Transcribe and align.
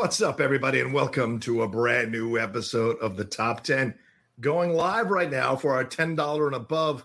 What's 0.00 0.22
up, 0.22 0.40
everybody, 0.40 0.78
and 0.78 0.94
welcome 0.94 1.40
to 1.40 1.62
a 1.62 1.68
brand 1.68 2.12
new 2.12 2.38
episode 2.38 2.98
of 3.00 3.16
the 3.16 3.24
Top 3.24 3.64
10. 3.64 3.98
Going 4.38 4.72
live 4.72 5.10
right 5.10 5.28
now 5.28 5.56
for 5.56 5.74
our 5.74 5.84
$10 5.84 6.46
and 6.46 6.54
above 6.54 7.04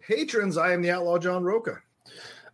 patrons. 0.00 0.56
I 0.56 0.72
am 0.72 0.82
the 0.82 0.90
Outlaw 0.90 1.18
John 1.18 1.44
Roca. 1.44 1.78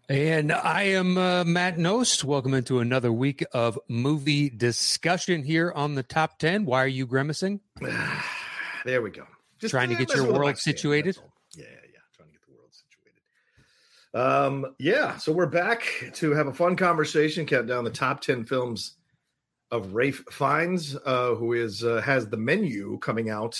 And 0.06 0.52
I 0.52 0.82
am 0.82 1.16
uh, 1.16 1.44
Matt 1.44 1.78
Nost. 1.78 2.24
Welcome 2.24 2.52
into 2.52 2.80
another 2.80 3.10
week 3.10 3.42
of 3.54 3.78
movie 3.88 4.50
discussion 4.50 5.42
here 5.42 5.72
on 5.74 5.94
the 5.94 6.02
Top 6.02 6.38
10. 6.38 6.66
Why 6.66 6.84
are 6.84 6.86
you 6.86 7.06
grimacing? 7.06 7.60
there 8.84 9.00
we 9.00 9.10
go. 9.10 9.24
Just 9.58 9.70
trying 9.70 9.88
to 9.88 9.96
get 9.96 10.14
your 10.14 10.30
world 10.30 10.58
situated. 10.58 11.16
Yeah, 11.56 11.64
yeah, 11.64 12.00
trying 12.14 12.28
to 12.28 12.34
get 12.34 12.46
the 12.46 12.52
world 12.52 12.74
situated. 14.12 14.36
Um, 14.36 14.74
yeah, 14.78 15.16
so 15.16 15.32
we're 15.32 15.46
back 15.46 15.86
to 16.16 16.32
have 16.32 16.48
a 16.48 16.54
fun 16.54 16.76
conversation, 16.76 17.46
count 17.46 17.66
down 17.66 17.84
the 17.84 17.90
top 17.90 18.20
10 18.20 18.44
films 18.44 18.96
of 19.70 19.94
Ralph 19.94 20.22
Fiennes, 20.30 20.96
uh, 21.04 21.34
who 21.34 21.52
is 21.52 21.84
uh, 21.84 22.00
has 22.02 22.28
the 22.28 22.36
menu 22.36 22.98
coming 22.98 23.30
out 23.30 23.58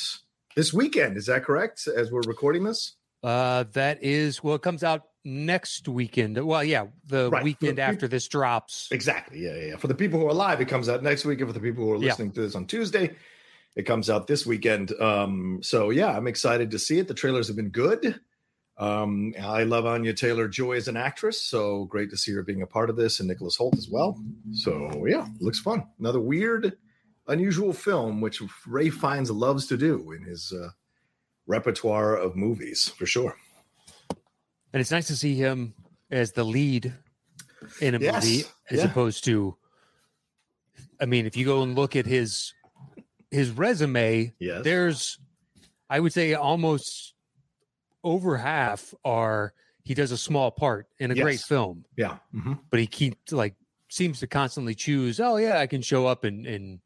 this 0.57 0.73
weekend. 0.73 1.17
Is 1.17 1.27
that 1.27 1.45
correct? 1.45 1.87
As 1.87 2.11
we're 2.11 2.23
recording 2.23 2.65
this, 2.65 2.97
uh, 3.23 3.65
that 3.73 4.03
is 4.03 4.43
well, 4.43 4.55
it 4.57 4.63
comes 4.63 4.83
out 4.83 5.03
next 5.25 5.89
weekend. 5.89 6.43
Well, 6.45 6.65
yeah, 6.65 6.87
the 7.07 7.31
right. 7.31 7.45
weekend 7.45 7.79
the 7.79 7.83
after 7.83 8.09
this 8.09 8.29
drops. 8.29 8.89
Exactly. 8.91 9.45
Yeah, 9.45 9.57
yeah. 9.57 9.77
For 9.77 9.89
the 9.89 9.95
people 9.95 10.19
who 10.19 10.27
are 10.27 10.35
live, 10.35 10.61
it 10.61 10.69
comes 10.69 10.89
out 10.89 11.03
next 11.03 11.25
week, 11.25 11.41
and 11.41 11.49
for 11.49 11.55
the 11.55 11.61
people 11.61 11.85
who 11.85 11.93
are 11.93 11.99
listening 11.99 12.29
yeah. 12.29 12.35
to 12.35 12.41
this 12.43 12.55
on 12.55 12.67
Tuesday, 12.67 13.15
it 13.77 13.83
comes 13.83 14.11
out 14.11 14.27
this 14.27 14.47
weekend. 14.47 14.93
Um, 15.01 15.61
so 15.63 15.91
yeah, 15.91 16.17
I'm 16.17 16.27
excited 16.27 16.71
to 16.73 16.79
see 16.79 16.99
it. 16.99 17.09
The 17.09 17.15
trailers 17.15 17.47
have 17.49 17.57
been 17.57 17.71
good. 17.71 18.21
Um, 18.81 19.35
I 19.39 19.65
love 19.65 19.85
Anya 19.85 20.15
Taylor 20.15 20.49
Joy 20.49 20.77
as 20.77 20.89
an 20.89 20.97
actress, 20.97 21.39
so 21.41 21.85
great 21.85 22.09
to 22.11 22.17
see 22.17 22.33
her 22.33 22.43
being 22.43 22.63
a 22.63 22.67
part 22.67 22.89
of 22.89 22.97
this, 22.97 23.21
and 23.21 23.29
Nicholas 23.29 23.59
Hoult 23.59 23.77
as 23.77 23.91
well. 23.91 24.19
So 24.53 25.05
yeah, 25.07 25.27
looks 25.39 25.61
fun. 25.61 25.87
Another 25.99 26.19
weird, 26.19 26.79
unusual 27.29 27.75
film, 27.75 28.23
which 28.23 28.41
Ray 28.67 28.89
Fiennes 28.89 29.31
loves 29.31 29.67
to 29.67 29.77
do 29.77 30.13
in 30.13 30.23
his 30.25 30.51
uh, 30.51 30.71
repertoire 31.47 32.17
of 32.17 32.37
movies 32.37 32.89
for 32.89 33.05
sure. 33.05 33.37
And 34.73 34.81
it's 34.81 34.91
nice 34.91 35.09
to 35.09 35.17
see 35.17 35.35
him 35.35 35.75
as 36.11 36.33
the 36.33 36.45
lead 36.45 36.95
in 37.83 37.95
a 37.95 37.99
yes. 37.99 38.25
movie, 38.25 38.45
as 38.71 38.79
yeah. 38.79 38.85
opposed 38.87 39.25
to. 39.25 39.57
I 40.99 41.05
mean, 41.05 41.27
if 41.27 41.37
you 41.37 41.45
go 41.45 41.63
and 41.63 41.75
look 41.75 41.97
at 41.97 42.07
his 42.07 42.55
his 43.31 43.51
resume, 43.51 44.33
yes. 44.39 44.65
there's, 44.65 45.19
I 45.91 46.01
would 46.01 46.15
say, 46.15 46.33
almost 46.33 47.15
over 48.05 48.37
half 48.37 48.95
are 49.05 49.53
he 49.83 49.95
does 49.95 50.13
a 50.13 50.19
small 50.19 50.51
part 50.51 50.87
in 50.99 51.11
a 51.11 51.15
yes. 51.15 51.23
great 51.23 51.41
film. 51.41 51.85
Yeah. 51.97 52.19
Mm-hmm. 52.35 52.55
But 52.71 52.81
he 52.81 52.87
keeps 52.87 53.33
like 53.33 53.55
seems 53.89 54.21
to 54.21 54.27
constantly 54.27 54.75
choose, 54.75 55.21
oh 55.21 55.37
yeah, 55.37 55.59
I 55.59 55.67
can 55.67 55.83
show 55.83 56.07
up 56.07 56.25
and 56.25 56.47
and 56.47 56.81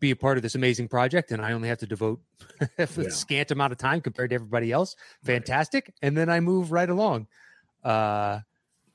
be 0.00 0.10
a 0.12 0.16
part 0.16 0.36
of 0.36 0.42
this 0.42 0.54
amazing 0.54 0.86
project 0.86 1.32
and 1.32 1.42
I 1.42 1.52
only 1.52 1.68
have 1.68 1.78
to 1.78 1.86
devote 1.86 2.20
a 2.78 2.88
yeah. 2.96 3.08
scant 3.08 3.50
amount 3.50 3.72
of 3.72 3.78
time 3.78 4.00
compared 4.00 4.30
to 4.30 4.34
everybody 4.34 4.70
else. 4.70 4.94
Fantastic. 5.24 5.92
And 6.02 6.16
then 6.16 6.28
I 6.28 6.40
move 6.40 6.70
right 6.70 6.88
along. 6.88 7.26
Uh 7.82 8.40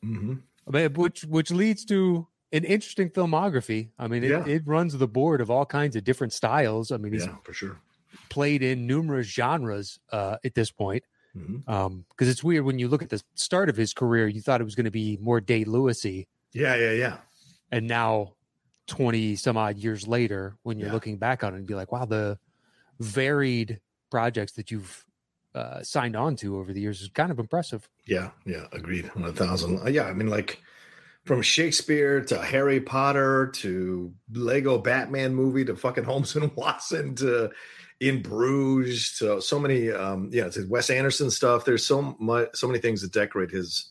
mm-hmm. 0.03 0.93
which 0.93 1.23
which 1.25 1.51
leads 1.51 1.85
to 1.85 2.27
an 2.51 2.63
interesting 2.63 3.09
filmography. 3.09 3.89
I 3.97 4.07
mean, 4.07 4.23
it, 4.23 4.29
yeah. 4.29 4.45
it 4.45 4.61
runs 4.65 4.95
the 4.95 5.07
board 5.07 5.41
of 5.41 5.49
all 5.49 5.65
kinds 5.65 5.95
of 5.95 6.03
different 6.03 6.33
styles. 6.33 6.91
I 6.91 6.97
mean, 6.97 7.13
he's 7.13 7.25
yeah, 7.25 7.35
for 7.43 7.53
sure 7.53 7.79
played 8.29 8.63
in 8.63 8.87
numerous 8.87 9.27
genres 9.27 9.99
uh, 10.11 10.37
at 10.43 10.55
this 10.55 10.71
point. 10.71 11.03
Mm-hmm. 11.37 11.69
Um, 11.69 12.05
because 12.09 12.29
it's 12.29 12.43
weird 12.43 12.65
when 12.65 12.79
you 12.79 12.87
look 12.87 13.01
at 13.01 13.09
the 13.09 13.21
start 13.35 13.69
of 13.69 13.75
his 13.75 13.93
career, 13.93 14.27
you 14.27 14.41
thought 14.41 14.61
it 14.61 14.65
was 14.65 14.75
going 14.75 14.85
to 14.85 14.91
be 14.91 15.17
more 15.21 15.41
Day 15.41 15.65
Lewisy. 15.65 16.27
Yeah, 16.51 16.75
yeah, 16.75 16.91
yeah. 16.91 17.17
And 17.71 17.87
now, 17.87 18.33
twenty 18.85 19.35
some 19.35 19.57
odd 19.57 19.77
years 19.77 20.07
later, 20.07 20.57
when 20.63 20.77
you're 20.77 20.89
yeah. 20.89 20.93
looking 20.93 21.17
back 21.17 21.43
on 21.43 21.53
it 21.53 21.57
and 21.57 21.65
be 21.65 21.73
like, 21.73 21.91
wow, 21.91 22.05
the 22.05 22.37
varied 22.99 23.79
projects 24.11 24.53
that 24.53 24.69
you've 24.69 25.05
uh, 25.55 25.81
signed 25.81 26.15
on 26.15 26.35
to 26.35 26.57
over 26.57 26.73
the 26.73 26.81
years 26.81 27.01
is 27.01 27.09
kind 27.09 27.31
of 27.31 27.39
impressive. 27.39 27.89
Yeah, 28.05 28.29
yeah, 28.45 28.65
agreed. 28.71 29.09
On 29.15 29.23
a 29.23 29.31
thousand. 29.31 29.79
Uh, 29.79 29.89
yeah, 29.89 30.03
I 30.03 30.13
mean, 30.13 30.27
like 30.27 30.61
from 31.25 31.41
Shakespeare 31.41 32.21
to 32.25 32.41
Harry 32.41 32.79
Potter 32.79 33.47
to 33.47 34.13
Lego 34.31 34.77
Batman 34.77 35.33
movie 35.33 35.65
to 35.65 35.75
fucking 35.75 36.03
Holmes 36.03 36.35
and 36.35 36.51
Watson 36.55 37.15
to 37.15 37.51
in 38.07 38.21
Bruges. 38.21 39.09
So 39.09 39.39
so 39.39 39.59
many 39.59 39.91
um 39.91 40.29
yeah, 40.31 40.45
it's 40.45 40.59
Wes 40.65 40.89
Anderson 40.89 41.31
stuff. 41.31 41.65
There's 41.65 41.85
so 41.85 42.15
much 42.19 42.49
so 42.53 42.67
many 42.67 42.79
things 42.79 43.01
that 43.01 43.13
decorate 43.13 43.51
his 43.51 43.89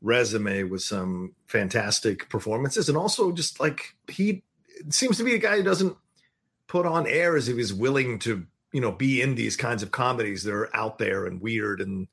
resume 0.00 0.64
with 0.64 0.82
some 0.82 1.34
fantastic 1.46 2.28
performances 2.28 2.88
and 2.88 2.98
also 2.98 3.30
just 3.30 3.60
like 3.60 3.94
he 4.08 4.42
seems 4.90 5.16
to 5.16 5.22
be 5.22 5.34
a 5.34 5.38
guy 5.38 5.56
who 5.56 5.62
doesn't 5.62 5.96
put 6.66 6.84
on 6.86 7.06
airs 7.06 7.48
if 7.48 7.56
he's 7.56 7.72
willing 7.72 8.18
to 8.18 8.44
you 8.72 8.80
know 8.80 8.90
be 8.90 9.22
in 9.22 9.36
these 9.36 9.56
kinds 9.56 9.80
of 9.80 9.92
comedies 9.92 10.42
that 10.42 10.52
are 10.52 10.74
out 10.74 10.98
there 10.98 11.24
and 11.24 11.40
weird 11.40 11.80
and 11.80 12.08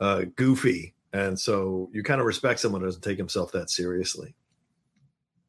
uh 0.00 0.22
goofy 0.34 0.94
and 1.12 1.38
so 1.38 1.90
you 1.92 2.02
kind 2.02 2.22
of 2.22 2.26
respect 2.26 2.58
someone 2.58 2.80
who 2.80 2.86
doesn't 2.86 3.02
take 3.02 3.18
himself 3.18 3.52
that 3.52 3.68
seriously 3.68 4.34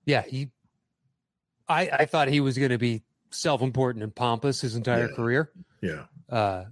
yeah 0.05 0.23
he 0.23 0.49
i 1.69 1.89
i 1.99 2.05
thought 2.05 2.27
he 2.27 2.41
was 2.41 2.57
going 2.57 2.71
to 2.71 2.77
be 2.77 3.01
self-important 3.31 4.03
and 4.03 4.13
pompous 4.13 4.61
his 4.61 4.75
entire 4.75 5.09
yeah. 5.09 5.15
career. 5.15 5.51
Yeah. 5.81 6.03
Uh, 6.29 6.65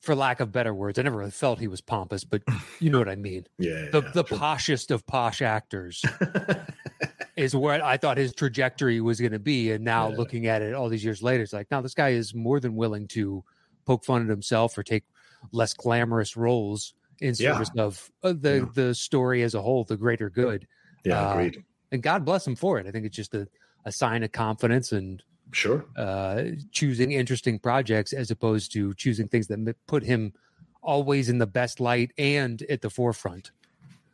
for 0.00 0.16
lack 0.16 0.40
of 0.40 0.50
better 0.50 0.74
words, 0.74 0.98
I 0.98 1.02
never 1.02 1.18
really 1.18 1.30
felt 1.30 1.60
he 1.60 1.68
was 1.68 1.80
pompous, 1.80 2.24
but 2.24 2.42
you 2.80 2.90
know 2.90 2.98
what 2.98 3.08
I 3.08 3.14
mean. 3.14 3.46
yeah. 3.58 3.88
The 3.92 4.02
yeah, 4.02 4.10
the 4.14 4.24
sure. 4.26 4.38
poshest 4.38 4.90
of 4.90 5.06
posh 5.06 5.40
actors 5.40 6.04
is 7.36 7.54
what 7.54 7.80
I 7.80 7.96
thought 7.96 8.16
his 8.16 8.34
trajectory 8.34 9.00
was 9.00 9.20
going 9.20 9.32
to 9.32 9.38
be, 9.38 9.70
and 9.70 9.84
now 9.84 10.10
yeah. 10.10 10.16
looking 10.16 10.46
at 10.46 10.60
it 10.60 10.74
all 10.74 10.88
these 10.88 11.04
years 11.04 11.22
later, 11.22 11.44
it's 11.44 11.52
like 11.52 11.70
now 11.70 11.80
this 11.80 11.94
guy 11.94 12.10
is 12.10 12.34
more 12.34 12.58
than 12.58 12.74
willing 12.74 13.06
to 13.08 13.44
poke 13.86 14.04
fun 14.04 14.22
at 14.22 14.28
himself 14.28 14.76
or 14.76 14.82
take 14.82 15.04
less 15.52 15.72
glamorous 15.72 16.36
roles 16.36 16.94
in 17.20 17.34
service 17.34 17.70
of 17.78 18.10
uh, 18.24 18.32
the 18.32 18.68
the 18.74 18.94
story 18.94 19.42
as 19.42 19.54
a 19.54 19.62
whole, 19.62 19.84
the 19.84 19.96
greater 19.96 20.28
good. 20.28 20.66
Yeah, 21.04 21.28
uh, 21.28 21.32
agreed. 21.32 21.64
And 21.92 22.02
God 22.02 22.24
bless 22.24 22.46
him 22.46 22.56
for 22.56 22.78
it. 22.78 22.86
I 22.86 22.90
think 22.90 23.06
it's 23.06 23.16
just 23.16 23.34
a, 23.34 23.46
a 23.84 23.92
sign 23.92 24.22
of 24.24 24.32
confidence 24.32 24.92
and 24.92 25.22
Sure. 25.52 25.84
Uh, 25.96 26.44
choosing 26.72 27.12
interesting 27.12 27.58
projects 27.58 28.12
as 28.12 28.30
opposed 28.30 28.72
to 28.72 28.94
choosing 28.94 29.28
things 29.28 29.46
that 29.48 29.76
put 29.86 30.02
him 30.02 30.32
always 30.82 31.28
in 31.28 31.38
the 31.38 31.46
best 31.46 31.78
light 31.78 32.12
and 32.18 32.62
at 32.62 32.80
the 32.80 32.90
forefront. 32.90 33.52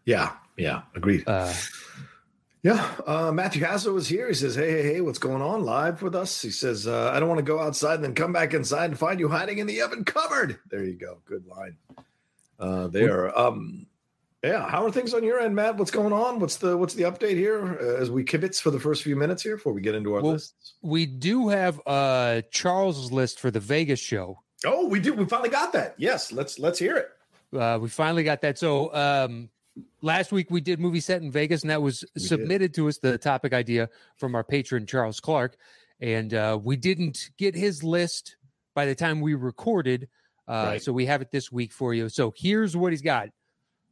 Yeah. 0.04 0.32
Yeah. 0.56 0.82
Agreed. 0.94 1.24
Uh, 1.26 1.54
yeah. 2.62 2.90
Uh, 3.06 3.32
Matthew 3.32 3.64
Hassel 3.64 3.94
was 3.94 4.08
here. 4.08 4.28
He 4.28 4.34
says, 4.34 4.54
Hey, 4.54 4.70
hey, 4.70 4.94
hey, 4.94 5.00
what's 5.00 5.18
going 5.18 5.42
on 5.42 5.64
live 5.64 6.02
with 6.02 6.14
us? 6.14 6.42
He 6.42 6.50
says, 6.50 6.86
uh, 6.86 7.12
I 7.14 7.20
don't 7.20 7.28
want 7.28 7.38
to 7.38 7.44
go 7.44 7.60
outside 7.60 7.94
and 7.94 8.04
then 8.04 8.14
come 8.14 8.32
back 8.32 8.52
inside 8.52 8.86
and 8.86 8.98
find 8.98 9.20
you 9.20 9.28
hiding 9.28 9.58
in 9.58 9.66
the 9.66 9.80
oven 9.82 10.04
cupboard. 10.04 10.58
There 10.70 10.84
you 10.84 10.94
go. 10.94 11.18
Good 11.24 11.46
line. 11.46 11.76
Uh, 12.58 12.88
there. 12.88 13.36
Um, 13.38 13.86
yeah, 14.42 14.68
how 14.68 14.84
are 14.84 14.92
things 14.92 15.14
on 15.14 15.24
your 15.24 15.40
end, 15.40 15.56
Matt? 15.56 15.76
What's 15.76 15.90
going 15.90 16.12
on? 16.12 16.38
What's 16.38 16.56
the 16.56 16.76
what's 16.76 16.94
the 16.94 17.02
update 17.04 17.34
here 17.34 17.78
uh, 17.80 18.00
as 18.00 18.10
we 18.10 18.24
kibitz 18.24 18.60
for 18.60 18.70
the 18.70 18.78
first 18.78 19.02
few 19.02 19.16
minutes 19.16 19.42
here 19.42 19.56
before 19.56 19.72
we 19.72 19.80
get 19.80 19.96
into 19.96 20.14
our 20.14 20.22
well, 20.22 20.32
lists? 20.32 20.74
We 20.80 21.06
do 21.06 21.48
have 21.48 21.80
uh 21.86 22.42
Charles's 22.52 23.10
list 23.10 23.40
for 23.40 23.50
the 23.50 23.60
Vegas 23.60 23.98
show. 23.98 24.38
Oh, 24.64 24.86
we 24.86 25.00
do. 25.00 25.12
We 25.12 25.24
finally 25.24 25.48
got 25.48 25.72
that. 25.72 25.94
Yes, 25.98 26.30
let's 26.30 26.58
let's 26.58 26.78
hear 26.78 26.96
it. 26.96 27.08
Uh, 27.56 27.78
we 27.80 27.88
finally 27.88 28.22
got 28.22 28.40
that. 28.42 28.58
So 28.58 28.94
um, 28.94 29.48
last 30.02 30.30
week 30.30 30.50
we 30.50 30.60
did 30.60 30.78
movie 30.78 31.00
set 31.00 31.20
in 31.20 31.32
Vegas, 31.32 31.62
and 31.62 31.70
that 31.70 31.82
was 31.82 32.04
we 32.14 32.22
submitted 32.22 32.72
did. 32.72 32.74
to 32.74 32.88
us 32.88 32.98
the 32.98 33.18
topic 33.18 33.52
idea 33.52 33.88
from 34.16 34.36
our 34.36 34.44
patron 34.44 34.86
Charles 34.86 35.18
Clark, 35.18 35.56
and 36.00 36.32
uh, 36.32 36.58
we 36.62 36.76
didn't 36.76 37.30
get 37.38 37.56
his 37.56 37.82
list 37.82 38.36
by 38.74 38.86
the 38.86 38.94
time 38.94 39.20
we 39.20 39.34
recorded. 39.34 40.08
Uh, 40.46 40.64
right. 40.68 40.82
So 40.82 40.92
we 40.92 41.06
have 41.06 41.22
it 41.22 41.32
this 41.32 41.50
week 41.50 41.72
for 41.72 41.92
you. 41.92 42.08
So 42.08 42.32
here's 42.36 42.76
what 42.76 42.92
he's 42.92 43.02
got 43.02 43.30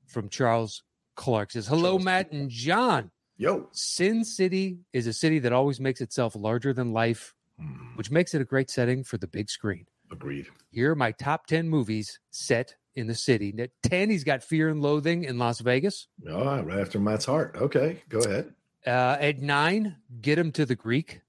from 0.06 0.28
Charles 0.28 0.82
Clark 1.16 1.52
says, 1.52 1.66
Hello, 1.66 1.92
Charles. 1.92 2.04
Matt 2.04 2.32
and 2.32 2.50
John. 2.50 3.10
Yo. 3.38 3.68
Sin 3.72 4.24
City 4.24 4.78
is 4.92 5.06
a 5.06 5.12
city 5.12 5.38
that 5.40 5.52
always 5.52 5.78
makes 5.80 6.00
itself 6.00 6.34
larger 6.34 6.72
than 6.72 6.92
life, 6.92 7.34
mm. 7.60 7.96
which 7.96 8.10
makes 8.10 8.34
it 8.34 8.40
a 8.40 8.44
great 8.44 8.70
setting 8.70 9.04
for 9.04 9.18
the 9.18 9.26
big 9.26 9.50
screen. 9.50 9.86
Agreed. 10.10 10.46
Here 10.70 10.92
are 10.92 10.96
my 10.96 11.12
top 11.12 11.46
10 11.46 11.68
movies 11.68 12.18
set 12.30 12.76
in 12.94 13.06
the 13.08 13.14
city. 13.14 13.54
At 13.58 13.70
10, 13.82 14.08
he's 14.08 14.24
got 14.24 14.42
Fear 14.42 14.70
and 14.70 14.80
Loathing 14.80 15.24
in 15.24 15.38
Las 15.38 15.60
Vegas. 15.60 16.08
All 16.30 16.44
right, 16.44 16.64
right 16.64 16.78
after 16.78 16.98
Matt's 16.98 17.24
heart. 17.26 17.56
Okay, 17.60 18.02
go 18.08 18.20
ahead. 18.20 18.54
Uh, 18.86 19.16
at 19.20 19.40
nine, 19.42 19.96
Get 20.20 20.38
Him 20.38 20.52
to 20.52 20.64
the 20.64 20.76
Greek. 20.76 21.20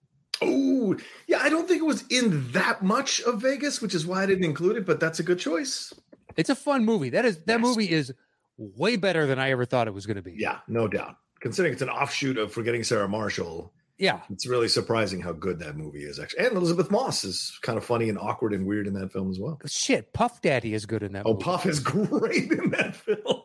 Oh, 0.42 0.96
yeah, 1.28 1.40
I 1.42 1.50
don't 1.50 1.68
think 1.68 1.82
it 1.82 1.86
was 1.86 2.04
in 2.10 2.52
that 2.52 2.84
much 2.84 3.20
of 3.22 3.42
Vegas, 3.42 3.82
which 3.82 3.96
is 3.96 4.06
why 4.06 4.22
I 4.22 4.26
didn't 4.28 4.44
include 4.46 4.78
it, 4.78 4.86
but 4.86 5.00
that's 5.00 5.20
a 5.20 5.24
good 5.24 5.40
choice. 5.40 5.92
It's 6.36 6.52
a 6.52 6.56
fun 6.56 6.86
movie. 6.86 7.10
That 7.10 7.26
is 7.26 7.38
that 7.46 7.60
Yes. 7.60 7.62
movie 7.62 7.90
is 7.90 8.14
way 8.58 8.96
better 8.96 9.26
than 9.28 9.40
I 9.40 9.52
ever 9.52 9.66
thought 9.66 9.88
it 9.88 9.94
was 9.94 10.06
going 10.06 10.18
to 10.18 10.22
be. 10.24 10.36
Yeah, 10.38 10.60
no 10.68 10.88
doubt. 10.88 11.16
Considering 11.40 11.74
it's 11.74 11.82
an 11.82 11.90
offshoot 11.90 12.38
of 12.38 12.52
Forgetting 12.52 12.84
Sarah 12.84 13.08
Marshall, 13.08 13.72
Yeah. 14.00 14.22
it's 14.30 14.48
really 14.48 14.68
surprising 14.68 15.22
how 15.22 15.34
good 15.34 15.60
that 15.60 15.76
movie 15.78 16.04
is, 16.04 16.20
actually. 16.20 16.46
And 16.48 16.58
Elisabeth 16.58 16.90
Moss 16.90 17.24
is 17.24 17.58
kind 17.62 17.78
of 17.78 17.86
funny 17.86 18.10
and 18.10 18.18
awkward 18.18 18.54
and 18.54 18.66
weird 18.66 18.88
in 18.88 18.94
that 18.94 19.12
film 19.12 19.30
as 19.30 19.40
well. 19.40 19.60
Shit, 19.68 20.14
Puff 20.14 20.42
Daddy 20.42 20.74
is 20.74 20.86
good 20.88 21.04
in 21.04 21.14
that 21.14 21.26
Oh, 21.26 21.34
movie. 21.34 21.44
Puff 21.44 21.66
is 21.68 21.80
great 21.82 22.52
in 22.52 22.72
that 22.72 22.96
film. 22.96 23.42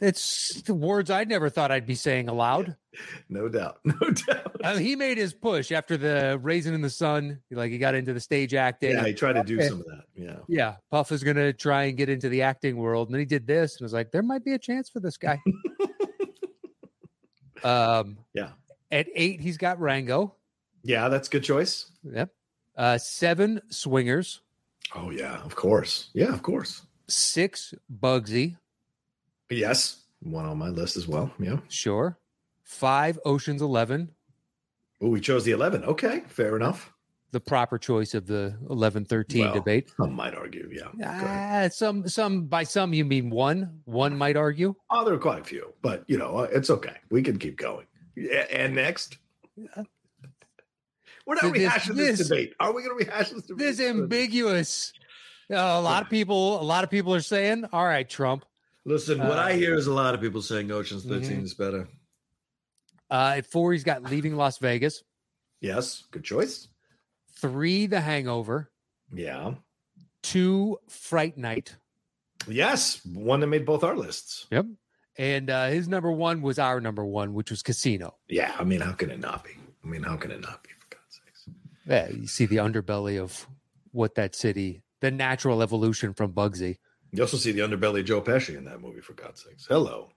It's 0.00 0.62
the 0.62 0.74
words 0.74 1.10
I 1.10 1.24
never 1.24 1.50
thought 1.50 1.70
I'd 1.72 1.86
be 1.86 1.94
saying 1.94 2.28
aloud. 2.28 2.76
No 3.28 3.48
doubt. 3.48 3.78
No 3.84 3.94
doubt. 4.10 4.56
Uh, 4.64 4.76
he 4.76 4.96
made 4.96 5.18
his 5.18 5.32
push 5.32 5.70
after 5.70 5.96
the 5.96 6.36
Raisin 6.42 6.74
in 6.74 6.80
the 6.80 6.90
Sun. 6.90 7.38
Like 7.50 7.70
he 7.70 7.78
got 7.78 7.94
into 7.94 8.12
the 8.12 8.18
stage 8.18 8.54
acting. 8.54 8.90
Yeah, 8.90 9.06
he 9.06 9.12
tried 9.14 9.34
to 9.34 9.44
do 9.44 9.62
some 9.62 9.80
of 9.80 9.86
that. 9.86 10.04
Yeah. 10.16 10.36
Yeah, 10.48 10.74
Puff 10.90 11.12
is 11.12 11.22
going 11.22 11.36
to 11.36 11.52
try 11.52 11.84
and 11.84 11.96
get 11.96 12.08
into 12.08 12.28
the 12.28 12.42
acting 12.42 12.76
world, 12.76 13.06
and 13.08 13.14
then 13.14 13.20
he 13.20 13.24
did 13.26 13.46
this, 13.46 13.76
and 13.76 13.84
was 13.84 13.92
like, 13.92 14.10
there 14.10 14.22
might 14.24 14.44
be 14.44 14.52
a 14.54 14.58
chance 14.58 14.88
for 14.88 14.98
this 14.98 15.16
guy. 15.16 15.38
um, 17.64 18.18
Yeah. 18.34 18.50
at 18.90 19.06
eight, 19.14 19.40
he's 19.40 19.58
got 19.58 19.78
Rango. 19.80 20.34
Yeah, 20.82 21.08
that's 21.08 21.28
a 21.28 21.30
good 21.30 21.44
choice. 21.44 21.90
Yep. 22.04 22.30
Uh, 22.76 22.98
seven, 22.98 23.60
Swingers. 23.68 24.40
Oh, 24.94 25.10
yeah, 25.10 25.42
of 25.44 25.54
course. 25.54 26.10
Yeah, 26.14 26.32
of 26.32 26.42
course. 26.42 26.82
Six, 27.08 27.74
Bugsy. 27.92 28.56
Yes. 29.50 30.02
One 30.20 30.44
on 30.44 30.58
my 30.58 30.68
list 30.68 30.96
as 30.96 31.06
well. 31.06 31.30
Yeah. 31.38 31.58
Sure. 31.68 32.18
Five, 32.64 33.18
Ocean's 33.24 33.62
Eleven. 33.62 34.10
Oh, 35.00 35.08
we 35.08 35.20
chose 35.20 35.44
the 35.44 35.52
11. 35.52 35.84
Okay, 35.84 36.24
fair 36.26 36.56
enough. 36.56 36.92
The 37.30 37.38
proper 37.40 37.78
choice 37.78 38.14
of 38.14 38.26
the 38.26 38.56
11 38.68 39.04
13 39.04 39.44
Well, 39.44 39.54
debate. 39.54 39.90
Some 39.96 40.12
might 40.14 40.34
argue. 40.34 40.68
Yeah. 40.72 40.88
Ah, 41.04 41.68
some, 41.70 42.08
some, 42.08 42.46
by 42.46 42.64
some, 42.64 42.92
you 42.92 43.04
mean 43.04 43.30
one. 43.30 43.80
One 43.84 44.16
might 44.18 44.36
argue. 44.36 44.74
Oh, 44.90 45.04
there 45.04 45.14
are 45.14 45.18
quite 45.18 45.40
a 45.42 45.44
few, 45.44 45.72
but 45.82 46.04
you 46.08 46.18
know, 46.18 46.38
uh, 46.38 46.48
it's 46.50 46.68
okay. 46.70 46.96
We 47.10 47.22
can 47.22 47.38
keep 47.38 47.56
going. 47.56 47.86
Yeah, 48.16 48.46
and 48.50 48.74
next, 48.74 49.18
we're 49.56 51.34
not 51.34 51.40
So 51.42 51.52
rehashing 51.52 51.94
this, 51.94 52.18
this- 52.18 52.28
debate. 52.28 52.54
Are 52.58 52.72
we 52.72 52.82
going 52.82 52.98
to 52.98 53.04
rehash 53.06 53.30
this 53.30 53.42
debate? 53.44 53.58
This 53.58 53.80
ambiguous. 53.80 54.92
Uh, 55.50 55.54
a 55.56 55.80
lot 55.80 56.02
of 56.02 56.10
people, 56.10 56.60
a 56.60 56.64
lot 56.64 56.82
of 56.82 56.90
people 56.90 57.14
are 57.14 57.20
saying, 57.20 57.66
all 57.72 57.84
right, 57.86 58.08
Trump. 58.08 58.44
Listen, 58.88 59.18
what 59.18 59.38
Uh, 59.38 59.42
I 59.42 59.52
hear 59.52 59.74
is 59.74 59.86
a 59.86 59.92
lot 59.92 60.14
of 60.14 60.20
people 60.22 60.40
saying 60.40 60.70
Ocean's 60.70 61.04
13 61.04 61.40
Mhm. 61.40 61.44
is 61.44 61.52
better. 61.52 61.88
Uh, 63.10 63.34
at 63.36 63.44
four, 63.46 63.72
he's 63.74 63.84
got 63.84 64.02
Leaving 64.02 64.34
Las 64.34 64.56
Vegas. 64.58 65.04
Yes, 65.60 66.04
good 66.10 66.24
choice. 66.24 66.68
Three, 67.34 67.84
The 67.86 68.00
Hangover. 68.00 68.70
Yeah. 69.12 69.56
Two, 70.22 70.78
Fright 70.88 71.36
Night. 71.36 71.76
Yes, 72.46 73.04
one 73.04 73.40
that 73.40 73.48
made 73.48 73.66
both 73.66 73.84
our 73.84 73.94
lists. 73.94 74.46
Yep. 74.50 74.66
And 75.16 75.50
uh, 75.50 75.66
his 75.68 75.86
number 75.86 76.10
one 76.10 76.40
was 76.40 76.58
our 76.58 76.80
number 76.80 77.04
one, 77.04 77.34
which 77.34 77.50
was 77.50 77.62
Casino. 77.62 78.16
Yeah, 78.26 78.56
I 78.58 78.64
mean, 78.64 78.80
how 78.80 78.92
can 78.92 79.10
it 79.10 79.18
not 79.20 79.44
be? 79.44 79.50
I 79.84 79.86
mean, 79.86 80.02
how 80.02 80.16
can 80.16 80.30
it 80.30 80.40
not 80.40 80.62
be? 80.64 80.70
For 80.78 80.86
God's 80.96 81.20
sakes. 81.26 81.48
Yeah, 81.86 82.08
you 82.08 82.26
see 82.26 82.46
the 82.46 82.56
underbelly 82.56 83.20
of 83.20 83.46
what 83.92 84.14
that 84.14 84.34
city, 84.34 84.82
the 85.00 85.10
natural 85.10 85.60
evolution 85.60 86.14
from 86.14 86.32
Bugsy. 86.32 86.78
You 87.12 87.22
also 87.22 87.36
see 87.36 87.52
the 87.52 87.60
underbelly 87.60 88.00
of 88.00 88.06
Joe 88.06 88.20
Pesci 88.20 88.56
in 88.56 88.64
that 88.64 88.80
movie. 88.80 89.00
For 89.00 89.14
God's 89.14 89.42
sakes, 89.42 89.66
hello, 89.66 90.10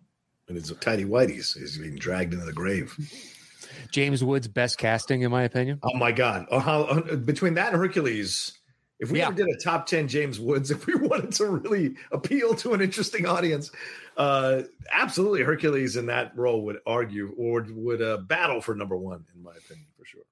and 0.47 0.57
it's 0.57 0.69
a 0.71 0.75
tidy 0.75 1.05
whiteies. 1.05 1.57
He's 1.57 1.77
being 1.77 1.95
dragged 1.95 2.33
into 2.33 2.45
the 2.45 2.53
grave. 2.53 2.95
James 3.91 4.23
Woods' 4.23 4.47
best 4.47 4.77
casting, 4.77 5.21
in 5.21 5.31
my 5.31 5.43
opinion. 5.43 5.79
Oh 5.83 5.95
my 5.97 6.11
God! 6.11 6.45
Oh, 6.51 6.59
how, 6.59 6.81
uh, 6.83 7.15
between 7.15 7.53
that 7.53 7.71
and 7.73 7.77
Hercules, 7.81 8.53
if 8.99 9.09
we 9.11 9.19
Yeah. 9.19 9.27
ever 9.27 9.35
did 9.35 9.47
a 9.47 9.57
top 9.63 9.85
ten 9.85 10.07
James 10.09 10.39
Woods, 10.39 10.69
if 10.71 10.85
we 10.85 10.95
wanted 10.95 11.31
to 11.33 11.45
really 11.45 11.95
appeal 12.11 12.53
to 12.55 12.73
an 12.73 12.81
interesting 12.81 13.25
audience, 13.25 13.71
uh, 14.17 14.63
absolutely 14.91 15.43
Hercules 15.43 15.95
in 15.95 16.07
that 16.07 16.35
role 16.37 16.65
would 16.65 16.79
argue 16.85 17.33
or 17.37 17.65
would 17.69 18.01
uh, 18.01 18.17
battle 18.17 18.59
for 18.59 18.75
number 18.75 18.97
one, 18.97 19.23
in 19.33 19.41
my 19.41 19.51
opinion, 19.51 19.87
for 19.97 20.05
sure. 20.05 20.23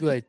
But 0.00 0.24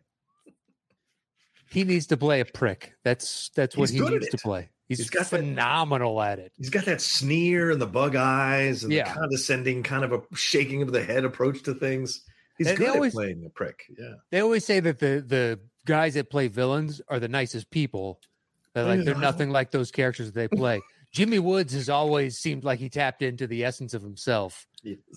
he 1.69 1.85
needs 1.85 2.07
to 2.07 2.17
play 2.17 2.41
a 2.41 2.45
prick. 2.45 2.93
That's 3.03 3.49
that's 3.55 3.77
what 3.77 3.89
He's 3.89 3.99
he 3.99 4.05
needs 4.09 4.27
to 4.29 4.37
play. 4.37 4.69
He's, 4.87 5.09
got 5.09 5.27
that- 5.29 5.39
phenomenal 5.39 6.21
at 6.21 6.39
it. 6.39 6.53
He's 6.57 6.69
got 6.69 6.85
that 6.85 7.01
sneer 7.01 7.71
and 7.71 7.81
the 7.81 7.85
bug 7.87 8.15
eyes 8.15 8.83
and 8.83 8.91
Yeah. 8.93 9.11
the 9.11 9.19
condescending 9.19 9.83
kind 9.83 10.03
of 10.05 10.13
a 10.13 10.21
shaking 10.35 10.81
of 10.81 10.91
the 10.91 11.03
head 11.03 11.25
approach 11.25 11.63
to 11.63 11.73
things. 11.73 12.21
He's 12.57 12.67
And 12.67 12.77
good 12.77 12.89
always- 12.89 13.13
at 13.13 13.17
playing 13.17 13.43
a 13.45 13.49
prick. 13.49 13.83
Yeah. 13.97 14.13
They 14.31 14.39
always 14.39 14.65
say 14.65 14.79
that 14.79 14.99
the 14.99 15.23
the 15.27 15.59
guys 15.85 16.13
that 16.15 16.29
play 16.29 16.47
villains 16.47 17.01
are 17.07 17.19
the 17.19 17.27
nicest 17.27 17.69
people. 17.69 18.19
That 18.73 18.85
like 18.85 19.03
they're 19.05 19.15
nothing 19.15 19.49
like 19.49 19.71
those 19.71 19.91
characters 19.91 20.31
that 20.31 20.39
they 20.51 20.55
play. 20.55 20.81
Jimmy 21.17 21.39
Woods 21.39 21.73
has 21.73 21.89
always 21.89 22.37
seemed 22.37 22.63
like 22.63 22.77
he 22.77 22.89
tapped 22.89 23.23
into 23.23 23.47
the 23.47 23.65
essence 23.65 23.95
of 23.95 24.03
himself 24.03 24.67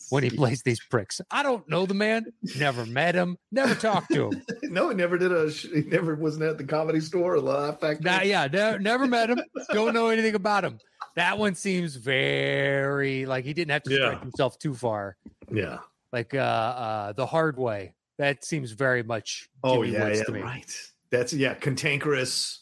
when 0.08 0.22
he 0.22 0.30
plays 0.30 0.62
these 0.62 0.80
pricks. 0.80 1.20
I 1.30 1.42
don't 1.42 1.68
know 1.68 1.84
the 1.84 1.92
man, 1.92 2.24
never 2.56 2.86
met 2.86 3.14
him, 3.14 3.36
never 3.52 3.74
talked 3.74 4.10
to 4.14 4.30
him. 4.30 4.42
no, 4.62 4.88
he 4.88 4.94
never 4.94 5.18
did 5.18 5.30
a. 5.30 5.50
He 5.50 5.82
never 5.82 6.14
wasn't 6.14 6.44
at 6.44 6.56
the 6.56 6.64
comedy 6.64 7.00
store 7.00 7.34
or 7.34 7.40
Laugh 7.40 7.80
Factory. 7.80 8.10
Nah, 8.10 8.22
yeah, 8.22 8.46
ne- 8.46 8.78
never 8.78 9.06
met 9.06 9.28
him. 9.28 9.42
Don't 9.74 9.92
know 9.92 10.08
anything 10.08 10.34
about 10.34 10.64
him. 10.64 10.78
That 11.16 11.36
one 11.36 11.54
seems 11.54 11.96
very 11.96 13.26
like 13.26 13.44
he 13.44 13.52
didn't 13.52 13.72
have 13.72 13.82
to 13.82 13.90
stretch 13.94 14.12
Yeah. 14.14 14.20
himself 14.20 14.58
too 14.58 14.72
far. 14.72 15.18
Yeah. 15.52 15.80
Like 16.14 16.32
uh 16.34 16.38
uh 16.38 17.12
the 17.12 17.26
hard 17.26 17.58
way. 17.58 17.92
That 18.16 18.42
seems 18.42 18.70
very 18.72 19.02
much 19.02 19.50
Oh 19.62 19.82
yeah, 19.82 20.04
Woods 20.04 20.20
yeah, 20.20 20.24
to 20.24 20.32
me. 20.32 20.40
right. 20.40 20.72
That's 21.10 21.34
yeah, 21.34 21.52
cantankerous. 21.54 22.59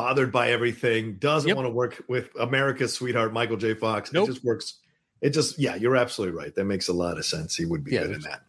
Bothered 0.00 0.32
by 0.32 0.50
everything, 0.50 1.16
doesn't 1.16 1.48
Yep. 1.48 1.56
want 1.56 1.66
to 1.66 1.72
work 1.72 2.02
with 2.08 2.30
America's 2.40 2.94
sweetheart 2.94 3.32
Michael 3.34 3.56
J. 3.58 3.74
Fox. 3.74 4.12
Nope. 4.12 4.28
It 4.28 4.32
just 4.32 4.44
works. 4.44 4.78
It 5.20 5.30
just 5.30 5.58
yeah, 5.58 5.74
you're 5.74 5.96
absolutely 5.96 6.36
right. 6.38 6.54
That 6.54 6.64
makes 6.64 6.88
a 6.88 6.92
lot 6.94 7.18
of 7.18 7.26
sense. 7.26 7.54
He 7.54 7.66
would 7.66 7.84
be 7.84 7.92
Yeah, 7.92 8.04
good 8.06 8.16
in 8.16 8.20
that. 8.22 8.42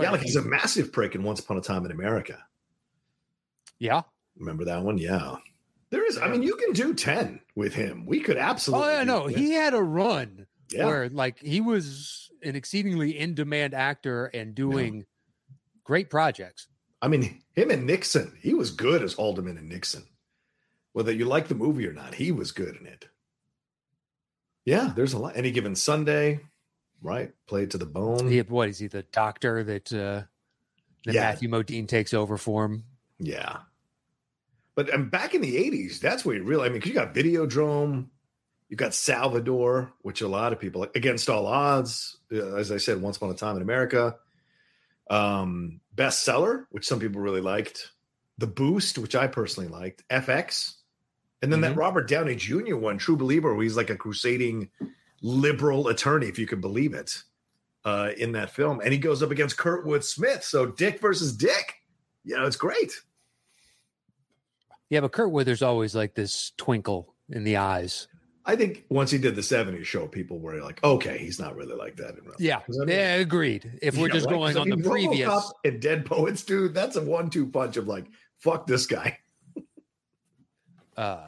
Yeah, 0.00 0.10
like 0.10 0.22
he's 0.22 0.34
a 0.36 0.42
massive 0.42 0.92
prick 0.92 1.14
in 1.14 1.22
Once 1.22 1.38
Upon 1.40 1.56
a 1.58 1.60
Time 1.60 1.84
in 1.84 1.90
America. 1.92 2.38
yeah. 3.78 4.02
Remember 4.36 4.64
that 4.64 4.82
one? 4.82 4.98
Yeah. 4.98 5.36
There 5.90 6.04
is. 6.04 6.18
I 6.18 6.28
mean, 6.28 6.42
you 6.42 6.56
can 6.56 6.72
do 6.72 6.92
ten 6.92 7.40
with 7.54 7.72
him. 7.74 8.04
We 8.04 8.20
could 8.20 8.36
oh, 8.36 8.40
absolutely. 8.40 8.88
Oh 8.88 8.90
yeah, 8.98 9.04
no, 9.04 9.26
he 9.28 9.52
had 9.52 9.72
a 9.74 9.82
run 9.82 10.46
Yeah. 10.70 10.86
where 10.86 11.08
like 11.08 11.38
he 11.38 11.60
was 11.60 12.30
an 12.42 12.56
exceedingly 12.56 13.16
in 13.18 13.34
demand 13.34 13.72
actor 13.74 14.26
and 14.26 14.54
doing 14.54 15.06
great 15.84 16.10
projects. 16.10 16.66
I 17.00 17.08
mean, 17.08 17.40
him 17.54 17.70
and 17.70 17.86
Nixon. 17.86 18.36
He 18.42 18.52
was 18.54 18.72
good 18.72 19.02
as 19.02 19.14
Haldeman 19.14 19.56
and 19.56 19.68
Nixon. 19.68 20.04
Whether 20.96 21.12
you 21.12 21.26
like 21.26 21.48
the 21.48 21.54
movie 21.54 21.86
or 21.86 21.92
not, 21.92 22.14
he 22.14 22.32
was 22.32 22.52
good 22.52 22.74
in 22.74 22.86
it. 22.86 23.06
Yeah, 24.64 24.94
there's 24.96 25.12
a 25.12 25.18
lot. 25.18 25.36
Any 25.36 25.50
given 25.50 25.74
Sunday, 25.76 26.40
right? 27.02 27.32
Played 27.46 27.72
to 27.72 27.78
the 27.78 27.84
bone. 27.84 28.30
He 28.30 28.40
what 28.40 28.70
is 28.70 28.78
he 28.78 28.86
the 28.86 29.02
doctor 29.02 29.62
that 29.62 29.92
uh 29.92 30.22
that 31.04 31.14
Yeah. 31.14 31.20
Matthew 31.20 31.50
Modine 31.50 31.86
takes 31.86 32.14
over 32.14 32.38
for 32.38 32.64
him? 32.64 32.84
Yeah. 33.18 33.58
But 34.74 34.90
um, 34.94 35.10
back 35.10 35.34
in 35.34 35.42
the 35.42 35.56
80s, 35.56 36.00
that's 36.00 36.24
where 36.24 36.34
you 36.36 36.44
really, 36.44 36.64
I 36.66 36.70
mean, 36.70 36.80
'cause 36.80 36.88
you 36.88 36.94
got 36.94 37.14
Videodrome, 37.14 38.08
you 38.70 38.76
got 38.78 38.94
Salvador, 38.94 39.92
which 40.00 40.22
a 40.22 40.28
lot 40.28 40.54
of 40.54 40.58
people, 40.58 40.80
like 40.80 40.96
against 40.96 41.28
all 41.28 41.46
odds, 41.46 42.16
uh, 42.32 42.54
as 42.56 42.72
I 42.72 42.78
said, 42.78 43.02
Once 43.02 43.18
Upon 43.18 43.28
a 43.30 43.34
Time 43.34 43.56
in 43.56 43.62
America, 43.62 44.16
um, 45.10 45.82
Bestseller, 45.94 46.64
which 46.70 46.86
some 46.86 47.00
people 47.00 47.20
really 47.20 47.42
liked, 47.42 47.92
The 48.38 48.46
Boost, 48.46 48.96
which 48.96 49.14
I 49.14 49.26
personally 49.26 49.68
liked, 49.68 50.02
FX, 50.08 50.72
and 51.42 51.52
then 51.52 51.60
that 51.60 51.74
Mhm. 51.74 51.78
Robert 51.78 52.08
Downey 52.08 52.34
Jr. 52.34 52.76
one, 52.76 52.98
True 52.98 53.16
Believer, 53.16 53.54
where 53.54 53.62
he's 53.62 53.76
like 53.76 53.90
a 53.90 53.96
crusading 53.96 54.70
liberal 55.22 55.88
attorney, 55.88 56.26
if 56.26 56.38
you 56.38 56.46
can 56.46 56.60
believe 56.60 56.94
it, 56.94 57.22
uh, 57.84 58.12
in 58.16 58.32
that 58.32 58.50
film. 58.50 58.80
And 58.82 58.92
he 58.92 58.98
goes 58.98 59.22
up 59.22 59.30
against 59.30 59.56
Kurtwood 59.56 60.02
Smith. 60.04 60.44
So 60.44 60.66
Dick 60.66 61.00
versus 61.00 61.36
Dick. 61.36 61.74
You 62.24 62.36
know, 62.36 62.46
it's 62.46 62.56
great. 62.56 62.92
Yeah, 64.90 65.00
but 65.00 65.12
Kurt 65.12 65.30
Withers 65.32 65.62
always 65.62 65.94
like 65.94 66.14
this 66.14 66.52
twinkle 66.56 67.14
in 67.30 67.44
the 67.44 67.56
eyes. 67.56 68.08
I 68.44 68.54
think 68.54 68.84
once 68.88 69.10
he 69.10 69.18
did 69.18 69.34
the 69.34 69.42
70s 69.42 69.84
show, 69.86 70.06
people 70.06 70.38
were 70.38 70.60
like, 70.62 70.82
okay, 70.84 71.18
he's 71.18 71.40
not 71.40 71.56
really 71.56 71.74
like 71.74 71.96
that 71.96 72.10
in 72.16 72.22
real 72.24 72.36
life. 72.38 72.62
I 72.68 72.84
mean- 72.84 72.88
yeah, 72.88 73.14
agreed. 73.14 73.78
If 73.82 73.96
we're 73.96 74.06
Yeah, 74.06 74.12
just 74.14 74.26
right? 74.26 74.32
going 74.32 74.56
I 74.56 74.60
on 74.60 74.68
the 74.68 74.76
mean, 74.76 74.88
previous, 74.88 75.28
RoboCop 75.28 75.50
and 75.64 75.80
Dead 75.82 76.06
Poets, 76.06 76.44
dude, 76.44 76.72
that's 76.72 76.94
a 76.94 77.02
one-two 77.02 77.48
punch 77.48 77.76
of 77.76 77.88
like, 77.88 78.06
fuck 78.38 78.66
this 78.68 78.86
guy. 78.86 79.18
Uh, 80.96 81.26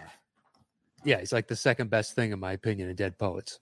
yeah, 1.05 1.19
he's 1.21 1.33
like 1.33 1.49
the 1.49 1.57
second 1.57 1.91
best 1.91 2.15
thing 2.15 2.33
in 2.33 2.39
my 2.41 2.53
opinion 2.53 2.89
in 2.89 2.97
Dead 2.97 3.19
Poets. 3.19 3.61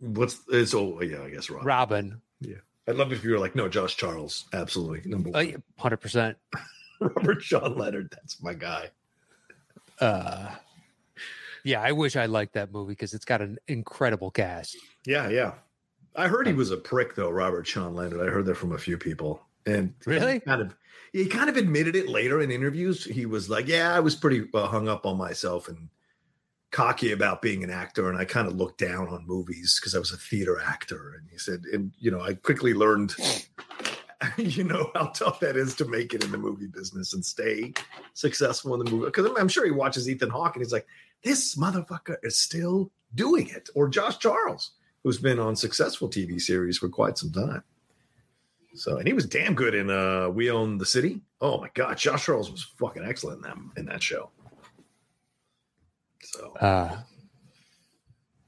What's 0.00 0.40
it's 0.48 0.74
oh 0.74 1.00
yeah, 1.02 1.22
I 1.22 1.30
guess 1.30 1.50
Rob. 1.50 1.66
Robin, 1.66 2.20
Yeah. 2.40 2.56
I'd 2.86 2.96
love 2.96 3.12
if 3.12 3.22
you 3.22 3.32
were 3.32 3.38
like, 3.38 3.54
no, 3.54 3.68
Josh 3.68 3.96
Charles, 3.96 4.46
absolutely 4.52 5.10
number 5.10 5.28
uh, 5.30 5.44
one. 5.44 5.62
hundred 5.78 5.98
percent. 5.98 6.36
Robert 7.00 7.42
Sean 7.42 7.76
Leonard, 7.76 8.08
that's 8.10 8.42
my 8.42 8.54
guy. 8.54 8.90
Uh, 10.00 10.54
Yeah, 11.64 11.82
I 11.82 11.92
wish 11.92 12.16
I 12.16 12.26
liked 12.26 12.54
that 12.54 12.72
movie 12.72 12.92
because 12.92 13.14
it's 13.14 13.24
got 13.24 13.42
an 13.42 13.58
incredible 13.68 14.30
cast. 14.30 14.76
Yeah, 15.04 15.28
yeah. 15.28 15.52
I 16.16 16.28
heard 16.28 16.46
he 16.46 16.52
was 16.52 16.70
a 16.70 16.76
prick 16.76 17.14
though, 17.14 17.30
Robert 17.30 17.66
Sean 17.66 17.94
Leonard. 17.94 18.26
I 18.26 18.30
heard 18.32 18.46
that 18.46 18.56
from 18.56 18.72
a 18.72 18.78
few 18.78 18.96
people. 18.96 19.42
And 19.68 19.94
Really? 20.06 20.34
he 20.34 20.40
kind 20.40 20.62
of 20.62 20.74
he 21.12 21.26
kind 21.26 21.48
of 21.48 21.56
admitted 21.56 21.96
it 21.96 22.08
later 22.08 22.40
in 22.40 22.50
interviews. 22.50 23.04
He 23.04 23.26
was 23.26 23.48
like, 23.48 23.66
"Yeah, 23.66 23.94
I 23.94 24.00
was 24.00 24.14
pretty 24.14 24.46
uh, 24.54 24.66
hung 24.66 24.88
up 24.88 25.06
on 25.06 25.16
myself 25.16 25.68
and 25.68 25.88
cocky 26.70 27.12
about 27.12 27.40
being 27.42 27.64
an 27.64 27.70
actor, 27.70 28.10
and 28.10 28.18
I 28.18 28.24
kind 28.24 28.46
of 28.46 28.56
looked 28.56 28.78
down 28.78 29.08
on 29.08 29.26
movies 29.26 29.78
because 29.80 29.94
I 29.94 29.98
was 29.98 30.12
a 30.12 30.16
theater 30.16 30.60
actor." 30.60 31.14
And 31.18 31.28
he 31.30 31.38
said, 31.38 31.62
"And 31.72 31.92
you 31.98 32.10
know, 32.10 32.20
I 32.20 32.34
quickly 32.34 32.74
learned, 32.74 33.14
you 34.36 34.64
know, 34.64 34.90
how 34.94 35.06
tough 35.08 35.40
that 35.40 35.56
is 35.56 35.74
to 35.76 35.84
make 35.86 36.12
it 36.14 36.24
in 36.24 36.30
the 36.30 36.38
movie 36.38 36.66
business 36.66 37.14
and 37.14 37.24
stay 37.24 37.72
successful 38.14 38.74
in 38.74 38.84
the 38.84 38.90
movie." 38.90 39.06
Because 39.06 39.26
I'm, 39.26 39.36
I'm 39.36 39.48
sure 39.48 39.64
he 39.64 39.70
watches 39.70 40.08
Ethan 40.08 40.30
Hawke 40.30 40.56
and 40.56 40.64
he's 40.64 40.72
like, 40.72 40.86
"This 41.24 41.56
motherfucker 41.56 42.16
is 42.22 42.38
still 42.38 42.90
doing 43.14 43.48
it," 43.48 43.68
or 43.74 43.88
Josh 43.88 44.18
Charles, 44.18 44.72
who's 45.04 45.18
been 45.18 45.38
on 45.38 45.56
successful 45.56 46.08
TV 46.08 46.40
series 46.40 46.78
for 46.78 46.88
quite 46.88 47.16
some 47.18 47.32
time. 47.32 47.62
So, 48.74 48.98
and 48.98 49.06
he 49.06 49.12
was 49.12 49.26
damn 49.26 49.54
good 49.54 49.74
in 49.74 49.90
uh 49.90 50.28
We 50.28 50.50
Own 50.50 50.78
the 50.78 50.86
City. 50.86 51.20
Oh 51.40 51.60
my 51.60 51.70
god, 51.74 51.98
Josh 51.98 52.24
Charles 52.26 52.50
was 52.50 52.62
fucking 52.78 53.04
excellent 53.04 53.38
in 53.38 53.42
that 53.42 53.56
in 53.80 53.86
that 53.86 54.02
show. 54.02 54.30
So, 56.22 56.52
Uh, 56.60 56.96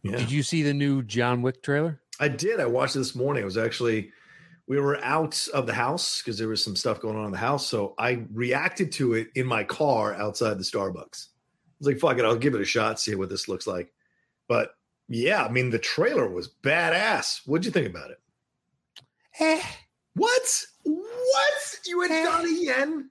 yeah. 0.03 0.17
Did 0.17 0.31
you 0.31 0.43
see 0.43 0.63
the 0.63 0.75
new 0.75 1.03
John 1.03 1.43
Wick 1.43 1.63
trailer? 1.63 2.01
I 2.19 2.29
did. 2.29 2.61
I 2.61 2.67
watched 2.67 2.97
it 2.97 3.01
this 3.01 3.15
morning. 3.15 3.43
It 3.43 3.47
was 3.47 3.57
actually 3.59 4.13
we 4.67 4.79
were 4.79 5.03
out 5.03 5.49
of 5.53 5.67
the 5.67 5.73
house 5.75 6.21
because 6.23 6.39
there 6.39 6.49
was 6.49 6.63
some 6.63 6.77
stuff 6.77 7.01
going 7.01 7.17
on 7.17 7.25
in 7.27 7.33
the 7.33 7.39
house. 7.39 7.67
So 7.67 7.95
I 7.99 8.25
reacted 8.33 8.93
to 8.93 9.15
it 9.15 9.29
in 9.35 9.47
my 9.47 9.65
car 9.65 10.15
outside 10.15 10.59
the 10.59 10.65
Starbucks. 10.65 11.27
I 11.29 11.77
was 11.81 11.87
like, 11.89 11.99
fuck 11.99 12.19
it, 12.19 12.25
I'll 12.25 12.37
give 12.37 12.55
it 12.55 12.61
a 12.61 12.65
shot, 12.65 13.01
see 13.01 13.15
what 13.15 13.31
this 13.31 13.49
looks 13.49 13.67
like. 13.67 13.93
But 14.49 14.71
yeah, 15.09 15.45
I 15.45 15.51
mean 15.51 15.71
the 15.71 15.79
trailer 15.79 16.29
was 16.29 16.49
badass. 16.63 17.41
What'd 17.47 17.65
you 17.65 17.73
think 17.73 17.89
about 17.89 18.11
it? 18.11 18.21
Eh, 19.41 19.63
What? 20.15 20.65
What? 20.85 21.79
You 21.87 22.01
had. 22.03 22.25
Donnie 22.25 22.65
Yen, 22.67 23.11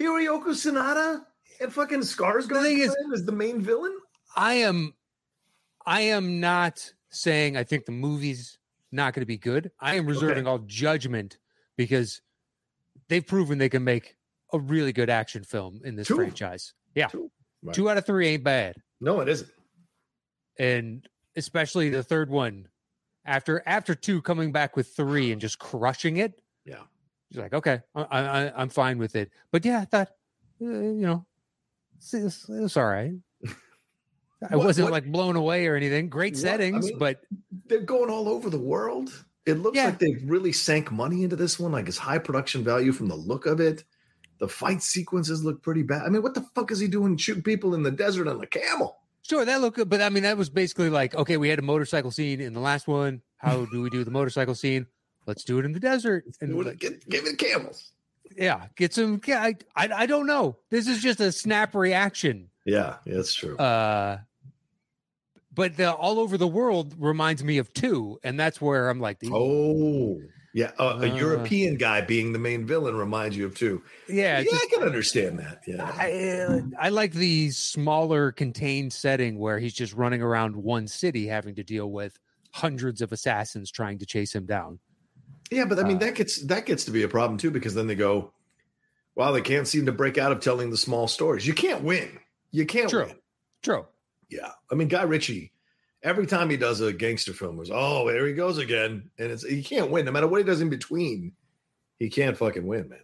Hiroyuki 0.00 0.48
Sanada, 0.48 1.24
and 1.60 1.72
fucking 1.72 2.00
Skarsgård 2.00 2.62
thing 2.62 2.78
is- 2.80 2.96
as 3.14 3.24
the 3.24 3.32
main 3.32 3.60
villain? 3.60 3.96
I 4.36 4.54
am, 4.54 4.94
I 5.86 6.00
am 6.02 6.40
not 6.40 6.92
saying 7.10 7.56
I 7.56 7.62
think 7.62 7.84
the 7.84 7.92
movie's 7.92 8.58
not 8.90 9.14
going 9.14 9.22
to 9.22 9.26
be 9.26 9.38
good. 9.38 9.70
I 9.80 9.94
am 9.94 10.06
reserving 10.06 10.46
all 10.48 10.58
judgment 10.58 11.38
because 11.76 12.20
they've 13.08 13.24
proven 13.26 13.58
they 13.58 13.68
can 13.68 13.84
make 13.84 14.16
a 14.52 14.58
really 14.58 14.92
good 14.92 15.08
action 15.10 15.44
film 15.44 15.80
in 15.84 15.94
this 15.94 16.08
Two. 16.08 16.16
franchise. 16.16 16.74
Yeah, 16.96 17.06
Two. 17.08 17.30
Right. 17.62 17.74
two 17.74 17.88
out 17.88 17.96
of 17.96 18.06
three 18.06 18.28
ain't 18.28 18.42
bad. 18.44 18.76
No, 19.00 19.20
it 19.20 19.28
isn't. 19.28 19.50
and 20.58 21.08
especially 21.36 21.90
the 21.90 22.02
third 22.02 22.30
one 22.30 22.68
after 23.24 23.62
after 23.66 23.94
two 23.94 24.20
coming 24.22 24.52
back 24.52 24.76
with 24.76 24.88
three 24.94 25.32
and 25.32 25.40
just 25.40 25.58
crushing 25.58 26.16
it 26.18 26.40
Yeah. 26.64 26.82
he's 27.30 27.38
like 27.38 27.52
okay 27.54 27.80
I, 27.94 28.02
I 28.02 28.52
i'm 28.60 28.68
fine 28.68 28.98
with 28.98 29.16
it 29.16 29.30
but 29.50 29.64
yeah 29.64 29.80
i 29.80 29.84
thought 29.84 30.08
uh, 30.62 30.64
you 30.66 31.06
know 31.06 31.24
it's, 31.96 32.12
it's, 32.14 32.48
it's 32.48 32.76
all 32.76 32.86
right 32.86 33.12
i 34.50 34.56
What- 34.56 34.66
wasn't 34.66 34.84
what- 34.86 34.92
like 34.92 35.06
blown 35.10 35.36
away 35.36 35.66
or 35.66 35.76
anything 35.76 36.08
great 36.08 36.34
What- 36.34 36.40
I 36.44 36.50
settings 36.50 36.86
mean- 36.88 36.98
but 36.98 37.20
they're 37.66 37.80
going 37.80 38.10
all 38.10 38.28
over 38.28 38.50
the 38.50 38.58
world. 38.58 39.10
It 39.46 39.54
looks 39.54 39.76
Yeah. 39.76 39.86
like 39.86 39.98
they 39.98 40.16
really 40.24 40.52
sank 40.52 40.90
money 40.92 41.22
into 41.22 41.34
this 41.36 41.58
one. 41.58 41.72
Like 41.72 41.88
it's 41.88 41.96
high 41.96 42.18
production 42.18 42.62
value 42.62 42.92
from 42.92 43.08
the 43.08 43.14
look 43.16 43.46
of 43.46 43.58
it. 43.60 43.84
The 44.38 44.48
fight 44.48 44.82
sequences 44.82 45.44
look 45.44 45.62
pretty 45.62 45.82
bad. 45.82 46.02
I 46.02 46.08
mean, 46.10 46.22
what 46.22 46.34
the 46.34 46.42
fuck 46.54 46.70
is 46.70 46.78
he 46.78 46.88
doing 46.88 47.16
shooting 47.16 47.42
people 47.42 47.74
in 47.74 47.82
the 47.82 47.90
desert 47.90 48.28
on 48.28 48.38
a 48.42 48.46
camel? 48.46 48.98
Sure 49.28 49.44
that 49.44 49.60
looked 49.60 49.76
good 49.76 49.88
but 49.88 50.00
i 50.00 50.08
mean 50.08 50.22
that 50.22 50.36
was 50.36 50.50
basically 50.50 50.90
like 50.90 51.14
okay 51.14 51.36
we 51.36 51.48
had 51.48 51.58
a 51.58 51.62
motorcycle 51.62 52.10
scene 52.10 52.40
in 52.40 52.52
the 52.52 52.60
last 52.60 52.86
one. 52.86 53.22
How 53.38 53.66
do 53.66 53.82
we 53.82 53.90
do 53.90 54.04
the 54.04 54.10
motorcycle 54.10 54.54
scene? 54.54 54.86
Let's 55.26 55.44
do 55.44 55.58
it 55.58 55.64
in 55.64 55.72
the 55.72 55.80
desert. 55.80 56.24
And 56.40 56.54
like, 56.64 56.78
get, 56.78 57.06
give 57.08 57.24
it 57.26 57.36
camels. 57.38 57.92
yeah 58.36 58.66
get 58.76 58.94
some 58.94 59.20
I, 59.28 59.56
I 59.76 59.88
i 59.94 60.06
don't 60.06 60.26
know. 60.26 60.56
This 60.70 60.86
is 60.86 61.02
just 61.02 61.20
a 61.20 61.30
snap 61.32 61.74
reaction. 61.74 62.48
Yeah, 62.64 62.96
yeah, 63.04 63.16
that's 63.16 63.34
true. 63.34 63.56
uh 63.58 64.18
but 65.54 65.76
the 65.76 65.92
all 65.92 66.18
over 66.18 66.36
the 66.36 66.48
world 66.48 66.94
reminds 66.98 67.44
me 67.44 67.58
of 67.58 67.72
two 67.72 68.18
and 68.24 68.38
that's 68.40 68.60
where 68.60 68.88
i'm 68.88 69.00
like 69.00 69.18
oh, 69.30 70.20
yeah. 70.54 70.70
A, 70.78 70.84
a 70.84 70.96
Uh. 71.10 71.16
European 71.16 71.76
guy 71.76 72.00
being 72.00 72.32
the 72.32 72.38
main 72.38 72.64
villain 72.66 72.96
reminds 72.96 73.36
you 73.36 73.44
of 73.44 73.54
two. 73.54 73.82
yeah, 74.08 74.38
Yeah, 74.38 74.44
just- 74.44 74.64
I 74.64 74.66
can 74.74 74.82
understand 74.84 75.38
that. 75.40 75.60
Yeah. 75.66 75.84
I, 75.84 76.62
I 76.78 76.88
like 76.88 77.12
the 77.12 77.50
smaller 77.50 78.32
contained 78.32 78.92
setting 78.94 79.38
where 79.38 79.58
he's 79.58 79.74
just 79.74 79.92
running 79.92 80.22
around 80.22 80.56
one 80.56 80.86
city 80.88 81.26
having 81.26 81.56
to 81.56 81.62
deal 81.64 81.90
with 81.90 82.18
hundreds 82.52 83.02
of 83.02 83.12
assassins 83.12 83.70
trying 83.70 83.98
to 83.98 84.06
chase 84.06 84.32
him 84.34 84.46
down 84.46 84.78
Yeah, 85.50 85.64
but 85.66 85.78
I 85.78 85.82
mean 85.82 85.96
Uh, 85.96 86.06
that 86.06 86.14
gets 86.14 86.40
that 86.46 86.64
gets 86.66 86.84
to 86.86 86.90
be 86.92 87.02
a 87.02 87.08
problem 87.08 87.36
too 87.36 87.50
because 87.50 87.74
then 87.74 87.86
they 87.88 87.96
go, 87.96 88.32
"Wow, 89.16 89.32
they 89.32 89.40
can't 89.42 89.66
seem 89.68 89.86
to 89.86 89.92
break 89.92 90.16
out 90.18 90.30
of 90.32 90.40
telling 90.40 90.70
the 90.70 90.76
small 90.76 91.06
stories. 91.08 91.46
You 91.46 91.52
can't 91.54 91.82
win. 91.82 92.18
You 92.52 92.64
can't 92.64 92.88
True. 92.88 93.06
win." 93.06 93.16
true 93.62 93.86
Yeah, 94.30 94.50
I 94.70 94.74
mean 94.76 94.88
Guy 94.88 95.02
Ritchie. 95.02 95.52
Every 96.04 96.26
time 96.26 96.50
he 96.50 96.56
does 96.56 96.80
a 96.80 96.92
gangster 96.92 97.32
film, 97.32 97.58
is 97.60 97.70
oh 97.72 98.06
there 98.06 98.26
he 98.26 98.34
goes 98.34 98.58
again, 98.58 99.10
and 99.18 99.32
it's 99.32 99.42
he 99.44 99.62
can't 99.62 99.90
win 99.90 100.04
no 100.04 100.12
matter 100.12 100.28
what 100.28 100.38
he 100.38 100.44
does 100.44 100.60
in 100.60 100.68
between. 100.70 101.32
He 101.98 102.08
can't 102.10 102.36
fucking 102.36 102.66
win, 102.66 102.88
man. 102.90 102.98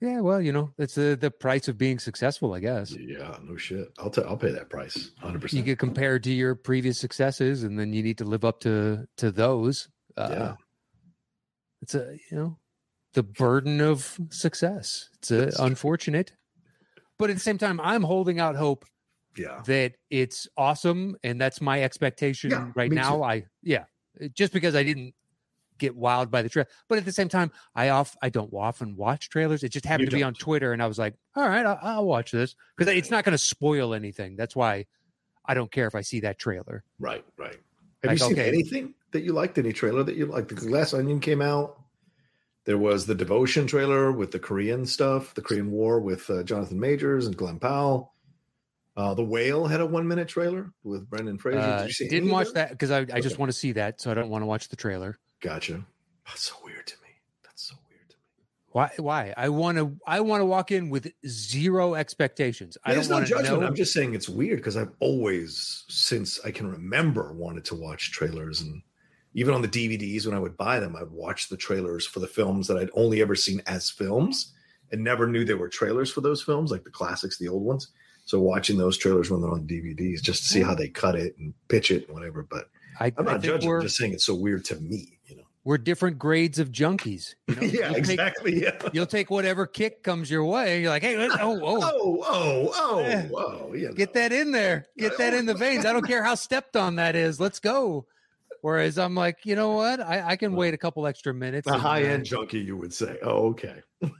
yeah 0.00 0.20
well 0.20 0.40
you 0.40 0.52
know 0.52 0.72
that's 0.78 0.94
the 0.94 1.16
the 1.20 1.30
price 1.30 1.66
of 1.68 1.76
being 1.76 1.98
successful 1.98 2.54
i 2.54 2.60
guess 2.60 2.92
Yeah, 2.98 3.36
no 3.42 3.56
shit. 3.56 3.88
I'll 3.98 4.10
t- 4.10 4.22
I'll 4.26 4.36
pay 4.36 4.52
that 4.52 4.70
price, 4.70 5.10
hundred 5.20 5.42
percent. 5.42 5.58
you 5.58 5.64
get 5.64 5.78
compared 5.78 6.22
to 6.24 6.32
your 6.32 6.54
previous 6.54 6.98
successes 6.98 7.62
and 7.64 7.78
then 7.78 7.92
you 7.92 8.02
need 8.02 8.18
to 8.18 8.24
live 8.24 8.44
up 8.44 8.60
to 8.60 9.06
to 9.18 9.30
those 9.30 9.88
uh, 10.16 10.28
Yeah. 10.30 10.54
it's 11.82 11.94
a 11.94 12.16
you 12.30 12.36
know 12.36 12.58
the 13.14 13.22
burden 13.22 13.80
of 13.80 14.18
success 14.30 15.08
it's 15.18 15.30
a, 15.30 15.50
unfortunate 15.58 16.32
but 17.18 17.30
at 17.30 17.36
the 17.36 17.40
same 17.42 17.58
time 17.58 17.80
i'm 17.80 18.02
holding 18.04 18.38
out 18.40 18.54
hope 18.56 18.84
Yeah, 19.38 19.62
that 19.66 19.94
it's 20.10 20.48
awesome 20.56 21.16
and 21.22 21.40
that's 21.40 21.60
my 21.60 21.82
expectation 21.82 22.50
Yeah, 22.50 22.70
right 22.74 22.90
now 22.90 23.16
too. 23.16 23.22
i 23.22 23.44
yeah 23.62 23.84
just 24.34 24.52
because 24.52 24.74
i 24.74 24.82
didn't 24.82 25.14
get 25.78 25.96
wowed 25.96 26.30
by 26.30 26.42
the 26.42 26.48
trailer 26.48 26.68
but 26.88 26.98
at 26.98 27.04
the 27.04 27.12
same 27.12 27.28
time 27.28 27.52
i 27.74 27.90
off 27.90 28.16
i 28.20 28.28
don't 28.28 28.52
often 28.52 28.96
watch 28.96 29.28
trailers 29.30 29.62
it 29.62 29.68
just 29.70 29.84
happened 29.86 30.10
to 30.10 30.16
be 30.16 30.24
on 30.24 30.34
twitter 30.34 30.72
and 30.72 30.82
i 30.82 30.86
was 30.88 30.98
like 30.98 31.14
all 31.36 31.48
right 31.48 31.64
i'll, 31.64 31.78
I'll 31.80 32.04
watch 32.06 32.32
this 32.32 32.56
because 32.76 32.92
it's 32.94 33.10
not 33.12 33.24
going 33.24 33.32
to 33.32 33.38
spoil 33.38 33.94
anything 33.94 34.34
that's 34.34 34.56
why 34.56 34.86
i 35.44 35.54
don't 35.54 35.70
care 35.70 35.86
if 35.86 35.94
i 35.94 36.00
see 36.00 36.20
that 36.20 36.38
trailer 36.38 36.82
right, 36.98 37.24
right. 37.36 37.56
Have 38.02 38.10
Like, 38.12 38.18
you 38.20 38.26
seen 38.26 38.32
okay. 38.38 38.48
anything 38.48 38.94
that 39.10 39.22
you 39.22 39.32
liked? 39.32 39.58
Any 39.58 39.72
trailer 39.72 40.04
that 40.04 40.14
you 40.14 40.26
liked? 40.26 40.50
The 40.50 40.54
Glass 40.54 40.94
Onion 40.94 41.18
came 41.18 41.42
out. 41.42 41.80
There 42.64 42.78
was 42.78 43.06
the 43.06 43.14
Devotion 43.16 43.66
trailer 43.66 44.12
with 44.12 44.30
the 44.30 44.38
Korean 44.38 44.86
stuff, 44.86 45.34
the 45.34 45.42
Korean 45.42 45.72
War 45.72 45.98
with 45.98 46.30
uh, 46.30 46.44
Jonathan 46.44 46.78
Majors 46.78 47.26
and 47.26 47.36
Glenn 47.36 47.58
Powell. 47.58 48.12
Uh, 48.98 49.14
the 49.14 49.22
Whale 49.22 49.64
had 49.68 49.80
a 49.80 49.86
one 49.86 50.08
minute 50.08 50.26
trailer 50.26 50.72
with 50.82 51.08
Brendan 51.08 51.38
Fraser. 51.38 51.60
uh, 51.60 51.78
Did 51.82 51.86
you 51.86 51.92
see 51.92 52.08
didn't 52.08 52.30
watch 52.30 52.48
that 52.54 52.70
because 52.70 52.90
I, 52.90 53.06
I 53.12 53.20
just 53.20 53.38
want 53.38 53.48
to 53.52 53.56
see 53.56 53.70
that 53.72 54.00
so 54.00 54.10
i 54.10 54.14
don't 54.14 54.28
want 54.28 54.42
to 54.42 54.46
watch 54.46 54.68
the 54.68 54.76
trailer 54.76 55.18
Gotcha. 55.40 55.84
That's 56.26 56.42
so 56.42 56.56
weird 56.64 56.84
to 56.88 56.96
me. 57.04 57.10
That's 57.44 57.62
so 57.62 57.76
weird 57.88 58.10
to 58.10 58.16
me. 58.16 58.44
why 58.72 58.90
why 58.96 59.34
i 59.36 59.48
want 59.48 59.78
to 59.78 59.96
i 60.04 60.18
want 60.18 60.40
to 60.40 60.44
walk 60.46 60.72
in 60.72 60.90
with 60.90 61.12
zero 61.28 61.94
expectations 61.94 62.76
I 62.84 62.94
don't 62.94 63.08
want 63.08 63.22
no 63.22 63.36
judgment. 63.36 63.60
Know. 63.60 63.66
I'm 63.68 63.76
just 63.76 63.92
saying 63.92 64.14
it's 64.14 64.28
weird 64.28 64.58
because 64.58 64.76
I've 64.76 64.92
always, 64.98 65.84
since 65.88 66.40
I 66.44 66.50
can 66.50 66.68
remember, 66.68 67.32
wanted 67.32 67.64
to 67.66 67.76
watch 67.76 68.10
trailers, 68.10 68.62
and 68.62 68.82
even 69.34 69.54
on 69.54 69.62
the 69.62 69.68
DVDs 69.68 70.26
when 70.26 70.34
I 70.34 70.40
would 70.40 70.56
buy 70.56 70.80
them, 70.80 70.96
I'd 70.96 71.10
watch 71.12 71.48
the 71.48 71.56
trailers 71.56 72.04
for 72.04 72.18
the 72.18 72.26
films 72.26 72.66
that 72.66 72.76
I'd 72.76 72.90
only 72.94 73.22
ever 73.22 73.36
seen 73.36 73.62
as 73.66 73.88
films, 73.90 74.54
and 74.90 75.04
never 75.04 75.28
knew 75.28 75.44
they 75.44 75.54
were 75.54 75.68
trailers 75.68 76.10
for 76.10 76.20
those 76.20 76.42
films, 76.42 76.72
like 76.72 76.82
the 76.82 76.90
classics, 76.90 77.38
the 77.38 77.46
old 77.48 77.62
ones. 77.62 77.92
So 78.28 78.38
watching 78.40 78.76
those 78.76 78.98
trailers 78.98 79.30
when 79.30 79.40
they're 79.40 79.50
on 79.50 79.66
DVDs, 79.66 80.20
just 80.20 80.42
to 80.42 80.48
see 80.50 80.60
how 80.60 80.74
they 80.74 80.88
cut 80.88 81.14
it 81.14 81.34
and 81.38 81.54
pitch 81.68 81.90
it 81.90 82.06
and 82.06 82.14
whatever. 82.14 82.42
But 82.42 82.68
I, 83.00 83.10
I'm 83.16 83.24
not 83.24 83.40
judging. 83.40 83.72
I'm 83.72 83.80
just 83.80 83.96
saying 83.96 84.12
it's 84.12 84.26
so 84.26 84.34
weird 84.34 84.66
to 84.66 84.76
me. 84.76 85.18
You 85.24 85.36
know. 85.36 85.44
we're 85.64 85.78
different 85.78 86.18
grades 86.18 86.58
of 86.58 86.70
junkies. 86.70 87.36
You 87.46 87.54
know? 87.54 87.62
yeah. 87.62 87.70
You'll 87.86 87.94
take- 87.94 87.98
Exactly. 88.10 88.62
yeah. 88.62 88.78
you'll 88.92 89.06
take 89.06 89.30
whatever 89.30 89.66
kick 89.66 90.02
comes 90.02 90.30
your 90.30 90.44
way. 90.44 90.82
You're 90.82 90.90
like, 90.90 91.02
hey, 91.04 91.16
oh, 91.18 91.30
oh, 91.40 91.80
Oh. 91.82 92.22
Oh. 92.22 92.72
Oh. 92.74 92.98
Eh. 92.98 93.28
Oh. 93.34 93.72
Yeah. 93.72 93.92
get 93.92 94.12
that 94.12 94.30
in 94.30 94.52
there, 94.52 94.88
get 94.98 95.16
that 95.16 95.32
in 95.32 95.46
the 95.46 95.54
veins. 95.54 95.86
I 95.86 95.94
don't 95.94 96.06
care 96.06 96.22
how 96.22 96.34
stepped 96.34 96.76
on 96.76 96.96
that 96.96 97.16
is. 97.16 97.40
Let's 97.40 97.60
go. 97.60 98.04
Whereas 98.60 98.98
I'm 98.98 99.14
like, 99.14 99.38
you 99.46 99.56
know 99.56 99.70
what? 99.70 100.00
I, 100.00 100.32
I 100.32 100.36
can 100.36 100.52
wait 100.54 100.74
a 100.74 100.78
couple 100.78 101.06
extra 101.06 101.32
minutes. 101.32 101.66
A 101.66 101.78
high 101.78 102.02
end 102.02 102.26
junkie, 102.26 102.58
you 102.58 102.76
would 102.76 102.92
say. 102.92 103.16
Oh, 103.22 103.48
okay. 103.52 103.76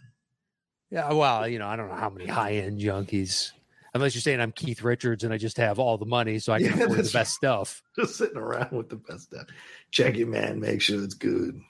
Yeah, 0.91 1.13
well, 1.13 1.47
you 1.47 1.59
know, 1.59 1.67
I 1.69 1.77
don't 1.77 1.89
know 1.91 1.95
how 1.97 2.09
many 2.09 2.25
high 2.25 2.53
end 2.53 2.81
junkies. 2.81 3.53
Unless 3.99 4.15
you're 4.15 4.23
saying 4.23 4.41
I'm 4.41 4.53
Keith 4.53 4.85
Richards 4.85 5.25
and 5.25 5.35
I 5.35 5.39
just 5.39 5.57
have 5.57 5.81
all 5.81 5.99
the 5.99 6.07
money, 6.07 6.39
so 6.39 6.53
I 6.53 6.61
can 6.61 6.69
Yeah, 6.69 6.85
afford 6.85 7.01
the 7.01 7.11
best 7.13 7.35
stuff. 7.35 7.83
just 7.99 8.15
sitting 8.15 8.37
around 8.37 8.71
with 8.71 8.89
the 8.89 8.95
best 8.95 9.25
stuff. 9.25 9.49
Check 9.91 10.17
it, 10.17 10.27
man. 10.27 10.61
Make 10.61 10.81
sure 10.83 11.03
it's 11.03 11.15
good. 11.15 11.61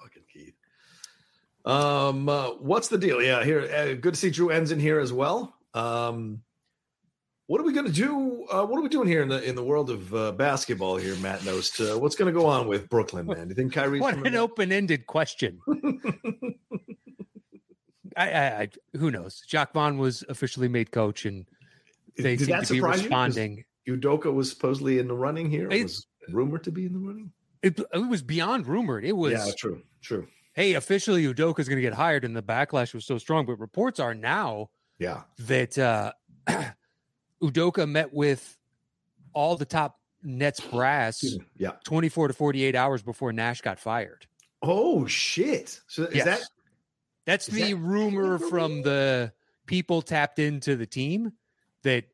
Fucking 0.00 0.22
Keith. 0.32 0.54
Um, 1.66 2.26
uh, 2.30 2.52
what's 2.52 2.88
the 2.88 2.96
deal? 2.96 3.20
Yeah, 3.22 3.44
here. 3.44 3.60
Uh, 3.70 4.00
good 4.00 4.14
to 4.14 4.18
see 4.18 4.30
Drew 4.30 4.48
ends 4.48 4.72
in 4.72 4.80
here 4.80 4.98
as 4.98 5.12
well. 5.12 5.54
Um, 5.74 6.40
what 7.48 7.60
are 7.60 7.64
we 7.64 7.74
going 7.74 7.84
to 7.84 7.92
do? 7.92 8.46
Uh, 8.50 8.64
what 8.64 8.78
are 8.78 8.82
we 8.82 8.88
doing 8.88 9.08
here 9.08 9.20
in 9.20 9.28
the 9.28 9.46
in 9.46 9.56
the 9.56 9.64
world 9.64 9.90
of 9.90 10.14
uh, 10.14 10.32
basketball 10.32 10.96
here, 10.96 11.16
Matt 11.16 11.40
Nost? 11.40 11.80
Uh, 11.86 11.98
what's 11.98 12.16
going 12.16 12.32
to 12.32 12.40
go 12.40 12.46
on 12.46 12.66
with 12.66 12.88
Brooklyn, 12.88 13.26
man? 13.26 13.42
Do 13.42 13.48
you 13.50 13.54
think 13.54 13.74
Kyrie? 13.74 14.00
What 14.00 14.26
an 14.26 14.36
open-ended 14.36 15.06
question. 15.06 15.60
I, 18.18 18.30
I, 18.30 18.60
I, 18.62 18.68
who 18.96 19.10
knows? 19.10 19.42
Jacque 19.46 19.72
Vaughn 19.72 19.96
was 19.98 20.24
officially 20.28 20.68
made 20.68 20.90
coach, 20.90 21.24
and 21.24 21.46
they 22.16 22.36
Did 22.36 22.46
seem 22.46 22.54
to 22.56 22.60
be 22.60 22.66
surprise 22.78 22.98
you? 22.98 23.02
responding. 23.04 23.64
Udoka 23.88 24.32
was 24.32 24.50
supposedly 24.50 24.98
in 24.98 25.08
the 25.08 25.14
running 25.14 25.50
here. 25.50 25.68
It- 25.70 25.84
was 25.84 26.06
rumored 26.30 26.64
to 26.64 26.72
be 26.72 26.84
in 26.86 26.92
the 26.92 26.98
running. 26.98 27.32
It, 27.62 27.80
it 27.92 28.08
was 28.08 28.22
beyond 28.22 28.66
rumored. 28.66 29.04
It 29.04 29.16
was, 29.16 29.32
yeah, 29.32 29.52
true, 29.58 29.82
true. 30.00 30.28
hey, 30.52 30.74
officially 30.74 31.24
Udoka's 31.24 31.68
going 31.68 31.76
to 31.78 31.82
get 31.82 31.92
hired, 31.94 32.24
and 32.24 32.36
the 32.36 32.42
backlash 32.42 32.94
was 32.94 33.04
so 33.04 33.18
strong. 33.18 33.46
But 33.46 33.58
reports 33.58 33.98
are 33.98 34.14
now 34.14 34.70
Yeah, 35.00 35.22
that 35.40 35.76
uh, 35.76 36.12
Udoka 37.42 37.88
met 37.88 38.12
with 38.12 38.56
all 39.32 39.56
the 39.56 39.64
top 39.64 39.98
Nets 40.22 40.60
brass 40.60 41.24
yeah. 41.56 41.72
24 41.84 42.28
to 42.28 42.34
48 42.34 42.74
hours 42.74 43.02
before 43.02 43.32
Nash 43.32 43.60
got 43.60 43.78
fired. 43.78 44.26
Oh 44.62 45.06
shit! 45.06 45.80
So 45.86 46.04
is 46.04 46.14
Yes. 46.16 46.24
that 46.24 46.40
That's 47.28 47.46
Is 47.46 47.56
the 47.56 47.74
that 47.74 47.80
rumor 47.80 48.38
from 48.38 48.80
the 48.80 49.32
people 49.66 50.00
tapped 50.00 50.38
into 50.38 50.76
the 50.76 50.86
team 50.86 51.32
that 51.82 52.04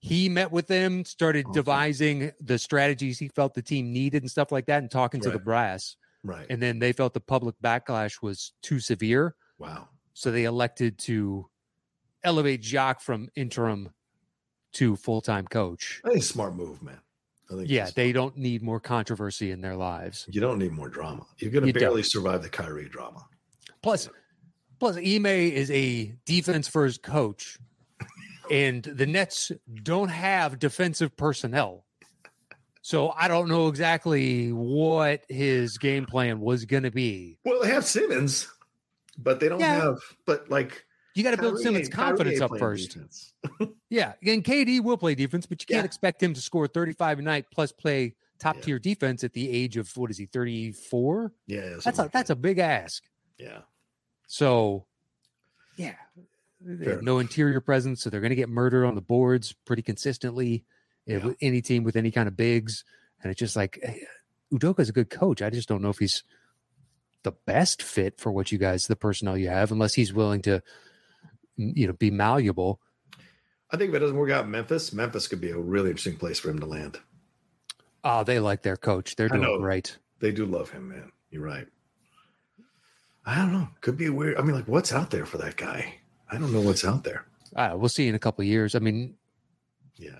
he 0.00 0.28
met 0.28 0.52
with 0.52 0.66
them, 0.66 1.02
started 1.06 1.46
Okay. 1.46 1.54
devising 1.54 2.30
the 2.42 2.58
strategies 2.58 3.18
he 3.18 3.28
felt 3.28 3.54
the 3.54 3.62
team 3.62 3.90
needed 3.90 4.22
and 4.22 4.30
stuff 4.30 4.52
like 4.52 4.66
that, 4.66 4.82
and 4.82 4.90
talking 4.90 5.18
to 5.22 5.30
the 5.30 5.38
brass. 5.38 5.96
right? 6.24 6.44
And 6.50 6.60
then 6.60 6.78
they 6.78 6.92
felt 6.92 7.14
the 7.14 7.20
public 7.20 7.54
backlash 7.64 8.20
was 8.20 8.52
too 8.60 8.80
severe. 8.80 9.34
wow. 9.58 9.88
So 10.12 10.30
they 10.30 10.44
elected 10.44 10.98
to 11.00 11.48
elevate 12.22 12.60
Jacque 12.60 13.00
from 13.00 13.30
interim 13.36 13.88
to 14.74 14.94
full 14.96 15.22
time 15.22 15.46
coach. 15.46 16.02
I 16.04 16.10
think 16.10 16.20
a 16.20 16.26
smart 16.26 16.54
move, 16.54 16.82
man. 16.82 17.00
I 17.50 17.54
think 17.54 17.70
Yeah, 17.70 17.88
they 17.96 18.12
don't 18.12 18.36
need 18.36 18.60
more 18.62 18.78
controversy 18.80 19.52
in 19.52 19.62
their 19.62 19.76
lives. 19.76 20.26
You 20.28 20.42
don't 20.42 20.58
need 20.58 20.72
more 20.72 20.90
drama. 20.90 21.24
You're 21.38 21.50
going 21.50 21.64
to 21.64 21.72
don't. 21.72 21.80
barely 21.80 22.02
survive 22.02 22.42
the 22.42 22.50
Kyrie 22.50 22.90
drama. 22.90 23.24
Plus, 23.82 24.10
plus 24.80 24.96
Ime 24.96 25.26
is 25.26 25.70
a 25.70 26.14
defense 26.26 26.66
first 26.66 27.02
coach, 27.02 27.58
and 28.50 28.82
the 28.82 29.06
Nets 29.06 29.52
don't 29.82 30.08
have 30.08 30.58
defensive 30.58 31.16
personnel. 31.16 31.84
So 32.82 33.10
I 33.10 33.28
don't 33.28 33.48
know 33.48 33.68
exactly 33.68 34.52
what 34.52 35.22
his 35.28 35.76
game 35.78 36.06
plan 36.06 36.40
was 36.40 36.64
going 36.64 36.82
to 36.84 36.90
be. 36.90 37.38
Well, 37.44 37.60
they 37.62 37.68
have 37.68 37.84
Simmons, 37.84 38.48
but 39.18 39.38
they 39.38 39.48
don't 39.50 39.60
Yeah. 39.60 39.82
have. 39.82 39.98
But 40.26 40.50
like, 40.50 40.84
You 41.14 41.22
got 41.22 41.32
to 41.32 41.36
build 41.36 41.58
Simmons' 41.60 41.88
confidence 41.90 42.40
up 42.40 42.58
first. 42.58 42.96
Yeah, 43.90 44.12
and 44.24 44.44
KD 44.44 44.80
will 44.80 44.96
play 44.96 45.16
defense, 45.16 45.46
but 45.46 45.60
you 45.60 45.66
can't 45.66 45.82
Yeah. 45.82 45.84
expect 45.84 46.22
him 46.22 46.32
to 46.32 46.40
score 46.40 46.68
35 46.68 47.18
a 47.18 47.22
night 47.22 47.46
plus 47.52 47.72
play 47.72 48.14
top 48.38 48.56
Yeah. 48.56 48.62
tier 48.62 48.78
defense 48.78 49.24
at 49.24 49.32
the 49.32 49.50
age 49.50 49.76
of 49.76 49.94
what 49.96 50.10
is 50.12 50.16
he 50.18 50.26
34? 50.26 51.32
Yeah, 51.48 51.76
That's 51.84 51.98
a 51.98 52.08
that's 52.12 52.30
a 52.30 52.36
big 52.36 52.58
ask. 52.58 53.02
yeah. 53.36 53.62
So, 54.32 54.86
yeah, 55.76 55.96
they 56.60 56.88
have 56.88 57.02
no 57.02 57.18
interior 57.18 57.60
presence, 57.60 58.00
so 58.00 58.10
they're 58.10 58.20
going 58.20 58.30
to 58.30 58.36
get 58.36 58.48
murdered 58.48 58.84
on 58.86 58.94
the 58.94 59.00
boards 59.00 59.56
pretty 59.64 59.82
consistently. 59.82 60.64
eh, 61.08 61.14
Yeah. 61.16 61.24
With 61.26 61.36
any 61.40 61.60
team 61.62 61.82
with 61.82 61.96
any 61.96 62.12
kind 62.12 62.28
of 62.28 62.36
bigs, 62.36 62.84
and 63.20 63.32
it's 63.32 63.40
just 63.40 63.56
like 63.56 63.80
eh, 63.82 63.98
Udoka's 64.52 64.88
a 64.88 64.92
good 64.92 65.10
coach. 65.10 65.42
I 65.42 65.50
just 65.50 65.68
don't 65.68 65.82
know 65.82 65.88
if 65.90 65.98
he's 65.98 66.22
the 67.24 67.32
best 67.32 67.82
fit 67.82 68.20
for 68.20 68.30
what 68.30 68.52
you 68.52 68.58
guys, 68.58 68.86
the 68.86 68.94
personnel 68.94 69.36
you 69.36 69.48
have, 69.48 69.72
unless 69.72 69.94
he's 69.94 70.12
willing 70.12 70.42
to, 70.42 70.62
you 71.56 71.88
know, 71.88 71.92
be 71.92 72.12
malleable. 72.12 72.80
I 73.72 73.76
think 73.78 73.88
if 73.90 73.96
it 73.96 73.98
doesn't 73.98 74.16
work 74.16 74.30
out 74.30 74.44
in 74.44 74.52
Memphis, 74.52 74.92
Memphis 74.92 75.26
could 75.26 75.40
be 75.40 75.50
a 75.50 75.58
really 75.58 75.90
interesting 75.90 76.16
place 76.18 76.38
for 76.38 76.50
him 76.50 76.60
to 76.60 76.66
land. 76.66 77.00
Oh, 78.04 78.22
they 78.22 78.38
like 78.38 78.62
their 78.62 78.76
coach. 78.76 79.16
They're 79.16 79.26
I 79.26 79.36
doing 79.36 79.42
know. 79.42 79.58
great. 79.58 79.98
They 80.20 80.30
do 80.30 80.46
love 80.46 80.70
him, 80.70 80.88
man. 80.90 81.10
You're 81.30 81.42
right. 81.42 81.66
I 83.26 83.36
don't 83.36 83.52
know. 83.52 83.68
Could 83.80 83.96
be 83.96 84.08
weird. 84.08 84.36
I 84.38 84.42
mean, 84.42 84.54
like, 84.54 84.66
what's 84.68 84.92
out 84.92 85.10
there 85.10 85.26
for 85.26 85.38
that 85.38 85.56
guy? 85.56 85.94
I 86.30 86.38
don't 86.38 86.52
know 86.52 86.60
what's 86.60 86.84
out 86.84 87.04
there. 87.04 87.26
Uh, 87.54 87.74
we'll 87.76 87.88
see 87.88 88.08
in 88.08 88.14
a 88.14 88.18
couple 88.18 88.42
of 88.42 88.46
years. 88.48 88.74
I 88.74 88.78
mean, 88.78 89.14
Yeah. 89.96 90.18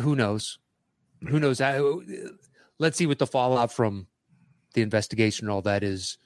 who 0.00 0.16
knows? 0.16 0.58
Who 1.28 1.38
knows? 1.38 1.60
I, 1.60 1.80
let's 2.78 2.96
see 2.98 3.06
what 3.06 3.18
the 3.18 3.26
fallout 3.26 3.72
from 3.72 4.06
the 4.74 4.82
investigation 4.82 5.46
and 5.46 5.52
all 5.52 5.62
that 5.62 5.82
is 5.84 6.18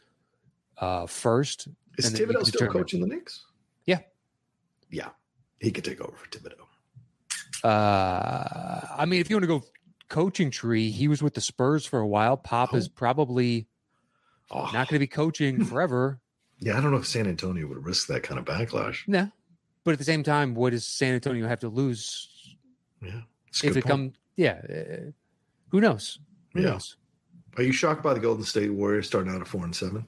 uh, 0.79 1.07
first. 1.07 1.68
Is 1.99 2.12
Thibodeau 2.12 2.46
still 2.46 2.68
coaching 2.68 3.01
the 3.01 3.07
Knicks? 3.07 3.44
Yeah. 3.87 3.99
Yeah. 4.90 5.11
He 5.61 5.70
could 5.70 5.85
take 5.85 6.01
over 6.01 6.16
for 6.16 6.27
Thibodeau. 6.29 6.64
Uh, 7.62 8.81
I 8.96 9.05
mean, 9.07 9.20
if 9.20 9.29
you 9.29 9.37
want 9.37 9.42
to 9.44 9.46
go 9.49 9.62
coaching 10.09 10.51
tree, 10.51 10.90
he 10.90 11.09
was 11.09 11.23
with 11.23 11.35
the 11.35 11.40
Spurs 11.40 11.85
for 11.85 12.01
a 12.01 12.07
while. 12.07 12.37
Pop 12.37 12.75
is 12.75 12.88
Oh. 12.88 12.92
probably 12.94 13.66
Oh, 14.50 14.64
not 14.72 14.88
going 14.88 14.96
to 14.96 14.98
be 14.98 15.06
coaching 15.06 15.64
forever. 15.72 16.20
yeah. 16.58 16.76
I 16.76 16.80
don't 16.80 16.90
know 16.90 16.98
if 16.98 17.06
San 17.06 17.26
Antonio 17.26 17.66
would 17.68 17.84
risk 17.84 18.06
that 18.08 18.22
kind 18.22 18.38
of 18.38 18.44
backlash. 18.44 19.06
no, 19.06 19.30
but 19.84 19.92
at 19.92 19.98
the 19.98 20.04
same 20.04 20.22
time, 20.22 20.54
what 20.54 20.70
does 20.70 20.84
San 20.86 21.14
Antonio 21.14 21.46
have 21.48 21.60
to 21.60 21.68
lose 21.68 22.56
Yeah. 23.02 23.20
If 23.62 23.76
it 23.76 23.84
comes? 23.84 24.14
Yeah, 24.36 24.60
uh, 24.68 25.10
who 25.68 25.80
knows? 25.80 26.18
Who 26.54 26.60
Yeah. 26.62 26.70
knows? 26.70 26.96
Are 27.56 27.62
you 27.62 27.72
shocked 27.72 28.02
by 28.02 28.14
the 28.14 28.20
Golden 28.20 28.44
State 28.44 28.70
Warriors 28.72 29.06
starting 29.06 29.32
out 29.32 29.40
at 29.40 29.48
four 29.48 29.64
and 29.64 29.74
seven? 29.74 30.06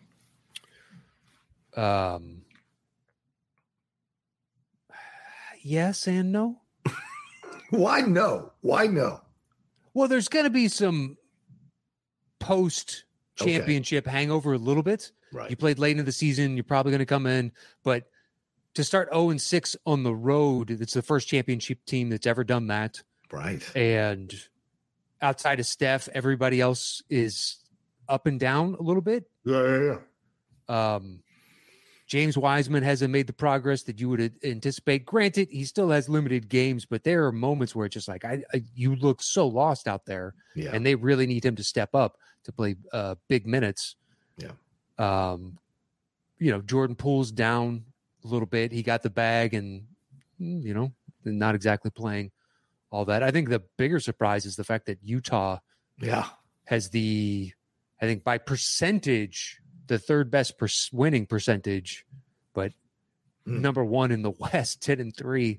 Um, 1.76 2.42
yes 5.62 6.06
and 6.06 6.32
no. 6.32 6.60
Why 7.70 8.00
no? 8.02 8.52
Why 8.60 8.86
no? 8.86 9.20
Well, 9.94 10.08
there's 10.08 10.28
going 10.28 10.44
to 10.44 10.50
be 10.50 10.68
some 10.68 11.16
post 12.38 13.04
Okay. 13.40 13.52
championship 13.56 14.06
hangover 14.06 14.52
a 14.52 14.58
little 14.58 14.82
bit. 14.82 15.10
Right. 15.32 15.50
You 15.50 15.56
played 15.56 15.78
late 15.78 15.98
in 15.98 16.04
the 16.04 16.12
season, 16.12 16.56
you're 16.56 16.64
probably 16.64 16.92
going 16.92 17.00
to 17.00 17.06
come 17.06 17.26
in, 17.26 17.52
but 17.82 18.04
to 18.74 18.84
start 18.84 19.08
0 19.12 19.30
and 19.30 19.40
6 19.40 19.76
on 19.86 20.02
the 20.02 20.14
road, 20.14 20.70
it's 20.70 20.94
the 20.94 21.02
first 21.02 21.28
championship 21.28 21.84
team 21.84 22.10
that's 22.10 22.26
ever 22.26 22.44
done 22.44 22.68
that. 22.68 23.02
right. 23.30 23.62
And 23.76 24.32
outside 25.20 25.60
of 25.60 25.66
Steph, 25.66 26.08
everybody 26.14 26.60
else 26.60 27.02
is 27.08 27.58
up 28.08 28.26
and 28.26 28.38
down 28.40 28.76
a 28.78 28.82
little 28.82 29.02
bit. 29.02 29.24
Yeah, 29.44 29.62
yeah, 29.62 29.98
yeah. 30.68 30.94
Um, 30.94 31.22
James 32.12 32.36
Wiseman 32.36 32.82
hasn't 32.82 33.10
made 33.10 33.26
the 33.26 33.32
progress 33.32 33.84
that 33.84 33.98
you 33.98 34.10
would 34.10 34.34
anticipate. 34.44 35.06
Granted, 35.06 35.48
he 35.50 35.64
still 35.64 35.88
has 35.88 36.10
limited 36.10 36.50
games, 36.50 36.84
but 36.84 37.04
there 37.04 37.24
are 37.24 37.32
moments 37.32 37.74
where 37.74 37.86
it's 37.86 37.94
just 37.94 38.06
like 38.06 38.22
I, 38.22 38.42
I 38.52 38.64
you 38.74 38.96
look 38.96 39.22
so 39.22 39.46
lost 39.48 39.88
out 39.88 40.04
there, 40.04 40.34
Yeah. 40.54 40.72
and 40.74 40.84
they 40.84 40.94
really 40.94 41.26
need 41.26 41.42
him 41.42 41.56
to 41.56 41.64
step 41.64 41.94
up 41.94 42.18
to 42.44 42.52
play 42.52 42.76
uh, 42.92 43.14
big 43.28 43.46
minutes. 43.46 43.96
Yeah. 44.36 44.50
Um, 44.98 45.56
you 46.38 46.50
know, 46.50 46.60
Jordan 46.60 46.96
Poole's 46.96 47.32
down 47.32 47.86
a 48.22 48.28
little 48.28 48.44
bit. 48.44 48.72
He 48.72 48.82
got 48.82 49.02
the 49.02 49.08
bag, 49.08 49.54
and 49.54 49.86
mm, 50.38 50.62
you 50.62 50.74
know, 50.74 50.92
not 51.24 51.54
exactly 51.54 51.90
playing 51.90 52.30
all 52.90 53.06
that. 53.06 53.22
I 53.22 53.30
think 53.30 53.48
the 53.48 53.62
bigger 53.78 54.00
surprise 54.00 54.44
is 54.44 54.56
the 54.56 54.64
fact 54.64 54.84
that 54.84 54.98
Utah 55.02 55.60
yeah. 55.98 56.26
has 56.64 56.90
the, 56.90 57.54
I 58.02 58.04
think 58.04 58.22
by 58.22 58.36
percentage, 58.36 59.61
the 59.86 59.98
third 59.98 60.30
best 60.30 60.58
per- 60.58 60.68
winning 60.92 61.26
percentage, 61.26 62.04
but 62.54 62.72
Hmm. 63.44 63.60
number 63.60 63.84
one 63.84 64.12
in 64.12 64.22
the 64.22 64.30
West, 64.38 64.82
10 64.82 65.00
and 65.00 65.16
three. 65.16 65.58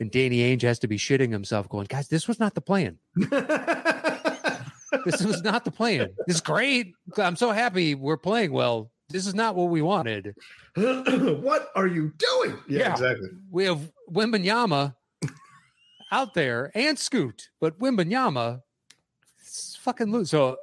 And 0.00 0.10
Danny 0.10 0.38
Ainge 0.38 0.62
has 0.62 0.78
to 0.80 0.88
be 0.88 0.96
shitting 0.98 1.30
himself, 1.32 1.68
going, 1.68 1.86
guys, 1.88 2.08
this 2.08 2.26
was 2.28 2.38
not 2.40 2.54
the 2.54 2.60
plan. 2.60 2.98
This 5.04 5.22
was 5.24 5.42
not 5.42 5.64
the 5.64 5.70
plan. 5.72 6.10
This 6.26 6.36
is 6.36 6.40
great. 6.40 6.94
I'm 7.18 7.34
so 7.36 7.50
happy 7.50 7.94
we're 7.96 8.16
playing 8.16 8.52
well. 8.52 8.90
This 9.10 9.26
is 9.26 9.34
not 9.34 9.54
what 9.56 9.68
we 9.68 9.82
wanted. 9.82 10.34
what 10.76 11.68
are 11.74 11.86
you 11.88 12.12
doing? 12.16 12.58
Yeah, 12.68 12.78
Yeah. 12.78 12.92
exactly. 12.92 13.28
We 13.50 13.64
have 13.64 13.90
Wembanyama 14.10 14.94
out 16.12 16.32
there 16.34 16.70
and 16.74 16.96
Scoot, 16.98 17.50
but 17.60 17.78
Wembanyama 17.80 18.62
is 19.44 19.76
fucking 19.80 20.10
loose. 20.12 20.30
So 20.30 20.56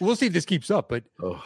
we'll 0.00 0.16
see 0.16 0.26
if 0.26 0.32
this 0.34 0.44
keeps 0.44 0.70
up, 0.70 0.90
but 0.90 1.04
Oh, 1.22 1.42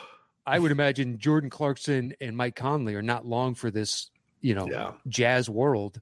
I 0.46 0.58
would 0.58 0.72
imagine 0.72 1.18
Jordan 1.18 1.50
Clarkson 1.50 2.14
and 2.20 2.36
Mike 2.36 2.56
Conley 2.56 2.94
are 2.94 3.02
not 3.02 3.26
long 3.26 3.54
for 3.54 3.70
this, 3.70 4.10
you 4.40 4.54
know, 4.54 4.66
yeah. 4.70 4.92
jazz 5.08 5.48
world. 5.50 6.00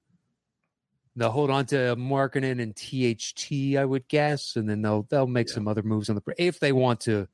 They'll 1.17 1.31
hold 1.31 1.51
on 1.51 1.67
to 1.67 1.97
Markkanen 1.97 2.63
and 2.63 2.75
THT, 2.77 3.77
I 3.77 3.85
would 3.85 4.07
guess, 4.09 4.55
and 4.55 4.69
then 4.71 4.83
they'll 4.83 5.03
they'll 5.11 5.27
make 5.27 5.49
Yeah. 5.49 5.55
some 5.55 5.67
other 5.69 5.83
moves 5.83 6.09
on 6.09 6.17
the 6.17 6.23
if 6.39 6.61
they 6.61 6.71
want 6.73 7.01
to 7.03 7.27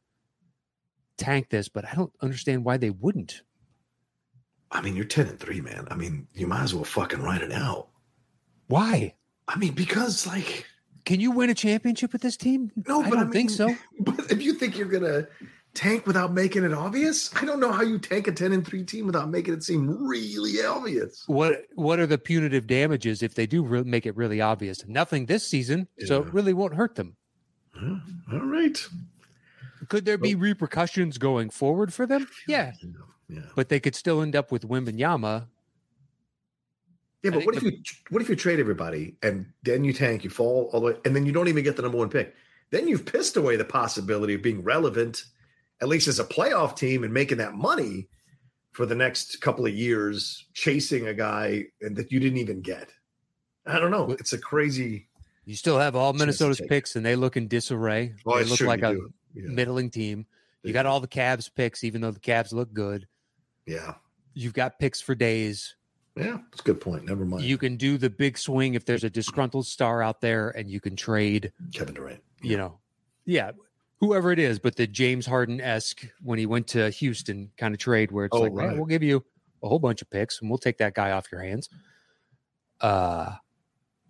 tank 1.19 1.51
this. 1.51 1.69
But 1.69 1.85
I 1.85 1.95
don't 1.95 2.13
understand 2.23 2.65
why 2.65 2.79
they 2.79 2.91
wouldn't. 2.91 3.43
I 4.71 4.81
mean, 4.81 4.97
you're 4.97 5.05
10 5.05 5.29
and 5.29 5.39
3, 5.39 5.61
man. 5.61 5.87
I 5.91 5.95
mean, 5.95 6.27
you 6.35 6.47
might 6.49 6.63
as 6.63 6.75
well 6.75 6.85
fucking 6.85 7.23
write 7.23 7.43
it 7.43 7.53
out. 7.53 7.89
Why? 8.67 9.15
I 9.47 9.57
mean, 9.59 9.75
because 9.75 10.27
like 10.27 10.65
Can 11.05 11.21
you 11.21 11.31
win 11.31 11.51
a 11.51 11.55
championship 11.55 12.13
with 12.15 12.23
this 12.23 12.39
team? 12.39 12.73
No, 12.89 13.03
I 13.03 13.11
but 13.11 13.19
I 13.19 13.23
don't 13.25 13.33
think 13.33 13.51
mean- 13.51 13.57
so. 13.57 13.77
But 14.01 14.33
if 14.33 14.41
you 14.43 14.55
think 14.55 14.79
you're 14.79 14.89
gonna 14.89 15.29
tank 15.75 16.07
without 16.07 16.33
making 16.33 16.65
it 16.65 16.73
obvious? 16.73 17.35
I 17.37 17.45
don't 17.45 17.61
know 17.61 17.73
how 17.73 17.83
you 17.83 17.99
tank 17.99 18.27
a 18.29 18.33
10 18.33 18.53
and 18.53 18.67
3 18.67 18.85
team 18.85 19.07
without 19.07 19.29
making 19.31 19.55
it 19.55 19.63
seem 19.63 19.87
really 20.07 20.65
obvious. 20.65 21.25
What 21.27 21.63
what 21.75 21.99
are 21.99 22.07
the 22.07 22.19
punitive 22.19 22.67
damages 22.67 23.23
if 23.23 23.35
they 23.35 23.47
do 23.47 23.63
re- 23.65 23.83
make 23.83 24.07
it 24.07 24.17
really 24.17 24.41
obvious? 24.41 24.87
Nothing 24.87 25.27
this 25.27 25.47
season, 25.47 25.89
so 26.07 26.23
it 26.23 26.33
really 26.33 26.53
won't 26.55 26.75
hurt 26.75 26.95
them. 26.95 27.17
All 28.33 28.41
right. 28.41 28.79
Could 29.89 30.05
there 30.05 30.17
be 30.19 30.35
repercussions 30.35 31.19
going 31.19 31.51
forward 31.51 31.93
for 31.93 32.07
them? 32.07 32.27
Yeah, 32.49 32.73
Yeah. 33.29 33.43
but 33.55 33.69
they 33.69 33.81
could 33.81 33.95
still 33.95 34.23
end 34.23 34.35
up 34.35 34.51
with 34.51 34.67
Wembanyama. 34.67 35.49
Yeah, 37.23 37.31
but 37.31 37.45
what 37.47 37.57
if 37.57 37.63
you 37.63 37.73
what 38.11 38.23
if 38.23 38.29
you 38.29 38.37
trade 38.37 38.61
everybody 38.61 39.17
and 39.23 39.47
then 39.63 39.83
you 39.85 39.93
tank, 39.93 40.25
you 40.25 40.31
fall 40.31 40.71
all 40.73 40.81
the 40.81 40.87
way, 40.87 40.97
and 41.05 41.17
then 41.17 41.25
you 41.27 41.33
don't 41.33 41.49
even 41.49 41.65
get 41.65 41.77
the 41.77 41.83
number 41.83 41.99
one 41.99 42.11
pick? 42.11 42.35
Then 42.71 42.87
you've 42.89 43.07
pissed 43.07 43.37
away 43.37 43.57
the 43.57 43.65
possibility 43.65 44.35
of 44.35 44.43
being 44.43 44.63
relevant, 44.63 45.25
at 45.85 45.89
least 45.89 46.09
as 46.09 46.19
a 46.19 46.25
playoff 46.25 46.77
team, 46.77 47.05
and 47.05 47.13
making 47.13 47.39
that 47.39 47.55
money 47.55 48.09
for 48.73 48.87
the 48.87 48.95
next 48.95 49.41
couple 49.41 49.65
of 49.67 49.73
years, 49.73 50.47
chasing 50.53 51.07
a 51.07 51.15
guy 51.15 51.67
that 51.81 52.11
you 52.11 52.19
didn't 52.19 52.39
even 52.39 52.61
get. 52.61 52.89
I 53.67 53.79
don't 53.79 53.91
know. 53.93 54.11
It's 54.19 54.33
a 54.33 54.39
crazy. 54.39 55.09
You 55.45 55.55
still 55.55 55.79
have 55.79 55.95
all 55.95 56.13
Minnesota's 56.13 56.61
picks, 56.69 56.97
and 56.97 57.05
they 57.07 57.15
look 57.17 57.37
in 57.37 57.47
disarray. 57.49 58.15
Oh, 58.17 58.21
well, 58.25 58.39
they 58.39 58.45
look 58.45 58.59
true, 58.59 58.67
like 58.67 58.81
you 58.81 59.13
a. 59.37 59.41
Yeah. 59.41 59.49
middling 59.49 59.91
team. 59.91 60.27
You 60.63 60.73
got 60.73 60.87
all 60.87 61.01
the 61.01 61.09
Cavs 61.09 61.51
picks, 61.55 61.85
even 61.85 62.01
though 62.01 62.11
the 62.11 62.21
Cavs 62.21 62.53
look 62.53 62.73
good. 62.73 63.07
Yeah, 63.67 63.95
You've 64.33 64.55
got 64.55 64.79
picks 64.79 65.01
for 65.01 65.15
days. 65.15 65.77
yeah. 66.17 66.39
It's 66.53 66.61
a 66.61 66.65
good 66.65 66.81
point. 66.81 67.05
Never 67.05 67.25
mind. 67.25 67.45
You 67.45 67.59
can 67.59 67.77
do 67.77 67.99
the 67.99 68.11
big 68.11 68.37
swing 68.39 68.75
if 68.75 68.85
there's 68.85 69.05
a 69.05 69.11
disgruntled 69.11 69.67
star 69.67 70.03
out 70.03 70.21
there, 70.21 70.51
and 70.51 70.71
you 70.71 70.81
can 70.81 70.97
trade. 70.97 71.53
Kevin 71.73 71.95
Durant. 71.95 72.23
You 72.43 72.57
know, 72.57 72.79
yeah, 73.27 73.53
whoever 74.05 74.31
it 74.33 74.39
is, 74.39 74.59
but 74.59 74.77
the 74.77 74.87
James 74.87 75.27
Harden 75.27 75.61
esque 75.61 76.07
when 76.23 76.39
he 76.39 76.47
went 76.47 76.67
to 76.69 76.91
Houston 76.91 77.51
kind 77.57 77.75
of 77.75 77.81
trade 77.81 78.11
where 78.13 78.27
it's 78.27 78.37
Oh, 78.37 78.41
like, 78.43 78.53
"Man, 78.53 78.69
right. 78.69 78.77
we'll 78.77 78.87
give 78.87 79.03
you 79.03 79.25
a 79.63 79.69
whole 79.69 79.79
bunch 79.79 80.03
of 80.03 80.11
picks, 80.11 80.41
and 80.41 80.51
we'll 80.51 80.59
take 80.59 80.79
that 80.79 80.95
guy 80.95 81.11
off 81.13 81.31
your 81.33 81.43
hands. 81.43 81.69
Uh, 82.81 83.33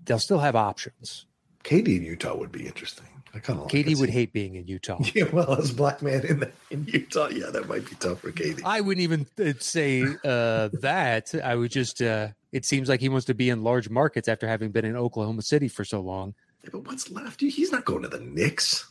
they'll 0.04 0.18
still 0.18 0.38
have 0.40 0.56
options. 0.56 1.26
KD 1.62 1.96
in 1.96 2.02
Utah 2.04 2.36
would 2.36 2.52
be 2.52 2.66
interesting. 2.66 3.06
I 3.34 3.40
kind 3.40 3.58
of 3.58 3.64
like 3.64 3.72
KD 3.72 3.92
it. 3.92 3.98
would 3.98 4.10
hate 4.10 4.32
being 4.32 4.54
in 4.54 4.66
Utah. 4.68 4.98
Yeah, 5.14 5.24
well, 5.32 5.54
as 5.54 5.72
black 5.72 6.02
man 6.02 6.24
in 6.24 6.40
the, 6.40 6.52
in 6.70 6.84
Utah, 6.84 7.28
yeah, 7.28 7.50
that 7.50 7.68
might 7.68 7.84
be 7.88 7.96
tough 7.96 8.20
for 8.20 8.30
KD. 8.30 8.60
I 8.64 8.80
wouldn't 8.80 9.02
even 9.02 9.26
uh, 9.44 9.54
say 9.58 10.02
uh, 10.24 10.68
that. 10.80 11.34
I 11.42 11.54
would 11.56 11.70
just. 11.72 12.00
Uh, 12.00 12.28
it 12.52 12.64
seems 12.64 12.88
like 12.88 13.00
he 13.00 13.08
wants 13.08 13.26
to 13.26 13.34
be 13.34 13.50
in 13.50 13.64
large 13.64 13.90
markets 13.90 14.28
after 14.28 14.46
having 14.46 14.70
been 14.70 14.84
in 14.84 14.94
Oklahoma 14.94 15.42
City 15.42 15.66
for 15.66 15.84
so 15.84 16.00
long. 16.00 16.34
Yeah, 16.62 16.70
but 16.72 16.86
what's 16.86 17.10
left? 17.10 17.40
He's 17.40 17.72
not 17.72 17.84
going 17.84 18.02
to 18.02 18.08
the 18.08 18.20
Knicks. 18.20 18.88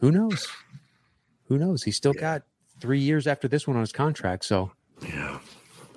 Who 0.00 0.10
knows? 0.12 0.48
Who 1.48 1.58
knows? 1.58 1.82
He's 1.84 1.96
still 1.96 2.14
Yeah. 2.14 2.20
got 2.20 2.42
three 2.80 3.00
years 3.00 3.26
after 3.26 3.48
this 3.48 3.66
one 3.66 3.76
on 3.76 3.82
his 3.82 3.92
contract, 3.92 4.44
so 4.44 4.72
Yeah, 5.02 5.40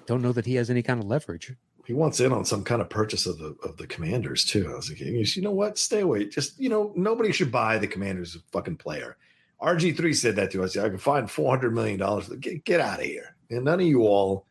don't 0.06 0.22
know 0.22 0.32
that 0.34 0.46
he 0.46 0.56
has 0.56 0.70
any 0.70 0.82
kind 0.84 1.00
of 1.02 1.08
leverage. 1.08 1.54
he 1.86 1.94
wants 1.94 2.20
in 2.20 2.32
on 2.32 2.46
some 2.46 2.64
kind 2.64 2.82
of 2.84 2.90
purchase 2.90 3.26
of 3.26 3.40
the 3.40 3.56
of 3.64 3.78
the 3.78 3.88
Commanders 3.88 4.46
too. 4.46 4.72
I 4.72 4.76
was 4.76 4.90
like, 4.90 5.00
you 5.00 5.42
know 5.42 5.52
what? 5.52 5.78
Stay 5.78 6.02
away. 6.02 6.26
Just 6.26 6.60
you 6.60 6.70
know, 6.70 6.94
nobody 6.96 7.32
should 7.32 7.52
buy 7.52 7.78
the 7.80 7.88
Commanders 7.88 8.36
a 8.36 8.40
fucking 8.52 8.78
player. 8.78 9.18
RG 9.62 9.98
three 9.98 10.14
said 10.14 10.36
that 10.38 10.52
to 10.52 10.64
us. 10.64 10.78
I 10.78 10.88
can 10.90 10.98
find 11.00 11.30
four 11.30 11.50
hundred 11.50 11.74
million 11.74 12.00
dollars. 12.00 12.30
Get 12.40 12.64
get 12.64 12.80
out 12.80 13.00
of 13.00 13.06
here. 13.06 13.36
And 13.50 13.66
none 13.66 13.80
of 13.80 13.86
you 13.88 14.04
all 14.04 14.46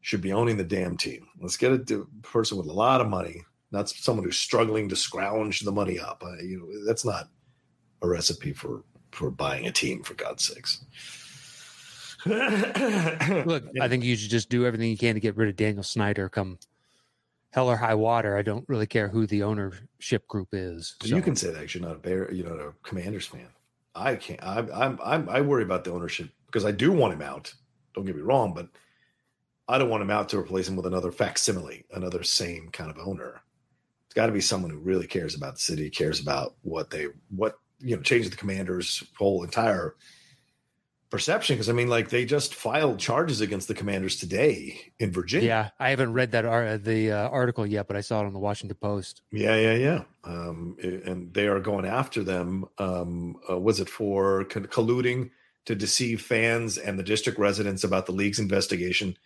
should 0.00 0.20
be 0.22 0.32
owning 0.32 0.56
the 0.56 0.64
damn 0.64 0.96
team. 0.96 1.26
Let's 1.40 1.56
get 1.56 1.72
a 1.90 2.04
person 2.22 2.58
with 2.58 2.66
a 2.66 2.72
lot 2.72 3.00
of 3.00 3.08
money, 3.08 3.44
not 3.70 3.88
someone 3.88 4.24
who's 4.24 4.38
struggling 4.38 4.88
to 4.88 4.96
scrounge 4.96 5.60
the 5.60 5.70
money 5.72 5.98
up. 6.00 6.22
Uh, 6.26 6.36
you 6.42 6.58
know, 6.58 6.84
that's 6.86 7.04
not 7.04 7.28
a 8.02 8.08
recipe 8.08 8.52
for 8.52 8.82
for 9.12 9.30
buying 9.30 9.66
a 9.66 9.72
team. 9.72 10.02
For 10.02 10.14
God's 10.14 10.46
sakes. 10.46 10.84
Look, 12.26 13.64
I 13.80 13.88
think 13.88 14.04
you 14.04 14.16
should 14.16 14.30
just 14.30 14.50
do 14.50 14.66
everything 14.66 14.90
you 14.90 14.98
can 14.98 15.14
to 15.14 15.20
get 15.20 15.36
rid 15.36 15.48
of 15.48 15.56
Daniel 15.56 15.82
Snyder 15.82 16.28
come 16.28 16.58
hell 17.50 17.68
or 17.68 17.76
high 17.76 17.94
water. 17.94 18.36
I 18.36 18.42
don't 18.42 18.68
really 18.68 18.86
care 18.86 19.08
who 19.08 19.26
the 19.26 19.42
ownership 19.42 20.26
group 20.28 20.48
is. 20.52 20.96
You 21.02 21.22
can 21.22 21.36
say 21.36 21.50
that 21.50 21.74
you're 21.74 21.82
not 21.82 21.96
a 21.96 21.98
bear, 21.98 22.32
you're 22.32 22.48
not 22.48 22.60
a 22.60 22.72
Commanders 22.82 23.26
fan. 23.26 23.48
I 23.94 24.14
can't. 24.16 24.42
I'm, 24.42 24.70
I'm, 24.72 24.98
I'm, 25.02 25.28
I 25.28 25.40
worry 25.40 25.64
about 25.64 25.84
the 25.84 25.92
ownership 25.92 26.28
because 26.46 26.64
I 26.64 26.70
do 26.70 26.92
want 26.92 27.14
him 27.14 27.22
out. 27.22 27.52
Don't 27.94 28.04
get 28.04 28.14
me 28.14 28.22
wrong, 28.22 28.54
but 28.54 28.68
I 29.68 29.78
don't 29.78 29.88
want 29.88 30.02
him 30.02 30.10
out 30.10 30.28
to 30.30 30.38
replace 30.38 30.68
him 30.68 30.76
with 30.76 30.86
another 30.86 31.10
facsimile, 31.10 31.84
another 31.92 32.22
same 32.22 32.68
kind 32.70 32.90
of 32.90 32.98
owner. 32.98 33.42
It's 34.06 34.14
got 34.14 34.26
to 34.26 34.32
be 34.32 34.40
someone 34.40 34.70
who 34.70 34.78
really 34.78 35.06
cares 35.06 35.34
about 35.34 35.54
the 35.54 35.60
city, 35.60 35.90
cares 35.90 36.20
about 36.20 36.54
what 36.62 36.90
they, 36.90 37.06
what 37.34 37.58
you 37.80 37.96
know, 37.96 38.02
change 38.02 38.28
the 38.30 38.36
Commanders' 38.36 39.02
whole 39.18 39.42
entire 39.42 39.94
perception. 41.10 41.56
Because 41.56 41.68
I 41.68 41.72
mean, 41.72 41.88
like 41.88 42.08
they 42.08 42.24
just 42.24 42.54
filed 42.54 42.98
charges 42.98 43.40
against 43.40 43.68
the 43.68 43.74
Commanders 43.74 44.16
today 44.16 44.92
in 44.98 45.12
Virginia. 45.12 45.46
yeah, 45.48 45.70
I 45.78 45.90
haven't 45.90 46.12
read 46.12 46.32
that 46.32 46.44
ar- 46.44 46.78
the 46.78 47.12
uh, 47.12 47.28
article 47.28 47.66
yet, 47.66 47.86
but 47.86 47.96
I 47.96 48.00
saw 48.00 48.22
it 48.22 48.26
on 48.26 48.32
the 48.32 48.38
Washington 48.38 48.76
Post. 48.80 49.22
Yeah, 49.32 49.56
yeah, 49.56 49.74
yeah. 49.74 50.02
Um, 50.24 50.76
and 50.82 51.32
they 51.34 51.48
are 51.48 51.60
going 51.60 51.86
after 51.86 52.22
them. 52.22 52.66
Um, 52.78 53.36
uh, 53.50 53.58
was 53.58 53.80
it 53.80 53.88
for 53.88 54.44
co- 54.44 54.60
colluding 54.60 55.30
to 55.66 55.74
deceive 55.74 56.22
fans 56.22 56.78
and 56.78 56.98
the 56.98 57.02
district 57.02 57.38
residents 57.38 57.84
about 57.84 58.06
the 58.06 58.12
league's 58.12 58.38
investigation 58.38 59.16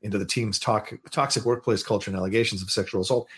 into 0.00 0.18
the 0.18 0.26
team's 0.26 0.58
tox- 0.58 0.94
toxic 1.10 1.44
workplace 1.44 1.82
culture 1.82 2.10
and 2.10 2.18
allegations 2.18 2.62
of 2.62 2.70
sexual 2.70 3.02
assault? 3.02 3.28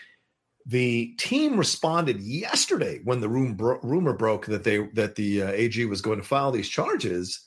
The 0.67 1.15
team 1.19 1.59
responded 1.59 2.21
yesterday 2.21 3.01
when 3.05 3.21
the 3.21 3.29
bro- 3.29 3.81
rumor 3.83 4.15
broke 4.15 4.47
that 4.47 4.65
they 4.65 4.79
that 4.95 5.15
the 5.15 5.43
uh, 5.43 5.49
AG 5.51 5.85
was 5.85 6.01
going 6.01 6.19
to 6.19 6.27
file 6.27 6.53
these 6.53 6.69
charges, 6.69 7.47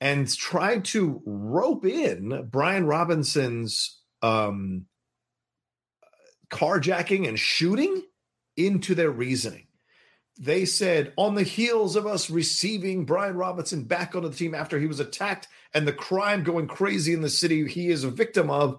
and 0.00 0.32
tried 0.34 0.86
to 0.86 1.22
rope 1.26 1.84
in 1.84 2.48
Brian 2.50 2.86
Robinson's 2.86 4.00
um, 4.22 4.86
carjacking 6.50 7.28
and 7.28 7.38
shooting 7.38 8.02
into 8.56 8.94
their 8.94 9.10
reasoning. 9.10 9.66
They 10.40 10.64
said, 10.66 11.12
on 11.16 11.34
the 11.34 11.42
heels 11.42 11.96
of 11.96 12.06
us 12.06 12.30
receiving 12.30 13.04
Brian 13.04 13.36
Robinson 13.36 13.84
back 13.84 14.14
onto 14.14 14.28
the 14.28 14.36
team 14.36 14.54
after 14.54 14.78
he 14.78 14.86
was 14.86 15.00
attacked 15.00 15.48
and 15.74 15.86
the 15.86 15.92
crime 15.92 16.44
going 16.44 16.68
crazy 16.68 17.12
in 17.12 17.22
the 17.22 17.28
city 17.28 17.66
he 17.66 17.88
is 17.88 18.04
a 18.04 18.10
victim 18.10 18.48
of, 18.48 18.78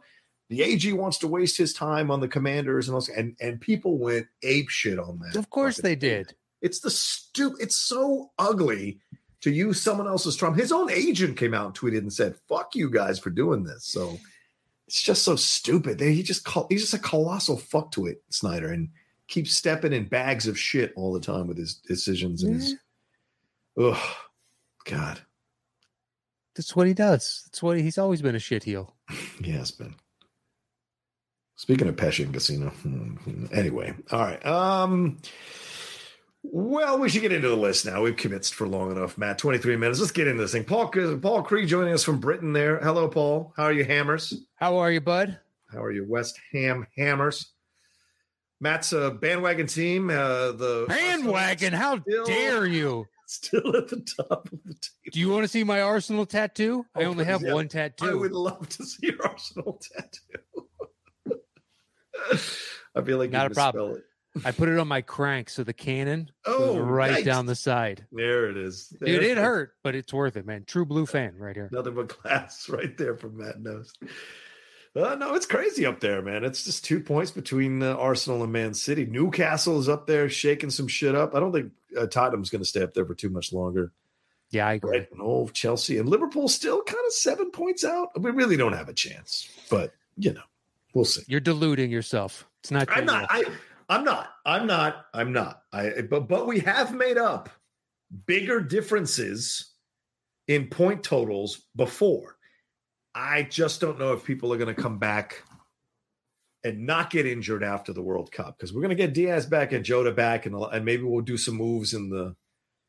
the 0.50 0.64
AG 0.64 0.92
wants 0.94 1.18
to 1.20 1.28
waste 1.28 1.58
his 1.58 1.74
time 1.74 2.10
on 2.12 2.20
the 2.20 2.28
commanders 2.28 2.88
and 2.88 2.96
also, 2.96 3.14
and, 3.16 3.36
and 3.40 3.62
people 3.62 3.98
went 3.98 4.28
ape 4.44 4.70
shit 4.70 4.98
on 5.00 5.20
that. 5.20 5.36
Of 5.38 5.50
course 5.50 5.78
they 5.78 5.96
did. 5.96 6.34
It's 6.62 6.80
the 6.80 6.90
stupid. 6.90 7.62
It's 7.62 7.76
so 7.78 8.32
ugly 8.38 9.00
to 9.42 9.52
use 9.52 9.82
someone 9.82 10.08
else's 10.08 10.36
trauma. 10.36 10.58
His 10.58 10.72
own 10.72 10.92
agent 10.92 11.38
came 11.38 11.54
out 11.54 11.68
and 11.68 11.76
tweeted 11.76 12.00
and 12.00 12.12
said, 12.12 12.36
"Fuck 12.50 12.76
you 12.76 12.90
guys 12.90 13.18
for 13.20 13.30
doing 13.30 13.64
this." 13.64 13.86
So 13.86 14.20
it's 14.88 15.02
just 15.02 15.24
so 15.24 15.36
stupid. 15.36 16.00
They, 16.00 16.14
he 16.14 16.24
just 16.24 16.44
call, 16.44 16.68
he's 16.70 16.82
just 16.82 16.94
a 16.96 17.00
colossal 17.00 17.58
fuck 17.58 17.92
to 17.92 18.08
it, 18.08 18.24
Snyder, 18.30 18.72
and 18.74 18.90
keeps 19.28 19.54
stepping 19.54 19.94
in 19.94 20.06
bags 20.08 20.48
of 20.48 20.60
shit 20.60 20.92
all 20.96 21.14
the 21.14 21.20
time 21.20 21.48
with 21.48 21.58
his 21.58 21.76
decisions 21.76 22.44
and 22.44 22.56
his. 22.56 22.76
Oh, 23.78 24.16
God, 24.86 25.22
That's 26.56 26.76
what 26.76 26.88
he 26.88 26.94
does. 26.96 27.44
That's 27.46 27.62
what 27.64 27.80
he's 27.80 27.98
always 28.00 28.22
been 28.22 28.36
a 28.36 28.40
shit 28.40 28.64
heel. 28.64 28.96
he 29.42 29.52
has 29.52 29.72
been. 29.72 29.94
Speaking 31.60 31.90
of 31.90 31.98
Pesci 31.98 32.24
and 32.24 32.34
Casino, 32.34 32.70
hmm, 32.70 33.46
anyway, 33.52 33.94
all 34.14 34.20
right. 34.22 34.46
Um, 34.46 35.18
well, 36.42 36.98
we 37.00 37.10
should 37.10 37.22
get 37.22 37.34
into 37.34 37.50
the 37.50 37.58
list 37.58 37.86
now. 37.86 38.02
We've 38.02 38.16
commenced 38.16 38.54
for 38.56 38.66
long 38.66 38.92
enough, 38.92 39.18
Matt. 39.18 39.40
Twenty-three 39.40 39.76
minutes. 39.76 40.00
Let's 40.00 40.14
get 40.14 40.30
into 40.30 40.42
this 40.42 40.54
thing. 40.54 40.64
Paul, 40.64 40.88
Paul 40.88 41.44
Cree 41.44 41.66
joining 41.66 41.94
us 41.94 42.06
from 42.06 42.20
Britain. 42.22 42.54
There, 42.54 42.80
hello, 42.80 43.10
Paul. 43.10 43.54
How 43.58 43.64
are 43.66 43.74
you, 43.74 43.84
Hammers? 43.84 44.34
How 44.56 44.78
are 44.78 44.90
you, 44.90 45.02
bud? 45.02 45.38
How 45.70 45.84
are 45.84 45.92
you, 45.92 46.06
West 46.08 46.40
Ham 46.54 46.88
Hammers? 46.98 47.52
Matt's 48.62 48.94
a 48.94 49.12
bandwagon 49.12 49.68
team. 49.68 50.10
Uh, 50.10 50.54
the 50.54 50.86
Bandwagon. 50.88 51.74
How 51.74 52.00
Still- 52.00 52.26
dare 52.26 52.66
you? 52.68 53.06
still 53.26 53.76
at 53.76 53.90
the 53.90 54.00
top 54.18 54.48
of 54.52 54.60
the 54.64 54.74
table. 54.76 55.12
Do 55.12 55.20
you 55.20 55.30
want 55.30 55.44
to 55.44 55.50
see 55.50 55.66
my 55.66 55.82
Arsenal 55.82 56.26
tattoo? 56.26 56.86
I 56.96 57.04
Oh, 57.04 57.08
only 57.08 57.26
have 57.26 57.42
yeah. 57.42 57.54
one 57.54 57.68
tattoo. 57.68 58.10
I 58.10 58.14
would 58.14 58.32
love 58.32 58.68
to 58.70 58.86
see 58.86 59.08
your 59.08 59.28
Arsenal 59.28 59.80
tattoo. 59.94 60.68
I 62.96 63.02
feel 63.02 63.18
like 63.18 63.32
Not 63.32 63.52
a 63.52 63.54
problem. 63.56 63.98
it. 63.98 64.04
I 64.46 64.52
put 64.52 64.70
it 64.70 64.78
on 64.78 64.88
my 64.88 65.02
crank, 65.02 65.50
so 65.50 65.64
the 65.64 65.74
cannon 65.74 66.30
Oh, 66.46 66.78
right 66.80 67.22
yikes. 67.22 67.26
down 67.26 67.46
the 67.48 67.56
side. 67.56 68.06
There 68.12 68.50
it 68.50 68.58
is. 68.58 68.88
Dude, 68.88 69.00
There's 69.02 69.26
it 69.26 69.36
the- 69.36 69.42
hurt, 69.42 69.74
but 69.84 69.96
it's 69.96 70.14
worth 70.14 70.38
it, 70.38 70.46
man. 70.46 70.66
True 70.66 70.86
blue 70.86 71.06
fan 71.06 71.36
right 71.38 71.56
here. 71.56 71.70
Nothing 71.72 71.96
but 71.96 72.16
glass 72.22 72.70
right 72.70 72.96
there 72.98 73.16
from 73.16 73.38
Matt 73.38 73.60
Nost. 73.60 73.94
Uh, 74.96 75.16
no, 75.16 75.36
it's 75.36 75.46
crazy 75.46 75.86
up 75.86 76.00
there, 76.00 76.22
man. 76.22 76.44
It's 76.44 76.64
just 76.64 76.84
two 76.84 77.00
points 77.00 77.32
between 77.32 77.82
uh, 77.84 77.94
Arsenal 77.96 78.44
and 78.44 78.52
Man 78.52 78.74
City. 78.74 79.06
Newcastle 79.06 79.80
is 79.80 79.88
up 79.88 80.08
there 80.08 80.30
shaking 80.30 80.72
some 80.72 80.88
shit 80.88 81.16
up. 81.16 81.36
I 81.36 81.40
don't 81.40 81.52
think 81.54 81.72
uh, 81.98 82.08
Tottenham's 82.08 82.50
going 82.50 82.64
to 82.64 82.68
stay 82.70 82.82
up 82.82 82.94
there 82.96 83.06
for 83.06 83.14
too 83.16 83.30
much 83.30 83.54
longer. 83.54 83.92
Yeah, 84.52 84.68
I 84.68 84.74
agree. 84.74 84.90
Brighton, 84.98 85.20
oh, 85.22 85.48
Chelsea, 85.50 86.00
and 86.00 86.10
Liverpool 86.10 86.48
still 86.48 86.82
kind 86.82 87.04
of 87.06 87.14
seven 87.14 87.52
points 87.52 87.86
out. 87.86 88.20
We 88.20 88.32
really 88.32 88.58
don't 88.58 88.74
have 88.74 88.90
a 88.90 88.94
chance, 88.94 89.48
but 89.70 89.94
you 90.18 90.34
know, 90.34 90.42
we'll 90.94 91.06
see. 91.06 91.24
You're 91.28 91.40
deluding 91.40 91.92
yourself. 91.92 92.48
It's 92.62 92.72
not. 92.72 92.88
I'm 92.92 93.06
not. 93.06 93.28
I, 93.30 93.46
I'm 93.90 94.04
not. 94.04 94.30
I'm 94.46 94.68
not. 94.68 95.06
I'm 95.14 95.34
not. 95.34 95.62
I. 95.74 96.02
But 96.10 96.28
but 96.28 96.48
we 96.48 96.60
have 96.60 96.94
made 96.94 97.18
up 97.18 97.50
bigger 98.26 98.60
differences 98.62 99.74
in 100.48 100.68
point 100.68 101.04
totals 101.04 101.68
before. 101.76 102.36
I 103.16 103.44
just 103.44 103.82
don't 103.82 104.00
know 104.00 104.14
if 104.14 104.24
people 104.24 104.54
are 104.54 104.58
going 104.58 104.74
to 104.74 104.82
come 104.82 104.98
back 105.00 105.44
and 106.64 106.86
not 106.86 107.10
get 107.10 107.26
injured 107.26 107.64
after 107.64 107.94
the 107.94 108.02
World 108.02 108.32
Cup 108.32 108.58
because 108.58 108.74
we're 108.74 108.82
going 108.82 108.90
to 108.90 108.96
get 108.96 109.14
Diaz 109.14 109.46
back 109.46 109.72
and 109.72 109.84
Jota 109.84 110.12
back, 110.12 110.46
and, 110.46 110.56
and 110.56 110.86
maybe 110.86 111.04
we'll 111.04 111.22
do 111.22 111.38
some 111.38 111.56
moves 111.56 111.94
in 111.94 112.10
the. 112.10 112.36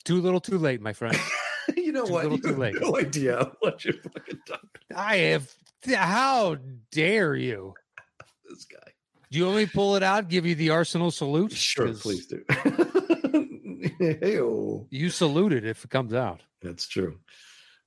Too 0.04 0.20
little, 0.20 0.40
too 0.40 0.58
late, 0.58 0.80
my 0.80 0.92
friend. 0.92 1.16
you 1.76 1.92
know 1.92 2.06
Too 2.06 2.12
what? 2.12 2.24
little, 2.24 2.38
You 2.38 2.42
too 2.42 2.48
have 2.48 2.58
late. 2.58 2.80
No 2.80 2.96
idea 2.96 3.52
what 3.60 3.84
you're 3.84 3.94
fucking 3.94 4.40
talking. 4.46 4.70
I 4.94 5.16
have. 5.16 5.54
How 5.86 6.56
dare 6.92 7.34
you? 7.34 7.74
This 8.50 8.64
guy. 8.64 8.92
Do 9.30 9.38
you 9.38 9.46
want 9.46 9.56
me 9.58 9.66
to 9.66 9.72
pull 9.72 9.96
it 9.96 10.02
out? 10.02 10.28
Give 10.28 10.44
you 10.44 10.56
the 10.56 10.70
Arsenal 10.70 11.10
salute? 11.10 11.52
Sure, 11.52 11.92
please 11.94 12.26
do. 12.26 12.44
Hey-o. 13.98 14.86
You 14.90 15.10
salute 15.10 15.52
it 15.52 15.64
if 15.64 15.84
it 15.84 15.90
comes 15.90 16.14
out. 16.14 16.40
That's 16.62 16.88
true. 16.88 17.18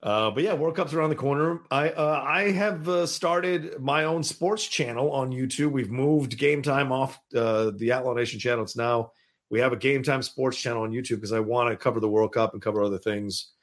Uh, 0.01 0.31
but 0.31 0.43
yeah, 0.43 0.53
World 0.53 0.75
Cup's 0.75 0.93
around 0.93 1.09
the 1.09 1.15
corner. 1.15 1.61
I 1.71 1.89
uh, 1.89 2.23
I 2.25 2.51
have 2.51 2.87
uh, 2.89 3.05
started 3.05 3.79
my 3.79 4.03
own 4.03 4.23
sports 4.23 4.67
channel 4.67 5.11
on 5.11 5.31
YouTube. 5.31 5.71
We've 5.71 5.89
moved 5.89 6.37
Game 6.37 6.61
Time 6.61 6.91
off 6.91 7.19
uh, 7.35 7.71
the 7.75 7.93
Outlaw 7.93 8.13
Nation 8.13 8.39
channel. 8.39 8.63
It's 8.63 8.75
now 8.75 9.11
we 9.49 9.59
have 9.61 9.71
a 9.71 9.77
Game 9.77 10.03
Time 10.03 10.21
sports 10.21 10.59
channel 10.59 10.83
on 10.83 10.91
YouTube 10.91 11.15
because 11.15 11.31
I 11.31 11.39
want 11.39 11.69
to 11.69 11.77
cover 11.77 11.99
the 11.99 12.09
World 12.09 12.33
Cup 12.33 12.53
and 12.53 12.61
cover 12.61 12.83
other 12.83 12.97
things 12.97 13.53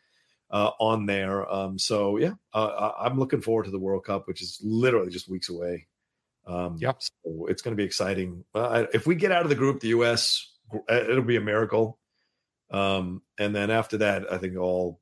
uh, 0.51 0.71
on 0.81 1.05
there. 1.05 1.51
Um, 1.53 1.79
so 1.79 2.17
yeah, 2.17 2.33
uh, 2.55 2.93
I'm 2.99 3.19
looking 3.19 3.43
forward 3.43 3.65
to 3.65 3.71
the 3.71 3.79
World 3.79 4.05
Cup, 4.05 4.27
which 4.27 4.43
is 4.43 4.59
literally 4.63 5.11
just 5.11 5.29
weeks 5.29 5.51
away. 5.51 5.89
Um, 6.51 6.77
Yep. 6.79 6.97
so 7.01 7.47
it's 7.47 7.63
going 7.63 7.73
to 7.73 7.81
be 7.81 7.85
exciting. 7.85 8.45
Uh, 8.55 8.87
if 8.93 9.07
we 9.07 9.15
get 9.15 9.31
out 9.31 9.43
of 9.43 9.49
the 9.49 9.55
group, 9.55 9.81
the 9.81 9.89
U.S. 9.89 10.51
it'll 10.89 11.23
be 11.23 11.37
a 11.37 11.41
miracle. 11.41 11.99
Um, 12.71 13.23
and 13.39 13.55
then 13.55 13.71
after 13.71 13.99
that, 13.99 14.33
I 14.33 14.39
think 14.39 14.57
all 14.57 15.01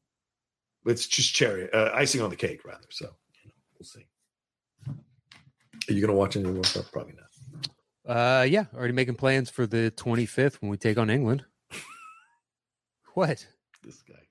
it's 0.87 1.07
just 1.07 1.35
cherry 1.35 1.71
uh, 1.73 1.91
icing 1.95 2.21
on 2.21 2.31
the 2.31 2.37
cake, 2.37 2.65
rather. 2.65 2.87
So 2.91 3.07
you 3.07 3.49
know, 3.49 3.55
we'll 3.79 3.87
see. 3.87 4.07
Are 5.89 5.93
you 5.95 6.01
going 6.01 6.13
to 6.13 6.19
watch 6.19 6.37
any 6.37 6.51
World 6.51 6.71
Cup? 6.73 6.91
Probably 6.93 7.15
not. 7.15 7.25
Uh, 8.09 8.43
yeah, 8.45 8.65
already 8.75 8.95
making 8.95 9.17
plans 9.17 9.51
for 9.51 9.67
the 9.67 9.93
25th 9.97 10.57
when 10.63 10.71
we 10.71 10.77
take 10.79 10.97
on 10.97 11.11
England. 11.11 11.45
what? 13.15 13.47
This 13.83 14.03
guy 14.03 14.28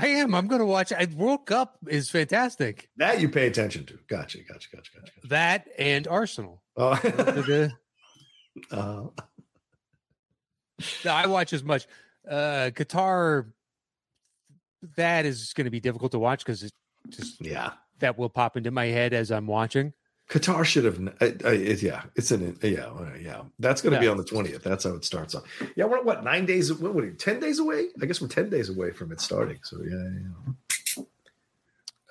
I 0.00 0.06
am. 0.06 0.34
I'm 0.34 0.46
going 0.46 0.60
to 0.60 0.66
watch. 0.66 0.92
I, 0.92 1.06
World 1.14 1.44
Cup 1.44 1.76
is 1.88 2.08
fantastic. 2.08 2.88
that 2.96 3.20
you 3.20 3.28
pay 3.28 3.46
attention 3.46 3.84
to. 3.86 3.98
Gotcha, 4.08 4.38
gotcha, 4.38 4.68
gotcha, 4.74 4.90
gotcha. 4.94 5.12
gotcha. 5.14 5.28
That 5.28 5.68
and 5.78 6.08
Arsenal. 6.08 6.62
Oh, 6.76 6.92
uh, 8.70 9.02
I 11.08 11.26
watch 11.26 11.52
as 11.52 11.62
much. 11.62 11.86
Uh, 12.28 12.70
Qatar. 12.72 13.52
That 14.96 15.26
is 15.26 15.52
going 15.52 15.66
to 15.66 15.70
be 15.70 15.80
difficult 15.80 16.12
to 16.12 16.18
watch 16.18 16.42
because 16.42 16.62
it 16.62 16.72
just 17.10 17.44
yeah, 17.44 17.72
that 17.98 18.16
will 18.16 18.30
pop 18.30 18.56
into 18.56 18.70
my 18.70 18.86
head 18.86 19.12
as 19.12 19.30
I'm 19.30 19.46
watching. 19.46 19.92
Qatar 20.30 20.64
should 20.64 20.84
have. 20.84 20.98
Uh, 21.20 21.30
uh, 21.44 21.50
yeah, 21.50 22.04
it's 22.14 22.30
an 22.30 22.56
yeah, 22.62 22.86
uh, 22.86 23.10
yeah. 23.20 23.42
That's 23.58 23.82
going 23.82 23.94
to 23.94 24.00
be 24.00 24.08
on 24.08 24.16
the 24.16 24.24
twentieth. 24.24 24.62
That's 24.62 24.84
how 24.84 24.94
it 24.94 25.04
starts 25.04 25.34
on. 25.34 25.42
Yeah, 25.76 25.86
we're 25.86 26.02
what 26.02 26.22
nine 26.24 26.46
days? 26.46 26.72
What, 26.72 26.94
what 26.94 27.18
ten 27.18 27.40
days 27.40 27.58
away? 27.58 27.88
I 28.00 28.06
guess 28.06 28.20
we're 28.20 28.28
ten 28.28 28.48
days 28.48 28.68
away 28.68 28.92
from 28.92 29.10
it 29.12 29.20
starting. 29.20 29.58
So 29.62 29.78
yeah, 29.82 30.08
yeah. 30.96 31.04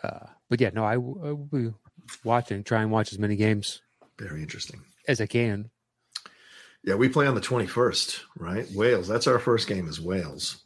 Uh, 0.04 0.28
but 0.50 0.60
yeah, 0.62 0.72
no, 0.74 0.84
I 0.84 0.98
will 0.98 1.38
be 1.38 1.74
watching. 2.24 2.64
Try 2.64 2.82
and 2.82 2.92
watch 2.92 3.14
as 3.14 3.20
many 3.20 3.36
games 3.36 3.82
very 4.20 4.42
interesting. 4.42 4.82
as 5.08 5.22
I 5.22 5.26
can. 5.26 5.70
Yeah, 6.84 6.96
we 6.96 7.10
play 7.10 7.28
on 7.28 7.36
the 7.36 7.42
21st, 7.42 8.22
right? 8.38 8.66
Wales. 8.72 9.08
That's 9.08 9.28
our 9.28 9.40
first 9.40 9.68
game 9.68 9.88
is 9.88 10.00
Wales. 10.00 10.64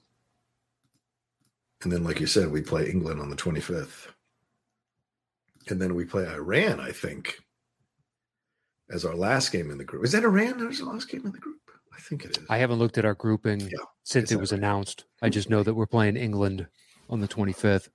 And 1.82 1.92
then, 1.92 2.04
like 2.04 2.20
you 2.20 2.28
said, 2.28 2.52
we 2.52 2.62
play 2.62 2.90
England 2.90 3.20
on 3.20 3.30
the 3.30 3.36
25th 3.36 4.10
and 5.72 5.82
then 5.82 5.96
we 5.96 6.06
play 6.06 6.28
Iran, 6.28 6.80
I 6.80 6.92
think, 6.92 7.40
as 8.90 9.06
our 9.06 9.16
last 9.16 9.52
game 9.52 9.72
in 9.72 9.78
the 9.78 9.84
group. 9.84 10.04
Is 10.04 10.12
that 10.12 10.24
Iran? 10.24 10.58
That 10.58 10.68
was 10.68 10.80
the 10.80 10.86
last 10.86 11.10
game 11.10 11.26
in 11.26 11.32
the 11.32 11.40
group. 11.40 11.60
I 11.94 12.00
think 12.00 12.26
it 12.26 12.38
is. 12.38 12.46
I 12.50 12.58
haven't 12.58 12.80
looked 12.80 12.98
at 12.98 13.06
our 13.06 13.14
grouping 13.14 13.62
yeah, 13.62 13.86
since 14.04 14.32
it 14.32 14.40
was 14.40 14.52
announced. 14.52 15.06
I 15.22 15.30
just 15.30 15.50
know 15.50 15.64
that 15.64 15.74
we're 15.74 15.86
playing 15.86 16.18
England 16.18 16.68
on 17.10 17.20
the 17.20 17.28
25th. 17.28 17.90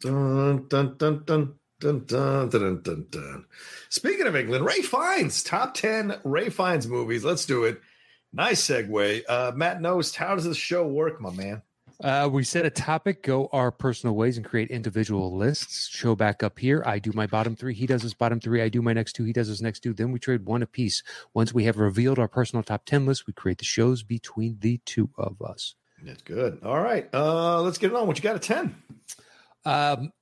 dun, 0.00 0.66
dun, 0.68 0.96
dun, 0.96 1.22
dun. 1.24 1.54
Dun, 1.80 2.04
dun, 2.04 2.50
dun, 2.50 2.82
dun, 2.82 3.06
dun, 3.08 3.46
Speaking 3.88 4.26
of 4.26 4.36
England, 4.36 4.66
Ray 4.66 4.82
Fiennes, 4.82 5.42
top 5.42 5.72
10 5.72 6.20
Ray 6.24 6.50
Fiennes 6.50 6.86
movies. 6.86 7.24
Let's 7.24 7.46
do 7.46 7.64
it. 7.64 7.80
Nice 8.34 8.60
segue. 8.68 9.22
Uh, 9.26 9.52
Matt 9.54 9.80
Nost, 9.80 10.14
how 10.14 10.34
does 10.34 10.44
this 10.44 10.58
show 10.58 10.86
work, 10.86 11.22
my 11.22 11.30
man? 11.30 11.62
Uh, 12.02 12.28
we 12.32 12.42
set 12.42 12.64
a 12.64 12.70
topic, 12.70 13.22
go 13.22 13.48
our 13.52 13.70
personal 13.70 14.14
ways, 14.14 14.38
and 14.38 14.46
create 14.46 14.70
individual 14.70 15.36
lists. 15.36 15.86
Show 15.88 16.16
back 16.16 16.42
up 16.42 16.58
here. 16.58 16.82
I 16.86 16.98
do 16.98 17.12
my 17.14 17.26
bottom 17.26 17.54
three. 17.54 17.74
He 17.74 17.86
does 17.86 18.00
his 18.02 18.14
bottom 18.14 18.40
three. 18.40 18.62
I 18.62 18.70
do 18.70 18.80
my 18.80 18.94
next 18.94 19.12
two. 19.12 19.24
He 19.24 19.34
does 19.34 19.48
his 19.48 19.60
next 19.60 19.80
two. 19.80 19.92
Then 19.92 20.10
we 20.10 20.18
trade 20.18 20.46
one 20.46 20.62
apiece. 20.62 21.02
Once 21.34 21.52
we 21.52 21.64
have 21.64 21.76
revealed 21.76 22.18
our 22.18 22.28
personal 22.28 22.62
top 22.62 22.86
10 22.86 23.04
list, 23.04 23.26
we 23.26 23.34
create 23.34 23.58
the 23.58 23.66
shows 23.66 24.02
between 24.02 24.56
the 24.60 24.80
two 24.86 25.10
of 25.18 25.42
us. 25.42 25.74
That's 26.02 26.22
good. 26.22 26.60
All 26.64 26.80
right. 26.80 27.06
Uh, 27.12 27.60
let's 27.60 27.76
get 27.76 27.90
it 27.90 27.96
on. 27.96 28.06
What 28.06 28.16
you 28.16 28.22
got 28.22 28.36
at 28.36 28.42
10? 28.42 28.74
Um, 29.66 30.12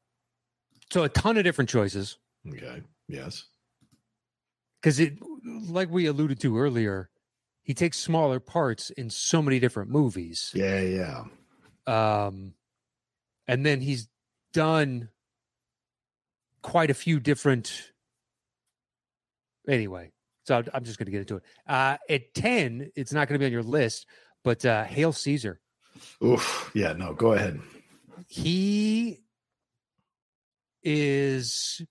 so 0.91 1.05
a 1.05 1.09
ton 1.09 1.37
of 1.39 1.45
different 1.45 1.71
choices 1.71 2.19
Okay. 2.49 2.83
Yes. 3.07 3.45
because 4.81 4.99
it, 4.99 5.15
like 5.69 5.91
we 5.91 6.07
alluded 6.07 6.41
to 6.41 6.59
earlier, 6.59 7.11
he 7.63 7.73
takes 7.75 7.99
smaller 7.99 8.41
parts 8.41 8.91
in 8.91 9.11
so 9.11 9.41
many 9.43 9.61
different 9.61 9.91
movies. 9.91 10.51
Yeah, 10.55 10.81
yeah. 10.81 11.25
Um, 11.89 12.55
and 13.47 13.65
then 13.65 13.81
he's 13.81 14.09
done 14.53 15.09
quite 16.63 16.91
a 16.91 16.95
few 16.95 17.19
different. 17.21 17.93
Anyway, 19.69 20.13
so 20.45 20.57
I'm- 20.57 20.85
just 20.85 20.99
going 20.99 21.07
to 21.07 21.13
get 21.13 21.21
into 21.21 21.37
it. 21.37 21.43
Uh, 21.67 21.97
at 22.09 22.35
ten, 22.35 22.91
it's 22.97 23.13
not 23.13 23.29
going 23.29 23.35
to 23.35 23.39
be 23.39 23.47
on 23.47 23.53
your 23.53 23.63
list, 23.63 24.07
but 24.45 24.65
uh, 24.65 24.85
Hail 24.85 25.13
Caesar. 25.13 25.61
Oof. 26.25 26.71
Yeah, 26.75 26.93
no, 26.93 27.13
go 27.15 27.33
ahead. 27.33 27.61
He 28.29 29.21
is 30.83 31.83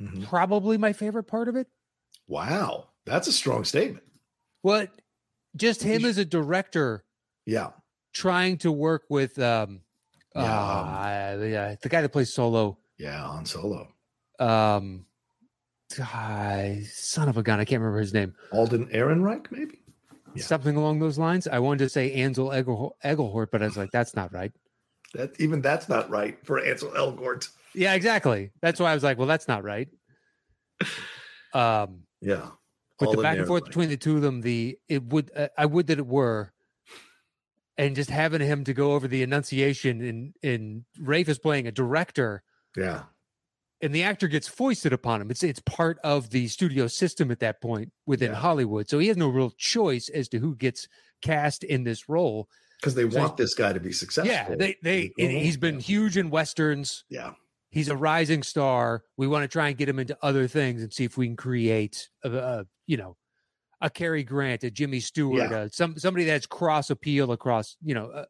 Mhm. 0.00 0.26
probably 0.26 0.76
my 0.78 0.92
favorite 0.92 1.24
part 1.24 1.48
of 1.48 1.56
it. 1.56 1.66
Wow. 2.26 2.90
That's 3.04 3.26
a 3.26 3.32
strong 3.32 3.64
statement. 3.64 4.04
What 4.62 4.92
just 5.56 5.82
him 5.82 6.04
as 6.04 6.18
a 6.18 6.24
director 6.24 7.04
Yeah. 7.46 7.70
Trying 8.12 8.58
to 8.58 8.72
work 8.72 9.04
with 9.08 9.38
um, 9.38 9.80
Yeah. 10.34 10.42
uh, 10.42 11.42
yeah, 11.44 11.74
the 11.80 11.88
guy 11.88 12.02
that 12.02 12.08
plays 12.10 12.32
Solo. 12.32 12.78
Yeah, 12.98 13.24
on 13.24 13.46
solo. 13.46 13.88
um 14.38 15.04
God, 15.96 16.82
son 16.84 17.28
of 17.28 17.38
a 17.38 17.42
gun, 17.42 17.60
I 17.60 17.64
can't 17.64 17.80
remember 17.80 18.00
his 18.00 18.12
name. 18.12 18.34
Alden 18.52 18.88
Ehrenreich, 18.92 19.50
maybe? 19.50 19.78
Yeah. 20.34 20.42
Something 20.44 20.76
along 20.76 20.98
those 20.98 21.18
lines. 21.18 21.48
I 21.48 21.58
wanted 21.60 21.78
to 21.84 21.88
say 21.88 22.12
Ansel 22.12 22.50
Egelhort, 22.50 23.46
but 23.50 23.62
I 23.62 23.64
was 23.64 23.76
like, 23.78 23.90
that's 23.90 24.14
not 24.14 24.30
right. 24.32 24.52
That 25.14 25.40
even 25.40 25.62
that's 25.62 25.88
not 25.88 26.10
right 26.10 26.38
for 26.44 26.58
Ansel 26.60 26.90
Elgort. 26.90 27.48
Yeah, 27.74 27.94
exactly. 27.94 28.50
That's 28.60 28.78
why 28.78 28.90
I 28.90 28.94
was 28.94 29.02
like, 29.02 29.16
well, 29.16 29.26
that's 29.26 29.48
not 29.48 29.64
right. 29.64 29.88
Um, 31.54 32.02
Yeah. 32.20 32.50
but 32.98 33.06
the 33.06 33.06
Alden 33.06 33.22
back 33.22 33.38
and 33.38 33.46
forth 33.46 33.64
between 33.64 33.88
the 33.88 33.96
two 33.96 34.16
of 34.16 34.22
them, 34.22 34.42
the 34.42 34.78
it 34.88 35.02
would 35.04 35.30
uh, 35.34 35.48
I 35.56 35.64
would 35.66 35.86
that 35.86 35.98
it 35.98 36.06
were, 36.06 36.52
and 37.78 37.96
just 37.96 38.10
having 38.10 38.40
him 38.42 38.64
to 38.64 38.74
go 38.74 38.92
over 38.92 39.08
the 39.08 39.22
enunciation 39.22 40.02
and 40.02 40.34
in 40.42 40.84
Ralph 41.00 41.28
is 41.28 41.38
playing 41.38 41.66
a 41.66 41.72
director, 41.72 42.42
Yeah. 42.76 43.04
and 43.80 43.94
the 43.94 44.02
actor 44.02 44.28
gets 44.28 44.48
foisted 44.48 44.92
upon 44.92 45.22
him. 45.22 45.30
It's 45.30 45.42
it's 45.42 45.60
part 45.60 45.98
of 46.04 46.30
the 46.30 46.48
studio 46.48 46.88
system 46.88 47.30
at 47.30 47.38
that 47.40 47.60
point 47.62 47.92
within 48.04 48.32
Yeah. 48.32 48.38
Hollywood, 48.38 48.90
so 48.90 48.98
he 48.98 49.08
has 49.08 49.16
no 49.16 49.28
real 49.28 49.50
choice 49.56 50.08
as 50.10 50.28
to 50.30 50.38
who 50.40 50.56
gets 50.56 50.88
cast 51.22 51.64
in 51.64 51.84
this 51.84 52.08
role. 52.08 52.48
Because 52.80 52.94
they 52.94 53.08
So 53.08 53.18
want 53.18 53.36
this 53.36 53.54
guy 53.54 53.72
to 53.72 53.80
be 53.80 53.92
successful. 53.92 54.30
Yeah, 54.32 54.54
they 54.54 54.76
they 54.82 55.12
and 55.18 55.30
he's 55.30 55.56
been 55.56 55.80
huge 55.80 56.16
in 56.16 56.30
westerns. 56.30 57.04
Yeah. 57.08 57.32
He's 57.70 57.88
a 57.88 57.96
rising 57.96 58.42
star. 58.42 59.04
We 59.18 59.26
want 59.28 59.42
to 59.44 59.48
try 59.48 59.68
and 59.68 59.76
get 59.76 59.88
him 59.90 59.98
into 59.98 60.16
other 60.22 60.48
things 60.48 60.82
and 60.82 60.90
see 60.92 61.04
if 61.04 61.18
we 61.18 61.26
can 61.26 61.36
create 61.36 62.08
a, 62.24 62.30
a 62.30 62.64
you 62.86 62.96
know 62.96 63.16
a 63.80 63.88
Cary 63.90 64.24
Grant, 64.24 64.64
a 64.64 64.70
Jimmy 64.70 65.00
Stewart, 65.00 65.50
Yeah. 65.50 65.56
uh, 65.58 65.68
some 65.70 65.98
somebody 65.98 66.24
that's 66.24 66.46
cross 66.46 66.90
appeal 66.90 67.32
across 67.32 67.76
you 67.82 67.94
know 67.94 68.10
uh, 68.10 68.24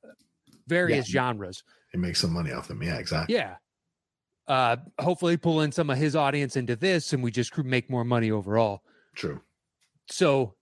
various 0.66 1.06
genres. 1.06 1.62
They 1.92 1.98
make 1.98 2.16
some 2.16 2.32
money 2.32 2.52
off 2.52 2.68
them. 2.68 2.82
Yeah, 2.82 2.98
exactly. 2.98 3.34
Yeah. 3.36 3.56
Uh, 4.46 4.76
hopefully 4.98 5.36
pull 5.36 5.60
in 5.60 5.72
some 5.72 5.90
of 5.90 5.98
his 5.98 6.16
audience 6.16 6.56
into 6.56 6.74
this, 6.76 7.12
and 7.12 7.22
we 7.22 7.30
just 7.30 7.56
make 7.58 7.90
more 7.90 8.04
money 8.04 8.30
overall. 8.30 8.82
True. 9.14 9.42
So, 10.10 10.54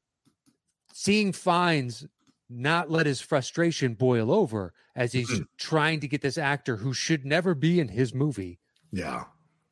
seeing 0.92 1.32
Fiennes 1.32 2.06
not 2.48 2.90
let 2.90 3.06
his 3.06 3.20
frustration 3.20 3.94
boil 3.94 4.30
over 4.32 4.72
as 4.94 5.12
he's 5.12 5.28
Mhm. 5.30 5.46
trying 5.58 6.00
to 6.00 6.08
get 6.08 6.20
this 6.22 6.38
actor 6.38 6.76
who 6.76 6.92
should 6.94 7.24
never 7.24 7.54
be 7.54 7.78
in 7.80 7.88
his 7.88 8.14
movie 8.14 8.58
Yeah. 8.92 9.24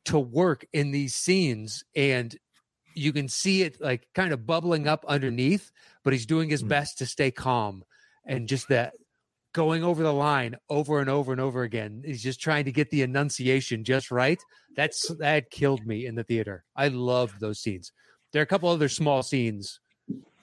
to 0.05 0.19
work 0.19 0.65
in 0.73 0.91
these 0.91 1.15
scenes 1.15 1.83
and 1.95 2.37
you 2.95 3.11
can 3.13 3.27
see 3.27 3.61
it 3.61 3.79
like 3.81 4.07
kind 4.15 4.31
of 4.33 4.45
bubbling 4.47 4.87
up 4.87 5.03
underneath 5.07 5.71
but 6.03 6.13
he's 6.13 6.25
doing 6.25 6.49
his 6.49 6.63
Mm. 6.63 6.69
best 6.69 6.97
to 6.99 7.05
stay 7.05 7.29
calm 7.31 7.83
and 8.25 8.47
just 8.47 8.67
that 8.69 8.93
going 9.53 9.83
over 9.83 10.03
the 10.03 10.13
line 10.13 10.55
over 10.69 10.99
and 10.99 11.09
over 11.09 11.31
and 11.31 11.39
over 11.41 11.63
again. 11.63 12.03
He's 12.05 12.21
just 12.23 12.39
trying 12.41 12.65
to 12.65 12.71
get 12.71 12.89
the 12.89 13.01
enunciation 13.03 13.83
just 13.83 14.11
right. 14.11 14.39
That's 14.75 15.07
that 15.19 15.49
killed 15.49 15.85
me 15.85 16.05
in 16.05 16.15
the 16.15 16.23
theater. 16.23 16.63
I 16.75 16.89
loved 16.89 17.39
those 17.39 17.59
scenes. 17.59 17.91
There 18.33 18.41
are 18.41 18.43
a 18.43 18.47
couple 18.47 18.67
other 18.69 18.89
small 18.89 19.23
scenes 19.23 19.79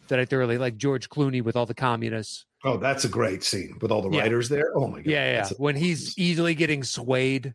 that 0.08 0.18
I 0.18 0.24
thoroughly 0.24 0.56
like. 0.58 0.76
George 0.78 1.08
Clooney 1.10 1.42
with 1.42 1.56
all 1.56 1.66
the 1.66 1.74
communists. 1.74 2.46
Oh, 2.64 2.76
that's 2.78 3.04
a 3.04 3.08
great 3.08 3.44
scene 3.44 3.76
with 3.82 3.90
all 3.90 4.02
the 4.02 4.10
Yeah. 4.16 4.22
writers 4.22 4.48
there. 4.48 4.76
Oh 4.76 4.86
my 4.88 4.98
god. 4.98 5.06
Yeah, 5.06 5.30
yeah. 5.32 5.48
A- 5.50 5.54
when 5.54 5.76
he's 5.76 6.16
easily 6.18 6.54
getting 6.54 6.82
swayed 6.82 7.54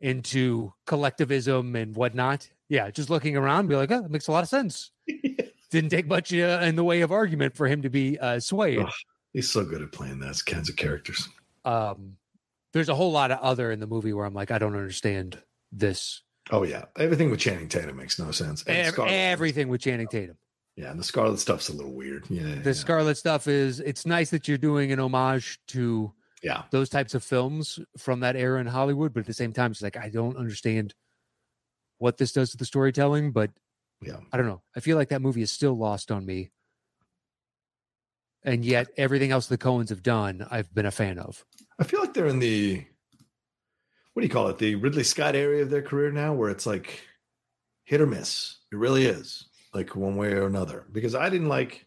into 0.00 0.72
collectivism 0.86 1.74
and 1.76 1.94
whatnot. 1.96 2.48
Yeah, 2.72 2.90
just 2.90 3.10
looking 3.10 3.36
around, 3.36 3.66
be 3.66 3.76
like, 3.76 3.90
oh, 3.90 4.00
that 4.00 4.10
makes 4.10 4.28
a 4.28 4.32
lot 4.32 4.42
of 4.42 4.48
sense. 4.48 4.92
Didn't 5.70 5.90
take 5.90 6.06
much 6.06 6.32
uh, 6.32 6.60
in 6.62 6.74
the 6.74 6.82
way 6.82 7.02
of 7.02 7.12
argument 7.12 7.54
for 7.54 7.68
him 7.68 7.82
to 7.82 7.90
be 7.90 8.18
uh, 8.18 8.40
swayed. 8.40 8.86
He's 9.34 9.50
so 9.50 9.62
good 9.62 9.82
at 9.82 9.92
playing 9.92 10.20
those 10.20 10.40
kinds 10.40 10.70
of 10.70 10.76
characters. 10.76 11.28
Um, 11.66 12.16
there's 12.72 12.88
a 12.88 12.94
whole 12.94 13.12
lot 13.12 13.30
of 13.30 13.40
other 13.40 13.72
in 13.72 13.78
the 13.78 13.86
movie 13.86 14.14
where 14.14 14.24
I'm 14.24 14.32
like, 14.32 14.50
I 14.50 14.56
don't 14.56 14.74
understand 14.74 15.38
this. 15.70 16.22
Oh 16.50 16.62
yeah, 16.62 16.86
everything 16.98 17.30
with 17.30 17.40
Channing 17.40 17.68
Tatum 17.68 17.98
makes 17.98 18.18
no 18.18 18.30
sense. 18.30 18.64
Ev- 18.66 18.98
everything 19.00 19.68
with 19.68 19.82
Channing 19.82 20.08
Tatum. 20.08 20.38
Yeah, 20.74 20.92
and 20.92 20.98
the 20.98 21.04
Scarlett 21.04 21.40
stuff's 21.40 21.68
a 21.68 21.74
little 21.74 21.92
weird. 21.92 22.24
Yeah, 22.30 22.54
The 22.54 22.70
yeah. 22.70 22.72
Scarlett 22.72 23.18
stuff 23.18 23.48
is 23.48 23.80
it's 23.80 24.06
nice 24.06 24.30
that 24.30 24.48
you're 24.48 24.56
doing 24.56 24.92
an 24.92 24.98
homage 24.98 25.58
to 25.68 26.10
yeah. 26.42 26.62
those 26.70 26.88
types 26.88 27.14
of 27.14 27.22
films 27.22 27.78
from 27.98 28.20
that 28.20 28.34
era 28.34 28.62
in 28.62 28.66
Hollywood, 28.66 29.12
but 29.12 29.20
at 29.20 29.26
the 29.26 29.34
same 29.34 29.52
time, 29.52 29.72
it's 29.72 29.82
like 29.82 29.98
I 29.98 30.08
don't 30.08 30.38
understand 30.38 30.94
what 32.02 32.18
this 32.18 32.32
does 32.32 32.50
to 32.50 32.56
the 32.56 32.64
storytelling, 32.64 33.30
but 33.30 33.50
Yeah. 34.04 34.18
I 34.32 34.36
don't 34.36 34.46
know. 34.46 34.60
I 34.76 34.80
feel 34.80 34.96
like 34.96 35.10
that 35.10 35.22
movie 35.22 35.42
is 35.42 35.52
still 35.52 35.78
lost 35.78 36.10
on 36.10 36.26
me. 36.26 36.50
And 38.44 38.64
yet 38.64 38.88
everything 38.96 39.30
else 39.30 39.46
the 39.46 39.56
Coens 39.56 39.90
have 39.90 40.02
done, 40.02 40.44
I've 40.50 40.74
been 40.74 40.84
a 40.86 40.90
fan 40.90 41.20
of. 41.20 41.44
I 41.78 41.84
feel 41.84 42.00
like 42.00 42.12
they're 42.12 42.26
in 42.26 42.40
the 42.40 42.84
what 44.12 44.20
do 44.20 44.26
you 44.26 44.32
call 44.32 44.48
it? 44.48 44.58
The 44.58 44.74
Ridley 44.74 45.04
Scott 45.04 45.36
area 45.36 45.62
of 45.62 45.70
their 45.70 45.80
career 45.80 46.10
now, 46.10 46.34
where 46.34 46.50
it's 46.50 46.66
like 46.66 47.00
hit 47.84 48.00
or 48.00 48.06
miss. 48.06 48.58
It 48.72 48.76
really 48.76 49.06
is, 49.06 49.46
like 49.72 49.94
one 49.96 50.16
way 50.16 50.32
or 50.32 50.46
another. 50.46 50.84
Because 50.92 51.14
I 51.14 51.30
didn't 51.30 51.48
like, 51.48 51.86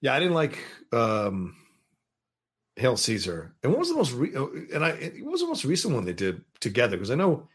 yeah, 0.00 0.14
I 0.14 0.20
didn't 0.20 0.34
like 0.34 0.58
um 0.92 1.56
Hail 2.76 2.96
Caesar. 2.96 3.56
And 3.64 3.72
what 3.72 3.80
was 3.80 3.88
the 3.88 3.96
most 3.96 4.12
re- 4.12 4.36
oh, 4.36 4.50
and 4.72 4.84
I 4.84 4.90
it 4.90 5.24
was 5.24 5.40
the 5.40 5.48
most 5.48 5.64
recent 5.64 5.92
one 5.92 6.04
they 6.04 6.12
did 6.12 6.44
together? 6.60 6.96
Because 6.96 7.10
I 7.10 7.16
know 7.16 7.48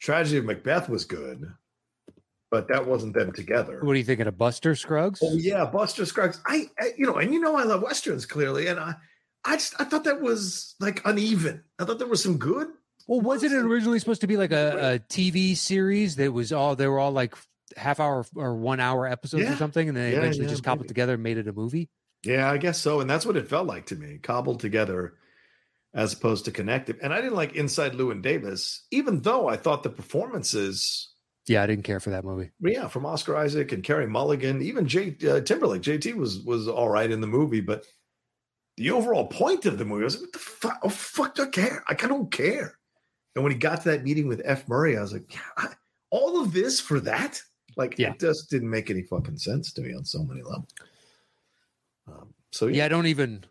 Tragedy 0.00 0.38
of 0.38 0.44
Macbeth 0.44 0.88
was 0.88 1.04
good, 1.04 1.44
but 2.50 2.68
that 2.68 2.86
wasn't 2.86 3.14
them 3.14 3.32
together. 3.32 3.80
What 3.82 3.92
are 3.92 3.98
you 3.98 4.04
thinking 4.04 4.26
of 4.26 4.36
Buster 4.38 4.74
Scruggs? 4.74 5.20
Oh 5.22 5.34
yeah, 5.36 5.64
Buster 5.64 6.04
Scruggs. 6.04 6.40
I, 6.46 6.66
I, 6.78 6.92
you 6.96 7.06
know, 7.06 7.16
and 7.16 7.32
you 7.32 7.40
know, 7.40 7.56
I 7.56 7.64
love 7.64 7.82
westerns 7.82 8.26
clearly, 8.26 8.66
and 8.66 8.78
I, 8.78 8.94
I 9.44 9.56
just 9.56 9.74
I 9.80 9.84
thought 9.84 10.04
that 10.04 10.20
was 10.20 10.74
like 10.80 11.00
uneven. 11.04 11.64
I 11.78 11.84
thought 11.84 11.98
there 11.98 12.06
was 12.08 12.22
some 12.22 12.38
good. 12.38 12.68
Well, 13.06 13.20
wasn't 13.20 13.52
it 13.52 13.58
originally 13.58 13.98
supposed 13.98 14.22
to 14.22 14.26
be 14.26 14.36
like 14.36 14.52
a, 14.52 14.94
a 14.94 14.98
TV 14.98 15.56
series 15.56 16.16
that 16.16 16.32
was 16.32 16.52
all 16.52 16.74
they 16.76 16.86
were 16.86 16.98
all 16.98 17.12
like 17.12 17.34
half 17.76 18.00
hour 18.00 18.24
or 18.34 18.54
one 18.54 18.80
hour 18.80 19.06
episodes 19.06 19.48
or 19.48 19.56
something, 19.56 19.88
and 19.88 19.96
then 19.96 20.04
they 20.04 20.12
Yeah, 20.12 20.18
eventually 20.18 20.44
yeah, 20.44 20.50
just 20.50 20.64
cobbled 20.64 20.84
maybe. 20.84 20.88
together 20.88 21.14
and 21.14 21.22
made 21.22 21.38
it 21.38 21.48
a 21.48 21.52
movie? 21.52 21.88
Yeah, 22.24 22.50
I 22.50 22.56
guess 22.56 22.78
so, 22.78 23.00
and 23.00 23.10
that's 23.10 23.26
what 23.26 23.36
it 23.36 23.48
felt 23.48 23.66
like 23.66 23.86
to 23.86 23.96
me, 23.96 24.18
cobbled 24.22 24.60
together, 24.60 25.14
as 25.94 26.12
opposed 26.12 26.44
to 26.46 26.50
connected. 26.50 26.98
And 27.02 27.12
I 27.14 27.20
didn't 27.20 27.36
like 27.36 27.54
Inside 27.54 27.92
Llewyn 27.94 28.20
Davis, 28.22 28.84
even 28.90 29.20
though 29.20 29.48
I 29.48 29.56
thought 29.56 29.82
the 29.84 29.90
performances, 29.90 31.12
Yeah, 31.46 31.62
I 31.62 31.66
didn't 31.66 31.84
care 31.84 32.00
for 32.00 32.10
that 32.10 32.24
movie. 32.24 32.50
yeah, 32.60 32.88
from 32.88 33.06
Oscar 33.06 33.36
Isaac 33.36 33.70
and 33.72 33.84
Carey 33.84 34.06
Mulligan, 34.06 34.60
even 34.62 34.86
Jay 34.88 35.16
uh, 35.28 35.40
Timberlake, 35.40 35.82
JT 35.82 36.14
was 36.14 36.40
was 36.40 36.66
all 36.68 36.88
right 36.88 37.10
in 37.10 37.20
the 37.20 37.26
movie, 37.26 37.60
but 37.60 37.84
the 38.76 38.90
overall 38.90 39.26
point 39.28 39.66
of 39.66 39.78
the 39.78 39.84
movie 39.84 40.02
I 40.02 40.04
was 40.06 40.14
like, 40.16 40.22
what 40.22 40.32
the 40.32 40.38
fuck? 40.40 40.78
Oh 40.82 40.88
fuck, 40.88 41.34
do 41.36 41.42
I 41.44 41.46
care? 41.46 41.84
I 41.86 41.94
don't 41.94 42.30
care. 42.32 42.76
And 43.36 43.44
when 43.44 43.52
he 43.52 43.58
got 43.58 43.82
to 43.82 43.90
that 43.90 44.02
meeting 44.04 44.26
with 44.28 44.42
F. 44.44 44.68
Murray, 44.68 44.96
I 44.96 45.00
was 45.00 45.12
like, 45.12 45.32
yeah, 45.32 45.40
I, 45.56 45.68
all 46.10 46.40
of 46.40 46.52
this 46.52 46.80
for 46.80 46.98
that? 47.00 47.40
Like, 47.76 47.98
Yeah. 47.98 48.10
it 48.12 48.20
just 48.20 48.50
didn't 48.50 48.70
make 48.70 48.90
any 48.90 49.02
fucking 49.02 49.38
sense 49.38 49.72
to 49.74 49.80
me 49.82 49.94
on 49.94 50.04
so 50.04 50.22
many 50.24 50.42
levels. 50.42 50.68
Um, 52.08 52.34
so 52.52 52.66
yeah, 52.66 52.76
Yeah, 52.78 52.84
I 52.86 52.88
don't 52.88 53.06
even 53.06 53.44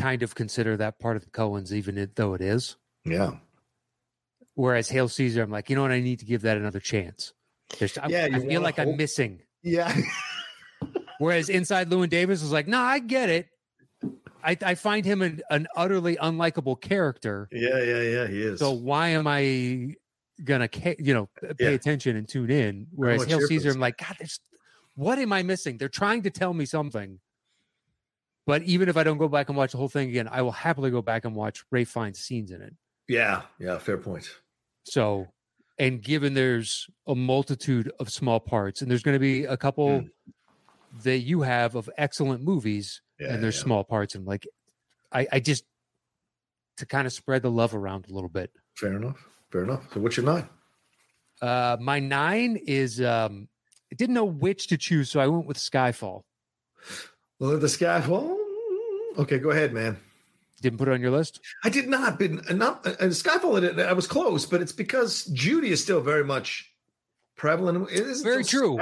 kind 0.00 0.22
of 0.22 0.34
consider 0.34 0.76
that 0.78 0.98
part 0.98 1.16
of 1.16 1.24
the 1.24 1.30
Coens, 1.30 1.72
even 1.72 1.98
it, 1.98 2.16
though 2.16 2.34
it 2.34 2.40
is. 2.40 2.76
yeah, 3.04 3.32
Whereas 4.54 4.88
Hail 4.88 5.08
Caesar, 5.08 5.42
I'm 5.42 5.50
like, 5.50 5.70
you 5.70 5.76
know 5.76 5.82
what? 5.82 5.90
I 5.92 6.00
need 6.00 6.18
to 6.20 6.24
give 6.24 6.42
that 6.42 6.56
another 6.56 6.80
chance. 6.80 7.32
There's, 7.78 7.96
Yeah, 8.08 8.24
I 8.32 8.38
you 8.38 8.48
feel 8.48 8.60
like 8.60 8.78
I'm 8.78 8.96
missing. 8.96 9.40
yeah. 9.62 9.94
Whereas 11.18 11.48
Inside 11.48 11.90
Llewyn 11.90 12.08
Davis 12.08 12.42
was 12.42 12.50
like, 12.52 12.66
no, 12.66 12.78
I 12.78 12.98
get 12.98 13.28
it. 13.28 13.46
I, 14.42 14.56
I 14.62 14.74
find 14.74 15.04
him 15.04 15.20
an, 15.22 15.40
an 15.50 15.66
utterly 15.76 16.16
unlikable 16.16 16.80
character. 16.80 17.48
Yeah, 17.52 17.82
yeah, 17.82 18.00
yeah. 18.00 18.26
He 18.26 18.42
is. 18.42 18.58
So 18.58 18.72
why 18.72 19.08
am 19.08 19.26
I 19.26 19.96
gonna, 20.42 20.68
ca- 20.68 20.96
you 20.98 21.12
know, 21.12 21.28
pay 21.58 21.68
Yeah. 21.68 21.68
attention 21.70 22.16
and 22.16 22.26
tune 22.26 22.50
in? 22.50 22.86
Whereas 22.94 23.24
Hail 23.24 23.40
Caesar, 23.40 23.70
I'm 23.70 23.80
like, 23.80 23.98
God, 23.98 24.16
there's 24.18 24.40
what 24.94 25.18
am 25.18 25.32
I 25.32 25.42
missing? 25.42 25.76
They're 25.78 25.88
trying 25.88 26.22
to 26.22 26.30
tell 26.30 26.52
me 26.54 26.64
something. 26.64 27.20
But 28.46 28.62
even 28.62 28.88
if 28.88 28.96
I 28.96 29.04
don't 29.04 29.18
go 29.18 29.28
back 29.28 29.48
and 29.48 29.56
watch 29.56 29.72
the 29.72 29.78
whole 29.78 29.88
thing 29.88 30.08
again, 30.08 30.28
I 30.30 30.42
will 30.42 30.50
happily 30.52 30.90
go 30.90 31.02
back 31.02 31.24
and 31.24 31.34
watch 31.34 31.62
Ralph 31.70 31.88
Fiennes' 31.88 32.18
scenes 32.18 32.50
in 32.50 32.62
it. 32.62 32.74
yeah, 33.08 33.42
yeah. 33.58 33.78
Fair 33.78 33.98
point. 33.98 34.28
So, 34.84 35.28
and 35.78 36.02
given 36.02 36.34
there's 36.34 36.88
a 37.06 37.14
multitude 37.14 37.92
of 38.00 38.10
small 38.10 38.40
parts, 38.40 38.80
and 38.82 38.90
there's 38.90 39.02
going 39.02 39.14
to 39.14 39.20
be 39.20 39.44
a 39.44 39.56
couple 39.56 40.04
that 41.04 41.18
you 41.18 41.42
have 41.42 41.74
of 41.76 41.88
excellent 41.98 42.42
movies, 42.42 43.02
Yeah, 43.20 43.34
and 43.34 43.42
there's 43.42 43.56
yeah. 43.58 43.62
small 43.64 43.84
parts, 43.84 44.14
and 44.14 44.26
like, 44.26 44.46
I, 45.12 45.26
I 45.32 45.40
just 45.40 45.64
to 46.78 46.86
kind 46.86 47.06
of 47.06 47.12
spread 47.12 47.42
the 47.42 47.50
love 47.50 47.74
around 47.74 48.06
a 48.10 48.14
little 48.14 48.30
bit. 48.30 48.50
Fair 48.74 48.96
enough. 48.96 49.22
Fair 49.52 49.64
enough. 49.64 49.84
So 49.92 50.00
what's 50.00 50.16
your 50.16 50.24
nine? 50.26 50.48
Uh, 51.42 51.76
my 51.80 52.00
nine 52.00 52.56
is 52.66 53.00
um, 53.02 53.48
I 53.92 53.96
didn't 53.96 54.14
know 54.14 54.24
which 54.24 54.68
to 54.68 54.78
choose, 54.78 55.10
so 55.10 55.20
I 55.20 55.26
went 55.26 55.46
with 55.46 55.58
Skyfall. 55.58 56.22
Well, 57.40 57.58
the. 57.58 58.04
Well, 58.06 58.38
okay, 59.18 59.38
go 59.38 59.50
ahead, 59.50 59.72
man. 59.72 59.98
Didn't 60.60 60.78
put 60.78 60.88
it 60.88 60.92
on 60.92 61.00
your 61.00 61.10
list. 61.10 61.40
I 61.64 61.70
did 61.70 61.88
not, 61.88 62.18
but 62.18 62.54
not 62.54 62.86
uh, 62.86 62.90
Skyfall. 63.06 63.80
I 63.80 63.94
was 63.94 64.06
close, 64.06 64.44
but 64.44 64.60
it's 64.60 64.72
because 64.72 65.24
Judi 65.28 65.68
is 65.68 65.82
still 65.82 66.02
very 66.02 66.22
much 66.22 66.70
prevalent. 67.36 67.90
It 67.90 68.06
is 68.06 68.20
Very 68.20 68.44
true. 68.44 68.78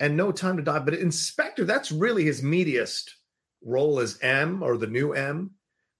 And 0.00 0.16
No 0.16 0.32
Time 0.32 0.56
to 0.56 0.62
Die, 0.62 0.78
but 0.80 0.94
in 0.94 1.12
Spectre. 1.12 1.64
That's 1.64 1.92
really 1.92 2.24
his 2.24 2.42
meatiest 2.42 3.10
role 3.64 4.00
as 4.00 4.18
M 4.20 4.60
or 4.60 4.76
the 4.76 4.88
new 4.88 5.12
M. 5.12 5.52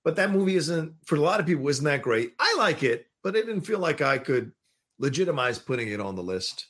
But 0.02 0.16
that 0.16 0.32
movie 0.32 0.56
isn't 0.56 0.92
for 1.04 1.14
a 1.14 1.20
lot 1.20 1.38
of 1.38 1.46
people. 1.46 1.68
Isn't 1.68 1.84
that 1.84 2.02
great? 2.02 2.34
I 2.40 2.56
like 2.58 2.82
it, 2.82 3.06
but 3.22 3.36
I 3.36 3.40
didn't 3.40 3.60
feel 3.60 3.78
like 3.78 4.00
I 4.00 4.18
could 4.18 4.50
legitimize 4.98 5.60
putting 5.60 5.88
it 5.88 6.00
on 6.00 6.16
the 6.16 6.22
list 6.22 6.66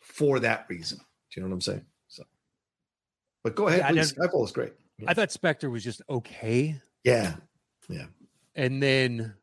for 0.00 0.38
that 0.40 0.66
reason. 0.68 0.98
Do 0.98 1.04
you 1.40 1.42
know 1.42 1.48
what 1.48 1.54
I'm 1.54 1.60
saying? 1.62 1.84
But 3.46 3.54
go 3.54 3.68
ahead, 3.68 3.94
Yeah, 3.94 4.02
please. 4.02 4.12
Skyfall 4.14 4.44
is 4.44 4.50
great. 4.50 4.72
I 5.06 5.14
thought 5.14 5.30
Spectre 5.30 5.70
was 5.70 5.84
just 5.84 6.02
okay, 6.10 6.80
Yeah, 7.04 7.36
Yeah. 7.88 8.06
and 8.56 8.82
then 8.82 9.34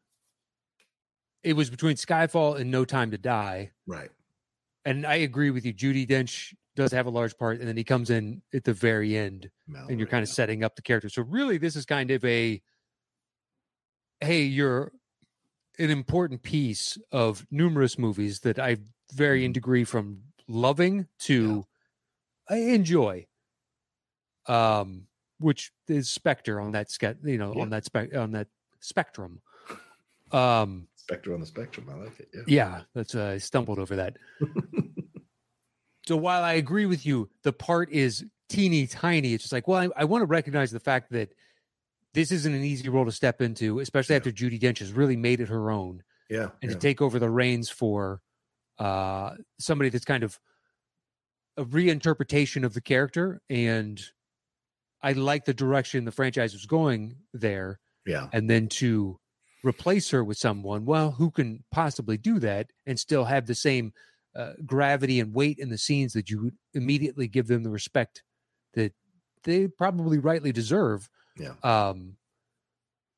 it 1.42 1.54
was 1.54 1.70
between 1.70 1.96
Skyfall 1.96 2.60
and 2.60 2.70
No 2.70 2.84
Time 2.84 3.12
to 3.12 3.18
Die. 3.18 3.72
right. 3.88 4.10
And 4.84 5.06
I 5.08 5.16
agree 5.16 5.52
with 5.52 5.66
you. 5.66 5.74
Judi 5.74 6.06
Dench 6.06 6.54
does 6.76 6.92
have 6.92 7.06
a 7.06 7.10
large 7.10 7.38
part, 7.38 7.60
and 7.60 7.68
then 7.70 7.78
he 7.78 7.86
comes 7.86 8.10
in 8.10 8.42
at 8.54 8.66
the 8.66 8.74
very 8.74 9.16
end, 9.16 9.50
and 9.68 9.98
you're 9.98 10.06
kind 10.10 10.22
of 10.22 10.28
Mallory, 10.28 10.36
setting 10.36 10.64
up 10.66 10.76
the 10.76 10.82
character. 10.82 11.08
So 11.08 11.22
really, 11.22 11.58
this 11.58 11.78
is 11.78 11.86
kind 11.86 12.12
of 12.12 12.26
a 12.26 12.62
hey, 14.20 14.42
you're 14.42 14.92
an 15.80 15.90
important 15.92 16.44
piece 16.44 16.98
of 17.14 17.48
numerous 17.50 17.98
movies 17.98 18.42
that 18.42 18.60
I 18.60 18.76
vary 19.14 19.46
in 19.46 19.52
Mhm. 19.52 19.54
degree 19.54 19.84
from 19.86 20.24
loving 20.50 21.08
to 21.20 21.64
I 22.50 22.58
enjoy. 22.58 23.28
Um, 24.48 25.08
which 25.40 25.72
is 25.88 26.10
Spectre 26.10 26.60
on 26.62 26.72
that 26.72 26.90
ske- 26.92 27.18
you 27.24 27.38
know, 27.38 27.54
Yeah. 27.56 27.62
on 27.64 27.70
that 27.72 27.86
spec 27.86 28.16
on 28.16 28.32
that 28.32 28.48
spectrum. 28.80 29.42
Um, 30.32 30.88
Spectre 30.96 31.34
on 31.34 31.40
the 31.42 31.46
spectrum. 31.46 31.88
I 31.90 31.96
like 31.96 32.20
it. 32.20 32.30
Yeah. 32.34 32.44
yeah, 32.48 32.82
that's 32.96 33.14
uh, 33.16 33.26
I 33.36 33.38
stumbled 33.40 33.80
over 33.80 33.96
that. 33.98 34.18
So 36.06 36.18
while 36.18 36.44
I 36.44 36.54
agree 36.54 36.86
with 36.86 37.06
you, 37.06 37.30
the 37.44 37.54
part 37.54 37.90
is 37.90 38.26
teeny 38.50 38.88
tiny. 38.88 39.34
It's 39.34 39.44
just 39.46 39.54
like, 39.54 39.70
well, 39.70 39.90
I, 39.96 40.02
I 40.02 40.04
want 40.04 40.22
to 40.22 40.26
recognize 40.26 40.70
the 40.70 40.82
fact 40.82 41.12
that 41.14 41.30
this 42.14 42.30
isn't 42.30 42.54
an 42.54 42.62
easy 42.62 42.90
role 42.90 43.06
to 43.06 43.12
step 43.14 43.42
into, 43.42 43.80
especially 43.80 44.14
Yeah. 44.16 44.18
after 44.18 44.32
Judi 44.32 44.60
Dench 44.60 44.80
has 44.80 44.92
really 44.92 45.16
made 45.16 45.40
it 45.40 45.48
her 45.48 45.72
own, 45.72 46.04
Yeah. 46.30 46.50
and 46.62 46.70
to 46.72 46.78
take 46.78 47.02
over 47.02 47.20
the 47.20 47.30
reins 47.30 47.70
for 47.70 48.22
uh, 48.80 49.36
somebody 49.60 49.90
that's 49.90 50.04
kind 50.04 50.24
of 50.24 50.38
a 51.56 51.64
reinterpretation 51.64 52.66
of 52.66 52.74
the 52.74 52.82
character. 52.82 53.42
And 53.50 54.02
I 55.04 55.12
like 55.12 55.46
the 55.46 55.54
direction 55.54 56.06
the 56.06 56.12
franchise 56.12 56.54
was 56.54 56.66
going 56.66 57.18
there, 57.34 57.80
yeah. 58.06 58.30
and 58.32 58.50
then 58.50 58.68
to 58.70 59.20
replace 59.64 60.10
her 60.12 60.24
with 60.24 60.38
someone, 60.38 60.86
well, 60.86 61.12
who 61.12 61.30
can 61.32 61.64
possibly 61.72 62.18
do 62.18 62.40
that 62.40 62.72
and 62.86 63.00
still 63.00 63.26
have 63.26 63.46
the 63.46 63.56
same 63.56 63.94
uh, 64.36 64.54
gravity 64.66 65.20
and 65.20 65.34
weight 65.34 65.60
in 65.60 65.70
the 65.70 65.78
scenes 65.78 66.14
that 66.14 66.30
you 66.30 66.44
would 66.44 66.58
immediately 66.74 67.28
give 67.28 67.48
them 67.48 67.64
the 67.64 67.70
respect 67.70 68.24
that 68.74 68.94
they 69.44 69.68
probably 69.68 70.18
rightly 70.18 70.52
deserve. 70.52 71.10
Yeah. 71.38 71.54
Um, 71.64 72.18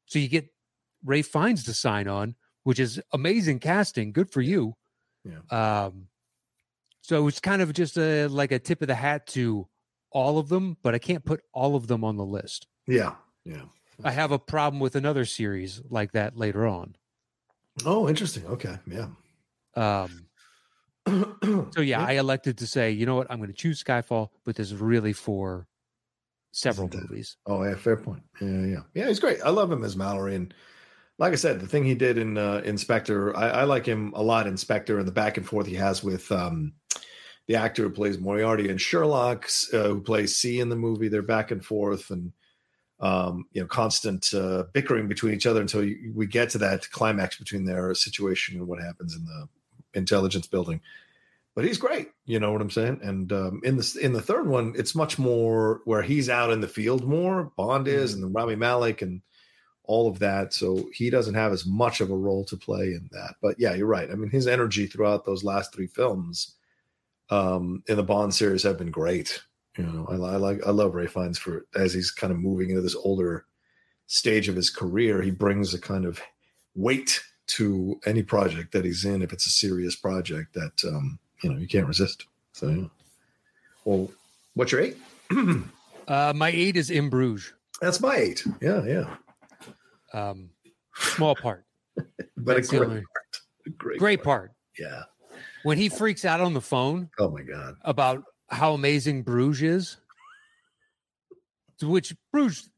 so 0.05 0.19
you 0.19 0.27
get 0.27 0.47
Ralph 1.03 1.27
Fiennes 1.27 1.63
to 1.65 1.73
sign 1.73 2.07
on, 2.07 2.35
which 2.63 2.79
is 2.79 2.99
amazing 3.13 3.59
casting. 3.59 4.11
Good 4.11 4.31
for 4.31 4.41
you. 4.41 4.75
Yeah. 5.23 5.85
Um, 5.85 6.07
so 7.01 7.27
it's 7.27 7.39
kind 7.39 7.61
of 7.61 7.73
just 7.73 7.97
a 7.97 8.27
like 8.27 8.51
a 8.51 8.59
tip 8.59 8.81
of 8.81 8.87
the 8.87 8.95
hat 8.95 9.27
to 9.27 9.67
all 10.15 10.37
of 10.37 10.47
them, 10.47 10.77
but 10.81 10.95
I 10.95 10.97
can't 10.97 11.25
put 11.25 11.41
all 11.53 11.75
of 11.75 11.87
them 11.87 12.05
on 12.05 12.15
the 12.15 12.25
list. 12.25 12.67
Yeah. 12.87 13.15
Yeah. 13.43 13.63
I 14.01 14.11
have 14.11 14.31
a 14.31 14.39
problem 14.39 14.79
with 14.79 14.95
another 14.95 15.25
series 15.25 15.81
like 15.89 16.13
that 16.13 16.37
later 16.37 16.65
on. 16.65 16.95
Oh, 17.85 18.07
interesting. 18.07 18.45
Okay. 18.47 18.77
Yeah. 18.87 19.07
Um, 19.75 20.27
so 21.73 21.81
yeah, 21.81 22.03
I 22.03 22.13
elected 22.13 22.59
to 22.59 22.67
say, 22.67 22.91
you 22.91 23.05
know 23.05 23.15
what, 23.15 23.27
I'm 23.29 23.39
going 23.39 23.49
to 23.49 23.53
choose 23.53 23.83
Skyfall, 23.83 24.29
but 24.45 24.55
this 24.55 24.71
is 24.71 24.79
really 24.79 25.11
for 25.11 25.67
several 26.53 26.89
movies. 26.89 27.35
Oh, 27.45 27.61
yeah, 27.63 27.75
fair 27.75 27.97
point. 27.97 28.23
Yeah, 28.41 28.65
yeah, 28.65 28.81
yeah. 28.93 29.07
He's 29.09 29.19
great. 29.19 29.39
I 29.43 29.49
love 29.49 29.69
him 29.69 29.83
as 29.83 29.97
Mallory, 29.97 30.35
and 30.35 30.53
like 31.19 31.33
I 31.33 31.35
said, 31.35 31.59
the 31.59 31.67
thing 31.67 31.83
he 31.83 31.93
did 31.93 32.17
in 32.17 32.37
uh, 32.37 32.61
in 32.63 32.77
Spectre, 32.77 33.35
I, 33.35 33.49
I 33.49 33.63
like 33.65 33.85
him 33.85 34.13
a 34.15 34.23
lot. 34.23 34.47
In 34.47 34.55
Spectre 34.55 34.97
and 34.97 35.07
the 35.07 35.11
back 35.11 35.37
and 35.37 35.45
forth 35.45 35.67
he 35.67 35.75
has 35.75 36.03
with 36.03 36.31
um, 36.31 36.73
the 37.47 37.55
actor 37.55 37.83
who 37.83 37.89
plays 37.89 38.19
Moriarty 38.19 38.69
and 38.69 38.81
Sherlock, 38.81 39.47
uh, 39.73 39.83
who 39.83 40.01
plays 40.01 40.35
C 40.35 40.59
in 40.59 40.69
the 40.69 40.75
movie. 40.75 41.07
They're 41.07 41.21
back 41.21 41.51
and 41.51 41.63
forth, 41.63 42.09
and 42.09 42.31
um, 42.99 43.45
you 43.51 43.61
know, 43.61 43.67
constant 43.67 44.33
uh, 44.33 44.63
bickering 44.73 45.07
between 45.07 45.33
each 45.33 45.45
other 45.45 45.61
until 45.61 45.83
you, 45.83 46.11
we 46.15 46.27
get 46.27 46.49
to 46.51 46.57
that 46.59 46.89
climax 46.91 47.37
between 47.37 47.65
their 47.65 47.93
situation 47.93 48.57
and 48.57 48.67
what 48.67 48.81
happens 48.81 49.15
in 49.15 49.25
the 49.25 49.47
intelligence 49.93 50.47
building. 50.47 50.81
But 51.55 51.65
he's 51.65 51.77
great, 51.77 52.09
you 52.25 52.39
know 52.39 52.51
what 52.51 52.61
I'm 52.61 52.69
saying. 52.69 52.99
And 53.01 53.31
um, 53.31 53.61
in 53.63 53.77
the 53.77 53.97
in 54.01 54.13
the 54.13 54.21
third 54.21 54.47
one, 54.47 54.73
it's 54.75 54.95
much 54.95 55.17
more 55.17 55.81
where 55.85 56.01
he's 56.01 56.29
out 56.29 56.51
in 56.51 56.61
the 56.61 56.67
field 56.67 57.05
more. 57.05 57.51
Bond 57.55 57.87
is, 57.87 58.13
and 58.13 58.23
then 58.23 58.33
Rami 58.33 58.55
Malek 58.55 59.01
and 59.01 59.21
all 59.83 60.09
of 60.09 60.19
that. 60.19 60.53
So 60.53 60.89
he 60.93 61.09
doesn't 61.09 61.35
have 61.35 61.53
as 61.53 61.65
much 61.65 62.01
of 62.01 62.09
a 62.09 62.17
role 62.17 62.43
to 62.45 62.57
play 62.57 62.87
in 62.87 63.07
that. 63.11 63.35
But 63.41 63.55
yeah, 63.57 63.73
you're 63.73 63.87
right. 63.87 64.09
I 64.11 64.15
mean, 64.15 64.31
his 64.31 64.47
energy 64.47 64.87
throughout 64.87 65.25
those 65.25 65.43
last 65.43 65.73
three 65.73 65.87
films 65.87 66.54
um, 67.29 67.83
in 67.87 67.97
the 67.97 68.03
Bond 68.03 68.33
series 68.33 68.63
have 68.63 68.77
been 68.77 68.91
great. 68.91 69.41
You 69.77 69.83
know, 69.83 70.07
I, 70.09 70.13
I 70.13 70.37
like 70.37 70.65
I 70.65 70.71
love 70.71 70.95
Ralph 70.95 71.11
Fiennes 71.11 71.37
for 71.37 71.65
as 71.75 71.93
he's 71.93 72.11
kind 72.11 72.31
of 72.31 72.39
moving 72.39 72.69
into 72.69 72.81
this 72.81 72.95
older 72.95 73.45
stage 74.07 74.47
of 74.47 74.55
his 74.55 74.69
career. 74.69 75.21
He 75.21 75.31
brings 75.31 75.73
a 75.73 75.81
kind 75.81 76.05
of 76.05 76.21
weight 76.75 77.21
to 77.47 77.99
any 78.05 78.23
project 78.23 78.71
that 78.71 78.85
he's 78.85 79.05
in 79.05 79.21
if 79.21 79.33
it's 79.33 79.45
a 79.45 79.51
serious 79.51 79.95
project 79.95 80.53
that 80.53 80.83
um, 80.87 81.19
you 81.43 81.51
know 81.51 81.57
you 81.57 81.67
can't 81.67 81.87
resist. 81.87 82.25
So, 82.53 82.69
yeah. 82.69 82.85
well, 83.83 84.09
what's 84.53 84.71
your 84.71 84.81
eight? 84.81 84.97
Uh, 86.07 86.31
my 86.35 86.49
eight 86.49 86.75
is 86.75 86.91
in 86.91 87.09
Bruges. 87.09 87.51
That's 87.81 87.99
my 87.99 88.15
eight. 88.15 88.45
Yeah, 88.61 88.85
yeah. 88.85 89.15
Um, 90.13 90.51
small 90.93 91.35
part, 91.35 91.65
But 92.37 92.55
That's 92.57 92.71
a 92.71 92.77
great 92.77 92.87
part. 92.87 93.03
A 93.65 93.69
great, 93.71 93.99
great 93.99 94.23
part. 94.23 94.51
Yeah. 94.77 95.01
When 95.65 95.77
he 95.77 95.89
freaks 95.89 96.23
out 96.25 96.41
on 96.41 96.53
the 96.53 96.61
phone 96.61 97.09
Oh 97.19 97.29
my 97.31 97.41
god. 97.41 97.75
about 97.81 98.23
how 98.49 98.73
amazing 98.73 99.23
Bruges 99.23 99.97
is, 101.81 101.83
which 101.83 102.15
Bruges, 102.31 102.69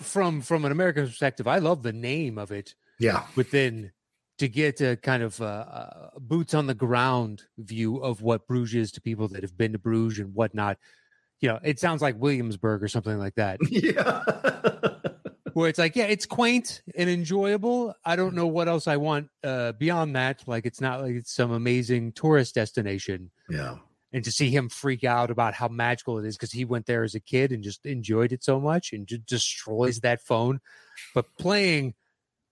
from 0.00 0.40
from 0.42 0.64
an 0.64 0.72
American 0.72 1.06
perspective, 1.06 1.46
I 1.48 1.58
love 1.58 1.82
the 1.82 1.92
name 1.92 2.38
of 2.38 2.52
it. 2.52 2.74
Yeah. 2.98 3.24
but 3.34 3.50
then 3.50 3.92
to 4.38 4.48
get 4.48 4.80
a 4.80 4.96
kind 4.96 5.22
of 5.22 5.40
uh, 5.40 5.44
uh, 5.44 6.10
boots 6.20 6.54
on 6.54 6.66
the 6.66 6.74
ground 6.74 7.44
view 7.58 7.96
of 7.96 8.22
what 8.22 8.46
Bruges 8.46 8.74
is 8.74 8.92
to 8.92 9.00
people 9.00 9.28
that 9.28 9.42
have 9.42 9.56
been 9.56 9.72
to 9.72 9.78
Bruges 9.78 10.18
and 10.20 10.34
whatnot, 10.34 10.78
you 11.40 11.48
know, 11.48 11.58
it 11.64 11.78
sounds 11.80 12.02
like 12.02 12.16
Williamsburg 12.20 12.82
or 12.82 12.88
something 12.88 13.18
like 13.18 13.34
that, 13.36 13.58
Yeah. 13.70 14.22
Where 15.54 15.68
it's 15.68 15.78
like, 15.78 15.96
yeah, 15.96 16.04
it's 16.04 16.26
quaint 16.26 16.82
and 16.96 17.08
enjoyable. 17.10 17.94
I 18.04 18.16
don't 18.16 18.34
know 18.34 18.46
what 18.46 18.68
else 18.68 18.86
I 18.86 18.96
want 18.96 19.28
uh, 19.44 19.72
beyond 19.72 20.16
that. 20.16 20.42
Like, 20.46 20.66
it's 20.66 20.80
not 20.80 21.00
like 21.02 21.14
it's 21.14 21.32
some 21.32 21.50
amazing 21.52 22.12
tourist 22.12 22.54
destination. 22.54 23.30
yeah. 23.48 23.76
And 24.14 24.22
to 24.24 24.30
see 24.30 24.50
him 24.50 24.68
freak 24.68 25.04
out 25.04 25.30
about 25.30 25.54
how 25.54 25.68
magical 25.68 26.18
it 26.18 26.26
is 26.26 26.36
because 26.36 26.52
he 26.52 26.66
went 26.66 26.84
there 26.84 27.02
as 27.02 27.14
a 27.14 27.20
kid 27.20 27.50
and 27.50 27.62
just 27.62 27.86
enjoyed 27.86 28.30
it 28.32 28.44
so 28.44 28.60
much 28.60 28.92
and 28.92 29.06
just 29.06 29.24
destroys 29.24 30.00
that 30.00 30.20
phone. 30.20 30.60
But 31.14 31.24
playing 31.38 31.94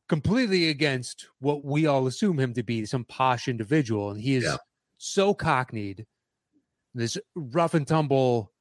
completely 0.09 0.71
against 0.71 1.27
what 1.39 1.63
we 1.63 1.87
all 1.87 2.07
assume 2.07 2.41
him 2.41 2.55
to 2.55 2.63
be 2.63 2.87
some 2.87 3.05
posh 3.05 3.47
individual. 3.47 4.11
And 4.11 4.21
he 4.23 4.37
is 4.37 4.45
Yeah. 4.45 4.57
so 4.97 5.35
cockneyed, 5.35 6.07
this 6.95 7.19
rough 7.35 7.75
and 7.75 7.87
tumble, 7.87 8.53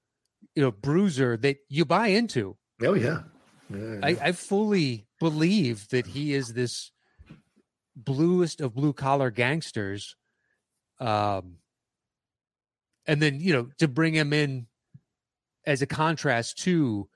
you 0.54 0.62
know, 0.62 0.72
bruiser 0.72 1.38
that 1.38 1.56
you 1.70 1.86
buy 1.86 2.08
into. 2.08 2.58
Oh 2.84 2.96
yeah. 2.96 3.22
Yeah, 3.70 4.00
I, 4.04 4.18
I 4.22 4.32
fully 4.32 5.08
believe 5.20 5.88
that 5.90 6.08
he 6.08 6.34
is 6.34 6.54
this 6.54 6.92
bluest 7.96 8.62
of 8.62 8.74
blue 8.74 8.94
collar 8.94 9.30
gangsters. 9.30 10.16
Um, 11.00 11.58
and 13.06 13.22
then, 13.22 13.40
you 13.40 13.54
know, 13.54 13.70
to 13.78 13.88
bring 13.88 14.14
him 14.14 14.34
in 14.34 14.68
as 15.66 15.82
a 15.82 15.88
contrast 15.88 16.58
to 16.60 17.08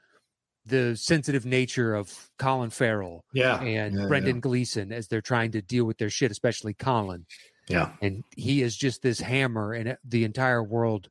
the 0.66 0.96
sensitive 0.96 1.46
nature 1.46 1.94
of 1.94 2.30
Colin 2.40 2.70
Farrell 2.70 3.26
yeah. 3.34 3.62
and 3.62 3.98
yeah, 3.98 4.06
Brendan 4.08 4.40
Gleeson 4.40 4.92
as 4.92 5.08
they're 5.08 5.22
trying 5.22 5.52
to 5.52 5.62
deal 5.62 5.86
with 5.86 5.98
their 5.98 6.10
shit, 6.10 6.32
especially 6.32 6.74
Colin. 6.74 7.26
Yeah. 7.68 7.92
And 8.02 8.24
he 8.36 8.62
is 8.62 8.76
just 8.76 9.02
this 9.02 9.20
hammer, 9.20 9.74
and 9.74 9.98
the 10.04 10.24
entire 10.24 10.64
world 10.64 11.10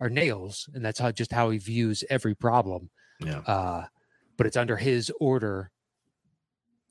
are 0.00 0.10
nails, 0.10 0.68
and 0.74 0.84
that's 0.84 0.98
how 0.98 1.10
just 1.10 1.32
how 1.32 1.50
he 1.50 1.58
views 1.58 2.04
every 2.10 2.34
problem. 2.34 2.90
Yeah. 3.20 3.38
Uh, 3.40 3.84
but 4.36 4.46
it's 4.46 4.56
under 4.56 4.76
his 4.76 5.10
order 5.20 5.70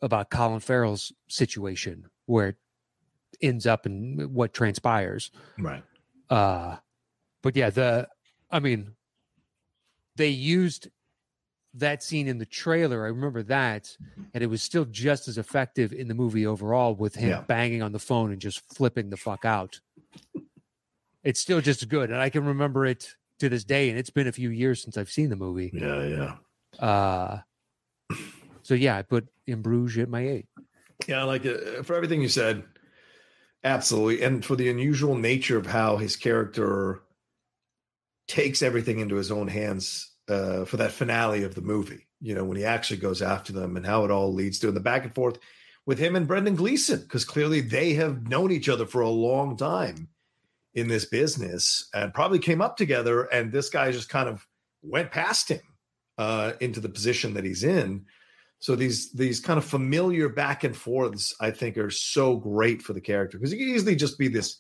about 0.02 0.30
Colin 0.30 0.60
Farrell's 0.60 1.12
situation 1.28 2.10
where 2.26 2.50
it 2.50 2.56
ends 3.42 3.66
up 3.66 3.86
and 3.86 4.34
what 4.34 4.54
transpires. 4.54 5.32
Right. 5.58 5.84
Uh, 6.30 6.78
but 7.42 7.56
yeah, 7.56 7.70
the 7.70 8.08
I 8.52 8.60
mean, 8.60 8.92
they 10.16 10.30
used 10.30 10.90
that 11.74 12.02
scene 12.02 12.28
in 12.28 12.38
the 12.38 12.46
trailer. 12.46 13.04
I 13.04 13.10
remember 13.10 13.44
that, 13.44 13.98
and 14.34 14.42
it 14.44 14.48
was 14.48 14.62
still 14.62 14.86
just 14.86 15.28
as 15.28 15.38
effective 15.38 15.92
in 15.92 16.08
the 16.08 16.14
movie 16.14 16.46
overall 16.48 16.96
with 16.96 17.16
him 17.16 17.30
Yeah. 17.30 17.42
banging 17.42 17.82
on 17.82 17.92
the 17.92 18.00
phone 18.00 18.32
and 18.32 18.40
just 18.40 18.62
flipping 18.74 19.10
the 19.10 19.18
fuck 19.18 19.44
out. 19.44 19.82
It's 21.24 21.40
still 21.40 21.60
just 21.60 21.90
good, 21.90 22.12
and 22.12 22.20
I 22.20 22.30
can 22.30 22.46
remember 22.46 22.86
it 22.86 23.10
to 23.40 23.50
this 23.50 23.64
day. 23.64 23.90
And 23.90 24.00
it's 24.00 24.10
been 24.12 24.28
a 24.28 24.32
few 24.32 24.50
years 24.50 24.82
since 24.82 24.96
I've 24.98 25.10
seen 25.12 25.30
the 25.30 25.36
movie. 25.36 25.72
Yeah. 25.74 26.04
Yeah. 26.06 26.36
Uh, 26.80 27.40
so 28.64 28.74
yeah, 28.74 28.98
I 28.98 29.02
put 29.02 29.28
in 29.48 29.64
at 30.00 30.10
my 30.10 30.28
eight. 30.28 30.48
Yeah. 31.08 31.24
Like 31.24 31.44
for 31.84 31.96
everything 31.96 32.22
you 32.22 32.30
said, 32.30 32.64
absolutely, 33.64 34.24
and 34.24 34.44
for 34.44 34.56
the 34.56 34.70
unusual 34.70 35.16
nature 35.16 35.58
of 35.58 35.66
how 35.66 35.98
his 35.98 36.16
character 36.16 37.02
takes 38.28 38.62
everything 38.62 39.00
into 39.00 39.16
his 39.16 39.32
own 39.32 39.48
hands 39.48 40.12
uh, 40.28 40.66
for 40.66 40.78
that 40.78 40.92
finale 40.92 41.44
of 41.44 41.56
the 41.56 41.62
movie. 41.62 42.08
You 42.22 42.34
know, 42.34 42.44
when 42.44 42.58
he 42.58 42.66
actually 42.66 42.98
goes 42.98 43.22
after 43.22 43.54
them 43.54 43.78
and 43.78 43.86
how 43.86 44.04
it 44.06 44.12
all 44.12 44.34
leads 44.34 44.60
to 44.60 44.68
and 44.68 44.76
the 44.76 44.82
back 44.82 45.04
and 45.04 45.14
forth 45.14 45.38
with 45.86 46.00
him 46.00 46.16
and 46.16 46.28
Brendan 46.28 46.56
Gleeson, 46.56 47.02
because 47.02 47.26
clearly 47.26 47.62
they 47.62 47.94
have 47.94 48.28
known 48.28 48.52
each 48.52 48.70
other 48.70 48.86
for 48.86 49.02
a 49.02 49.10
long 49.10 49.56
time 49.58 50.08
in 50.74 50.88
this 50.88 51.06
business 51.06 51.88
and 51.94 52.14
probably 52.14 52.40
came 52.40 52.62
up 52.62 52.78
together. 52.78 53.24
And 53.26 53.52
this 53.52 53.70
guy 53.70 53.92
just 53.92 54.10
kind 54.10 54.28
of 54.28 54.46
went 54.82 55.12
past 55.12 55.50
him 55.50 55.62
uh, 56.18 56.54
into 56.60 56.80
the 56.80 56.90
position 56.90 57.34
that 57.34 57.44
he's 57.44 57.64
in. 57.64 58.06
So 58.60 58.76
these 58.76 59.12
these 59.12 59.40
kind 59.40 59.58
of 59.58 59.66
familiar 59.66 60.30
back 60.30 60.64
and 60.64 60.76
forths, 60.76 61.36
I 61.40 61.52
think, 61.52 61.78
are 61.78 61.92
so 61.92 62.38
great 62.38 62.82
for 62.82 62.94
the 62.94 63.02
character 63.02 63.38
because 63.38 63.52
he 63.52 63.58
could 63.58 63.68
easily 63.68 63.96
just 63.96 64.18
be 64.18 64.28
this, 64.28 64.60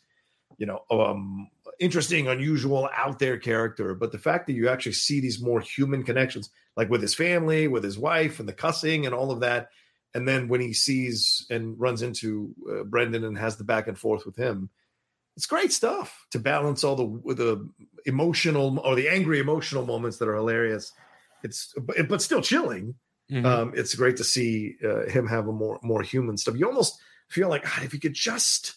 you 0.57 0.65
know, 0.65 0.83
um, 0.91 1.49
interesting, 1.79 2.27
unusual, 2.27 2.89
out 2.95 3.19
there 3.19 3.37
character. 3.37 3.95
But 3.95 4.11
the 4.11 4.19
fact 4.19 4.47
that 4.47 4.53
you 4.53 4.69
actually 4.69 4.93
see 4.93 5.21
these 5.21 5.41
more 5.41 5.61
human 5.61 6.03
connections, 6.03 6.49
like 6.75 6.89
with 6.89 7.01
his 7.01 7.15
family, 7.15 7.67
with 7.67 7.83
his 7.83 7.97
wife, 7.97 8.39
and 8.39 8.47
the 8.47 8.53
cussing 8.53 9.05
and 9.05 9.15
all 9.15 9.31
of 9.31 9.39
that, 9.39 9.69
and 10.13 10.27
then 10.27 10.47
when 10.47 10.61
he 10.61 10.73
sees 10.73 11.45
and 11.49 11.79
runs 11.79 12.01
into 12.01 12.53
uh, 12.69 12.83
Brendan 12.83 13.23
and 13.23 13.37
has 13.37 13.57
the 13.57 13.63
back 13.63 13.87
and 13.87 13.97
forth 13.97 14.25
with 14.25 14.35
him, 14.35 14.69
it's 15.35 15.45
great 15.45 15.73
stuff 15.73 16.25
to 16.31 16.39
balance 16.39 16.83
all 16.83 16.95
the 16.95 17.33
the 17.33 17.69
emotional 18.05 18.79
or 18.79 18.95
the 18.95 19.09
angry 19.09 19.39
emotional 19.39 19.85
moments 19.85 20.17
that 20.17 20.27
are 20.27 20.35
hilarious. 20.35 20.93
It's 21.45 21.73
but, 21.87 21.95
but 22.09 22.21
still 22.21 22.41
chilling 22.41 22.95
Mhm. 23.31 23.45
um, 23.45 23.67
it's 23.75 23.95
great 23.95 24.17
to 24.17 24.23
see 24.23 24.75
uh, 24.89 25.05
him 25.15 25.25
have 25.27 25.47
a 25.47 25.51
more 25.61 25.79
more 25.91 26.03
human 26.03 26.37
stuff. 26.37 26.55
You 26.59 26.67
almost 26.67 26.93
feel 27.35 27.49
like 27.49 27.63
"Ah, 27.65 27.81
if 27.83 27.91
he 27.91 27.99
could 27.99 28.13
just, 28.13 28.75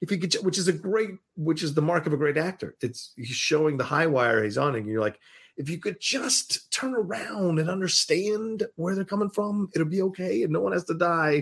if 0.00 0.10
he 0.10 0.18
could, 0.18 0.32
ju-" 0.32 0.42
which 0.42 0.58
is 0.58 0.66
a 0.66 0.72
great, 0.72 1.10
which 1.36 1.62
is 1.62 1.74
the 1.74 1.82
mark 1.90 2.04
of 2.06 2.12
a 2.12 2.16
great 2.22 2.36
actor. 2.36 2.74
It's 2.80 3.12
he's 3.16 3.28
showing 3.50 3.76
the 3.76 3.84
high 3.94 4.08
wire 4.08 4.42
he's 4.42 4.58
on, 4.58 4.74
and 4.74 4.86
you're 4.88 5.00
like, 5.08 5.18
if 5.56 5.68
you 5.70 5.78
could 5.78 5.98
just 6.00 6.72
turn 6.72 6.92
around 6.94 7.60
and 7.60 7.70
understand 7.70 8.66
where 8.74 8.96
they're 8.96 9.04
coming 9.14 9.30
from, 9.30 9.68
it'll 9.74 9.86
be 9.96 10.02
okay, 10.02 10.42
and 10.42 10.52
no 10.52 10.60
one 10.60 10.72
has 10.72 10.84
to 10.86 10.94
die. 10.98 11.36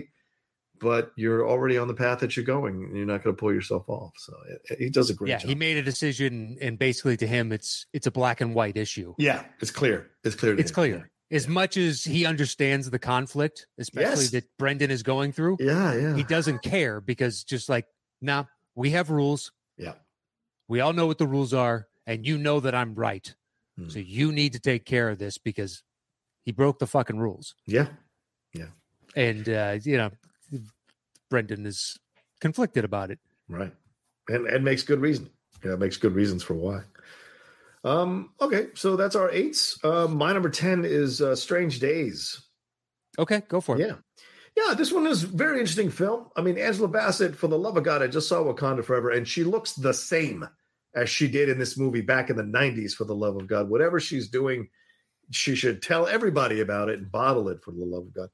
But 0.83 1.11
you're 1.15 1.47
already 1.49 1.77
on 1.79 1.87
the 1.87 1.93
path 1.95 2.19
that 2.19 2.35
you're 2.35 2.45
going. 2.45 2.83
And 2.83 2.95
you're 2.95 3.05
not 3.07 3.23
going 3.23 3.35
to 3.35 3.39
pull 3.39 3.51
yourself 3.53 3.89
off. 3.89 4.11
So 4.17 4.33
it, 4.69 4.77
he 4.77 4.89
does 4.89 5.09
a 5.09 5.13
great 5.15 5.29
job. 5.29 5.33
yeah, 5.35 5.37
job. 5.39 5.49
he 5.49 5.55
made 5.55 5.77
a 5.77 5.81
decision, 5.81 6.57
and 6.61 6.77
basically 6.77 7.17
to 7.17 7.25
him, 7.25 7.51
it's 7.51 7.87
it's 7.93 8.05
a 8.05 8.11
black 8.11 8.41
and 8.41 8.53
white 8.53 8.77
issue. 8.77 9.15
yeah, 9.17 9.45
it's 9.61 9.71
clear. 9.71 10.11
It's 10.23 10.35
clear. 10.35 10.53
to 10.55 10.59
It's 10.61 10.69
him. 10.69 10.75
clear. 10.75 11.09
As 11.31 11.47
much 11.47 11.77
as 11.77 12.03
he 12.03 12.25
understands 12.27 12.91
the 12.91 12.99
conflict, 12.99 13.65
especially 13.79 14.23
Yes. 14.25 14.31
that 14.31 14.43
Brendan 14.59 14.91
is 14.91 15.01
going 15.01 15.31
through, 15.31 15.57
Yeah, 15.59 15.95
yeah. 15.95 16.15
he 16.15 16.21
doesn't 16.23 16.61
care 16.61 17.01
because 17.01 17.43
just 17.43 17.69
like, 17.69 17.87
nah, 18.21 18.43
we 18.75 18.91
have 18.91 19.09
rules. 19.09 19.51
Yeah. 19.77 19.93
We 20.67 20.79
all 20.81 20.93
know 20.93 21.07
what 21.07 21.17
the 21.17 21.25
rules 21.25 21.51
are, 21.53 21.87
and 22.05 22.23
you 22.27 22.37
know 22.37 22.59
that 22.59 22.75
I'm 22.75 22.93
right. 22.93 23.33
Hmm. 23.79 23.89
So 23.89 23.97
you 23.99 24.31
need 24.31 24.53
to 24.53 24.59
take 24.59 24.85
care 24.85 25.09
of 25.09 25.17
this 25.17 25.39
because 25.39 25.81
he 26.45 26.51
broke 26.51 26.77
the 26.77 26.85
fucking 26.87 27.17
rules. 27.17 27.55
Yeah. 27.65 27.87
Yeah. 28.53 28.67
And 29.15 29.49
uh, 29.49 29.79
you 29.83 29.97
know, 29.97 30.11
Brendan 31.33 31.65
is 31.65 31.97
conflicted 32.41 32.85
about 32.85 33.09
it. 33.09 33.17
Right. 33.49 33.73
And 34.29 34.45
and 34.45 34.63
makes 34.63 34.83
good 34.83 35.01
reason. 35.01 35.31
Yeah, 35.65 35.77
makes 35.77 35.97
good 35.97 36.13
reasons 36.13 36.43
for 36.43 36.53
why. 36.53 36.81
Um, 37.83 38.29
okay, 38.39 38.67
so 38.75 38.95
that's 38.95 39.15
our 39.15 39.31
eights. 39.31 39.83
Uh, 39.83 40.07
my 40.07 40.31
number 40.31 40.49
10 40.49 40.85
is 40.85 41.21
uh, 41.21 41.35
Strange 41.35 41.79
Days. 41.79 42.39
Okay, 43.17 43.41
go 43.47 43.59
for 43.59 43.75
it. 43.75 43.87
Yeah. 43.87 43.95
Yeah, 44.55 44.75
this 44.75 44.91
one 44.91 45.07
is 45.07 45.23
very 45.23 45.59
interesting 45.59 45.89
film. 45.89 46.27
I 46.37 46.41
mean, 46.41 46.59
Angela 46.59 46.87
Bassett, 46.87 47.35
for 47.35 47.47
the 47.47 47.57
love 47.57 47.75
of 47.75 47.83
God, 47.83 48.03
I 48.03 48.07
just 48.07 48.29
saw 48.29 48.43
Wakanda 48.43 48.85
Forever, 48.85 49.09
and 49.09 49.27
she 49.27 49.43
looks 49.43 49.73
the 49.73 49.93
same 49.93 50.47
as 50.95 51.09
she 51.09 51.27
did 51.27 51.49
in 51.49 51.57
this 51.57 51.77
movie 51.77 52.01
back 52.01 52.29
in 52.29 52.37
the 52.37 52.43
90s, 52.43 52.93
for 52.93 53.05
the 53.05 53.15
love 53.15 53.35
of 53.35 53.47
God. 53.47 53.67
Whatever 53.69 53.99
she's 53.99 54.29
doing, 54.29 54.69
she 55.31 55.55
should 55.55 55.81
tell 55.81 56.05
everybody 56.05 56.61
about 56.61 56.89
it 56.89 56.99
and 56.99 57.11
bottle 57.11 57.49
it 57.49 57.63
for 57.63 57.71
the 57.71 57.83
love 57.83 58.03
of 58.03 58.13
God. 58.13 58.29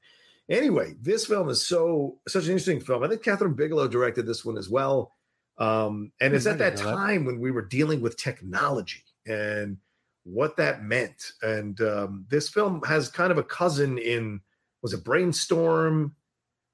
Anyway, 0.50 0.96
this 1.00 1.26
film 1.26 1.48
is 1.48 1.66
so 1.66 2.18
such 2.28 2.44
an 2.44 2.50
interesting 2.50 2.80
film. 2.80 3.04
I 3.04 3.08
think 3.08 3.22
Kathryn 3.22 3.56
Bigelow 3.56 3.88
directed 3.88 4.26
this 4.26 4.44
one 4.44 4.58
as 4.58 4.68
well. 4.68 5.12
Um, 5.58 6.12
and 6.20 6.34
it's 6.34 6.46
Hmm, 6.46 6.52
at 6.52 6.58
that 6.58 6.76
didn't 6.76 6.86
that. 6.86 6.94
time 6.96 7.24
when 7.24 7.38
we 7.38 7.50
were 7.50 7.62
dealing 7.62 8.00
with 8.00 8.16
technology 8.16 9.04
and 9.26 9.76
what 10.24 10.56
that 10.56 10.82
meant. 10.82 11.32
And 11.42 11.80
um, 11.80 12.26
this 12.28 12.48
film 12.48 12.82
has 12.82 13.08
kind 13.08 13.30
of 13.30 13.38
a 13.38 13.44
cousin 13.44 13.98
in 13.98 14.40
was 14.82 14.92
it 14.94 15.04
Brainstorm 15.04 16.16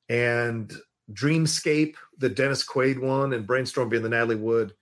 and 0.08 0.72
Dreamscape, 1.12 1.96
the 2.18 2.28
Dennis 2.28 2.64
Quaid 2.66 3.00
one, 3.00 3.32
and 3.32 3.46
Brainstorm 3.46 3.88
being 3.88 4.02
the 4.02 4.08
Natalie 4.08 4.36
Wood, 4.36 4.74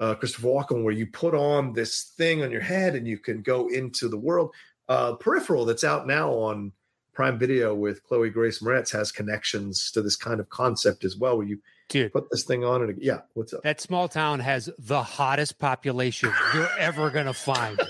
uh, 0.00 0.14
Christopher 0.14 0.48
Walken, 0.48 0.82
where 0.82 0.94
you 0.94 1.06
put 1.06 1.34
on 1.34 1.72
this 1.72 2.12
thing 2.16 2.42
on 2.42 2.50
your 2.50 2.62
head 2.62 2.94
and 2.94 3.06
you 3.06 3.18
can 3.18 3.42
go 3.42 3.68
into 3.68 4.08
the 4.08 4.16
world. 4.18 4.54
Uh, 4.88 5.14
Peripheral, 5.14 5.64
that's 5.66 5.84
out 5.84 6.06
now 6.06 6.30
on 6.32 6.72
Prime 7.14 7.38
Video 7.38 7.74
with 7.74 8.02
Chloe 8.04 8.30
Grace 8.30 8.60
Moretz, 8.60 8.90
has 8.92 9.12
connections 9.12 9.90
to 9.92 10.02
this 10.02 10.16
kind 10.16 10.40
of 10.40 10.48
concept 10.50 11.04
as 11.04 11.16
well, 11.16 11.38
where 11.38 11.46
you 11.46 11.60
Dude, 11.88 12.12
put 12.12 12.30
this 12.30 12.44
thing 12.44 12.64
on 12.64 12.82
and 12.82 13.00
yeah, 13.00 13.20
what's 13.34 13.52
up? 13.54 13.62
that 13.62 13.80
small 13.80 14.08
town 14.08 14.40
has 14.40 14.68
the 14.78 15.02
hottest 15.02 15.58
population 15.58 16.32
you're 16.54 16.68
ever 16.78 17.10
gonna 17.10 17.32
find. 17.34 17.80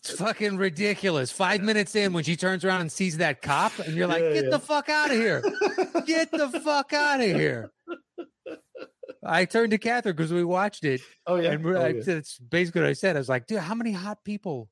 It's 0.00 0.18
fucking 0.18 0.58
ridiculous. 0.58 1.30
Five 1.30 1.62
minutes 1.62 1.94
in, 1.94 2.12
when 2.12 2.24
she 2.24 2.36
turns 2.36 2.62
around 2.62 2.82
and 2.82 2.92
sees 2.92 3.16
that 3.18 3.40
cop, 3.40 3.78
and 3.78 3.94
you're 3.94 4.06
like, 4.06 4.22
Yeah, 4.22 4.32
"Get 4.34 4.44
yeah. 4.44 4.50
the 4.50 4.58
fuck 4.58 4.88
out 4.90 5.10
of 5.10 5.16
here! 5.16 5.42
Get 6.06 6.30
the 6.30 6.60
fuck 6.62 6.92
out 6.92 7.20
of 7.20 7.26
here!" 7.26 7.70
I 9.24 9.46
turned 9.46 9.70
to 9.70 9.78
Catherine 9.78 10.14
because 10.14 10.30
we 10.30 10.44
watched 10.44 10.84
it, 10.84 11.00
oh 11.26 11.36
yeah, 11.36 11.52
and 11.52 11.64
oh, 11.66 11.80
I, 11.80 11.88
yeah. 11.88 12.02
that's 12.04 12.38
basically 12.38 12.82
what 12.82 12.90
I 12.90 12.92
said. 12.92 13.16
I 13.16 13.20
was 13.20 13.30
like, 13.30 13.46
"Dude, 13.46 13.60
how 13.60 13.74
many 13.74 13.92
hot 13.92 14.22
people 14.24 14.68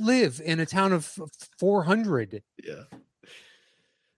live 0.00 0.40
in 0.44 0.60
a 0.60 0.66
town 0.66 0.92
of 0.92 1.10
400?" 1.58 2.42
yeah. 2.62 2.74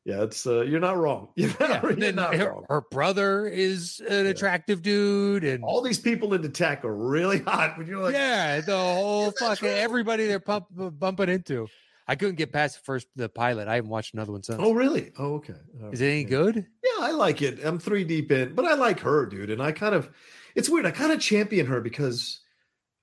Yeah, 0.05 0.22
it's 0.22 0.47
uh, 0.47 0.62
you're 0.62 0.81
not 0.81 0.97
wrong. 0.97 1.29
You're 1.37 1.51
not, 1.61 1.83
Yeah, 1.85 1.91
you're 2.07 2.12
not 2.12 2.35
her, 2.35 2.49
wrong. 2.51 2.64
her 2.70 2.81
brother 2.81 3.47
is 3.47 4.01
an 4.01 4.24
Yeah. 4.24 4.31
attractive 4.31 4.81
dude, 4.81 5.45
and 5.45 5.62
All 5.62 5.83
these 5.83 5.99
people 5.99 6.33
into 6.33 6.49
tech 6.49 6.83
are 6.87 6.95
really 6.97 7.41
hot. 7.47 7.76
When 7.76 7.87
you're 7.87 8.03
like, 8.03 8.14
yeah, 8.14 8.62
the 8.62 8.74
whole 8.79 9.33
fucking 9.33 9.68
right. 9.68 9.76
everybody 9.76 10.26
they're 10.26 10.41
pump, 10.41 10.66
bumping 10.70 11.29
into. 11.29 11.68
I 12.07 12.14
couldn't 12.16 12.37
get 12.37 12.53
past 12.55 12.76
the 12.79 12.85
first 12.85 13.07
the 13.16 13.29
pilot. 13.29 13.68
I 13.68 13.74
haven't 13.74 13.91
watched 13.91 14.14
another 14.14 14.33
one 14.33 14.43
since. 14.43 14.59
oh 14.62 14.72
really? 14.72 15.12
Oh 15.18 15.35
okay. 15.35 15.53
All 15.83 15.91
Is 15.91 16.01
it 16.01 16.07
any 16.07 16.24
good? 16.24 16.57
Yeah, 16.57 17.05
I 17.05 17.11
like 17.11 17.43
it. 17.43 17.62
I'm 17.62 17.79
three 17.79 18.05
deep 18.05 18.33
in, 18.33 18.55
but 18.55 18.64
I 18.64 18.76
like 18.76 19.01
her, 19.01 19.26
dude. 19.26 19.51
And 19.51 19.61
I 19.61 19.72
kind 19.72 19.95
of, 19.95 20.09
it's 20.55 20.70
weird. 20.70 20.87
I 20.87 20.91
kind 20.91 21.12
of 21.12 21.20
champion 21.20 21.66
her 21.66 21.83
because, 21.83 22.41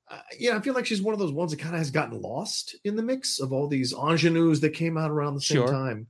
uh, 0.10 0.20
yeah, 0.38 0.56
I 0.56 0.62
feel 0.62 0.74
like 0.74 0.86
she's 0.86 1.01
one 1.01 1.14
of 1.14 1.20
those 1.20 1.32
ones 1.32 1.51
that 1.51 1.60
kind 1.60 1.74
of 1.76 1.80
has 1.80 1.91
gotten 1.91 2.22
lost 2.22 2.76
in 2.84 2.95
the 2.95 3.03
mix 3.03 3.39
of 3.39 3.51
all 3.51 3.68
these 3.68 3.93
ingenues 3.93 4.62
that 4.62 4.72
came 4.72 4.97
out 4.97 5.12
around 5.12 5.34
the 5.36 5.41
same 5.41 5.58
Sure. 5.58 5.68
time. 5.68 6.08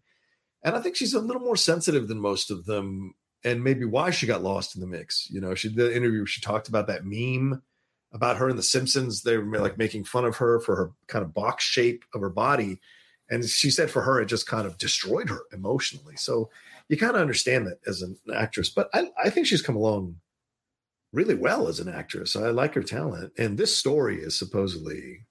And 0.64 0.76
I 0.76 0.82
think 0.82 0.96
she's 0.96 1.14
a 1.14 1.20
little 1.20 1.42
more 1.42 1.56
sensitive 1.56 2.08
than 2.08 2.20
most 2.20 2.52
of 2.52 2.66
them, 2.66 3.14
and 3.44 3.64
maybe 3.64 3.86
why 3.86 4.10
she 4.10 4.26
got 4.26 4.44
lost 4.44 4.76
in 4.76 4.82
the 4.82 4.88
mix. 4.88 5.30
You 5.30 5.40
know, 5.40 5.56
she 5.56 5.70
the 5.70 5.96
interview. 5.96 6.26
She 6.26 6.42
talked 6.42 6.68
about 6.68 6.88
that 6.88 7.06
meme 7.06 7.62
about 8.12 8.38
her 8.38 8.50
in 8.50 8.56
The 8.56 8.64
Simpsons. 8.64 9.22
They 9.22 9.38
were 9.38 9.60
like 9.60 9.78
making 9.78 10.06
fun 10.06 10.26
of 10.26 10.38
her 10.38 10.60
for 10.60 10.76
her 10.76 10.92
kind 11.08 11.24
of 11.24 11.34
box 11.34 11.64
shape 11.64 12.04
of 12.14 12.22
her 12.22 12.30
body. 12.30 12.80
And 13.30 13.44
she 13.46 13.70
said 13.72 13.90
for 13.92 14.02
her, 14.04 14.20
it 14.22 14.28
just 14.28 14.48
kind 14.48 14.66
of 14.68 14.78
destroyed 14.78 15.30
her 15.30 15.42
emotionally. 15.52 16.16
So 16.16 16.50
you 16.90 16.98
kind 16.98 17.16
of 17.16 17.22
understand 17.22 17.68
that 17.68 17.80
as 17.88 18.02
an 18.02 18.18
actress. 18.34 18.70
But 18.70 18.90
I, 18.94 19.10
I 19.24 19.30
think 19.30 19.48
she's 19.48 19.62
come 19.62 19.76
along 19.76 20.18
really 21.16 21.34
well 21.36 21.68
as 21.68 21.80
an 21.80 21.88
actress. 21.88 22.36
I 22.36 22.50
like 22.50 22.74
her 22.76 22.84
talent. 22.84 23.32
And 23.38 23.58
this 23.58 23.76
story 23.76 24.18
is 24.22 24.38
supposedly 24.38 25.26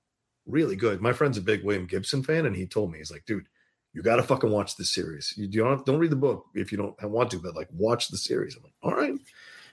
really 0.46 0.76
good. 0.76 1.00
My 1.00 1.12
friend's 1.12 1.36
a 1.38 1.42
big 1.42 1.62
William 1.62 1.86
Gibson 1.86 2.22
fan, 2.22 2.46
and 2.46 2.56
he 2.56 2.66
told 2.66 2.90
me, 2.90 2.98
he's 2.98 3.10
like, 3.12 3.24
dude, 3.26 3.46
you 3.92 4.02
got 4.02 4.16
to 4.16 4.22
fucking 4.22 4.50
watch 4.50 4.76
this 4.76 4.92
series. 4.92 5.34
You 5.36 5.46
don't 5.46 5.84
don't 5.86 5.98
read 6.00 6.10
the 6.10 6.16
book 6.16 6.46
if 6.54 6.72
you 6.72 6.78
don't 6.78 6.96
want 7.10 7.30
to, 7.32 7.38
but 7.38 7.54
like 7.54 7.68
watch 7.70 8.08
the 8.08 8.16
series. 8.16 8.56
I'm 8.56 8.62
like, 8.64 8.72
all 8.82 8.94
right. 8.94 9.14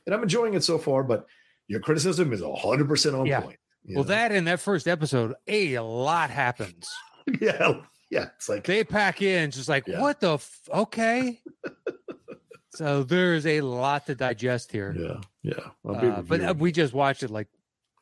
And 0.05 0.13
I'm 0.15 0.21
enjoying 0.21 0.53
it 0.53 0.63
so 0.63 0.77
far, 0.77 1.03
but 1.03 1.25
your 1.67 1.79
criticism 1.79 2.33
is 2.33 2.41
100% 2.41 3.19
on 3.19 3.25
Yeah. 3.25 3.39
point. 3.41 3.57
Well, 3.85 4.03
know? 4.03 4.09
that 4.09 4.31
in 4.31 4.43
that 4.45 4.59
first 4.59 4.87
episode, 4.87 5.33
a 5.47 5.79
lot 5.79 6.29
happens. 6.29 6.87
yeah, 7.41 7.81
yeah. 8.11 8.27
It's 8.35 8.49
like, 8.49 8.63
They 8.65 8.83
pack 8.83 9.21
in 9.21 9.49
just 9.49 9.69
like 9.69 9.87
Yeah. 9.87 10.01
what 10.01 10.19
the 10.19 10.33
f- 10.35 10.69
okay. 10.71 11.39
so 12.73 13.03
there's 13.03 13.45
a 13.45 13.61
lot 13.61 14.05
to 14.07 14.15
digest 14.15 14.71
here. 14.71 14.95
yeah, 14.97 15.21
yeah. 15.43 15.71
Uh, 15.89 16.21
but 16.21 16.41
uh, 16.41 16.53
we 16.57 16.71
just 16.71 16.93
watched 16.93 17.23
it 17.23 17.29
like 17.29 17.47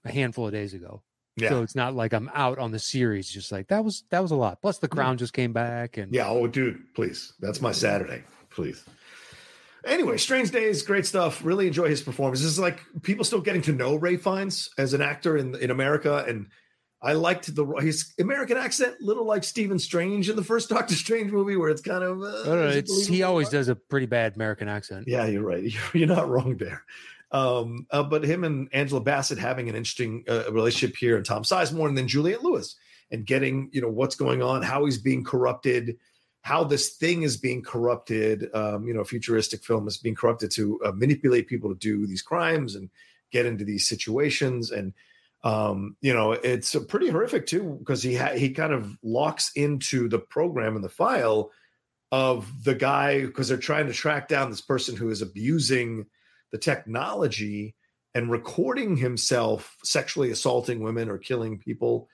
a 0.05 0.11
handful 0.11 0.45
of 0.47 0.51
days 0.53 0.73
ago. 0.73 1.01
yeah. 1.35 1.49
So 1.49 1.63
it's 1.63 1.75
not 1.75 1.95
like 1.95 2.13
I'm 2.13 2.29
out 2.33 2.59
on 2.59 2.71
the 2.71 2.79
series. 2.79 3.29
Just 3.29 3.51
like 3.51 3.67
that 3.69 3.83
was 3.83 4.03
that 4.09 4.21
was 4.21 4.31
a 4.31 4.35
lot. 4.35 4.61
Plus 4.61 4.77
the 4.77 4.87
crown 4.87 5.17
just 5.17 5.33
came 5.33 5.53
back 5.53 5.97
and 5.97 6.13
Yeah. 6.13 6.27
Oh, 6.29 6.47
dude, 6.47 6.93
please. 6.95 7.33
That's 7.39 7.61
my 7.61 7.71
Saturday. 7.71 8.23
Please. 8.49 8.83
Anyway, 9.85 10.17
Strange 10.17 10.51
Days, 10.51 10.83
great 10.83 11.05
stuff. 11.05 11.43
Really 11.45 11.65
enjoy 11.67 11.87
his 11.87 12.01
performance. 12.01 12.41
This 12.41 12.51
is 12.51 12.59
like 12.59 12.81
people 13.01 13.23
still 13.23 13.39
getting 13.39 13.61
to 13.63 13.71
know 13.71 13.95
Ralph 13.95 14.21
Fiennes 14.21 14.69
as 14.77 14.93
an 14.93 15.01
actor 15.01 15.37
in 15.37 15.55
in 15.55 15.71
America, 15.71 16.25
and 16.27 16.47
I 17.01 17.13
liked 17.13 17.53
the 17.55 17.65
his 17.79 18.13
American 18.19 18.57
accent, 18.57 18.99
little 18.99 19.25
like 19.25 19.43
Stephen 19.43 19.79
Strange 19.79 20.29
in 20.29 20.35
the 20.35 20.43
first 20.43 20.69
Doctor 20.69 20.95
Strange 20.95 21.31
movie, 21.31 21.55
where 21.55 21.69
it's 21.69 21.81
kind 21.81 22.03
of. 22.03 22.21
Uh, 22.21 22.41
I 22.41 22.45
don't 22.45 22.59
know, 22.61 22.67
it's 22.67 23.07
he 23.07 23.23
always 23.23 23.49
does 23.49 23.69
a 23.69 23.75
pretty 23.75 24.05
bad 24.05 24.35
American 24.35 24.67
accent. 24.67 25.07
Yeah, 25.07 25.25
you're 25.25 25.43
right. 25.43 25.63
You're, 25.93 26.07
not 26.07 26.29
wrong 26.29 26.57
there. 26.57 26.83
Um, 27.31 27.87
uh, 27.91 28.03
but 28.03 28.23
him 28.23 28.43
and 28.43 28.69
Angela 28.73 29.01
Bassett 29.01 29.37
having 29.37 29.69
an 29.69 29.75
interesting 29.75 30.25
uh, 30.27 30.51
relationship 30.51 30.97
here, 30.97 31.15
and 31.15 31.25
Tom 31.25 31.43
Sizemore, 31.43 31.87
and 31.87 31.97
then 31.97 32.07
Juliette 32.07 32.43
Lewis, 32.43 32.75
and 33.11 33.25
getting 33.25 33.69
you 33.71 33.81
know 33.81 33.89
what's 33.89 34.15
going 34.15 34.41
on, 34.41 34.61
how 34.61 34.83
he's 34.83 34.97
being 34.97 35.23
corrupted, 35.23 35.97
how 36.41 36.65
this 36.65 36.89
thing 36.97 37.21
is 37.23 37.37
being 37.37 37.61
corrupted. 37.61 38.53
Um, 38.53 38.87
you 38.87 38.93
know, 38.93 39.05
futuristic 39.05 39.63
film 39.63 39.87
is 39.87 39.97
being 39.97 40.15
corrupted 40.15 40.51
to 40.51 40.81
uh, 40.83 40.91
manipulate 40.91 41.47
people 41.47 41.69
to 41.69 41.79
do 41.79 42.05
these 42.07 42.21
crimes 42.21 42.75
and 42.75 42.89
get 43.31 43.45
into 43.45 43.63
these 43.63 43.87
situations, 43.87 44.71
and 44.71 44.93
um, 45.43 45.95
you 46.01 46.13
know, 46.13 46.33
it's 46.33 46.75
uh, 46.75 46.81
pretty 46.81 47.09
horrific 47.09 47.45
too 47.45 47.77
because 47.79 48.03
he 48.03 48.15
ha- 48.15 48.35
he 48.35 48.49
kind 48.51 48.73
of 48.73 48.97
locks 49.01 49.51
into 49.55 50.09
the 50.09 50.19
program 50.19 50.75
and 50.75 50.83
the 50.83 50.89
file 50.89 51.51
of 52.11 52.63
the 52.63 52.75
guy 52.75 53.21
because 53.21 53.47
they're 53.47 53.57
trying 53.57 53.87
to 53.87 53.93
track 53.93 54.27
down 54.27 54.49
this 54.49 54.61
person 54.61 54.95
who 54.95 55.09
is 55.09 55.21
abusing 55.21 56.05
the 56.51 56.57
technology 56.57 57.75
and 58.15 58.31
recording 58.31 58.97
himself 58.97 59.77
sexually 59.83 60.31
assaulting 60.31 60.81
women 60.81 61.09
or 61.09 61.17
killing 61.17 61.59
people. 61.59 62.09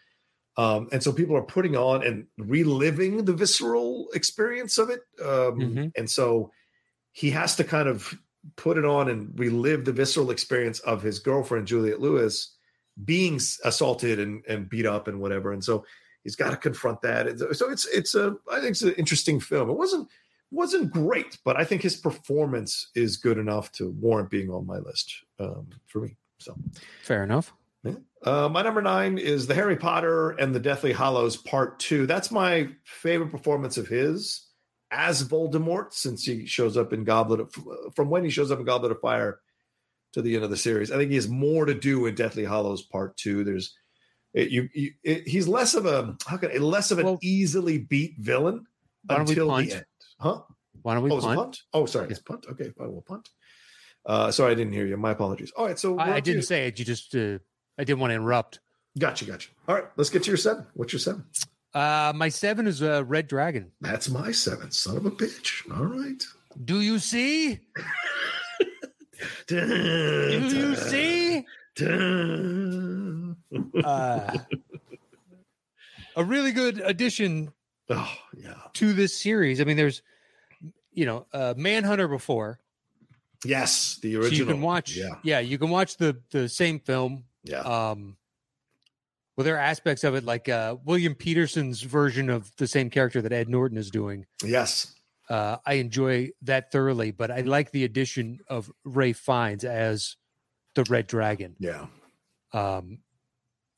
Um, 0.57 0.89
and 0.91 1.01
so 1.01 1.11
people 1.11 1.35
are 1.35 1.41
putting 1.41 1.75
on 1.75 2.03
and 2.03 2.27
reliving 2.37 3.25
the 3.25 3.33
visceral 3.33 4.07
experience 4.13 4.77
of 4.77 4.89
it. 4.89 5.01
Um, 5.21 5.59
Mhm. 5.59 5.91
And 5.97 6.09
so 6.09 6.51
he 7.11 7.31
has 7.31 7.55
to 7.55 7.63
kind 7.63 7.87
of 7.87 8.13
put 8.57 8.77
it 8.77 8.85
on 8.85 9.09
and 9.09 9.37
relive 9.39 9.85
the 9.85 9.93
visceral 9.93 10.29
experience 10.31 10.79
of 10.79 11.01
his 11.01 11.19
girlfriend, 11.19 11.67
Juliette 11.67 12.01
Lewis, 12.01 12.54
being 13.03 13.35
assaulted 13.63 14.19
and, 14.19 14.43
and 14.47 14.69
beat 14.69 14.85
up 14.85 15.07
and 15.07 15.19
whatever. 15.19 15.51
And 15.51 15.63
so 15.63 15.85
he's 16.23 16.35
got 16.35 16.51
to 16.51 16.57
confront 16.57 17.01
that. 17.01 17.39
So- 17.53 17.69
it's 17.69 17.85
it's 17.87 18.15
a 18.15 18.37
I 18.51 18.55
think 18.59 18.71
it's 18.71 18.81
an 18.83 18.93
interesting 18.93 19.39
film. 19.39 19.69
It 19.69 19.77
wasn't 19.77 20.09
wasn't 20.51 20.91
great, 20.91 21.37
but 21.43 21.57
I 21.57 21.65
think 21.65 21.81
his 21.81 21.97
performance 21.97 22.89
is 22.95 23.17
good 23.17 23.37
enough 23.37 23.71
to 23.73 23.89
warrant 23.99 24.29
being 24.29 24.49
on 24.49 24.65
my 24.65 24.77
list 24.77 25.13
um, 25.39 25.67
for 25.87 25.99
me. 26.01 26.15
So 26.39 26.55
Fair 27.03 27.23
enough. 27.23 27.51
uh, 28.23 28.49
my 28.49 28.61
number 28.61 28.81
nine 28.81 29.17
is 29.17 29.47
the 29.47 29.55
Harry 29.55 29.75
Potter 29.75 30.31
and 30.31 30.53
the 30.55 30.59
Deathly 30.59 30.93
Hallows 30.93 31.35
Part 31.37 31.79
Two. 31.79 32.05
That's 32.05 32.31
my 32.31 32.69
favorite 32.83 33.31
performance 33.31 33.77
of 33.77 33.87
his 33.87 34.47
as 34.91 35.27
Voldemort 35.27 35.93
since 35.93 36.23
he 36.23 36.45
shows 36.45 36.77
up 36.77 36.93
in 36.93 37.03
Goblet 37.03 37.41
of, 37.41 37.53
from 37.95 38.09
when 38.09 38.23
he 38.23 38.29
shows 38.29 38.51
up 38.51 38.59
in 38.59 38.65
Goblet 38.65 38.91
of 38.91 38.99
Fire 39.01 39.39
to 40.15 40.21
the 40.21 40.33
end 40.33 40.45
of 40.45 40.49
the 40.49 40.57
series. 40.57 40.91
I 40.91 40.97
think 40.97 41.09
he 41.09 41.15
has 41.15 41.27
more 41.27 41.65
to 41.65 41.73
do 41.73 42.05
in 42.05 42.15
Deathly 42.15 42.45
Hallows 42.45 42.83
Part 42.83 43.17
Two. 43.17 43.43
There's 43.43 43.75
it, 44.33 44.49
you, 44.49 44.69
you 44.73 44.91
it, 45.03 45.27
he's 45.27 45.45
less 45.45 45.73
of 45.73 45.85
a 45.85 46.15
how 46.25 46.37
can 46.37 46.57
less 46.61 46.89
of 46.91 46.99
an 46.99 47.05
Well, 47.05 47.19
easily 47.21 47.79
beat 47.79 48.15
villain 48.17 48.65
why 49.05 49.17
don't 49.17 49.25
we 49.25 49.33
until 49.33 49.55
the 49.55 49.71
end. 49.73 49.85
Huh? 50.19 50.41
Why 50.81 50.93
don't 50.93 51.03
we 51.03 51.11
oh, 51.11 51.19
punt? 51.19 51.37
punt? 51.37 51.61
Oh, 51.73 51.85
sorry, 51.85 52.07
it's 52.09 52.19
punt. 52.19 52.45
Okay, 52.49 52.71
fine, 52.77 52.91
we'll 52.91 53.01
punt. 53.01 53.29
Uh, 54.05 54.31
sorry, 54.31 54.53
I 54.53 54.55
didn't 54.55 54.71
hear 54.71 54.85
you. 54.85 54.95
My 54.95 55.11
apologies. 55.11 55.51
All 55.57 55.65
right, 55.65 55.77
so 55.77 55.97
I, 55.97 56.03
I 56.03 56.07
to 56.07 56.15
you. 56.15 56.21
didn't 56.21 56.43
say 56.43 56.67
it. 56.67 56.79
You 56.79 56.85
just 56.85 57.13
uh, 57.13 57.39
I 57.77 57.83
didn't 57.83 57.99
want 57.99 58.11
to 58.11 58.15
interrupt. 58.15 58.61
Gotcha, 58.97 59.25
gotcha. 59.25 59.49
All 59.67 59.75
right, 59.75 59.85
let's 59.97 60.09
get 60.09 60.23
to 60.23 60.29
your 60.29 60.37
seven. 60.37 60.65
What's 60.75 60.93
your 60.93 61.01
seven? 61.01 61.25
Uh, 61.73 62.13
my 62.15 62.29
seven 62.29 62.67
is 62.67 62.81
a 62.81 62.99
uh, 62.99 63.01
Red 63.01 63.27
Dragon. 63.27 63.69
That's 63.81 64.09
my 64.09 64.31
seven. 64.31 64.71
Son 64.71 64.95
of 64.95 65.05
a 65.05 65.11
bitch. 65.11 65.69
All 65.77 65.83
right. 65.83 66.23
Do 66.63 66.79
you 66.79 66.99
see? 66.99 67.59
Do 69.47 70.49
you 70.53 70.75
see? 70.75 71.45
Uh, 73.83 74.37
a 76.15 76.23
really 76.23 76.51
good 76.51 76.79
addition 76.79 77.51
Oh 77.89 78.11
yeah. 78.37 78.53
to 78.73 78.93
this 78.93 79.15
series. 79.15 79.59
I 79.61 79.65
mean, 79.65 79.77
there's, 79.77 80.01
you 80.93 81.05
know, 81.05 81.25
uh, 81.33 81.53
Manhunter 81.57 82.07
before, 82.07 82.59
Yes, 83.43 83.99
the 84.01 84.13
so 84.13 84.19
original. 84.21 84.37
you 84.39 84.45
can 84.45 84.61
watch. 84.61 84.97
Yeah, 85.23 85.39
you 85.39 85.57
can 85.59 85.69
watch 85.69 85.97
the 85.97 86.17
the 86.31 86.49
same 86.49 86.79
film. 86.79 87.25
yeah. 87.43 87.59
Um, 87.59 88.17
well, 89.37 89.43
there 89.43 89.55
are 89.57 89.59
aspects 89.59 90.03
of 90.05 90.15
it 90.15 90.23
like 90.23 90.47
uh, 90.49 90.77
William 90.85 91.13
Petersen's 91.13 91.81
version 91.81 92.29
of 92.29 92.55
the 92.55 92.65
same 92.67 92.89
character 92.89 93.21
that 93.21 93.33
Ed 93.33 93.49
Norton 93.49 93.77
is 93.77 93.91
doing. 93.91 94.25
yes. 94.43 94.93
Uh, 95.29 95.57
I 95.65 95.73
enjoy 95.75 96.29
that 96.43 96.71
thoroughly, 96.71 97.11
but 97.11 97.31
I 97.31 97.41
like 97.41 97.71
the 97.71 97.83
addition 97.83 98.39
of 98.47 98.71
Ralph 98.83 99.17
Fiennes 99.17 99.63
as 99.63 100.17
the 100.75 100.83
Red 100.89 101.07
Dragon. 101.07 101.55
Yeah. 101.59 101.87
um, 102.53 102.99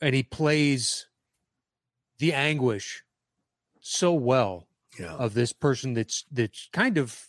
and 0.01 0.13
he 0.13 0.23
plays 0.23 1.07
the 2.19 2.33
anguish 2.33 3.03
so 3.81 4.13
well 4.13 4.67
Yeah. 4.99 5.13
of 5.15 5.33
this 5.33 5.53
person 5.53 5.93
that's 5.93 6.25
that's 6.31 6.67
kind 6.73 6.97
of 6.97 7.27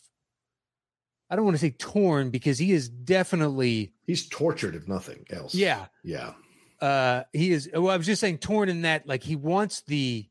I 1.30 1.36
don't 1.36 1.44
want 1.44 1.56
to 1.56 1.60
say 1.60 1.70
torn 1.70 2.30
because 2.30 2.58
he 2.58 2.72
is 2.72 2.88
definitely 2.88 3.92
He's 4.06 4.26
tortured 4.28 4.74
if 4.74 4.88
nothing 4.88 5.24
else. 5.30 5.54
yeah 5.54 5.86
Yeah. 6.02 6.32
uh 6.80 7.24
he 7.32 7.52
is 7.52 7.68
well 7.72 7.90
I 7.90 7.96
was 7.96 8.06
just 8.06 8.20
saying 8.20 8.38
torn 8.38 8.68
in 8.68 8.82
that 8.82 9.06
like 9.06 9.22
he 9.22 9.36
wants 9.36 9.82
the 9.82 10.26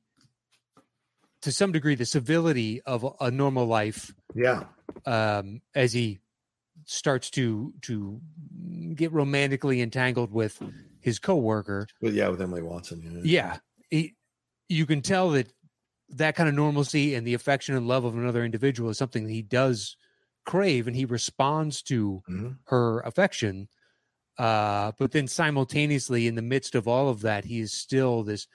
to 1.41 1.51
some 1.51 1.71
degree 1.71 1.95
the 1.95 2.05
civility 2.05 2.81
of 2.81 3.05
a- 3.19 3.31
normal 3.31 3.65
life 3.65 4.13
Yeah. 4.35 4.63
um 5.05 5.61
as 5.75 5.93
he 5.93 6.19
starts 6.85 7.29
to 7.31 7.73
to 7.81 8.21
get 8.95 9.11
romantically 9.11 9.81
entangled 9.81 10.31
with 10.31 10.61
his 11.01 11.19
coworker 11.19 11.87
But 12.01 12.13
yeah, 12.13 12.27
with 12.29 12.41
Emily 12.41 12.61
Watson. 12.61 13.01
Yeah. 13.03 13.21
yeah 13.23 13.57
he, 13.89 14.15
you 14.69 14.85
can 14.85 15.01
tell 15.01 15.31
that 15.31 15.51
that 16.09 16.35
kind 16.35 16.47
of 16.49 16.55
normalcy 16.55 17.15
and 17.15 17.25
the 17.27 17.33
affection 17.33 17.75
and 17.75 17.87
love 17.87 18.05
of 18.05 18.15
another 18.15 18.43
individual 18.45 18.89
is 18.89 18.97
something 18.97 19.25
that 19.25 19.31
he 19.33 19.41
does 19.41 19.97
crave 20.45 20.87
and 20.87 20.95
he 20.95 21.03
responds 21.05 21.81
to 21.83 22.21
Mhm. 22.29 22.57
her 22.67 23.01
affection 23.01 23.67
uh 24.37 24.91
but 24.99 25.11
then 25.11 25.27
simultaneously 25.27 26.27
in 26.27 26.35
the 26.35 26.41
midst 26.41 26.75
of 26.75 26.87
all 26.87 27.09
of 27.09 27.21
that 27.21 27.45
he 27.45 27.59
is 27.59 27.73
still 27.73 28.23
this 28.23 28.47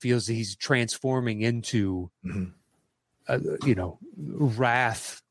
feels 0.00 0.26
that 0.26 0.34
he's 0.34 0.56
transforming 0.56 1.40
into 1.42 2.10
Mhm. 2.24 2.52
uh, 3.28 3.38
you 3.64 3.74
know 3.74 3.98
wrath 4.16 5.22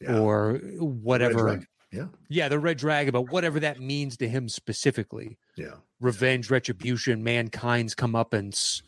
Yeah. 0.00 0.18
or 0.18 0.54
whatever 0.78 1.64
Yeah. 1.92 2.08
yeah 2.28 2.48
the 2.48 2.58
red 2.58 2.76
dragon 2.78 3.12
but 3.12 3.30
whatever 3.30 3.60
that 3.60 3.80
means 3.80 4.16
to 4.18 4.28
him 4.28 4.48
specifically 4.48 5.38
Yeah. 5.56 5.76
revenge, 6.00 6.50
retribution, 6.50 7.22
mankind's 7.24 7.94
comeuppance, 7.94 8.82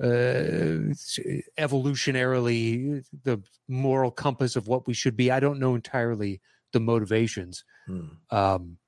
uh, 0.00 0.92
evolutionarily, 1.58 3.04
the 3.24 3.42
moral 3.68 4.10
compass 4.10 4.56
of 4.56 4.66
what 4.68 4.86
we 4.86 4.94
should 4.94 5.16
be. 5.16 5.30
I 5.30 5.40
don't 5.40 5.58
know 5.58 5.74
entirely 5.74 6.40
the 6.72 6.80
motivations, 6.80 7.64
Hmm. 7.86 8.08
um, 8.30 8.78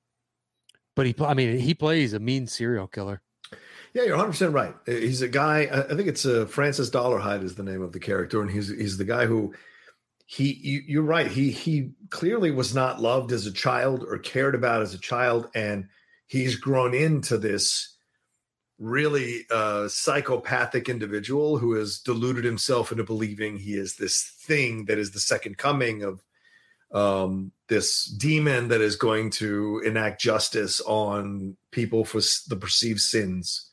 but 0.95 1.05
he, 1.07 1.15
I 1.19 1.33
mean, 1.33 1.57
he 1.59 1.73
plays 1.73 2.13
a 2.13 2.19
mean 2.19 2.45
serial 2.47 2.87
killer. 2.87 3.21
Yeah, 3.93 4.03
you're 4.03 4.17
100 4.17 4.31
percent 4.31 4.53
right. 4.53 4.75
Uh, 4.87 4.91
He's 4.91 5.21
a 5.21 5.27
guy. 5.27 5.61
I 5.71 5.95
think 5.95 6.07
it's 6.07 6.25
uh, 6.25 6.45
Francis 6.45 6.89
Dolarhyde 6.89 7.43
is 7.43 7.55
the 7.55 7.63
name 7.63 7.81
of 7.81 7.91
the 7.91 7.99
character, 7.99 8.41
and 8.41 8.51
he's 8.51 8.69
he's 8.69 8.97
the 8.97 9.05
guy 9.05 9.25
who 9.25 9.53
he. 10.25 10.53
You, 10.53 10.81
you're 10.87 11.03
right. 11.03 11.27
He 11.27 11.51
he 11.51 11.91
clearly 12.09 12.51
was 12.51 12.75
not 12.75 13.01
loved 13.01 13.31
as 13.31 13.45
a 13.45 13.51
child 13.51 14.03
or 14.07 14.17
cared 14.19 14.55
about 14.55 14.81
as 14.81 14.93
a 14.93 14.99
child, 14.99 15.49
and 15.55 15.87
he's 16.27 16.55
grown 16.55 16.93
into 16.93 17.37
this 17.37 17.95
really 18.77 19.45
uh, 19.51 19.87
psychopathic 19.89 20.87
individual 20.87 21.57
who 21.57 21.73
has 21.73 21.99
deluded 21.99 22.45
himself 22.45 22.91
into 22.91 23.03
believing 23.03 23.57
he 23.57 23.73
is 23.73 23.95
this 23.95 24.23
thing 24.43 24.85
that 24.85 24.97
is 24.97 25.11
the 25.11 25.19
second 25.19 25.57
coming 25.57 26.03
of 26.03 26.23
um, 26.93 27.51
this 27.67 28.05
demon 28.05 28.69
that 28.69 28.79
is 28.79 28.95
going 28.95 29.31
to 29.31 29.81
enact 29.85 30.21
justice 30.21 30.79
on 30.81 31.57
people 31.71 32.05
for 32.05 32.21
the 32.47 32.55
perceived 32.55 33.01
sins 33.01 33.68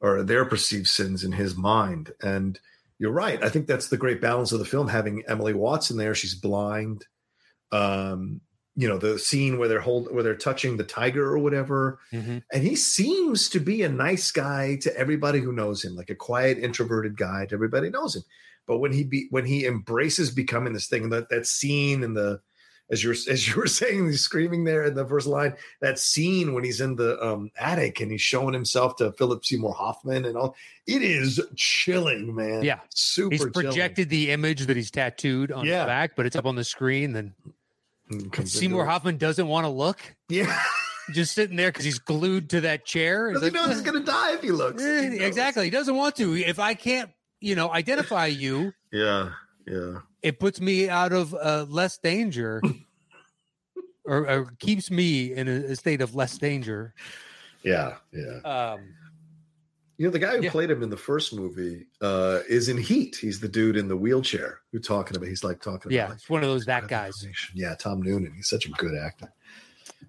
or 0.00 0.22
their 0.22 0.44
perceived 0.44 0.88
sins 0.88 1.24
in 1.24 1.32
his 1.32 1.56
mind. 1.56 2.12
And 2.22 2.58
you're 2.98 3.12
right. 3.12 3.42
I 3.42 3.48
think 3.48 3.66
that's 3.66 3.88
the 3.88 3.96
great 3.96 4.20
balance 4.20 4.52
of 4.52 4.58
the 4.58 4.64
film 4.64 4.88
having 4.88 5.22
Emily 5.28 5.54
Watson 5.54 5.96
there. 5.96 6.14
She's 6.14 6.34
blind. 6.34 7.04
Um, 7.72 8.40
you 8.74 8.86
know, 8.88 8.98
the 8.98 9.18
scene 9.18 9.58
where 9.58 9.68
they're 9.68 9.80
hold 9.80 10.12
where 10.12 10.22
they're 10.22 10.34
touching 10.34 10.76
the 10.76 10.84
tiger 10.84 11.24
or 11.24 11.38
whatever. 11.38 11.98
And 12.52 12.62
he 12.62 12.76
seems 12.76 13.48
to 13.50 13.58
be 13.58 13.82
a 13.82 13.88
nice 13.88 14.30
guy 14.30 14.76
to 14.82 14.94
everybody 14.96 15.40
who 15.40 15.52
knows 15.52 15.82
him, 15.82 15.96
like 15.96 16.10
a 16.10 16.14
quiet, 16.14 16.58
introverted 16.58 17.16
guy 17.16 17.46
to 17.46 17.54
everybody 17.54 17.86
who 17.86 17.92
knows 17.92 18.16
him. 18.16 18.22
But 18.66 18.78
when 18.78 18.92
he 18.92 19.04
be 19.04 19.28
when 19.30 19.46
he 19.46 19.64
embraces 19.64 20.30
becoming 20.30 20.74
this 20.74 20.88
thing, 20.88 21.08
that 21.10 21.30
that 21.30 21.46
scene 21.46 22.02
in 22.02 22.12
the 22.12 22.40
as 22.90 23.02
you're 23.02 23.14
as 23.28 23.48
you 23.48 23.56
were 23.56 23.66
saying, 23.66 24.06
he's 24.06 24.20
screaming 24.20 24.64
there 24.64 24.84
in 24.84 24.94
the 24.94 25.06
first 25.06 25.26
line. 25.26 25.54
That 25.80 25.98
scene 25.98 26.54
when 26.54 26.62
he's 26.64 26.80
in 26.80 26.96
the 26.96 27.20
um, 27.24 27.50
attic 27.58 28.00
and 28.00 28.10
he's 28.10 28.20
showing 28.22 28.54
himself 28.54 28.96
to 28.96 29.12
Philip 29.12 29.44
Seymour 29.44 29.74
Hoffman 29.74 30.24
and 30.24 30.36
all. 30.36 30.54
It 30.86 31.02
is 31.02 31.40
chilling, 31.56 32.34
man. 32.34 32.62
Yeah. 32.62 32.78
super. 32.94 33.30
He's 33.32 33.40
chilling. 33.40 33.52
projected 33.52 34.08
the 34.08 34.30
image 34.30 34.66
that 34.66 34.76
he's 34.76 34.90
tattooed 34.90 35.50
on 35.50 35.64
Yeah. 35.66 35.80
his 35.80 35.86
back, 35.86 36.16
but 36.16 36.26
it's 36.26 36.36
up 36.36 36.46
on 36.46 36.54
the 36.54 36.62
screen. 36.64 37.12
Then 37.12 37.34
Seymour 38.44 38.84
it. 38.84 38.86
Hoffman 38.88 39.16
doesn't 39.16 39.48
want 39.48 39.64
to 39.64 39.68
look, 39.68 40.00
Yeah, 40.28 40.56
just 41.10 41.34
sitting 41.34 41.56
there 41.56 41.70
because 41.70 41.84
he's 41.84 41.98
glued 41.98 42.50
to 42.50 42.60
that 42.62 42.84
chair. 42.84 43.30
He's 43.30 43.40
because 43.40 43.52
he 43.52 43.58
like, 43.58 43.68
knows 43.68 43.76
he's 43.78 43.84
gonna 43.84 44.04
die 44.04 44.34
if 44.34 44.42
he 44.42 44.52
looks. 44.52 44.82
Eh, 44.82 45.10
He 45.10 45.24
exactly. 45.24 45.64
He 45.64 45.70
doesn't 45.70 45.96
want 45.96 46.14
to. 46.16 46.36
If 46.36 46.60
I 46.60 46.74
can't, 46.74 47.10
you 47.40 47.56
know, 47.56 47.68
identify 47.72 48.26
you, 48.26 48.72
Yeah, 48.92 49.30
yeah. 49.66 50.00
it 50.22 50.38
puts 50.40 50.60
me 50.60 50.88
out 50.88 51.12
of 51.12 51.34
uh, 51.34 51.66
less 51.68 51.98
danger 51.98 52.62
or, 54.04 54.28
or 54.28 54.44
keeps 54.58 54.90
me 54.90 55.32
in 55.32 55.48
a, 55.48 55.72
a 55.72 55.76
state 55.76 56.00
of 56.00 56.14
less 56.14 56.38
danger. 56.38 56.94
Yeah, 57.62 57.96
yeah. 58.12 58.38
Um, 58.44 58.80
You 59.98 60.06
know, 60.06 60.12
the 60.12 60.18
guy 60.18 60.36
who 60.36 60.42
Yeah. 60.44 60.50
played 60.50 60.70
him 60.70 60.82
in 60.82 60.90
the 60.90 60.96
first 60.96 61.34
movie 61.34 61.86
uh, 62.00 62.40
is 62.48 62.68
in 62.68 62.76
Heat. 62.76 63.16
He's 63.16 63.40
the 63.40 63.48
dude 63.48 63.76
in 63.76 63.88
the 63.88 63.96
wheelchair 63.96 64.60
who 64.72 64.78
talking 64.78 65.16
about. 65.16 65.28
He's 65.28 65.42
like 65.42 65.60
talking 65.60 65.90
yeah, 65.90 66.04
about. 66.04 66.16
it's 66.16 66.28
one 66.30 66.42
of 66.42 66.48
those 66.48 66.64
that 66.66 66.86
guys. 66.86 67.26
Yeah, 67.54 67.74
Tom 67.74 68.02
Noonan. 68.02 68.32
He's 68.36 68.48
such 68.48 68.66
a 68.66 68.70
good 68.72 68.94
actor. 68.96 69.32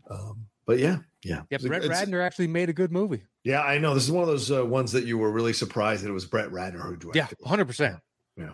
Um, 0.10 0.46
but 0.66 0.80
yeah, 0.80 0.98
yeah, 1.24 1.44
Yeah, 1.50 1.58
Brett 1.66 1.84
it's- 1.86 2.06
Ratner 2.06 2.22
actually 2.22 2.48
made 2.48 2.68
a 2.70 2.74
good 2.74 2.92
movie. 2.92 3.24
Yeah, 3.46 3.62
I 3.62 3.78
know. 3.78 3.94
This 3.94 4.04
is 4.04 4.12
one 4.12 4.24
of 4.24 4.28
those 4.28 4.52
uh, 4.52 4.66
ones 4.66 4.92
that 4.92 5.06
you 5.06 5.18
were 5.18 5.32
really 5.32 5.54
surprised 5.54 6.04
that 6.04 6.10
it 6.10 6.14
was 6.14 6.26
Brett 6.26 6.50
Ratner 6.50 6.82
who 6.86 6.98
directed. 6.98 7.38
Yeah, 7.42 7.48
hundred 7.48 7.66
percent. 7.66 7.96
Yeah, 8.36 8.52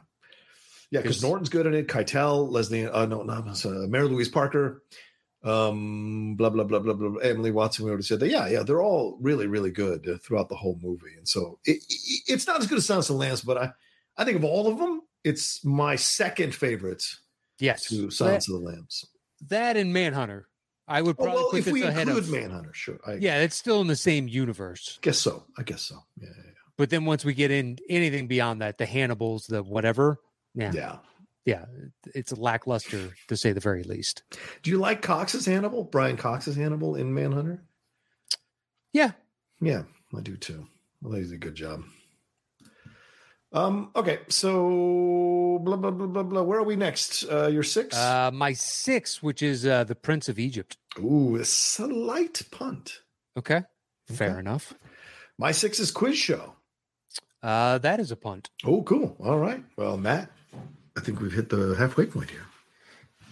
because 1.02 1.18
'Cause- 1.18 1.24
Norton's 1.24 1.50
good 1.50 1.66
in 1.66 1.74
it. 1.74 1.88
Keitel, 1.88 2.50
Leslie, 2.52 2.86
uh, 2.88 3.06
no, 3.06 3.24
no, 3.24 3.34
uh, 3.34 3.88
Mary 3.88 4.08
Louise 4.08 4.30
Parker, 4.30 4.84
um, 5.44 6.36
blah 6.36 6.50
blah 6.50 6.64
blah 6.64 6.80
blah 6.80 6.94
blah. 6.94 7.20
Emily 7.22 7.52
Watson. 7.52 7.86
We 7.86 7.92
already 7.92 8.04
said 8.06 8.20
that. 8.22 8.30
Yeah, 8.30 8.48
yeah, 8.48 8.64
they're 8.64 8.82
all 8.82 9.18
really, 9.22 9.48
really 9.48 9.72
good 9.72 10.08
uh, 10.08 10.18
throughout 10.18 10.50
the 10.50 10.56
whole 10.56 10.80
movie. 10.82 11.16
And 11.18 11.28
so 11.28 11.60
it, 11.66 11.78
it, 11.90 12.22
it's 12.28 12.48
not 12.48 12.60
as 12.62 12.68
good 12.68 12.78
as 12.78 12.86
Silence 12.86 13.10
of 13.10 13.16
the 13.16 13.20
Lambs, 13.20 13.42
but 13.42 13.58
I, 13.58 13.72
I 14.18 14.26
think 14.26 14.38
of 14.38 14.44
all 14.46 14.68
of 14.68 14.78
them, 14.78 15.02
it's 15.24 15.64
my 15.66 15.96
second 15.96 16.56
favorite 16.56 17.04
Yes, 17.60 17.88
to 17.88 18.04
that, 18.04 18.14
Silence 18.14 18.48
of 18.48 18.54
the 18.62 18.68
Lambs. 18.70 19.06
that 19.50 19.76
and 19.78 19.94
Manhunter, 19.94 20.48
I 20.88 21.02
would 21.02 21.16
Oh, 21.20 21.24
probably 21.24 21.44
well, 21.44 21.56
if 21.56 21.68
we 21.72 21.84
ahead 21.84 22.08
include 22.08 22.24
of. 22.26 22.30
Manhunter, 22.32 22.74
sure. 22.74 23.00
I 23.06 23.14
Yeah, 23.16 23.40
it's 23.40 23.56
still 23.56 23.82
in 23.82 23.88
the 23.88 23.96
same 23.96 24.28
universe. 24.28 25.00
guess 25.02 25.18
so. 25.20 25.44
I 25.58 25.64
guess 25.64 25.82
so. 25.82 25.98
Yeah, 26.20 26.30
yeah, 26.36 26.52
But 26.78 26.90
then 26.90 27.06
once 27.06 27.24
we 27.26 27.34
get 27.34 27.52
in 27.52 27.78
anything 27.90 28.28
beyond 28.28 28.62
that, 28.62 28.78
the 28.78 28.86
Hannibals, 28.86 29.48
the 29.48 29.62
whatever, 29.64 30.20
yeah, 30.56 30.72
yeah. 30.74 30.98
yeah, 31.46 31.66
it's 32.14 32.32
lackluster 32.38 33.12
to 33.28 33.36
say 33.38 33.52
the 33.54 33.60
very 33.60 33.84
least. 33.84 34.24
Do 34.62 34.72
you 34.72 34.78
like 34.78 35.02
Cox's 35.02 35.46
Hannibal? 35.46 35.84
Brian 35.84 36.18
Cox's 36.18 36.56
Hannibal 36.56 36.96
in 36.96 37.14
Manhunter? 37.14 37.64
Yeah, 38.94 39.12
Yeah, 39.62 39.84
I 40.16 40.22
do 40.22 40.38
too. 40.38 40.68
I 41.06 41.10
think 41.10 41.24
he 41.24 41.30
did 41.30 41.34
a 41.34 41.38
good 41.38 41.56
job. 41.56 41.84
Um, 43.52 43.92
okay, 43.96 44.20
so 44.30 45.60
blah 45.64 45.76
blah 45.78 45.92
blah 45.92 46.08
blah 46.08 46.24
blah. 46.24 46.42
Where 46.42 46.60
are 46.60 46.64
we 46.64 46.76
next? 46.76 47.24
Uh, 47.30 47.48
your 47.48 47.62
six? 47.64 47.96
Uh, 47.96 48.32
my 48.34 48.54
six, 48.54 49.22
which 49.22 49.44
is 49.44 49.66
uh, 49.66 49.84
the 49.84 49.94
Prince 49.96 50.28
of 50.28 50.40
Egypt. 50.40 50.78
Ooh, 51.00 51.36
a 51.36 51.46
slight 51.46 52.42
punt. 52.50 53.02
Okay, 53.38 53.62
fair 54.12 54.32
Okay. 54.32 54.40
enough. 54.40 54.74
My 55.38 55.52
six 55.52 55.80
is 55.80 55.92
quiz 55.92 56.18
show. 56.18 56.56
Uh, 57.44 57.78
that 57.80 58.00
is 58.00 58.10
a 58.10 58.16
punt. 58.16 58.50
Oh, 58.64 58.82
cool. 58.84 59.16
All 59.20 59.38
right. 59.38 59.64
Well, 59.78 59.98
Matt, 59.98 60.32
I 60.98 61.02
think 61.02 61.22
we've 61.22 61.34
hit 61.34 61.50
the 61.50 61.76
halfway 61.78 62.06
point 62.06 62.30
here. 62.30 62.46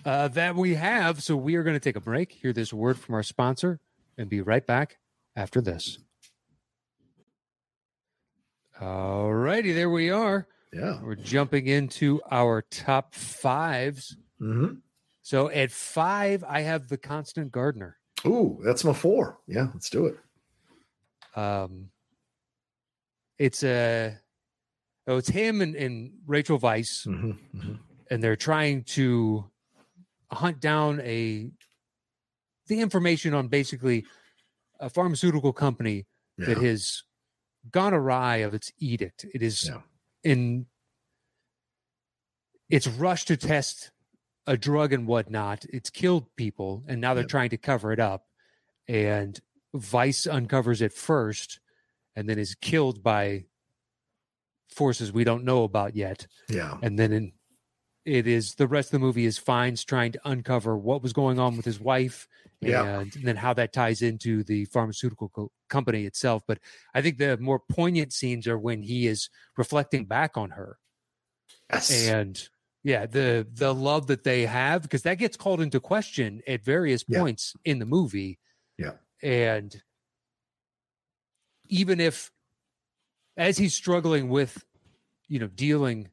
Uh, 0.03 0.27
that 0.29 0.55
we 0.55 0.75
have. 0.75 1.21
So 1.21 1.35
we 1.35 1.55
are 1.55 1.63
going 1.63 1.75
to 1.75 1.79
take 1.79 1.95
a 1.95 2.01
break, 2.01 2.31
hear 2.31 2.53
this 2.53 2.73
word 2.73 2.97
from 2.97 3.15
our 3.15 3.23
sponsor, 3.23 3.79
and 4.17 4.29
be 4.29 4.41
right 4.41 4.65
back 4.65 4.97
after 5.35 5.61
this. 5.61 5.99
All 8.79 9.31
righty, 9.31 9.73
there 9.73 9.91
we 9.91 10.09
are. 10.09 10.47
Yeah. 10.73 10.99
We're 11.03 11.15
jumping 11.15 11.67
into 11.67 12.19
our 12.31 12.63
top 12.63 13.13
fives. 13.13 14.17
Mm-hmm. 14.41 14.75
So 15.21 15.49
at 15.49 15.71
five, 15.71 16.43
I 16.47 16.61
have 16.61 16.87
the 16.87 16.97
Constant 16.97 17.51
Gardener. 17.51 17.97
Ooh, 18.25 18.59
that's 18.63 18.83
my 18.83 18.93
four. 18.93 19.39
Yeah, 19.47 19.67
let's 19.73 19.89
do 19.89 20.07
it. 20.07 20.17
Um, 21.37 21.89
it's 23.37 23.63
a 23.63 24.17
oh, 25.11 25.17
it's 25.17 25.29
him 25.29 25.61
and, 25.61 25.75
and 25.75 26.11
Rachel 26.25 26.59
Weisz, 26.59 27.05
Mm-hmm. 27.07 27.31
Mm-hmm. 27.57 27.73
and 28.09 28.23
they're 28.23 28.35
trying 28.35 28.83
to 28.83 29.45
hunt 30.31 30.59
down 30.59 31.01
a 31.01 31.51
the 32.67 32.79
information 32.79 33.33
on 33.33 33.47
basically 33.49 34.05
a 34.79 34.89
pharmaceutical 34.89 35.51
company 35.53 36.07
Yeah. 36.37 36.45
that 36.47 36.57
has 36.59 37.03
gone 37.69 37.93
awry 37.93 38.37
of 38.37 38.53
its 38.53 38.71
edict. 38.79 39.25
It 39.33 39.41
is 39.41 39.65
Yeah. 39.67 39.81
in 40.23 40.67
it's 42.69 42.87
rushed 42.87 43.27
to 43.27 43.37
test 43.37 43.91
a 44.47 44.55
drug 44.57 44.93
and 44.93 45.05
whatnot. 45.05 45.65
It's 45.65 45.89
killed 45.89 46.33
people, 46.37 46.83
and 46.87 47.01
now 47.01 47.13
they're 47.13 47.23
Yep. 47.23 47.29
trying 47.29 47.49
to 47.49 47.57
cover 47.57 47.91
it 47.91 47.99
up. 47.99 48.27
And 48.87 49.39
Weisz 49.75 50.31
uncovers 50.31 50.81
it 50.81 50.93
first, 50.93 51.59
and 52.15 52.27
then 52.29 52.39
is 52.39 52.55
killed 52.55 53.03
by 53.03 53.45
forces 54.71 55.11
we 55.11 55.23
don't 55.23 55.43
know 55.43 55.63
about 55.63 55.95
yet. 55.95 56.27
yeah. 56.49 56.77
And 56.81 56.97
then 56.97 57.11
in, 57.11 57.31
it 58.05 58.25
is 58.27 58.55
the 58.55 58.67
rest 58.67 58.87
of 58.87 58.91
the 58.93 59.05
movie 59.05 59.25
is 59.25 59.37
Fiennes 59.37 59.83
trying 59.83 60.11
to 60.13 60.19
uncover 60.25 60.75
what 60.77 61.03
was 61.03 61.13
going 61.13 61.37
on 61.39 61.55
with 61.55 61.65
his 61.65 61.79
wife 61.79 62.27
Yeah. 62.61 63.01
and 63.01 63.11
then 63.23 63.35
how 63.35 63.53
that 63.53 63.73
ties 63.73 64.01
into 64.01 64.43
the 64.43 64.65
pharmaceutical 64.65 65.29
co- 65.29 65.51
company 65.69 66.05
itself. 66.05 66.41
But 66.47 66.59
I 66.95 67.01
think 67.01 67.17
the 67.19 67.37
more 67.37 67.59
poignant 67.59 68.11
scenes 68.13 68.47
are 68.47 68.57
when 68.57 68.81
he 68.83 69.05
is 69.07 69.29
reflecting 69.57 70.05
back 70.05 70.35
on 70.37 70.51
her 70.51 70.77
Yes. 71.71 72.07
and 72.07 72.49
yeah, 72.83 73.05
the 73.05 73.47
the 73.53 73.73
love 73.75 74.07
that 74.07 74.23
they 74.23 74.47
have 74.47 74.81
because 74.81 75.03
that 75.03 75.19
gets 75.19 75.37
called 75.37 75.61
into 75.61 75.79
question 75.79 76.41
at 76.47 76.63
various 76.63 77.05
Yeah. 77.07 77.19
points 77.19 77.55
in 77.63 77.77
the 77.77 77.85
movie. 77.85 78.39
Yeah. 78.79 78.93
And 79.21 79.79
even 81.67 81.99
if 81.99 82.31
as 83.41 83.57
he's 83.57 83.73
struggling 83.73 84.29
with 84.29 84.63
you 85.27 85.39
know 85.39 85.47
dealing 85.47 86.09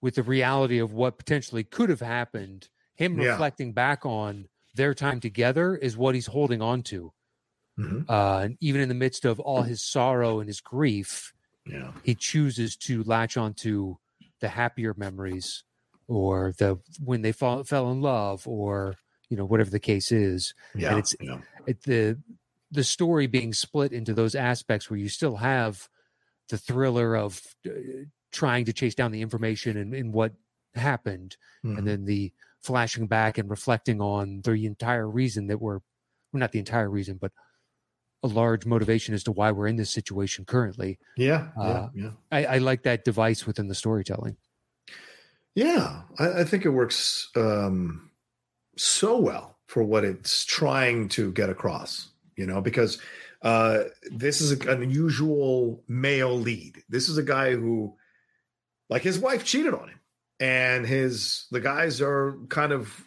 with 0.00 0.14
the 0.14 0.22
reality 0.22 0.78
of 0.78 0.92
what 0.92 1.18
potentially 1.18 1.62
could 1.64 1.90
have 1.90 2.00
happened, 2.00 2.68
him 2.94 3.18
Yeah. 3.18 3.32
reflecting 3.32 3.72
back 3.72 4.06
on 4.06 4.48
their 4.74 4.94
time 4.94 5.20
together 5.20 5.76
is 5.76 5.96
what 5.96 6.14
he's 6.14 6.26
holding 6.26 6.62
on 6.62 6.82
to. 6.84 7.12
Mhm. 7.78 8.08
Uh, 8.08 8.38
and 8.44 8.56
even 8.60 8.80
in 8.80 8.88
the 8.88 8.94
midst 8.94 9.24
of 9.26 9.38
all 9.40 9.62
his 9.62 9.82
sorrow 9.82 10.40
and 10.40 10.48
his 10.48 10.60
grief, 10.60 11.34
Yeah. 11.66 11.92
he 12.02 12.14
chooses 12.14 12.76
to 12.76 13.02
latch 13.02 13.36
onto 13.36 13.96
the 14.40 14.48
happier 14.48 14.94
memories 14.96 15.64
or 16.06 16.52
the 16.58 16.78
when 17.04 17.20
they 17.22 17.32
fall, 17.32 17.62
fell 17.64 17.90
in 17.90 18.00
love 18.00 18.46
or 18.48 18.94
you 19.28 19.36
know 19.36 19.44
whatever 19.44 19.70
the 19.70 19.78
case 19.80 20.10
is 20.12 20.54
Yeah. 20.74 20.92
it's- 20.98 21.14
yeah. 21.20 21.40
it, 21.66 21.82
the 21.82 22.18
the 22.70 22.84
story 22.84 23.26
being 23.26 23.52
split 23.52 23.92
into 23.92 24.14
those 24.14 24.34
aspects 24.36 24.88
where 24.88 24.98
you 24.98 25.08
still 25.08 25.36
have 25.36 25.88
the 26.50 26.58
thriller 26.58 27.16
of 27.16 27.40
uh, 27.66 27.70
trying 28.32 28.64
to 28.66 28.72
chase 28.72 28.94
down 28.94 29.10
the 29.12 29.22
information 29.22 29.76
and, 29.76 29.94
and 29.94 30.12
what 30.12 30.32
happened 30.74 31.36
Mhm. 31.64 31.78
and 31.78 31.86
then 31.86 32.04
the 32.04 32.32
flashing 32.62 33.06
back 33.06 33.38
and 33.38 33.50
reflecting 33.50 34.00
on 34.00 34.42
the 34.44 34.66
entire 34.66 35.08
reason 35.08 35.46
that 35.48 35.58
we're 35.60 35.80
well, 36.32 36.40
not 36.40 36.52
the 36.52 36.58
entire 36.60 36.88
reason 36.88 37.16
but 37.20 37.32
a 38.22 38.28
large 38.28 38.66
motivation 38.66 39.14
as 39.14 39.24
to 39.24 39.32
why 39.32 39.50
we're 39.50 39.66
in 39.66 39.76
this 39.76 39.90
situation 39.90 40.44
currently 40.44 40.98
yeah. 41.16 41.48
uh, 41.58 41.88
yeah. 41.94 42.04
Yeah. 42.04 42.10
I, 42.30 42.44
I 42.44 42.58
like 42.58 42.82
that 42.82 43.04
device 43.04 43.46
within 43.46 43.68
the 43.68 43.74
storytelling. 43.74 44.36
Yeah, 45.54 46.02
I, 46.18 46.40
I 46.40 46.44
think 46.44 46.64
it 46.64 46.70
works 46.70 47.28
um, 47.34 48.10
so 48.76 49.18
well 49.18 49.58
for 49.66 49.82
what 49.82 50.04
it's 50.04 50.44
trying 50.44 51.08
to 51.10 51.32
get 51.32 51.50
across. 51.50 52.08
You 52.36 52.46
know, 52.46 52.60
because 52.60 52.98
uh, 53.42 53.84
this 54.10 54.40
is 54.40 54.52
a, 54.52 54.70
an 54.70 54.82
unusual 54.82 55.82
male 55.88 56.36
lead. 56.36 56.82
This 56.88 57.08
is 57.08 57.18
a 57.18 57.22
guy 57.22 57.52
who, 57.52 57.96
like, 58.88 59.02
his 59.02 59.18
wife 59.18 59.44
cheated 59.44 59.74
on 59.74 59.88
him, 59.88 60.00
and 60.38 60.86
his 60.86 61.46
the 61.50 61.60
guys 61.60 62.00
are 62.00 62.36
kind 62.48 62.72
of 62.72 63.06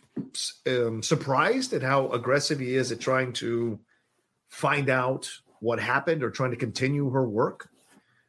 um, 0.68 1.02
surprised 1.04 1.74
at 1.74 1.82
how 1.82 2.10
aggressive 2.12 2.60
he 2.60 2.76
is 2.76 2.92
at 2.92 3.00
trying 3.00 3.34
to 3.34 3.80
find 4.50 4.90
out 4.90 5.30
what 5.60 5.80
happened 5.80 6.24
or 6.24 6.30
trying 6.30 6.52
to 6.52 6.58
continue 6.58 7.10
her 7.10 7.28
work. 7.28 7.70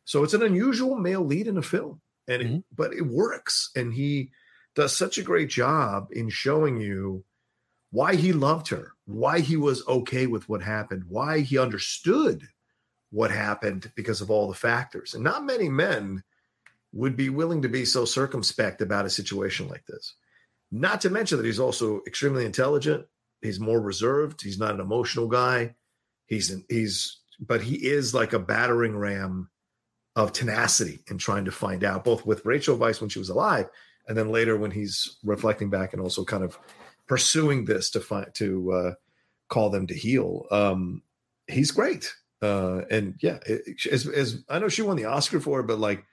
So 0.05 0.23
it's 0.23 0.35
an 0.35 0.43
unusual 0.43 0.97
male 0.97 1.25
lead 1.25 1.47
in 1.47 1.57
a 1.57 1.63
film, 1.63 2.01
and 2.29 2.43
it, 2.43 2.49
Mhm. 2.49 2.65
but 2.75 2.93
it 2.95 3.07
works, 3.07 3.71
and 3.75 3.93
he 3.95 4.31
does 4.75 4.97
such 4.97 5.19
a 5.19 5.23
great 5.23 5.49
job 5.49 6.09
in 6.11 6.29
showing 6.29 6.81
you 6.81 7.25
why 7.95 8.17
he 8.17 8.33
loved 8.33 8.67
her, 8.67 8.91
why 9.05 9.39
he 9.39 9.57
was 9.57 9.87
okay 9.87 10.27
with 10.27 10.49
what 10.49 10.61
happened, 10.61 11.05
why 11.09 11.39
he 11.39 11.57
understood 11.57 12.43
what 13.13 13.31
happened 13.31 13.93
because 13.95 14.21
of 14.21 14.33
all 14.33 14.49
the 14.49 14.55
factors. 14.55 15.15
And 15.15 15.23
not 15.23 15.45
many 15.45 15.69
men 15.69 16.25
would 16.93 17.17
be 17.17 17.29
willing 17.29 17.63
to 17.63 17.69
be 17.69 17.85
so 17.85 18.05
circumspect 18.05 18.83
about 18.83 19.07
a 19.07 19.11
situation 19.11 19.69
like 19.69 19.87
this. 19.87 20.17
Not 20.73 21.03
to 21.03 21.11
mention 21.11 21.39
that 21.39 21.47
he's 21.47 21.61
also 21.61 22.01
extremely 22.05 22.45
intelligent. 22.45 23.07
He's 23.43 23.61
more 23.61 23.81
reserved. 23.81 24.43
He's 24.43 24.59
not 24.59 24.75
an 24.75 24.81
emotional 24.81 25.29
guy. 25.29 25.77
He's 26.27 26.51
an, 26.51 26.65
he's 26.69 27.21
but 27.39 27.63
he 27.63 27.77
is 27.77 28.13
like 28.13 28.33
a 28.33 28.41
battering 28.41 28.97
ram 28.97 29.51
of 30.17 30.33
tenacity 30.33 31.05
in 31.09 31.19
trying 31.19 31.45
to 31.45 31.53
find 31.53 31.85
out 31.85 32.03
both 32.03 32.27
with 32.27 32.45
Rachel 32.45 32.77
Weisz 32.77 33.01
when 33.01 33.11
she 33.11 33.21
was 33.21 33.29
alive 33.29 33.69
and 34.09 34.19
then 34.19 34.33
later 34.33 34.57
when 34.57 34.73
he's 34.73 35.17
reflecting 35.23 35.71
back 35.71 35.93
and 35.93 36.03
also 36.03 36.25
kind 36.25 36.43
of 36.43 36.59
pursuing 37.07 37.65
this 37.65 37.91
to 37.91 38.01
find 38.01 38.33
to 38.35 38.73
uh, 38.73 38.95
call 39.49 39.71
them 39.71 39.87
to 39.87 39.95
heal. 39.95 40.47
Um, 40.51 41.03
he's 41.49 41.71
great, 41.71 42.15
uh, 42.43 42.83
and 42.91 43.15
yeah, 43.21 43.39
it, 43.47 43.87
as, 43.91 44.07
as 44.09 44.43
I 44.49 44.59
know 44.59 44.69
she 44.69 44.83
won 44.83 44.97
the 44.97 45.05
Oscar 45.07 45.41
for 45.41 45.61
it, 45.61 45.67
but 45.67 45.79
like 45.79 46.05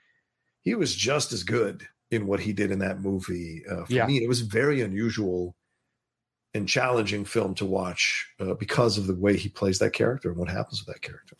he 0.60 0.74
was 0.74 0.94
just 0.94 1.32
as 1.32 1.42
good 1.42 1.86
in 2.10 2.26
what 2.26 2.40
he 2.40 2.52
did 2.52 2.70
in 2.70 2.78
that 2.80 3.00
movie. 3.00 3.62
Uh, 3.68 3.84
for 3.84 3.92
Yeah. 3.92 4.06
me, 4.06 4.22
it 4.22 4.28
was 4.28 4.42
very 4.42 4.80
unusual 4.82 5.56
and 6.54 6.68
challenging 6.68 7.24
film 7.24 7.54
to 7.54 7.64
watch 7.64 8.28
uh, 8.38 8.52
because 8.54 8.98
of 8.98 9.06
the 9.06 9.14
way 9.14 9.36
he 9.36 9.48
plays 9.48 9.78
that 9.78 9.94
character 9.94 10.28
and 10.28 10.38
what 10.38 10.50
happens 10.50 10.84
with 10.84 10.94
that 10.94 11.00
character. 11.00 11.36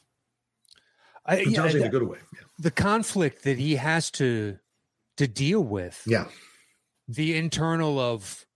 I, 1.26 1.40
yeah, 1.40 1.66
in 1.68 1.82
a 1.82 1.88
good 1.88 2.02
way. 2.02 2.18
the 2.58 2.70
conflict 2.70 3.44
that 3.44 3.58
he 3.58 3.76
has 3.76 4.10
to 4.12 4.58
to 5.18 5.28
deal 5.28 5.62
with, 5.62 6.02
Yeah. 6.06 6.26
the 7.06 7.36
internal 7.36 8.00
of 8.00 8.46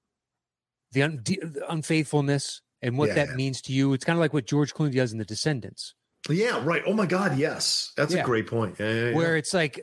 the, 0.97 1.03
un, 1.03 1.21
the 1.25 1.65
unfaithfulness 1.69 2.63
and 2.83 2.97
what 2.99 3.09
Yeah. 3.09 3.15
that 3.27 3.37
means 3.37 3.61
to 3.63 3.73
you. 3.73 3.93
It's 3.93 4.05
kind 4.05 4.17
of 4.19 4.21
like 4.21 4.33
what 4.33 4.47
George 4.47 4.73
Clooney 4.75 4.95
does 4.95 5.13
in 5.13 5.19
The 5.19 5.25
Descendants, 5.25 5.95
Yeah. 6.29 6.61
Right. 6.65 6.83
Oh 6.87 6.93
my 6.95 7.07
God. 7.07 7.37
Yes. 7.39 7.93
That's 7.97 8.15
Yeah. 8.15 8.23
a 8.23 8.25
great 8.25 8.47
point. 8.47 8.77
Yeah. 8.81 8.89
Yeah. 8.93 9.05
yeah. 9.11 9.15
where 9.15 9.37
it's 9.37 9.53
like, 9.55 9.75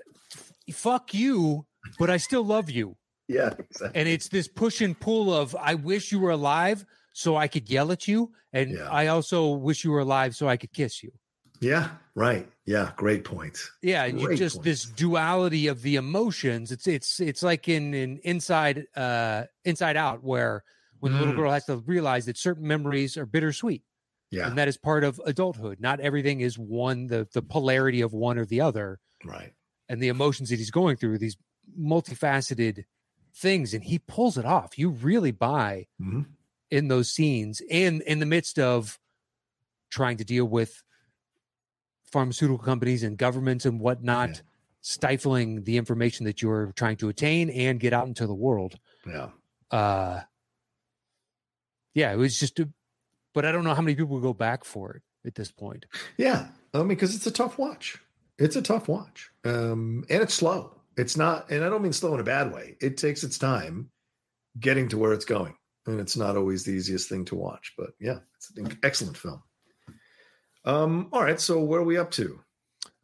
"Fuck 0.71 1.13
you," 1.13 1.65
but 1.99 2.09
I 2.09 2.17
still 2.17 2.45
love 2.55 2.69
you, 2.69 2.87
yeah 3.27 3.51
exactly. 3.59 3.99
and 3.99 4.07
it's 4.09 4.27
this 4.29 4.47
push 4.47 4.81
and 4.81 4.99
pull 4.99 5.33
of, 5.33 5.55
"I 5.71 5.73
wish 5.75 6.11
you 6.11 6.19
were 6.19 6.31
alive." 6.31 6.85
So 7.15 7.35
I 7.37 7.47
could 7.47 7.69
yell 7.69 7.91
at 7.91 8.07
you, 8.07 8.31
and 8.53 8.71
Yeah. 8.71 8.89
I 8.89 9.07
also 9.07 9.51
wish 9.67 9.83
you 9.83 9.91
were 9.91 9.99
alive 10.09 10.35
so 10.35 10.47
I 10.49 10.57
could 10.57 10.73
kiss 10.73 11.03
you. 11.03 11.11
Yeah, 11.61 11.85
right. 12.15 12.45
Yeah, 12.65 12.91
great 12.97 13.23
point. 13.23 13.57
Yeah, 13.81 14.03
and 14.05 14.19
you 14.19 14.35
just 14.35 14.55
point. 14.57 14.65
this 14.65 14.83
duality 14.85 15.67
of 15.67 15.81
the 15.83 15.95
emotions. 15.95 16.71
It's 16.71 16.87
it's 16.87 17.19
it's 17.19 17.43
like 17.43 17.69
in 17.69 17.93
in 17.93 18.19
Inside 18.23 18.77
uh 18.95 19.43
Inside 19.63 19.95
Out, 19.95 20.23
where 20.23 20.63
when 21.03 21.11
the 21.11 21.19
little 21.19 21.33
Mm. 21.33 21.37
girl 21.37 21.51
has 21.51 21.65
to 21.65 21.75
realize 21.77 22.25
that 22.27 22.37
certain 22.37 22.65
memories 22.65 23.17
are 23.17 23.25
bittersweet, 23.25 23.83
Yeah, 24.31 24.47
and 24.47 24.57
that 24.57 24.69
is 24.69 24.77
part 24.77 25.03
of 25.03 25.19
adulthood. 25.25 25.81
Not 25.81 25.99
everything 25.99 26.39
is 26.39 26.57
one 26.57 27.07
the 27.07 27.27
the 27.33 27.41
polarity 27.41 27.99
of 27.99 28.13
one 28.13 28.37
or 28.37 28.45
the 28.45 28.61
other, 28.61 29.01
right. 29.25 29.53
and 29.89 30.01
the 30.01 30.07
emotions 30.07 30.49
that 30.49 30.59
he's 30.59 30.71
going 30.71 30.95
through 30.95 31.17
these 31.17 31.35
multifaceted 31.77 32.85
things, 33.35 33.73
and 33.73 33.83
he 33.83 33.99
pulls 33.99 34.37
it 34.37 34.45
off. 34.45 34.77
You 34.79 34.89
really 34.91 35.31
buy 35.31 35.87
Mhm. 35.99 36.27
in 36.71 36.87
those 36.87 37.11
scenes, 37.11 37.61
and 37.69 38.01
in 38.03 38.19
the 38.19 38.25
midst 38.25 38.57
of 38.57 38.97
trying 39.89 40.15
to 40.17 40.23
deal 40.23 40.45
with 40.45 40.83
pharmaceutical 42.03 42.63
companies 42.63 43.03
and 43.03 43.17
governments 43.17 43.65
and 43.65 43.79
whatnot. 43.79 44.29
Yeah. 44.29 44.41
stifling 44.85 45.63
the 45.63 45.77
information 45.77 46.25
that 46.25 46.41
you're 46.41 46.73
trying 46.75 46.97
to 46.97 47.07
attain 47.07 47.49
and 47.49 47.79
get 47.79 47.93
out 47.93 48.05
into 48.05 48.27
the 48.27 48.33
world. 48.35 48.77
Yeah. 49.07 49.29
Uh, 49.71 50.19
yeah, 51.93 52.11
it 52.11 52.17
was 52.17 52.39
just, 52.39 52.59
a, 52.59 52.69
but 53.33 53.45
I 53.45 53.51
don't 53.51 53.63
know 53.63 53.73
how 53.73 53.81
many 53.81 53.95
people 53.95 54.19
go 54.19 54.33
back 54.33 54.63
for 54.63 54.95
it 54.95 55.01
at 55.25 55.35
this 55.35 55.51
point. 55.51 55.85
Yeah. 56.17 56.47
I 56.73 56.79
mean, 56.79 56.89
because 56.89 57.15
it's 57.15 57.27
a 57.27 57.31
tough 57.31 57.57
watch. 57.57 57.99
It's 58.37 58.55
a 58.55 58.61
tough 58.61 58.87
watch. 58.87 59.31
Um, 59.45 60.05
and 60.09 60.21
it's 60.21 60.33
slow. 60.33 60.75
It's 60.97 61.17
not, 61.17 61.49
and 61.49 61.63
I 61.63 61.69
don't 61.69 61.81
mean 61.81 61.93
slow 61.93 62.13
in 62.13 62.19
a 62.19 62.23
bad 62.23 62.53
way. 62.53 62.77
It 62.81 62.97
takes 62.97 63.23
its 63.23 63.37
time 63.37 63.89
getting 64.59 64.89
to 64.89 64.97
where 64.97 65.13
it's 65.13 65.25
going. 65.25 65.55
And 65.85 65.99
it's 65.99 66.15
not 66.15 66.37
always 66.37 66.63
the 66.63 66.71
easiest 66.71 67.09
thing 67.09 67.25
to 67.25 67.35
watch. 67.35 67.73
But 67.77 67.89
yeah, 67.99 68.19
it's 68.37 68.51
an 68.55 68.77
excellent 68.83 69.17
film. 69.17 69.43
Um, 70.63 71.09
all 71.11 71.21
right. 71.21 71.39
So 71.39 71.61
where 71.61 71.81
are 71.81 71.83
we 71.83 71.97
up 71.97 72.11
to? 72.11 72.39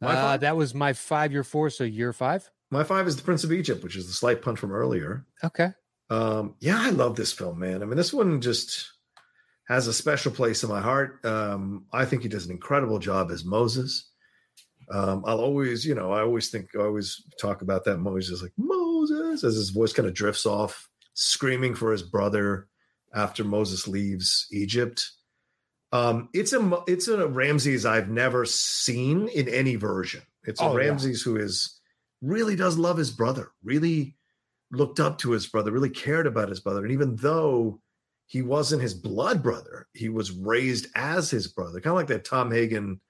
Uh, 0.02 0.38
that 0.38 0.56
was 0.56 0.74
my 0.74 0.94
five 0.94 1.30
year 1.30 1.44
four, 1.44 1.68
so 1.68 1.84
year 1.84 2.12
five. 2.14 2.50
My 2.70 2.84
five 2.84 3.06
is 3.06 3.16
the 3.16 3.22
Prince 3.22 3.44
of 3.44 3.52
Egypt, 3.52 3.84
which 3.84 3.96
is 3.96 4.06
the 4.06 4.14
slight 4.14 4.40
punch 4.40 4.58
from 4.58 4.72
earlier. 4.72 5.26
Okay. 5.44 5.72
Um, 6.10 6.56
yeah, 6.60 6.78
I 6.78 6.90
love 6.90 7.16
this 7.16 7.32
film, 7.32 7.60
man. 7.60 7.82
I 7.82 7.86
mean, 7.86 7.96
this 7.96 8.12
one 8.12 8.40
just 8.40 8.92
has 9.68 9.86
a 9.86 9.92
special 9.92 10.32
place 10.32 10.64
in 10.64 10.68
my 10.68 10.80
heart. 10.80 11.24
Um, 11.24 11.86
I 11.92 12.04
think 12.04 12.22
he 12.22 12.28
does 12.28 12.44
an 12.44 12.50
incredible 12.50 12.98
job 12.98 13.30
as 13.30 13.44
Moses. 13.44 14.10
Um, 14.90 15.22
I'll 15.24 15.38
always, 15.38 15.86
you 15.86 15.94
know, 15.94 16.12
I 16.12 16.22
always 16.22 16.48
think, 16.50 16.70
I 16.74 16.82
always 16.82 17.22
talk 17.40 17.62
about 17.62 17.84
that 17.84 17.98
Moses 17.98 18.30
is 18.30 18.42
like 18.42 18.52
Moses 18.58 19.44
as 19.44 19.54
his 19.54 19.70
voice 19.70 19.92
kind 19.92 20.08
of 20.08 20.14
drifts 20.14 20.46
off, 20.46 20.88
screaming 21.14 21.76
for 21.76 21.92
his 21.92 22.02
brother 22.02 22.66
after 23.14 23.44
Moses 23.44 23.86
leaves 23.86 24.48
Egypt. 24.50 25.08
Um, 25.92 26.28
it's 26.32 26.52
a 26.52 26.82
it's 26.86 27.08
a 27.08 27.26
Ramses 27.26 27.84
I've 27.84 28.08
never 28.08 28.44
seen 28.44 29.28
in 29.28 29.48
any 29.48 29.74
version. 29.74 30.22
It's 30.44 30.60
a 30.60 30.64
oh, 30.64 30.76
Ramses 30.76 31.26
yeah. 31.26 31.32
who 31.32 31.38
is 31.38 31.80
really 32.22 32.54
does 32.54 32.78
love 32.78 32.96
his 32.96 33.10
brother, 33.10 33.50
really 33.64 34.16
looked 34.72 35.00
up 35.00 35.18
to 35.18 35.32
his 35.32 35.46
brother, 35.46 35.72
really 35.72 35.90
cared 35.90 36.26
about 36.26 36.48
his 36.48 36.60
brother, 36.60 36.82
and 36.82 36.92
even 36.92 37.16
though 37.16 37.80
he 38.26 38.42
wasn't 38.42 38.82
his 38.82 38.94
blood 38.94 39.42
brother, 39.42 39.88
he 39.92 40.08
was 40.08 40.30
raised 40.30 40.86
as 40.94 41.30
his 41.30 41.48
brother, 41.48 41.80
kind 41.80 41.92
of 41.92 41.96
like 41.96 42.06
that 42.06 42.24
Tom 42.24 42.52
Hagen 42.52 43.00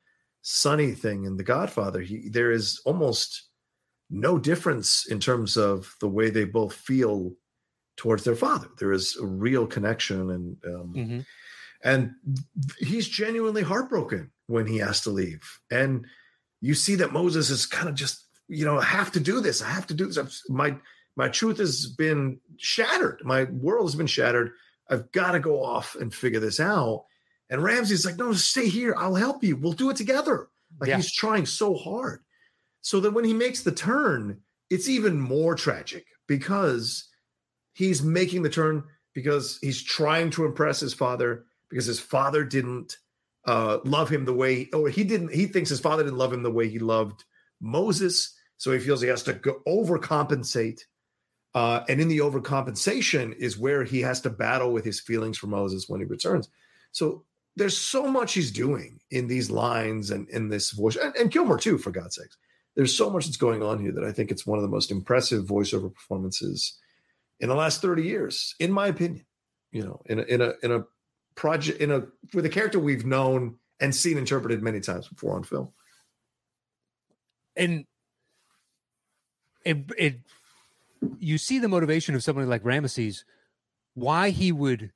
Sonny 0.42 0.92
thing 0.92 1.24
in 1.24 1.36
The 1.36 1.44
Godfather. 1.44 2.00
He 2.00 2.28
there 2.28 2.50
is 2.50 2.80
almost 2.84 3.48
no 4.08 4.38
difference 4.38 5.06
in 5.06 5.20
terms 5.20 5.56
of 5.56 5.94
the 6.00 6.08
way 6.08 6.30
they 6.30 6.44
both 6.44 6.74
feel 6.74 7.32
towards 7.96 8.24
their 8.24 8.34
father. 8.34 8.68
There 8.78 8.92
is 8.92 9.16
a 9.16 9.26
real 9.26 9.66
connection, 9.66 10.30
and 10.30 10.56
um, 10.64 10.94
mm-hmm 10.96 11.20
and 11.82 12.12
he's 12.78 13.08
genuinely 13.08 13.62
heartbroken 13.62 14.30
when 14.46 14.66
he 14.66 14.78
has 14.78 15.00
to 15.02 15.10
leave 15.10 15.60
and 15.70 16.06
you 16.60 16.74
see 16.74 16.94
that 16.94 17.12
moses 17.12 17.50
is 17.50 17.66
kind 17.66 17.88
of 17.88 17.94
just 17.94 18.26
you 18.48 18.64
know 18.64 18.78
i 18.78 18.84
have 18.84 19.10
to 19.12 19.20
do 19.20 19.40
this 19.40 19.62
i 19.62 19.68
have 19.68 19.86
to 19.86 19.94
do 19.94 20.06
this 20.06 20.16
I'm, 20.16 20.28
my 20.48 20.76
my 21.16 21.28
truth 21.28 21.58
has 21.58 21.86
been 21.86 22.38
shattered 22.56 23.20
my 23.24 23.44
world 23.44 23.86
has 23.86 23.94
been 23.94 24.06
shattered 24.06 24.52
i've 24.88 25.10
got 25.12 25.32
to 25.32 25.40
go 25.40 25.62
off 25.62 25.96
and 25.96 26.14
figure 26.14 26.40
this 26.40 26.60
out 26.60 27.04
and 27.48 27.62
ramsey's 27.62 28.06
like 28.06 28.16
no 28.16 28.32
stay 28.32 28.68
here 28.68 28.94
i'll 28.96 29.14
help 29.14 29.42
you 29.42 29.56
we'll 29.56 29.72
do 29.72 29.90
it 29.90 29.96
together 29.96 30.48
like 30.80 30.88
yeah. 30.88 30.96
he's 30.96 31.12
trying 31.12 31.46
so 31.46 31.74
hard 31.74 32.22
so 32.80 33.00
that 33.00 33.12
when 33.12 33.24
he 33.24 33.34
makes 33.34 33.62
the 33.62 33.72
turn 33.72 34.40
it's 34.70 34.88
even 34.88 35.20
more 35.20 35.54
tragic 35.54 36.06
because 36.26 37.08
he's 37.74 38.02
making 38.02 38.42
the 38.42 38.48
turn 38.48 38.84
because 39.14 39.58
he's 39.60 39.82
trying 39.82 40.30
to 40.30 40.44
impress 40.44 40.80
his 40.80 40.94
father 40.94 41.44
because 41.68 41.86
his 41.86 42.00
father 42.00 42.44
didn't 42.44 42.96
uh, 43.46 43.78
love 43.84 44.08
him 44.08 44.24
the 44.24 44.34
way, 44.34 44.68
or 44.72 44.88
he 44.88 45.04
didn't. 45.04 45.32
He 45.32 45.46
thinks 45.46 45.70
his 45.70 45.80
father 45.80 46.02
didn't 46.02 46.18
love 46.18 46.32
him 46.32 46.42
the 46.42 46.50
way 46.50 46.68
he 46.68 46.78
loved 46.78 47.24
Moses, 47.60 48.36
so 48.58 48.72
he 48.72 48.78
feels 48.78 49.00
he 49.00 49.08
has 49.08 49.22
to 49.24 49.32
go 49.32 49.60
overcompensate. 49.66 50.82
Uh, 51.54 51.82
and 51.88 52.00
in 52.00 52.08
the 52.08 52.18
overcompensation 52.18 53.34
is 53.36 53.58
where 53.58 53.82
he 53.82 54.00
has 54.00 54.20
to 54.20 54.30
battle 54.30 54.72
with 54.72 54.84
his 54.84 55.00
feelings 55.00 55.36
for 55.36 55.48
Moses 55.48 55.88
when 55.88 56.00
he 56.00 56.06
returns. 56.06 56.48
So 56.92 57.24
there's 57.56 57.76
so 57.76 58.06
much 58.06 58.34
he's 58.34 58.52
doing 58.52 59.00
in 59.10 59.26
these 59.26 59.50
lines 59.50 60.10
and 60.10 60.28
in 60.28 60.48
this 60.48 60.70
voice, 60.70 60.96
and, 60.96 61.14
and 61.16 61.30
Kilmer 61.30 61.58
too, 61.58 61.78
for 61.78 61.90
God's 61.90 62.16
sakes. 62.16 62.36
There's 62.76 62.96
so 62.96 63.10
much 63.10 63.26
that's 63.26 63.36
going 63.36 63.62
on 63.62 63.80
here 63.80 63.92
that 63.92 64.04
I 64.04 64.12
think 64.12 64.30
it's 64.30 64.46
one 64.46 64.58
of 64.58 64.62
the 64.62 64.68
most 64.68 64.92
impressive 64.92 65.44
voiceover 65.44 65.92
performances 65.92 66.78
in 67.40 67.48
the 67.48 67.54
last 67.54 67.82
30 67.82 68.04
years, 68.04 68.54
in 68.60 68.70
my 68.70 68.86
opinion. 68.86 69.24
You 69.72 69.84
know, 69.84 70.02
in 70.06 70.18
a 70.18 70.22
in 70.22 70.40
a 70.40 70.52
in 70.62 70.72
a 70.72 70.84
project 71.34 71.80
in 71.80 71.90
a 71.90 72.06
with 72.34 72.44
a 72.44 72.48
character 72.48 72.78
we've 72.78 73.06
known 73.06 73.56
and 73.80 73.94
seen 73.94 74.18
interpreted 74.18 74.62
many 74.62 74.80
times 74.80 75.08
before 75.08 75.36
on 75.36 75.42
film. 75.42 75.72
And 77.56 77.86
it 79.64 79.78
it 79.96 80.14
you 81.18 81.38
see 81.38 81.58
the 81.58 81.68
motivation 81.68 82.14
of 82.14 82.22
somebody 82.22 82.46
like 82.46 82.62
Ramesses, 82.62 83.24
why 83.94 84.30
he 84.30 84.52
would 84.52 84.92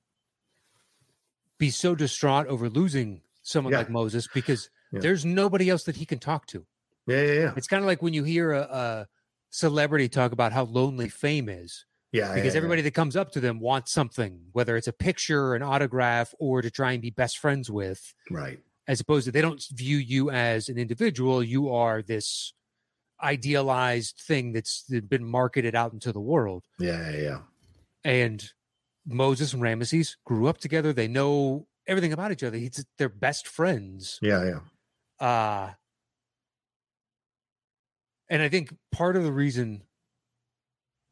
be 1.59 1.71
so 1.71 1.95
distraught 1.95 2.47
over 2.47 2.69
losing 2.69 3.23
someone 3.43 3.73
yeah. 3.73 3.79
like 3.79 3.91
Moses 3.91 4.27
because 4.33 4.71
yeah. 4.93 5.01
there's 5.01 5.25
nobody 5.25 5.71
else 5.71 5.85
that 5.85 5.97
he 5.97 6.05
can 6.05 6.19
talk 6.19 6.47
to. 6.49 6.67
Yeah, 7.07 7.23
yeah, 7.23 7.33
yeah. 7.33 7.53
It's 7.57 7.67
kind 7.67 7.83
of 7.83 7.87
like 7.87 8.03
when 8.03 8.15
you 8.15 8.25
hear 8.25 8.53
a, 8.53 8.63
a 8.63 9.09
celebrity 9.51 10.09
talk 10.09 10.33
about 10.33 10.53
how 10.53 10.65
lonely 10.65 11.09
fame 11.09 11.49
is 11.49 11.85
yeah, 12.15 12.33
because 12.33 12.55
everybody 12.55 12.81
that 12.83 12.95
comes 12.95 13.17
up 13.17 13.33
to 13.33 13.41
them 13.41 13.59
wants 13.59 13.93
something, 13.93 14.41
whether 14.53 14.77
it's 14.77 14.87
a 14.87 14.93
picture, 14.93 15.57
an 15.57 15.63
autograph, 15.63 16.33
or 16.39 16.63
to 16.63 16.71
try 16.71 16.93
and 16.93 17.03
be 17.03 17.11
best 17.11 17.39
friends 17.39 17.69
with. 17.69 18.15
Right. 18.31 18.61
As 18.87 19.01
opposed 19.01 19.27
to 19.27 19.33
they 19.33 19.41
don't 19.41 19.63
view 19.73 19.97
you 19.97 20.31
as 20.31 20.69
an 20.69 20.79
individual. 20.79 21.43
You 21.43 21.75
are 21.75 22.03
this 22.03 22.53
idealized 23.25 24.21
thing 24.21 24.53
that's 24.53 24.85
been 25.09 25.25
marketed 25.25 25.75
out 25.75 25.93
into 25.93 26.13
the 26.13 26.21
world. 26.21 26.65
Yeah, 26.79 27.11
yeah, 27.11 27.23
yeah. 27.23 27.39
And 28.05 28.53
Moses 29.07 29.53
and 29.53 29.63
Ramesses 29.63 30.17
grew 30.25 30.47
up 30.47 30.59
together. 30.59 30.93
They 30.93 31.09
know 31.09 31.67
everything 31.87 32.13
about 32.13 32.33
each 32.33 32.43
other. 32.43 32.59
He's, 32.59 32.85
they're 32.99 33.09
best 33.09 33.49
friends. 33.49 34.19
Yeah, 34.23 34.45
yeah. 34.45 35.27
Uh, 35.27 35.71
and 38.29 38.43
I 38.43 38.49
think 38.49 38.75
part 38.93 39.17
of 39.17 39.25
the 39.25 39.33
reason 39.33 39.83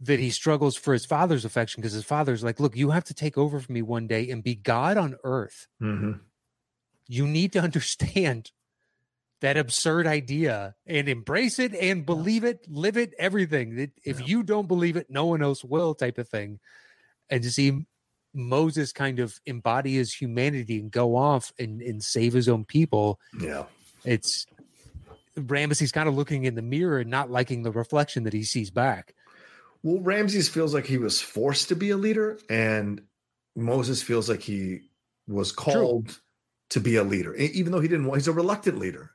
that 0.00 0.18
he 0.18 0.30
struggles 0.30 0.76
for 0.76 0.92
his 0.92 1.06
father's 1.06 1.44
affection 1.44 1.80
because 1.80 1.92
his 1.92 2.04
father's 2.04 2.42
like, 2.42 2.58
look, 2.58 2.76
you 2.76 2.90
have 2.90 3.04
to 3.04 3.14
take 3.14 3.38
over 3.38 3.60
for 3.60 3.70
me 3.72 3.82
one 3.82 4.06
day 4.06 4.28
and 4.30 4.42
be 4.42 4.54
God 4.54 4.96
on 4.96 5.16
earth. 5.22 5.68
Mm-hmm. 5.80 6.12
You 7.06 7.26
need 7.26 7.52
to 7.52 7.60
understand 7.62 8.50
that 9.42 9.56
absurd 9.56 10.06
idea 10.06 10.74
and 10.86 11.08
embrace 11.08 11.58
it 11.58 11.74
and 11.74 12.06
believe 12.06 12.44
it, 12.44 12.64
live 12.68 12.96
it, 12.96 13.12
everything. 13.18 13.92
If 14.04 14.20
yeah. 14.20 14.26
you 14.26 14.42
don't 14.42 14.68
believe 14.68 14.96
it, 14.96 15.08
no 15.10 15.26
one 15.26 15.42
else 15.42 15.62
will, 15.62 15.94
type 15.94 16.18
of 16.18 16.28
thing. 16.28 16.58
And 17.28 17.42
to 17.42 17.50
see 17.50 17.84
Moses 18.34 18.92
kind 18.92 19.18
of 19.18 19.38
embody 19.44 19.96
his 19.96 20.14
humanity 20.14 20.80
and 20.80 20.90
go 20.90 21.16
off 21.16 21.52
and, 21.58 21.82
and 21.82 22.02
save 22.02 22.32
his 22.32 22.48
own 22.48 22.64
people. 22.64 23.20
Yeah. 23.38 23.64
It's 24.04 24.46
Ramesses 25.36 25.92
kind 25.92 26.08
of 26.08 26.14
looking 26.14 26.44
in 26.44 26.54
the 26.54 26.62
mirror 26.62 27.00
and 27.00 27.10
not 27.10 27.30
liking 27.30 27.62
the 27.62 27.70
reflection 27.70 28.24
that 28.24 28.32
he 28.32 28.44
sees 28.44 28.70
back. 28.70 29.14
Well, 29.82 30.00
Ramses 30.00 30.48
feels 30.48 30.72
like 30.72 30.86
he 30.86 30.98
was 30.98 31.20
forced 31.20 31.68
to 31.68 31.76
be 31.76 31.90
a 31.90 31.96
leader, 31.96 32.38
and 32.48 33.02
Moses 33.56 34.02
feels 34.02 34.28
like 34.28 34.40
he 34.40 34.82
was 35.26 35.50
called 35.50 36.06
True. 36.06 36.16
to 36.70 36.80
be 36.80 36.96
a 36.96 37.02
leader, 37.02 37.34
even 37.34 37.72
though 37.72 37.80
he 37.80 37.88
didn't 37.88 38.06
want. 38.06 38.20
He's 38.20 38.28
a 38.28 38.32
reluctant 38.32 38.78
leader, 38.78 39.10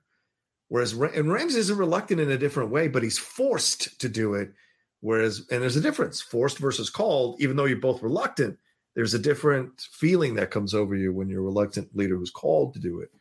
whereas 0.69 0.93
and 0.93 1.31
Ramses 1.31 1.57
isn't 1.57 1.77
reluctant 1.77 2.21
in 2.21 2.31
a 2.31 2.37
different 2.37 2.71
way, 2.71 2.87
but 2.87 3.03
he's 3.03 3.17
forced 3.17 3.99
to 3.99 4.09
do 4.09 4.33
it. 4.33 4.53
Whereas, 5.01 5.45
and 5.51 5.61
there's 5.61 5.75
a 5.75 5.81
difference: 5.81 6.21
forced 6.21 6.57
versus 6.57 6.89
called. 6.89 7.39
Even 7.39 7.55
though 7.55 7.65
you're 7.65 7.77
both 7.77 8.01
reluctant, 8.01 8.57
there's 8.95 9.13
a 9.13 9.19
different 9.19 9.81
feeling 9.91 10.35
that 10.35 10.51
comes 10.51 10.73
over 10.73 10.95
you 10.95 11.13
when 11.13 11.29
you're 11.29 11.41
a 11.41 11.45
reluctant 11.45 11.95
leader 11.95 12.17
who's 12.17 12.31
called 12.31 12.73
to 12.73 12.79
do 12.79 13.01
it, 13.01 13.11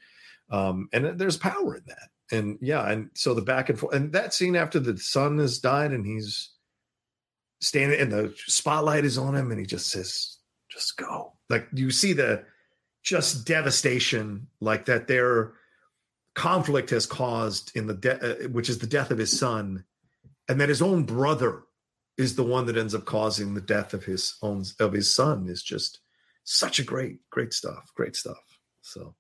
um, 0.51 0.89
and 0.93 1.19
there's 1.19 1.37
power 1.37 1.77
in 1.77 1.83
that. 1.87 2.09
And 2.33 2.59
yeah, 2.61 2.91
and 2.91 3.11
so 3.15 3.35
the 3.35 3.43
back 3.43 3.69
and 3.69 3.79
forth, 3.79 3.95
and 3.95 4.13
that 4.13 4.35
scene 4.35 4.57
after 4.57 4.81
the 4.81 4.97
son 4.99 5.39
has 5.39 5.59
died, 5.59 5.93
and 5.93 6.07
he's 6.07 6.51
standing 7.61 7.99
and 8.01 8.13
the 8.13 8.35
spotlight 8.47 9.05
is 9.05 9.19
on 9.19 9.35
him 9.35 9.51
and 9.51 9.59
he 9.59 9.67
just 9.67 9.89
says 9.89 10.39
just 10.71 10.97
go 10.97 11.33
like 11.49 11.67
you 11.73 11.91
see 11.91 12.13
the 12.13 12.45
just 13.03 13.47
devastation 13.47 14.47
like 14.61 14.85
that 14.85 15.07
their 15.07 15.55
conflict 16.37 16.91
has 16.91 17.07
caused 17.07 17.75
in 17.75 17.87
the 17.87 17.95
de- 17.95 18.45
uh, 18.45 18.49
which 18.49 18.69
is 18.69 18.79
the 18.79 18.87
death 18.87 19.11
of 19.11 19.17
his 19.17 19.37
son 19.37 19.85
and 20.49 20.61
that 20.61 20.69
his 20.69 20.83
own 20.83 21.03
brother 21.03 21.63
is 22.19 22.37
the 22.37 22.45
one 22.45 22.67
that 22.67 22.77
ends 22.77 22.95
up 22.95 23.07
causing 23.07 23.55
the 23.55 23.61
death 23.61 23.95
of 23.95 24.05
his 24.05 24.37
own 24.43 24.63
of 24.79 24.93
his 24.93 25.11
son 25.11 25.49
is 25.49 25.63
just 25.63 26.01
such 26.45 26.79
a 26.79 26.85
great 26.85 27.21
great 27.31 27.55
stuff 27.55 27.91
great 27.97 28.15
stuff 28.15 28.61
so 28.83 29.15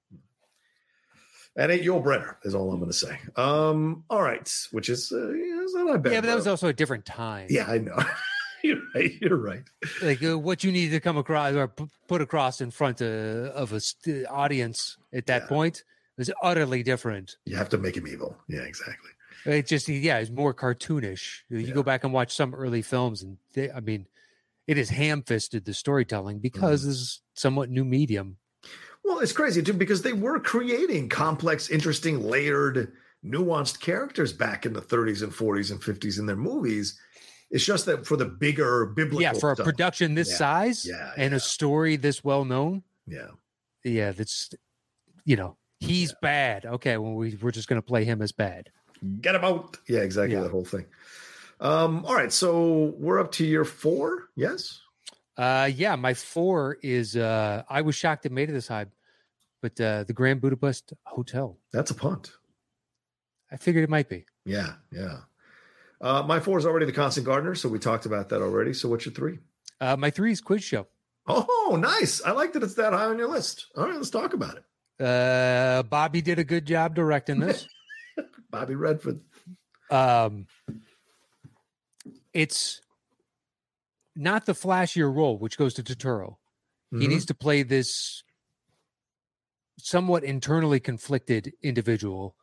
and 1.57 1.73
ain't 1.73 1.83
Yul 1.83 2.05
Brynner 2.05 2.37
is 2.45 2.55
all 2.55 2.71
I'm 2.71 2.81
going 2.81 2.91
to 2.91 2.97
say. 2.97 3.19
Um, 3.35 4.05
all 4.11 4.21
right, 4.21 4.47
which 4.73 4.91
is 4.91 5.11
uh, 5.11 5.31
yeah, 5.33 5.64
not 5.73 6.03
bad. 6.03 6.12
Yeah, 6.12 6.21
but 6.21 6.27
that 6.27 6.37
was 6.37 6.47
also 6.47 6.69
a 6.69 6.75
different 6.75 7.07
time. 7.07 7.47
Yeah, 7.49 7.64
I 7.67 7.79
know. 7.79 7.97
you're 8.62 8.83
right. 8.95 9.12
You're 9.23 9.39
right. 9.39 9.62
Like 10.03 10.23
uh, 10.23 10.39
what 10.39 10.64
you 10.64 10.71
needed 10.71 10.91
to 10.91 11.01
come 11.01 11.17
across 11.17 11.55
or 11.55 11.69
p- 11.69 11.89
put 12.09 12.21
across 12.21 12.61
in 12.61 12.71
front 12.71 13.01
of, 13.01 13.47
of 13.47 13.73
a 13.73 13.81
st- 13.81 14.27
audience 14.27 14.99
at 15.14 15.25
that 15.29 15.45
yeah. 15.45 15.49
point 15.49 15.83
was 16.19 16.31
utterly 16.43 16.83
different. 16.83 17.37
You 17.45 17.57
have 17.57 17.69
to 17.71 17.79
make 17.79 17.97
him 17.97 18.07
evil. 18.07 18.37
Yeah, 18.49 18.61
exactly. 18.62 19.11
It 19.45 19.67
just 19.67 19.89
yeah, 19.89 20.19
it's 20.19 20.31
more 20.31 20.53
cartoonish. 20.55 21.43
You 21.49 21.59
Yeah. 21.59 21.75
go 21.75 21.83
back 21.83 22.05
and 22.05 22.12
watch 22.12 22.35
some 22.35 22.55
early 22.55 22.83
films, 22.83 23.23
and 23.23 23.39
they, 23.55 23.71
I 23.71 23.81
mean, 23.81 24.07
it 24.67 24.77
is 24.79 24.89
ham-fisted 24.91 25.64
the 25.64 25.75
storytelling 25.75 26.41
because 26.41 26.81
Mm-hmm. 26.81 26.89
this 26.91 26.99
is 26.99 27.21
somewhat 27.35 27.71
new 27.71 27.85
medium. 27.85 28.39
Well, 29.05 29.21
it's 29.21 29.33
crazy 29.33 29.62
too 29.62 29.73
because 29.75 30.03
they 30.03 30.12
were 30.12 30.41
creating 30.41 31.09
complex, 31.11 31.71
interesting, 31.71 32.21
layered, 32.25 32.93
nuanced 33.25 33.79
characters 33.81 34.33
back 34.33 34.67
in 34.67 34.73
the 34.73 34.81
30s 34.83 35.23
and 35.23 35.33
40s 35.33 35.71
and 35.71 35.81
50s 35.81 36.19
in 36.19 36.27
their 36.27 36.35
movies. 36.37 36.99
It's 37.51 37.64
just 37.64 37.87
that 37.87 38.05
for 38.05 38.17
the 38.17 38.25
bigger 38.25 38.87
biblical, 38.87 39.23
yeah, 39.23 39.33
for 39.35 39.53
a 39.53 39.55
stuff- 39.55 39.64
production 39.64 40.14
this 40.17 40.31
Yeah, 40.31 40.37
size 40.37 40.85
yeah, 40.85 41.12
and 41.17 41.31
yeah. 41.31 41.37
a 41.37 41.41
story 41.41 41.95
this 41.95 42.25
well 42.25 42.45
known, 42.45 42.83
yeah, 43.07 43.29
yeah, 43.85 44.11
that's 44.11 44.51
you 45.25 45.37
know 45.37 45.57
he's 45.81 46.14
bad. 46.22 46.64
Okay, 46.66 46.97
well 46.97 47.14
we 47.14 47.37
we're 47.41 47.51
just 47.51 47.68
going 47.68 47.81
to 47.81 47.87
play 47.87 48.05
him 48.05 48.22
as 48.22 48.33
bad. 48.33 48.70
get 49.20 49.35
him 49.35 49.45
out. 49.45 49.79
yeah, 49.89 50.01
exactly 50.01 50.35
Yeah. 50.37 50.43
that 50.43 50.51
whole 50.51 50.64
thing. 50.64 50.87
Um, 51.61 52.05
all 52.05 52.14
right, 52.14 52.33
so 52.33 52.95
we're 52.99 53.18
up 53.18 53.33
to 53.33 53.45
year 53.47 53.64
four. 53.64 54.29
Yes, 54.37 54.81
Uh, 55.39 55.70
yeah, 55.74 55.97
my 55.97 56.12
four 56.14 56.77
is 56.83 57.16
uh, 57.16 57.62
I 57.68 57.83
was 57.83 57.95
shocked 57.95 58.27
it 58.27 58.33
made 58.33 58.49
it 58.51 58.53
this 58.53 58.68
high, 58.68 58.87
but 59.62 59.81
uh, 59.81 60.05
the 60.05 60.12
Grand 60.12 60.41
Budapest 60.41 60.93
Hotel. 61.05 61.59
that's 61.72 61.91
a 61.91 61.95
punt. 61.95 62.33
I 63.51 63.57
figured 63.57 63.85
it 63.85 63.91
might 63.91 64.09
be. 64.09 64.27
Yeah, 64.45 64.74
yeah. 64.91 65.18
Uh, 66.01 66.22
my 66.22 66.41
four 66.41 66.59
is 66.59 66.66
already 66.66 66.85
the 66.85 66.93
Constant 66.93 67.24
Gardener, 67.24 67.55
so 67.55 67.68
we 67.70 67.79
talked 67.79 68.05
about 68.07 68.29
that 68.31 68.43
already. 68.43 68.74
So 68.74 68.89
what's 68.89 69.07
your 69.07 69.14
three? 69.14 69.39
Uh, 69.81 69.97
my 69.97 70.11
three 70.11 70.33
is 70.33 70.41
quiz 70.43 70.62
show. 70.64 70.87
Oh, 71.27 71.77
nice. 71.81 72.22
I 72.22 72.33
like 72.33 72.53
that 72.53 72.62
it's 72.62 72.74
that 72.74 72.93
high 72.93 73.07
on 73.07 73.18
your 73.18 73.29
list. 73.29 73.66
All 73.77 73.85
right, 73.87 73.95
let's 73.97 74.11
talk 74.11 74.35
about 74.35 74.57
it. 74.57 74.64
Uh, 74.99 75.82
Bobby 75.84 76.22
did 76.22 76.38
a 76.38 76.44
good 76.44 76.64
job 76.66 76.94
directing 76.94 77.38
this. 77.38 77.66
Bobby 78.51 78.74
Redford. 78.74 79.20
um, 79.90 80.47
it's 82.32 82.80
not 84.14 84.47
the 84.47 84.53
flashier 84.53 85.14
role, 85.14 85.38
which 85.38 85.59
goes 85.59 85.74
to 85.74 85.82
Turturro. 85.82 86.36
He 86.90 87.07
Mhm. 87.07 87.09
needs 87.09 87.26
to 87.26 87.34
play 87.34 87.62
this 87.62 88.22
somewhat 89.78 90.24
internally 90.24 90.80
conflicted 90.80 91.53
individual. 91.62 92.34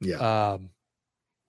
yeah, 0.00 0.16
Um, 0.52 0.70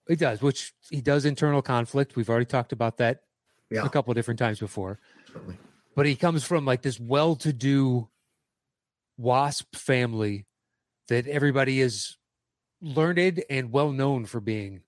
he 0.08 0.16
does, 0.16 0.42
which 0.42 0.74
he 0.90 1.02
does 1.02 1.26
internal 1.26 1.62
conflict. 1.62 2.16
We've 2.16 2.30
already 2.30 2.46
talked 2.46 2.72
about 2.72 2.98
that 2.98 3.24
yeah, 3.70 3.84
a 3.86 3.90
couple 3.90 4.12
of 4.12 4.16
different 4.16 4.40
times 4.40 4.60
before. 4.60 5.00
certainly. 5.28 5.58
But 5.96 6.06
he 6.06 6.16
comes 6.16 6.44
from 6.46 6.64
like 6.66 6.82
this 6.82 7.00
well-to-do 7.00 8.10
wasp 9.18 9.76
family 9.76 10.46
that 11.08 11.28
everybody 11.28 11.82
is 11.82 12.18
learned 12.82 13.44
and 13.50 13.72
well 13.72 13.92
known 13.92 14.26
for 14.26 14.40
being 14.40 14.82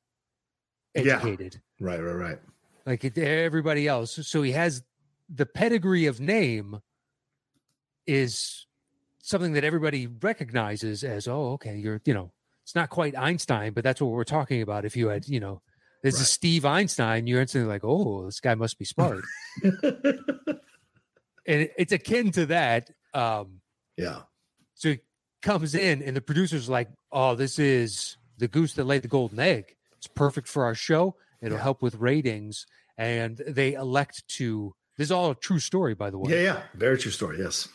Yeah. 0.95 1.17
educated. 1.17 1.61
Right, 1.79 2.01
right, 2.01 2.13
right. 2.13 2.39
like 2.85 3.17
everybody 3.17 3.87
else. 3.87 4.27
So 4.27 4.41
he 4.41 4.51
has 4.53 4.83
the 5.29 5.45
pedigree 5.45 6.05
of 6.05 6.19
name 6.19 6.79
is 8.05 8.65
something 9.21 9.53
that 9.53 9.63
everybody 9.65 10.07
recognizes 10.07 11.03
as, 11.03 11.27
oh, 11.27 11.51
okay, 11.53 11.77
you're, 11.77 12.01
you 12.05 12.13
know, 12.13 12.31
it's 12.63 12.75
not 12.75 12.89
quite 12.89 13.17
Einstein, 13.17 13.73
but 13.73 13.83
that's 13.83 14.01
what 14.01 14.11
we're 14.11 14.23
talking 14.23 14.61
about. 14.61 14.85
If 14.85 14.95
you 14.95 15.09
had, 15.09 15.27
you 15.27 15.39
know, 15.41 15.61
this 16.01 16.15
Right. 16.15 16.21
is 16.21 16.29
Steve 16.29 16.65
Einstein, 16.65 17.27
you're 17.27 17.41
instantly 17.41 17.67
like, 17.67 17.83
oh, 17.83 18.25
this 18.25 18.39
guy 18.39 18.55
must 18.55 18.79
be 18.79 18.85
smart. 18.85 19.23
and 19.63 20.59
it's 21.45 21.91
akin 21.91 22.31
to 22.31 22.45
that. 22.47 22.89
Um, 23.13 23.61
yeah, 23.97 24.21
so 24.75 24.89
he 24.91 24.99
comes 25.41 25.73
in, 25.75 26.01
and 26.03 26.15
the 26.15 26.21
producer's 26.21 26.69
like, 26.69 26.89
"Oh, 27.11 27.35
this 27.35 27.57
is 27.59 28.17
the 28.37 28.47
goose 28.47 28.73
that 28.73 28.83
laid 28.85 29.01
the 29.01 29.07
golden 29.07 29.39
egg. 29.39 29.75
It's 29.97 30.07
perfect 30.07 30.47
for 30.47 30.63
our 30.65 30.75
show. 30.75 31.15
It'll 31.41 31.57
Yeah. 31.57 31.63
help 31.63 31.81
with 31.81 31.95
ratings." 31.95 32.65
And 32.97 33.37
they 33.47 33.73
elect 33.73 34.27
to. 34.37 34.73
This 34.97 35.05
is 35.07 35.11
all 35.11 35.29
a 35.31 35.35
true 35.35 35.59
story, 35.59 35.93
by 35.93 36.09
the 36.09 36.17
way. 36.17 36.31
yeah, 36.33 36.41
yeah. 36.41 36.63
Very 36.73 36.97
true 36.97 37.11
story. 37.11 37.37
Yes. 37.39 37.67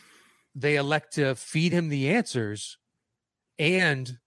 They 0.55 0.75
elect 0.75 1.13
to 1.13 1.35
feed 1.35 1.71
him 1.71 1.87
the 1.89 2.09
answers, 2.09 2.77
and 3.57 4.19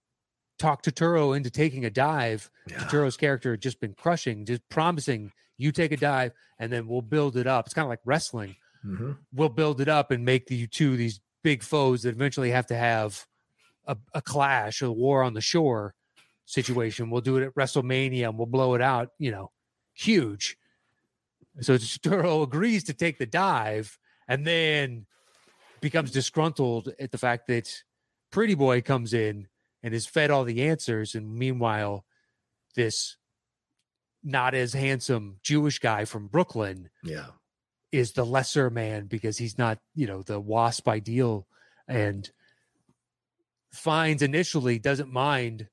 talk 0.57 0.81
Turturro 0.83 1.35
into 1.37 1.49
taking 1.51 1.85
a 1.85 1.89
dive. 1.91 2.49
Yeah. 2.67 2.77
Turturro's 2.79 3.17
character 3.17 3.51
had 3.51 3.61
just 3.61 3.79
been 3.79 3.93
crushing, 3.93 4.45
just 4.45 4.67
promising 4.69 5.31
you 5.57 5.71
take 5.71 5.91
a 5.91 5.97
dive, 5.97 6.33
and 6.59 6.71
then 6.71 6.87
we'll 6.87 7.01
build 7.03 7.37
it 7.37 7.45
up. 7.47 7.65
It's 7.67 7.73
kind 7.73 7.85
of 7.85 7.89
like 7.89 8.01
wrestling 8.05 8.55
hmm 8.83 9.13
we'll 9.33 9.49
build 9.49 9.81
it 9.81 9.87
up 9.87 10.11
and 10.11 10.23
make 10.23 10.45
the 10.45 10.67
two 10.67 10.95
these 10.95 11.19
big 11.47 11.63
foes 11.63 12.01
that 12.01 12.09
eventually 12.09 12.51
have 12.51 12.67
to 12.67 12.75
have 12.75 13.25
a, 13.85 13.95
a 14.13 14.21
clash, 14.21 14.81
a 14.81 14.91
war 14.91 15.23
on 15.23 15.33
the 15.33 15.39
shore 15.39 15.95
situation. 16.43 17.09
We'll 17.09 17.21
do 17.21 17.37
it 17.37 17.45
at 17.45 17.55
WrestleMania 17.55 18.27
and 18.27 18.37
we'll 18.37 18.47
blow 18.47 18.73
it 18.73 18.81
out, 18.81 19.11
you 19.17 19.31
know, 19.31 19.51
huge. 19.93 20.57
So 21.61 21.75
Turturro 21.77 22.43
agrees 22.43 22.83
to 22.83 22.93
take 22.93 23.17
the 23.17 23.25
dive 23.25 23.97
and 24.27 24.45
then 24.45 25.05
becomes 25.79 26.11
disgruntled 26.11 26.93
at 26.99 27.11
the 27.11 27.17
fact 27.17 27.47
that 27.47 27.73
Pretty 28.29 28.53
Boy 28.53 28.81
comes 28.81 29.13
in 29.13 29.47
and 29.81 29.93
is 29.93 30.05
fed 30.05 30.31
all 30.31 30.43
the 30.43 30.63
answers. 30.63 31.15
And 31.15 31.33
meanwhile, 31.33 32.03
this 32.75 33.15
not 34.21 34.53
as 34.53 34.73
handsome 34.73 35.39
Jewish 35.43 35.79
guy 35.79 36.03
from 36.03 36.27
Brooklyn 36.27 36.89
Yeah. 37.05 37.27
Is 37.97 38.13
the 38.13 38.25
lesser 38.25 38.69
man 38.69 39.05
because 39.05 39.37
he's 39.37 39.57
not, 39.57 39.79
you 39.95 40.07
know, 40.07 40.21
the 40.21 40.39
wasp 40.39 40.87
ideal 40.87 41.47
and 41.87 42.29
finds 43.71 44.21
initially 44.21 44.79
doesn't 44.79 45.11
mind 45.11 45.67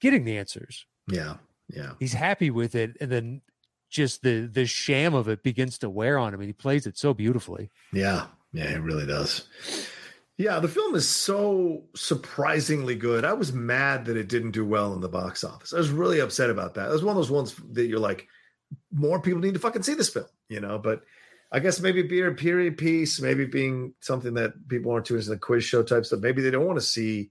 getting 0.00 0.24
the 0.24 0.36
answers. 0.36 0.86
Yeah. 1.06 1.36
Yeah. 1.68 1.92
He's 1.98 2.12
happy 2.12 2.50
with 2.50 2.74
it 2.74 2.96
and 3.00 3.10
then 3.10 3.40
just 3.88 4.22
the 4.22 4.48
the 4.52 4.66
sham 4.66 5.14
of 5.14 5.28
it 5.28 5.42
begins 5.42 5.78
to 5.78 5.90
wear 5.90 6.18
on 6.18 6.34
him 6.34 6.40
and 6.40 6.48
he 6.48 6.52
plays 6.54 6.86
it 6.86 6.98
so 6.98 7.14
beautifully. 7.14 7.70
Yeah. 7.92 8.26
Yeah. 8.52 8.70
It 8.70 8.82
really 8.82 9.06
does. 9.06 9.46
Yeah. 10.38 10.58
The 10.60 10.68
film 10.68 10.94
is 10.94 11.08
so 11.08 11.84
surprisingly 11.94 12.94
good. 12.94 13.24
I 13.24 13.34
was 13.34 13.52
mad 13.52 14.06
that 14.06 14.16
it 14.16 14.28
didn't 14.28 14.50
do 14.52 14.64
well 14.64 14.92
in 14.94 15.00
the 15.00 15.08
box 15.08 15.44
office. 15.44 15.72
I 15.72 15.78
was 15.78 15.90
really 15.90 16.20
upset 16.20 16.50
about 16.50 16.74
that. 16.74 16.88
It 16.88 16.92
was 16.92 17.04
one 17.04 17.16
of 17.16 17.22
those 17.22 17.30
ones 17.30 17.54
that 17.72 17.86
you're 17.86 17.98
like, 17.98 18.28
more 18.90 19.20
people 19.20 19.40
need 19.40 19.54
to 19.54 19.60
fucking 19.60 19.82
see 19.82 19.94
this 19.94 20.08
film, 20.08 20.26
you 20.52 20.60
know, 20.60 20.78
but 20.78 21.02
I 21.50 21.60
guess 21.60 21.80
maybe 21.80 22.02
being 22.02 22.26
a 22.26 22.32
period 22.32 22.78
piece, 22.78 23.20
maybe 23.20 23.44
being 23.44 23.94
something 24.00 24.34
that 24.34 24.68
people 24.68 24.92
aren't 24.92 25.06
too 25.06 25.16
into 25.16 25.30
the 25.30 25.36
quiz 25.36 25.64
show 25.64 25.82
type 25.82 26.04
stuff. 26.06 26.20
Maybe 26.20 26.42
they 26.42 26.50
don't 26.50 26.66
want 26.66 26.78
to 26.78 26.84
see 26.84 27.30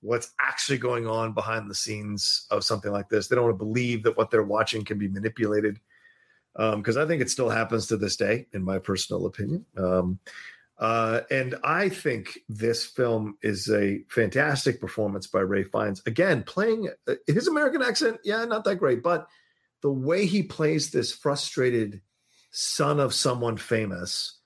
what's 0.00 0.32
actually 0.38 0.78
going 0.78 1.06
on 1.06 1.32
behind 1.32 1.70
the 1.70 1.74
scenes 1.74 2.46
of 2.50 2.62
something 2.62 2.92
like 2.92 3.08
this. 3.08 3.28
They 3.28 3.36
don't 3.36 3.46
want 3.46 3.58
to 3.58 3.64
believe 3.64 4.02
that 4.02 4.16
what 4.18 4.30
they're 4.30 4.42
watching 4.42 4.84
can 4.84 4.98
be 4.98 5.08
manipulated. 5.08 5.80
Because 6.54 6.96
I 6.96 7.06
think 7.06 7.22
it 7.22 7.30
still 7.30 7.48
happens 7.48 7.86
to 7.86 7.96
this 7.96 8.16
day, 8.16 8.46
in 8.52 8.62
my 8.62 8.78
personal 8.78 9.26
opinion. 9.26 9.64
Um, 9.76 10.20
uh, 10.78 11.22
and 11.30 11.56
I 11.64 11.88
think 11.88 12.38
this 12.48 12.84
film 12.84 13.38
is 13.42 13.70
a 13.70 14.02
fantastic 14.08 14.80
performance 14.80 15.26
by 15.26 15.40
Ralph 15.40 15.68
Fiennes. 15.72 16.02
Again, 16.06 16.42
playing 16.42 16.90
uh, 17.08 17.14
his 17.26 17.48
American 17.48 17.82
accent, 17.82 18.20
yeah, 18.24 18.44
not 18.44 18.64
that 18.64 18.76
great, 18.76 19.02
but 19.02 19.26
the 19.82 19.90
way 19.90 20.26
he 20.26 20.42
plays 20.42 20.90
this 20.90 21.12
frustrated 21.12 22.02
son 22.56 23.00
of 23.00 23.12
someone 23.12 23.56
famous, 23.56 24.38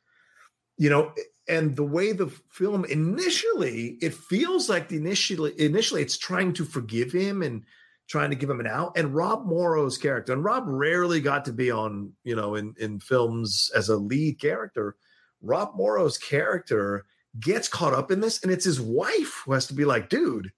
you 0.78 0.88
know, 0.88 1.12
and 1.46 1.76
the 1.76 1.84
way 1.84 2.12
the 2.12 2.28
film 2.50 2.86
initially, 2.86 3.98
it 4.00 4.14
feels 4.14 4.68
like 4.68 4.88
the 4.88 4.96
initially 4.96 5.52
initially 5.60 6.02
it's 6.02 6.16
trying 6.16 6.54
to 6.54 6.64
forgive 6.64 7.12
him 7.12 7.42
and 7.42 7.64
trying 8.08 8.30
to 8.30 8.36
give 8.36 8.48
him 8.48 8.60
an 8.60 8.66
out. 8.66 8.96
And 8.96 9.14
Rob 9.14 9.44
Morrow's 9.44 9.98
character, 9.98 10.32
and 10.32 10.42
Rob 10.42 10.64
rarely 10.66 11.20
got 11.20 11.44
to 11.44 11.52
be 11.52 11.70
on, 11.70 12.12
you 12.24 12.34
know, 12.34 12.54
in 12.54 12.74
in 12.78 12.98
films 12.98 13.70
as 13.76 13.90
a 13.90 13.96
lead 13.96 14.40
character. 14.40 14.96
Rob 15.42 15.74
Morrow's 15.74 16.16
character 16.16 17.04
gets 17.38 17.68
caught 17.68 17.94
up 17.94 18.10
in 18.10 18.20
this, 18.20 18.42
and 18.42 18.50
it's 18.50 18.64
his 18.64 18.80
wife 18.80 19.42
who 19.44 19.52
has 19.52 19.66
to 19.66 19.74
be 19.74 19.84
like, 19.84 20.08
dude, 20.08 20.50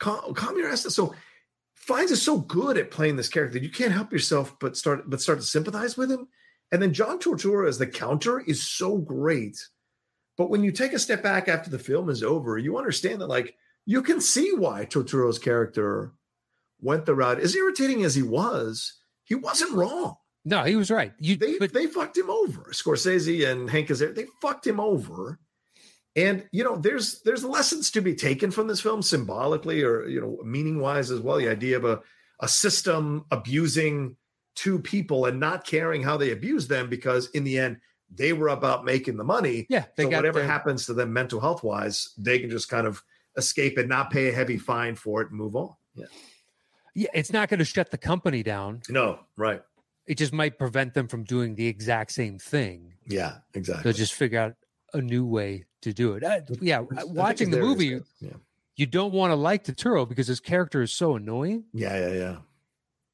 calm, 0.00 0.32
calm 0.32 0.56
your 0.56 0.70
ass. 0.70 0.82
So 0.94 1.14
Fiennes 1.74 2.10
is 2.10 2.22
so 2.22 2.38
good 2.38 2.78
at 2.78 2.90
playing 2.90 3.16
this 3.16 3.28
character 3.28 3.58
you 3.58 3.70
can't 3.70 3.92
help 3.92 4.10
yourself 4.10 4.56
but 4.58 4.76
start 4.76 5.08
but 5.10 5.20
start 5.20 5.40
to 5.40 5.44
sympathize 5.44 5.98
with 5.98 6.10
him. 6.10 6.28
And 6.74 6.82
then 6.82 6.92
John 6.92 7.20
Turturro 7.20 7.68
as 7.68 7.78
the 7.78 7.86
counter 7.86 8.40
is 8.40 8.68
so 8.68 8.98
great. 8.98 9.64
But 10.36 10.50
when 10.50 10.64
you 10.64 10.72
take 10.72 10.92
a 10.92 10.98
step 10.98 11.22
back 11.22 11.46
after 11.46 11.70
the 11.70 11.78
film 11.78 12.10
is 12.10 12.24
over, 12.24 12.58
you 12.58 12.76
understand 12.76 13.20
that 13.20 13.28
like 13.28 13.54
you 13.86 14.02
can 14.02 14.20
see 14.20 14.52
why 14.56 14.84
Turturro's 14.84 15.38
character 15.38 16.14
went 16.80 17.06
the 17.06 17.14
route. 17.14 17.38
As 17.38 17.54
irritating 17.54 18.02
as 18.02 18.16
he 18.16 18.24
was, 18.24 18.92
he 19.22 19.36
wasn't 19.36 19.70
wrong. 19.70 20.16
No, 20.44 20.64
he 20.64 20.74
was 20.74 20.90
right. 20.90 21.12
You 21.20 21.36
They 21.36 21.58
but 21.58 21.72
they 21.72 21.86
fucked 21.86 22.18
him 22.18 22.28
over. 22.28 22.62
Scorsese 22.72 23.48
and 23.48 23.70
Hank 23.70 23.86
Azaria, 23.86 24.12
they 24.12 24.26
fucked 24.42 24.66
him 24.66 24.80
over. 24.80 25.38
And 26.16 26.44
you 26.50 26.64
know, 26.64 26.74
there's 26.74 27.22
there's 27.22 27.44
lessons 27.44 27.92
to 27.92 28.00
be 28.00 28.16
taken 28.16 28.50
from 28.50 28.66
this 28.66 28.80
film 28.80 29.00
symbolically 29.00 29.84
or 29.84 30.08
you 30.08 30.20
know, 30.20 30.40
meaning 30.44 30.80
wise 30.80 31.12
as 31.12 31.20
well. 31.20 31.36
The 31.36 31.48
idea 31.48 31.76
of 31.76 31.84
a 31.84 32.00
a 32.40 32.48
system 32.48 33.26
abusing 33.30 34.16
two 34.54 34.78
people 34.78 35.26
and 35.26 35.38
not 35.40 35.64
caring 35.66 36.02
how 36.02 36.16
they 36.16 36.30
abuse 36.32 36.66
them 36.68 36.88
because 36.88 37.28
in 37.30 37.44
the 37.44 37.58
end 37.58 37.78
they 38.14 38.32
were 38.32 38.48
about 38.48 38.84
making 38.84 39.16
the 39.16 39.24
money. 39.24 39.66
yeah, 39.68 39.84
they 39.96 40.04
so 40.04 40.10
got 40.10 40.18
whatever 40.18 40.38
their- 40.40 40.48
happens 40.48 40.86
to 40.86 40.94
them 40.94 41.12
mental 41.12 41.40
health 41.40 41.64
wise, 41.64 42.10
they 42.18 42.38
can 42.38 42.50
just 42.50 42.68
kind 42.68 42.86
of 42.86 43.02
escape 43.36 43.76
and 43.78 43.88
not 43.88 44.10
pay 44.10 44.28
a 44.28 44.32
heavy 44.32 44.56
fine 44.58 44.94
for 44.94 45.20
it 45.22 45.30
and 45.30 45.36
move 45.38 45.56
on. 45.56 45.74
Yeah. 45.94 46.06
Yeah, 46.94 47.08
it's 47.12 47.32
not 47.32 47.48
going 47.48 47.58
to 47.58 47.64
shut 47.64 47.90
the 47.90 47.98
company 47.98 48.44
down. 48.44 48.82
No, 48.88 49.18
right. 49.36 49.62
It 50.06 50.16
just 50.16 50.32
might 50.32 50.58
prevent 50.58 50.94
them 50.94 51.08
from 51.08 51.24
doing 51.24 51.56
the 51.56 51.66
exact 51.66 52.12
same 52.12 52.38
thing. 52.38 52.94
Yeah, 53.08 53.38
exactly. 53.54 53.82
They'll 53.82 53.92
just 53.98 54.14
figure 54.14 54.38
out 54.38 54.54
a 54.92 55.00
new 55.00 55.26
way 55.26 55.64
to 55.82 55.92
do 55.92 56.12
it. 56.12 56.22
Uh, 56.22 56.40
yeah, 56.60 56.82
I 56.96 57.02
watching 57.04 57.50
the 57.50 57.56
there 57.56 57.64
it 57.64 57.70
is, 57.70 57.70
movie. 57.78 58.00
Yeah. 58.20 58.30
you 58.76 58.86
don't 58.86 59.12
want 59.12 59.32
to 59.32 59.34
like 59.34 59.64
Turturro 59.64 60.08
because 60.08 60.28
his 60.28 60.38
character 60.38 60.82
is 60.82 60.92
so 60.92 61.16
annoying. 61.16 61.64
yeah, 61.72 61.98
yeah, 61.98 62.12
yeah. 62.12 62.36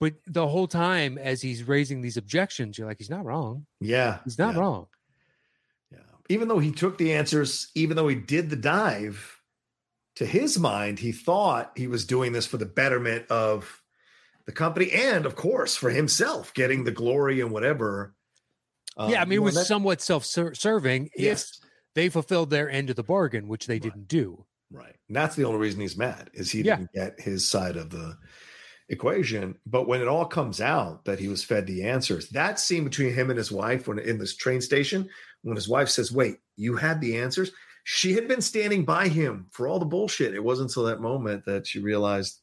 But 0.01 0.15
the 0.27 0.49
whole 0.49 0.67
time, 0.67 1.19
as 1.19 1.43
he's 1.43 1.63
raising 1.63 2.01
these 2.01 2.17
objections, 2.17 2.79
you're 2.79 2.89
like, 2.89 2.97
he's 2.99 3.11
not 3.11 3.25
wrong. 3.25 3.67
Yeah. 3.81 4.19
He's 4.25 4.39
not 4.39 4.55
yeah. 4.55 4.61
wrong. 4.61 4.87
Yeah. 5.93 5.99
Even 6.31 6.49
though 6.49 6.59
he 6.59 6.73
took 6.73 6.97
the 6.97 7.13
answers, 7.13 7.71
even 7.75 7.97
though 7.97 8.09
he 8.09 8.17
did 8.17 8.49
the 8.49 8.57
dive, 8.57 9.37
to 10.17 10.25
his 10.25 10.59
mind, 10.59 10.99
he 10.99 11.13
thought 11.13 11.73
he 11.77 11.87
was 11.87 12.07
doing 12.07 12.33
this 12.33 12.47
for 12.47 12.57
the 12.57 12.67
betterment 12.67 13.27
of 13.31 13.83
the 14.47 14.53
company 14.53 14.91
and, 14.91 15.27
of 15.27 15.37
course, 15.37 15.77
for 15.77 15.91
himself, 15.91 16.53
getting 16.55 16.85
the 16.85 16.91
glory 16.91 17.41
and 17.43 17.51
whatever. 17.51 18.15
Um, 18.97 19.11
yeah, 19.11 19.21
I 19.21 19.25
mean, 19.27 19.37
it 19.39 19.43
was 19.43 19.55
that- 19.55 19.67
somewhat 19.67 20.01
self-serving 20.01 21.11
if 21.15 21.23
yes, 21.23 21.61
they 21.95 22.09
fulfilled 22.09 22.49
their 22.51 22.71
end 22.71 22.89
of 22.91 22.97
the 22.97 23.03
bargain, 23.03 23.49
which 23.49 23.67
they 23.67 23.75
Right. 23.75 23.83
didn't 23.83 24.09
do. 24.09 24.47
right. 24.73 24.97
And 25.09 25.17
that's 25.17 25.35
the 25.35 25.45
only 25.45 25.59
reason 25.59 25.81
he's 25.81 25.97
mad 25.97 26.31
is 26.33 26.51
he 26.53 26.63
Yeah. 26.63 26.77
didn't 26.77 26.93
get 26.93 27.21
his 27.21 27.47
side 27.47 27.77
of 27.77 27.91
the 27.91 28.17
equation. 28.91 29.55
But 29.65 29.89
when 29.89 30.03
it 30.03 30.09
all 30.09 30.27
comes 30.27 30.61
out 30.61 31.07
that 31.07 31.19
he 31.19 31.29
was 31.29 31.43
fed 31.43 31.67
the 31.67 31.85
answers, 31.85 32.29
that 32.31 32.61
scene 32.61 32.85
between 32.85 33.15
him 33.15 33.31
and 33.31 33.39
his 33.39 33.51
wife 33.51 33.89
when 33.89 33.99
in 33.99 34.19
this 34.19 34.37
train 34.37 34.61
station, 34.61 35.09
when 35.43 35.57
his 35.57 35.69
wife 35.69 35.89
says, 35.89 36.13
"Wait, 36.13 36.37
you 36.57 36.77
had 36.77 37.01
the 37.01 37.17
answers." 37.17 37.51
She 37.85 38.13
had 38.13 38.29
been 38.29 38.43
standing 38.43 38.85
by 38.85 39.09
him 39.09 39.47
for 39.51 39.67
all 39.67 39.79
the 39.79 39.87
bullshit. 39.87 40.35
It 40.35 40.45
wasn't 40.45 40.69
until 40.69 40.85
that 40.85 41.01
moment 41.01 41.47
that 41.47 41.67
she 41.67 41.79
realized, 41.79 42.41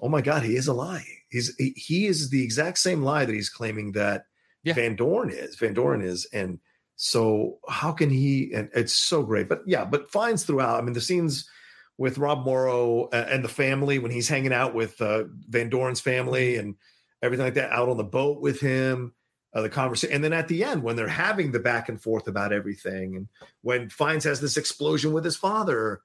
"Oh 0.00 0.08
my 0.10 0.20
God, 0.20 0.42
he 0.42 0.56
is 0.56 0.68
a 0.68 0.74
lie. 0.74 1.06
He's 1.30 1.54
he, 1.56 1.72
he 1.76 2.06
is 2.06 2.28
the 2.28 2.42
exact 2.42 2.78
same 2.78 3.02
lie 3.02 3.24
that 3.24 3.34
he's 3.34 3.48
claiming 3.48 3.92
that 3.92 4.26
Yeah. 4.64 4.74
Van 4.74 4.96
Doren 4.96 5.30
is. 5.30 5.56
Van 5.56 5.72
Doren 5.74 6.02
is, 6.02 6.26
and 6.32 6.58
so 6.96 7.58
how 7.68 7.92
can 7.92 8.10
he? 8.10 8.52
And 8.52 8.68
it's 8.74 8.92
so 8.92 9.22
great. 9.22 9.48
But 9.48 9.62
yeah, 9.66 9.84
but 9.84 10.10
Fiennes 10.10 10.44
throughout. 10.44 10.78
I 10.78 10.82
mean, 10.82 10.94
the 10.94 11.00
scenes 11.00 11.48
with 11.98 12.18
Rob 12.18 12.44
Morrow 12.44 13.04
uh, 13.12 13.26
and 13.30 13.42
the 13.42 13.48
family 13.48 13.98
when 13.98 14.10
he's 14.10 14.28
hanging 14.28 14.52
out 14.52 14.74
with 14.74 15.00
uh, 15.00 15.24
Van 15.48 15.68
Doren's 15.68 16.00
family 16.00 16.56
and 16.56 16.74
everything 17.22 17.44
like 17.46 17.54
that, 17.54 17.72
out 17.72 17.88
on 17.88 17.96
the 17.96 18.04
boat 18.04 18.40
with 18.40 18.60
him, 18.60 19.14
uh, 19.54 19.62
the 19.62 19.68
conversation, 19.68 20.14
and 20.14 20.22
then 20.22 20.32
at 20.32 20.48
the 20.48 20.62
end 20.62 20.82
when 20.82 20.96
they're 20.96 21.08
having 21.08 21.52
the 21.52 21.58
back 21.58 21.88
and 21.88 22.00
forth 22.00 22.28
about 22.28 22.52
everything, 22.52 23.16
and 23.16 23.28
when 23.62 23.88
Fiennes 23.88 24.24
has 24.24 24.40
this 24.40 24.56
explosion 24.56 25.12
with 25.12 25.24
his 25.24 25.36
father. 25.36 26.02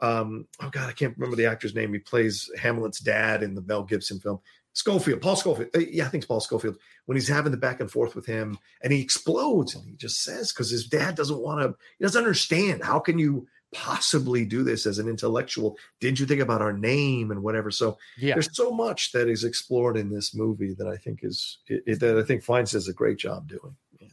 Um, 0.00 0.46
oh 0.60 0.68
God, 0.68 0.90
I 0.90 0.92
can't 0.92 1.16
remember 1.16 1.36
the 1.36 1.46
actor's 1.46 1.74
name. 1.74 1.90
He 1.90 1.98
plays 1.98 2.50
Hamlet's 2.58 3.00
dad 3.00 3.42
in 3.42 3.54
the 3.54 3.62
Mel 3.62 3.82
Gibson 3.82 4.20
film. 4.20 4.40
Scofield, 4.74 5.22
Paul 5.22 5.36
Scofield. 5.36 5.70
Uh, 5.74 5.78
Yeah, 5.78 6.04
I 6.04 6.08
think 6.08 6.22
it's 6.22 6.28
Paul 6.28 6.40
Scofield. 6.40 6.76
When 7.06 7.16
he's 7.16 7.28
having 7.28 7.50
the 7.50 7.56
back 7.56 7.80
and 7.80 7.90
forth 7.90 8.14
with 8.14 8.26
him, 8.26 8.58
and 8.82 8.92
he 8.92 9.00
explodes, 9.00 9.74
and 9.74 9.88
he 9.88 9.96
just 9.96 10.22
says, 10.22 10.52
because 10.52 10.68
his 10.68 10.86
dad 10.86 11.14
doesn't 11.14 11.38
want 11.40 11.62
to, 11.62 11.74
he 11.98 12.04
doesn't 12.04 12.20
understand. 12.20 12.84
How 12.84 12.98
can 12.98 13.18
you 13.18 13.48
possibly 13.72 14.44
do 14.44 14.62
this 14.62 14.86
as 14.86 14.98
an 14.98 15.08
intellectual? 15.08 15.76
Didn't 16.00 16.20
you 16.20 16.26
think 16.26 16.40
about 16.40 16.62
our 16.62 16.72
name 16.72 17.30
and 17.30 17.42
whatever? 17.42 17.70
So 17.70 17.98
Yeah. 18.16 18.34
there's 18.34 18.54
so 18.56 18.70
much 18.70 19.12
that 19.12 19.28
is 19.28 19.44
explored 19.44 19.96
in 19.96 20.10
this 20.10 20.34
movie 20.34 20.74
that 20.74 20.86
I 20.86 20.96
think 20.96 21.20
is 21.22 21.58
it, 21.66 22.00
that 22.00 22.18
I 22.18 22.22
think 22.22 22.42
Fiennes 22.44 22.72
does 22.72 22.88
a 22.88 22.92
great 22.92 23.18
job 23.18 23.48
doing. 23.48 23.76
Yeah. 24.00 24.08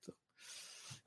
So, 0.00 0.12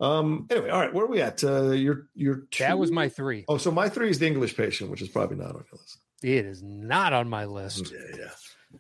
um. 0.06 0.48
Anyway, 0.50 0.70
all 0.70 0.80
right. 0.80 0.94
Where 0.94 1.06
are 1.06 1.10
we 1.10 1.22
at? 1.22 1.44
Uh, 1.44 1.72
your 1.72 2.08
your 2.16 2.44
That 2.60 2.78
was 2.80 2.92
my 2.92 3.10
three. 3.10 3.46
Oh, 3.48 3.58
so 3.58 3.72
my 3.72 3.90
three 3.90 4.10
is 4.10 4.20
the 4.20 4.28
English 4.28 4.56
Patient, 4.56 4.90
which 4.90 5.02
is 5.02 5.10
probably 5.10 5.38
not 5.38 5.56
on 5.56 5.64
your 5.72 5.80
list. 5.80 5.98
It 6.22 6.46
is 6.46 6.64
not 6.64 7.12
on 7.12 7.28
my 7.30 7.46
list. 7.46 7.92
Yeah, 7.92 8.18
yeah. 8.18 8.30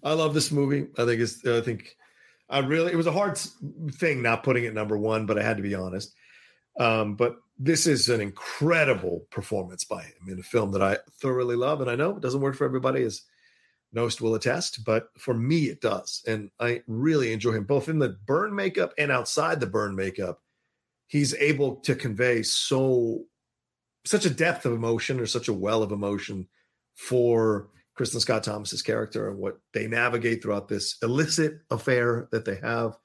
I 0.03 0.13
love 0.13 0.33
this 0.33 0.51
movie. 0.51 0.87
I 0.97 1.05
think 1.05 1.21
it's. 1.21 1.45
I 1.45 1.61
think 1.61 1.95
I 2.49 2.59
really. 2.59 2.91
It 2.91 2.95
was 2.95 3.07
a 3.07 3.11
hard 3.11 3.37
thing 3.91 4.21
not 4.21 4.43
putting 4.43 4.63
it 4.63 4.73
number 4.73 4.97
one, 4.97 5.25
but 5.25 5.37
I 5.37 5.43
had 5.43 5.57
to 5.57 5.63
be 5.63 5.75
honest. 5.75 6.13
Um, 6.79 7.15
but 7.15 7.35
this 7.58 7.86
is 7.88 8.10
an 8.10 8.22
incredible 8.22 9.28
performance 9.30 9.84
by 9.84 10.04
him 10.04 10.30
in 10.30 10.39
a 10.39 10.43
film 10.43 10.72
that 10.72 10.82
I 10.82 10.97
thoroughly 11.22 11.56
love, 11.56 11.82
and 11.82 11.89
I 11.89 11.95
know 11.95 12.16
it 12.18 12.22
doesn't 12.22 12.41
work 12.41 12.56
for 12.56 12.66
everybody, 12.66 13.04
as 13.04 13.22
Nost 13.95 14.22
will 14.22 14.36
attest, 14.36 14.84
but 14.84 15.10
for 15.18 15.34
me 15.34 15.66
it 15.66 15.82
does, 15.82 16.24
and 16.28 16.49
I 16.60 16.82
really 16.88 17.32
enjoy 17.32 17.51
him 17.51 17.66
both 17.66 17.89
in 17.89 17.99
the 17.99 18.18
burn 18.26 18.56
makeup 18.56 18.93
and 18.97 19.12
outside 19.12 19.60
the 19.60 19.68
burn 19.68 19.95
makeup. 19.95 20.41
He's 21.08 21.36
able 21.36 21.76
to 21.78 21.93
convey 21.93 22.41
so 22.41 23.26
such 24.06 24.26
a 24.26 24.30
depth 24.30 24.66
of 24.66 24.74
emotion 24.74 25.20
or 25.20 25.26
such 25.26 25.47
a 25.47 25.54
well 25.54 25.84
of 25.84 25.91
emotion 25.91 26.47
for 26.95 27.70
Kristin 27.97 28.20
Scott 28.20 28.43
Thomas's 28.43 28.82
character 28.82 29.30
and 29.30 29.38
what 29.38 29.60
they 29.74 29.88
navigate 29.88 30.41
throughout 30.41 30.68
this 30.68 30.97
illicit 31.04 31.60
affair 31.70 32.28
that 32.32 32.45
they 32.45 32.56
have, 32.56 32.97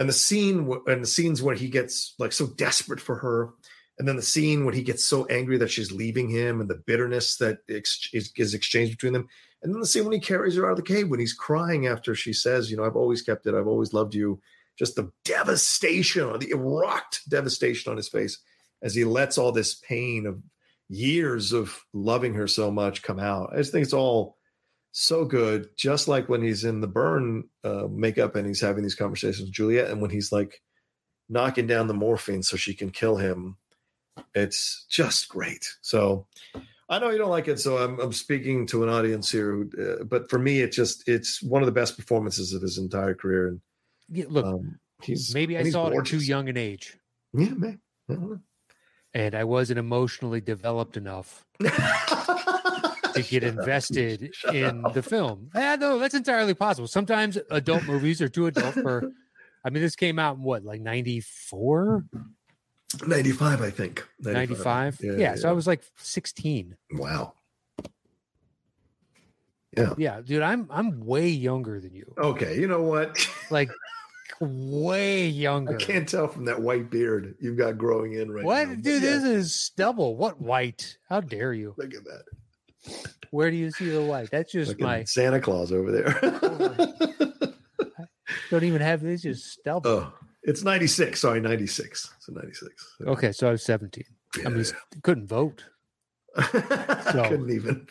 and 0.00 0.08
the 0.08 0.14
scene 0.14 0.72
and 0.86 1.02
the 1.02 1.06
scenes 1.06 1.42
where 1.42 1.54
he 1.54 1.68
gets 1.68 2.14
like 2.18 2.32
so 2.32 2.46
desperate 2.46 3.00
for 3.00 3.16
her, 3.16 3.50
and 3.98 4.08
then 4.08 4.16
the 4.16 4.22
scene 4.22 4.64
when 4.64 4.72
he 4.72 4.82
gets 4.82 5.04
so 5.04 5.26
angry 5.26 5.58
that 5.58 5.70
she's 5.70 5.92
leaving 5.92 6.30
him, 6.30 6.58
and 6.58 6.70
the 6.70 6.82
bitterness 6.86 7.36
that 7.36 7.58
ex- 7.68 8.08
is, 8.14 8.32
is 8.34 8.54
exchanged 8.54 8.92
between 8.92 9.12
them, 9.12 9.28
and 9.62 9.74
then 9.74 9.78
the 9.78 9.86
scene 9.86 10.04
when 10.04 10.14
he 10.14 10.18
carries 10.18 10.56
her 10.56 10.64
out 10.64 10.70
of 10.70 10.78
the 10.78 10.82
cave 10.82 11.10
when 11.10 11.20
he's 11.20 11.34
crying 11.34 11.86
after 11.86 12.14
she 12.14 12.32
says, 12.32 12.70
"You 12.70 12.78
know, 12.78 12.84
I've 12.84 12.96
always 12.96 13.20
kept 13.20 13.46
it. 13.46 13.54
I've 13.54 13.68
always 13.68 13.92
loved 13.92 14.14
you." 14.14 14.40
Just 14.78 14.96
the 14.96 15.12
devastation 15.26 16.24
or 16.24 16.38
the 16.38 16.50
erupt 16.50 17.28
devastation 17.28 17.90
on 17.90 17.98
his 17.98 18.08
face 18.08 18.38
as 18.80 18.94
he 18.94 19.04
lets 19.04 19.36
all 19.36 19.52
this 19.52 19.74
pain 19.74 20.24
of 20.24 20.40
years 20.88 21.52
of 21.52 21.78
loving 21.92 22.32
her 22.32 22.48
so 22.48 22.70
much 22.70 23.02
come 23.02 23.20
out. 23.20 23.50
I 23.52 23.58
just 23.58 23.70
think 23.70 23.84
it's 23.84 23.92
all 23.92 24.38
so 24.92 25.24
good. 25.24 25.68
Just 25.76 26.08
like 26.08 26.28
when 26.28 26.42
he's 26.42 26.64
in 26.64 26.80
the 26.80 26.88
burn 26.88 27.44
uh, 27.64 27.86
makeup 27.90 28.36
and 28.36 28.46
he's 28.46 28.60
having 28.60 28.82
these 28.82 28.94
conversations 28.94 29.46
with 29.46 29.52
Juliette, 29.52 29.90
and 29.90 30.00
when 30.00 30.10
he's 30.10 30.32
like 30.32 30.62
knocking 31.28 31.66
down 31.66 31.86
the 31.86 31.94
morphine 31.94 32.42
so 32.42 32.56
she 32.56 32.74
can 32.74 32.90
kill 32.90 33.16
him, 33.16 33.56
it's 34.34 34.86
just 34.88 35.28
great. 35.28 35.66
So 35.80 36.26
I 36.88 36.98
know 36.98 37.10
you 37.10 37.18
don't 37.18 37.30
like 37.30 37.48
it, 37.48 37.60
so 37.60 37.78
I'm, 37.78 38.00
I'm 38.00 38.12
speaking 38.12 38.66
to 38.66 38.82
an 38.82 38.88
audience 38.88 39.30
here. 39.30 39.52
Who, 39.52 39.70
uh, 39.80 40.04
but 40.04 40.28
for 40.28 40.38
me, 40.38 40.60
it 40.60 40.72
just 40.72 41.08
it's 41.08 41.42
one 41.42 41.62
of 41.62 41.66
the 41.66 41.72
best 41.72 41.96
performances 41.96 42.52
of 42.52 42.62
his 42.62 42.78
entire 42.78 43.14
career, 43.14 43.48
and 43.48 43.60
Yeah, 44.08 44.24
look, 44.28 44.46
um, 44.46 44.78
he's 45.02 45.32
maybe 45.32 45.56
I 45.56 45.62
he's 45.62 45.72
saw 45.72 45.88
it 45.88 45.98
at 45.98 46.04
too 46.04 46.18
young 46.18 46.48
an 46.48 46.56
age, 46.56 46.98
Yeah, 47.32 47.50
man. 47.50 47.80
I 48.08 48.14
and 49.14 49.34
I 49.34 49.44
wasn't 49.44 49.78
emotionally 49.78 50.40
developed 50.40 50.96
enough. 50.96 51.44
to 53.14 53.22
get 53.22 53.44
invested 53.44 54.32
in 54.52 54.82
the 54.94 55.02
film. 55.02 55.50
Yeah, 55.54 55.76
no, 55.76 55.98
that's 55.98 56.14
entirely 56.14 56.54
possible. 56.54 56.88
Sometimes 56.88 57.38
adult 57.50 57.84
movies 57.84 58.20
are 58.20 58.28
too 58.28 58.46
adult 58.46 58.74
for. 58.74 59.10
I 59.64 59.70
mean, 59.70 59.82
this 59.82 59.94
came 59.94 60.18
out 60.18 60.36
in 60.36 60.42
what, 60.42 60.64
like 60.64 60.80
94, 60.80 62.04
95, 63.06 63.60
I 63.60 63.70
think. 63.70 64.06
95? 64.20 64.98
Yeah, 65.02 65.12
Yeah, 65.12 65.34
so 65.34 65.50
I 65.50 65.52
was 65.52 65.66
like 65.66 65.82
16. 65.96 66.76
Wow. 66.92 67.34
Yeah, 69.76 69.94
yeah 69.98 70.20
dude, 70.20 70.42
I'm 70.42 70.66
I'm 70.70 71.04
way 71.04 71.28
younger 71.28 71.80
than 71.80 71.94
you. 71.94 72.12
Okay, 72.18 72.58
you 72.58 72.66
know 72.66 72.82
what? 72.82 73.16
Like 73.50 73.70
way 74.40 75.28
younger 75.28 75.76
I 75.76 75.78
can't 75.78 76.08
tell 76.08 76.26
from 76.26 76.46
that 76.46 76.60
white 76.60 76.90
beard 76.90 77.34
you've 77.40 77.58
got 77.58 77.76
growing 77.78 78.14
in 78.14 78.30
right 78.30 78.44
what? 78.44 78.68
now. 78.68 78.74
Dude, 78.74 79.02
yeah, 79.02 79.10
this 79.10 79.24
is 79.24 79.54
stubble. 79.54 80.16
What 80.16 80.40
white? 80.40 80.96
How 81.08 81.20
dare 81.20 81.52
you? 81.52 81.74
Look 81.76 81.94
at 81.94 82.04
that. 82.04 82.24
Where 83.30 83.50
do 83.50 83.56
you 83.56 83.70
see 83.70 83.88
the 83.88 84.02
white? 84.02 84.30
That's 84.30 84.52
just 84.52 84.70
Look 84.70 84.80
at 84.80 84.84
my 84.84 85.04
Santa 85.04 85.40
Claus 85.40 85.72
over 85.72 85.92
there. 85.92 86.18
don't 88.50 88.64
even 88.64 88.80
have 88.80 89.00
this. 89.02 89.22
just 89.22 89.46
stubble. 89.52 89.90
oh, 89.90 90.12
it's 90.42 90.62
96. 90.62 91.20
Sorry, 91.20 91.40
96. 91.40 92.14
So 92.18 92.32
96. 92.32 92.96
Okay, 93.02 93.32
so 93.32 93.48
I 93.48 93.52
was 93.52 93.62
17. 93.62 94.04
Yeah, 94.38 94.46
I 94.46 94.48
mean, 94.50 94.64
couldn't 95.02 95.26
vote. 95.26 95.64
I 96.36 97.26
couldn't 97.28 97.50
even. 97.50 97.86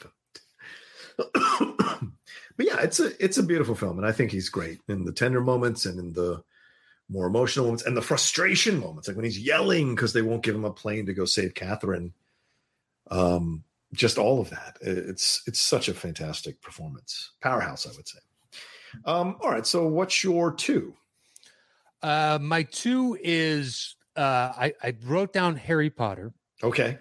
but 1.17 2.65
yeah, 2.65 2.81
it's 2.81 2.99
a 2.99 3.11
it's 3.23 3.37
a 3.37 3.43
beautiful 3.43 3.75
film, 3.75 3.97
and 3.97 4.07
I 4.07 4.13
think 4.13 4.31
he's 4.31 4.49
great 4.49 4.79
in 4.87 5.03
the 5.03 5.11
tender 5.11 5.41
moments 5.41 5.85
and 5.85 5.99
in 5.99 6.13
the 6.13 6.43
more 7.09 7.27
emotional 7.27 7.65
moments 7.65 7.83
and 7.85 7.97
the 7.97 8.01
frustration 8.01 8.79
moments, 8.79 9.07
like 9.07 9.17
when 9.17 9.25
he's 9.25 9.39
yelling 9.39 9.95
because 9.95 10.13
they 10.13 10.21
won't 10.21 10.43
give 10.43 10.55
him 10.55 10.65
a 10.65 10.71
plane 10.71 11.07
to 11.07 11.13
go 11.13 11.25
save 11.25 11.53
Catherine. 11.53 12.13
Um, 13.11 13.63
just 13.93 14.17
all 14.17 14.39
of 14.41 14.49
that. 14.51 14.77
It's 14.81 15.41
it's 15.47 15.59
such 15.59 15.87
a 15.89 15.93
fantastic 15.93 16.61
performance, 16.61 17.31
powerhouse, 17.41 17.87
I 17.87 17.91
would 17.95 18.07
say. 18.07 18.19
Um, 19.05 19.37
all 19.41 19.49
right, 19.51 19.65
so 19.65 19.87
what's 19.87 20.23
your 20.23 20.51
two? 20.53 20.95
Uh, 22.01 22.39
my 22.41 22.63
two 22.63 23.17
is 23.21 23.95
uh, 24.15 24.51
I, 24.57 24.73
I 24.81 24.95
wrote 25.05 25.33
down 25.33 25.55
Harry 25.55 25.89
Potter. 25.89 26.33
Okay, 26.63 26.97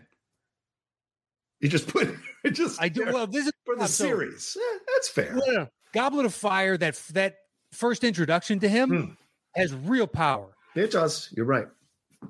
you 1.61 1.69
just 1.69 1.89
put 1.89 2.09
it 2.45 2.51
just 2.51 2.81
I 2.81 2.89
do 2.89 3.05
well. 3.07 3.27
This 3.27 3.47
is 3.47 3.53
for 3.65 3.77
the 3.77 3.87
series. 3.87 4.57
Eh, 4.61 4.79
that's 4.95 5.09
fair. 5.09 5.35
No, 5.35 5.43
no, 5.47 5.53
no. 5.53 5.69
Goblet 5.95 6.27
of 6.27 6.35
Fire. 6.35 6.77
That 6.77 6.95
that 7.13 7.37
first 7.73 8.05
introduction 8.05 8.59
to 8.61 8.69
him 8.69 8.89
Hmm. 8.91 9.13
has 9.61 9.75
real 9.75 10.07
power, 10.07 10.55
It 10.75 10.91
does. 10.91 11.29
You're 11.37 11.47
right. 11.47 11.67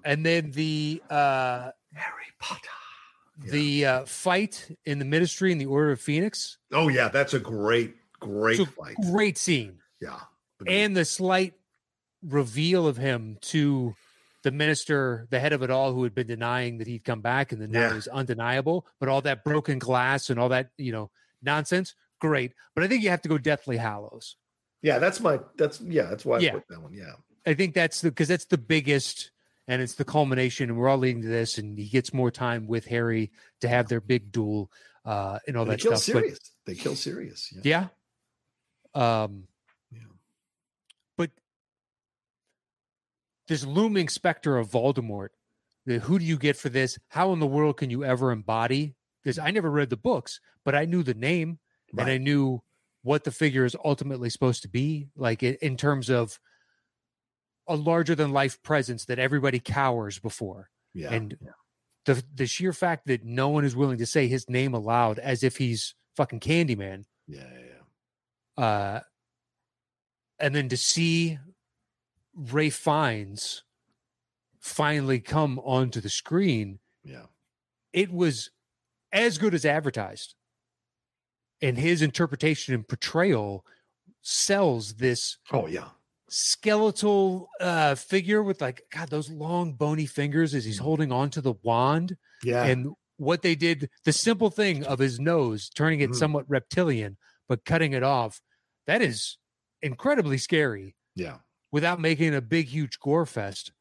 and 0.04 0.24
then 0.26 0.50
the 0.52 1.02
uh, 1.10 1.70
Harry 1.94 2.24
Potter. 2.40 2.68
Yeah. 3.44 3.50
the 3.52 3.86
uh, 3.86 4.04
fight 4.04 4.68
in 4.84 4.98
the 4.98 5.04
Ministry 5.04 5.52
in 5.52 5.58
the 5.58 5.66
Order 5.66 5.92
of 5.92 6.00
Phoenix. 6.00 6.58
Oh 6.72 6.88
yeah, 6.88 7.08
that's 7.08 7.34
a 7.34 7.38
great, 7.38 7.94
Great 8.20 8.56
So, 8.56 8.64
fight. 8.64 8.96
Great 9.12 9.38
scene. 9.38 9.78
Yeah. 10.00 10.18
And 10.66 10.96
the 10.96 11.04
slight 11.04 11.54
reveal 12.22 12.86
of 12.88 12.96
him 12.96 13.38
to 13.42 13.94
the 14.42 14.50
minister, 14.50 15.26
the 15.30 15.38
head 15.40 15.52
of 15.52 15.62
it 15.62 15.70
all, 15.70 15.92
who 15.92 16.02
had 16.04 16.14
been 16.14 16.26
denying 16.26 16.78
that 16.78 16.86
he'd 16.88 17.04
come 17.04 17.20
back, 17.20 17.52
and 17.52 17.60
then 17.62 17.70
now 17.70 17.80
Yeah. 17.82 17.90
it 17.92 17.94
was 17.94 18.08
undeniable. 18.08 18.86
But 18.98 19.08
all 19.08 19.20
that 19.22 19.44
broken 19.44 19.78
glass 19.78 20.30
and 20.30 20.38
all 20.40 20.48
that, 20.48 20.70
you 20.76 20.90
know, 20.92 21.10
nonsense, 21.42 21.94
great. 22.20 22.54
But 22.74 22.82
I 22.84 22.88
think 22.88 23.02
you 23.04 23.10
have 23.10 23.22
to 23.22 23.28
go 23.28 23.38
Deathly 23.38 23.76
Hallows. 23.76 24.36
yeah, 24.82 24.98
that's 24.98 25.20
my 25.20 25.40
that's 25.56 25.80
yeah, 25.80 26.04
that's 26.04 26.24
why 26.24 26.38
I 26.38 26.50
put 26.50 26.68
that 26.68 26.82
one. 26.82 26.92
Yeah. 26.92 27.12
I 27.46 27.54
think 27.54 27.74
that's 27.74 28.00
the 28.00 28.10
because 28.10 28.28
that's 28.28 28.46
the 28.46 28.58
biggest 28.58 29.30
and 29.68 29.82
it's 29.82 29.94
the 29.94 30.04
culmination, 30.04 30.70
and 30.70 30.78
we're 30.78 30.88
all 30.88 30.96
leading 30.98 31.22
to 31.22 31.28
this. 31.28 31.58
And 31.58 31.78
he 31.78 31.88
gets 31.88 32.14
more 32.14 32.30
time 32.30 32.66
with 32.66 32.86
Harry 32.86 33.30
to 33.60 33.68
have 33.68 33.86
their 33.88 34.00
big 34.00 34.32
duel 34.32 34.72
uh, 35.04 35.38
and 35.46 35.56
all 35.56 35.66
they 35.66 35.72
that 35.72 35.80
kill 35.80 35.96
stuff. 35.96 36.14
But 36.14 36.20
Sirius. 36.20 36.38
they 36.64 36.74
kill 36.74 36.96
Sirius. 36.96 37.52
Yeah. 37.62 37.88
yeah, 38.94 39.22
um, 39.24 39.44
Yeah. 39.92 40.00
but 41.18 41.30
this 43.46 43.64
looming 43.64 44.08
specter 44.08 44.56
of 44.56 44.70
Voldemort. 44.70 45.28
The, 45.84 45.98
who 45.98 46.18
do 46.18 46.24
you 46.24 46.36
get 46.38 46.56
for 46.56 46.68
this? 46.70 46.98
How 47.08 47.32
in 47.32 47.38
the 47.38 47.46
world 47.46 47.76
can 47.76 47.90
you 47.90 48.04
ever 48.04 48.32
embody? 48.32 48.94
Because 49.22 49.38
I 49.38 49.50
never 49.50 49.70
read 49.70 49.90
the 49.90 49.96
books, 49.96 50.40
but 50.64 50.74
I 50.74 50.84
knew 50.84 51.02
the 51.02 51.14
name 51.14 51.58
and 51.96 52.08
I 52.08 52.18
knew 52.18 52.62
what 53.02 53.24
the 53.24 53.30
figure 53.30 53.64
is 53.64 53.74
ultimately 53.84 54.28
supposed 54.28 54.62
to 54.62 54.68
be, 54.68 55.08
like 55.16 55.42
in 55.42 55.76
terms 55.76 56.10
of 56.10 56.38
a 57.68 57.76
larger 57.76 58.14
than 58.14 58.32
life 58.32 58.60
presence 58.62 59.04
that 59.04 59.18
everybody 59.18 59.60
cowers 59.60 60.18
before. 60.18 60.70
Yeah. 60.94 61.12
and 61.12 61.36
yeah. 61.40 61.50
The 62.06 62.24
the 62.34 62.46
sheer 62.46 62.72
fact 62.72 63.06
that 63.06 63.24
no 63.24 63.48
one 63.50 63.64
is 63.66 63.76
willing 63.76 63.98
to 63.98 64.06
say 64.06 64.26
his 64.28 64.48
name 64.48 64.72
aloud 64.72 65.18
as 65.18 65.42
if 65.42 65.58
he's 65.58 65.94
fucking 66.16 66.40
Candyman, 66.40 67.04
yeah, 67.26 67.40
yeah, 67.52 67.60
yeah. 68.58 68.64
uh, 68.64 69.00
and 70.38 70.54
then 70.54 70.68
to 70.70 70.76
see 70.76 71.38
Ralph 72.34 72.72
Fiennes 72.72 73.62
finally 74.58 75.20
come 75.20 75.58
onto 75.60 76.00
the 76.00 76.08
screen, 76.08 76.78
Yeah. 77.04 77.26
it 77.92 78.10
was 78.10 78.50
as 79.12 79.36
good 79.38 79.52
as 79.54 79.64
advertised. 79.66 80.34
And 81.60 81.76
his 81.76 82.00
interpretation 82.02 82.72
and 82.74 82.86
portrayal 82.88 83.66
sells 84.22 84.94
this 84.94 85.36
Oh 85.52 85.66
yeah. 85.66 85.88
Skeletal 86.28 87.48
uh 87.60 87.94
figure 87.94 88.42
with 88.42 88.60
like 88.60 88.82
god 88.92 89.08
those 89.08 89.30
long 89.30 89.72
bony 89.72 90.04
fingers 90.06 90.54
as 90.54 90.64
he's 90.64 90.78
holding 90.78 91.10
on 91.10 91.30
to 91.30 91.40
the 91.40 91.54
wand 91.62 92.16
Yeah. 92.42 92.64
and 92.64 92.92
what 93.16 93.42
they 93.42 93.54
did 93.54 93.88
the 94.04 94.12
simple 94.12 94.50
thing 94.50 94.84
of 94.84 94.98
his 94.98 95.18
nose 95.18 95.70
turning 95.70 96.00
it 96.00 96.10
Mhm. 96.10 96.14
somewhat 96.16 96.44
reptilian 96.48 97.16
but 97.48 97.64
cutting 97.64 97.94
it 97.94 98.02
off 98.02 98.40
that 98.86 99.00
is 99.02 99.38
incredibly 99.82 100.36
scary 100.38 100.94
yeah. 101.14 101.38
without 101.72 101.98
making 102.00 102.34
a 102.34 102.40
big 102.42 102.68
huge 102.68 102.98
gore 103.00 103.26
fest 103.26 103.72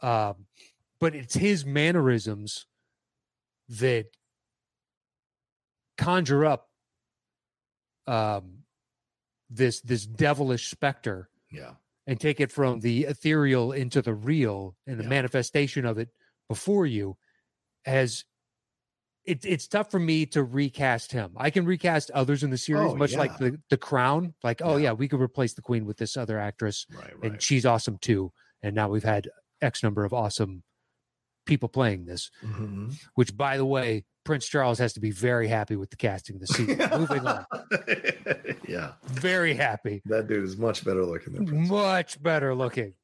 um 0.00 0.46
but 1.00 1.14
it's 1.16 1.34
his 1.34 1.64
mannerisms 1.66 2.66
that 3.68 4.06
conjure 5.98 6.44
up 6.44 6.68
um 8.06 8.58
this 9.50 9.80
this 9.82 10.06
devilish 10.06 10.68
specter 10.70 11.28
Yeah. 11.52 11.74
and 12.06 12.18
take 12.20 12.40
it 12.40 12.50
from 12.50 12.80
the 12.80 13.04
ethereal 13.04 13.70
into 13.72 14.02
the 14.02 14.14
real 14.14 14.76
and 14.86 14.98
the 14.98 15.04
Yeah. 15.04 15.08
manifestation 15.10 15.84
of 15.86 15.98
it 15.98 16.08
before 16.48 16.86
you 16.86 17.16
as 17.86 18.24
it, 19.24 19.44
it's 19.44 19.68
tough 19.68 19.88
for 19.90 20.00
me 20.00 20.26
to 20.26 20.42
recast 20.42 21.12
him. 21.12 21.32
I 21.36 21.50
can 21.50 21.64
recast 21.64 22.10
others 22.10 22.42
in 22.42 22.50
the 22.50 22.58
series, 22.58 22.90
Oh, 22.90 22.96
much 22.96 23.12
yeah. 23.12 23.18
like 23.18 23.38
the, 23.38 23.60
the 23.70 23.76
crown. 23.76 24.34
Like, 24.42 24.60
oh 24.64 24.76
Yeah. 24.76 24.82
yeah, 24.88 24.92
we 24.94 25.06
could 25.06 25.20
replace 25.20 25.54
the 25.54 25.62
queen 25.62 25.84
with 25.86 25.96
this 25.96 26.16
other 26.16 26.40
actress, 26.40 26.86
Right. 26.90 27.16
Right. 27.20 27.30
and 27.32 27.42
she's 27.42 27.64
awesome 27.64 27.98
too. 27.98 28.32
And 28.62 28.74
now 28.74 28.88
we've 28.88 29.04
had 29.04 29.28
X 29.60 29.82
number 29.84 30.04
of 30.04 30.12
awesome 30.12 30.64
people 31.46 31.68
playing 31.68 32.04
this. 32.06 32.30
Mhm. 32.42 33.00
Which, 33.14 33.36
by 33.36 33.56
the 33.58 33.64
way, 33.66 34.04
Prince 34.24 34.46
Charles 34.48 34.78
has 34.78 34.92
to 34.94 35.00
be 35.00 35.10
very 35.10 35.48
happy 35.48 35.76
with 35.76 35.90
the 35.90 35.96
casting 35.96 36.38
this 36.38 36.50
season. 36.50 36.78
Moving 36.98 37.26
on, 37.26 37.44
yeah. 38.68 38.92
very 39.04 39.54
happy. 39.54 40.02
That 40.06 40.28
dude 40.28 40.44
is 40.44 40.56
much 40.56 40.84
better 40.84 41.04
looking 41.04 41.34
than 41.34 41.46
Prince. 41.46 41.68
much 41.70 42.22
better 42.22 42.54
looking. 42.54 42.94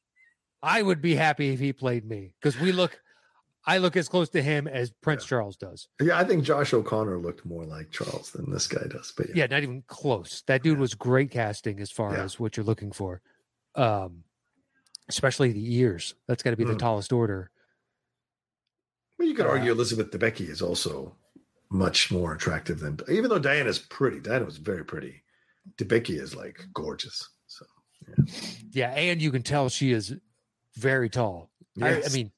I 0.62 0.82
would 0.82 1.00
be 1.00 1.14
happy 1.14 1.50
if 1.50 1.60
he 1.60 1.72
played 1.72 2.04
me 2.04 2.34
because 2.40 2.58
we 2.60 2.72
look, 2.72 3.00
I 3.66 3.78
look 3.78 3.96
as 3.96 4.08
close 4.08 4.28
to 4.30 4.42
him 4.42 4.66
as 4.68 4.90
Prince 4.90 5.24
Yeah. 5.24 5.28
Charles 5.28 5.56
does. 5.56 5.88
Yeah, 6.00 6.18
I 6.18 6.24
think 6.24 6.44
Josh 6.44 6.72
O'Connor 6.72 7.18
looked 7.18 7.44
more 7.44 7.64
like 7.64 7.90
Charles 7.90 8.30
than 8.30 8.50
this 8.50 8.66
guy 8.66 8.86
does. 8.88 9.12
But 9.16 9.28
yeah. 9.30 9.34
Yeah, 9.36 9.46
not 9.46 9.62
even 9.62 9.82
close. 9.86 10.42
That 10.46 10.62
dude 10.62 10.78
was 10.78 10.94
great 10.94 11.30
casting 11.30 11.80
as 11.80 11.90
far 11.90 12.12
Yeah. 12.14 12.24
as 12.24 12.38
what 12.40 12.56
you're 12.56 12.64
looking 12.66 12.92
for. 12.92 13.20
Um, 13.74 14.24
especially 15.08 15.52
the 15.52 15.74
ears. 15.76 16.14
That's 16.26 16.42
got 16.42 16.50
to 16.50 16.56
be 16.56 16.64
the 16.64 16.74
Mm. 16.74 16.78
tallest 16.78 17.12
order. 17.12 17.50
Well, 19.18 19.26
you 19.28 19.34
could 19.34 19.46
Uh, 19.46 19.50
argue 19.50 19.72
Elizabeth 19.72 20.10
Debicki 20.10 20.48
is 20.48 20.62
also 20.62 21.16
much 21.70 22.10
more 22.10 22.32
attractive 22.34 22.80
than, 22.80 22.98
even 23.10 23.28
though 23.30 23.38
Diana's 23.38 23.78
pretty. 23.78 24.20
Diana 24.20 24.44
was 24.44 24.56
very 24.56 24.84
pretty. 24.84 25.22
Debicki 25.76 26.18
is 26.20 26.34
like 26.34 26.66
gorgeous. 26.72 27.28
So 27.46 27.66
Yeah, 28.70 28.90
and 28.92 29.20
you 29.20 29.30
can 29.30 29.42
tell 29.42 29.68
she 29.68 29.92
is 29.92 30.14
very 30.76 31.08
tall. 31.10 31.50
I, 31.82 32.02
I 32.02 32.08
mean, 32.12 32.32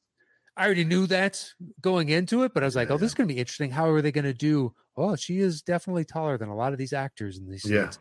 I 0.56 0.64
already 0.64 0.84
knew 0.84 1.06
that 1.06 1.44
going 1.80 2.08
into 2.08 2.42
it, 2.42 2.52
but 2.54 2.62
I 2.62 2.66
was 2.66 2.74
like, 2.76 2.88
Yeah, 2.88 2.94
oh, 2.94 2.98
this 2.98 3.08
is 3.10 3.14
going 3.14 3.28
to 3.28 3.34
be 3.34 3.38
interesting. 3.40 3.70
How 3.70 3.88
are 3.90 4.02
they 4.02 4.12
going 4.12 4.24
to 4.24 4.34
do? 4.34 4.74
Oh, 4.96 5.16
she 5.16 5.38
is 5.38 5.62
definitely 5.62 6.04
taller 6.04 6.36
than 6.36 6.48
a 6.48 6.56
lot 6.56 6.72
of 6.72 6.78
these 6.78 6.92
actors 6.92 7.38
in 7.38 7.48
these 7.48 7.64
Yeah. 7.64 7.90
scenes. 7.90 7.98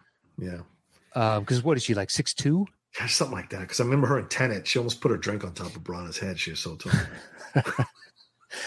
yeah, 1.13 1.39
Because 1.39 1.63
what 1.63 1.77
is 1.77 1.83
she 1.83 1.93
like 1.93 2.09
six 2.09 2.33
two? 2.33 2.65
Yeah, 2.99 3.05
something 3.07 3.37
like 3.37 3.49
that. 3.51 3.59
Because 3.61 3.79
I 3.79 3.83
remember 3.83 4.07
her 4.07 4.17
in 4.19 4.27
Tenet. 4.29 4.67
She 4.67 4.79
almost 4.79 4.99
put 4.99 5.11
her 5.11 5.17
drink 5.17 5.43
on 5.43 5.53
top 5.53 5.75
of 5.75 5.83
Branagh's 5.83 6.17
head. 6.17 6.39
She 6.39 6.49
was 6.51 6.59
so 6.59 6.75
tall. 6.75 6.91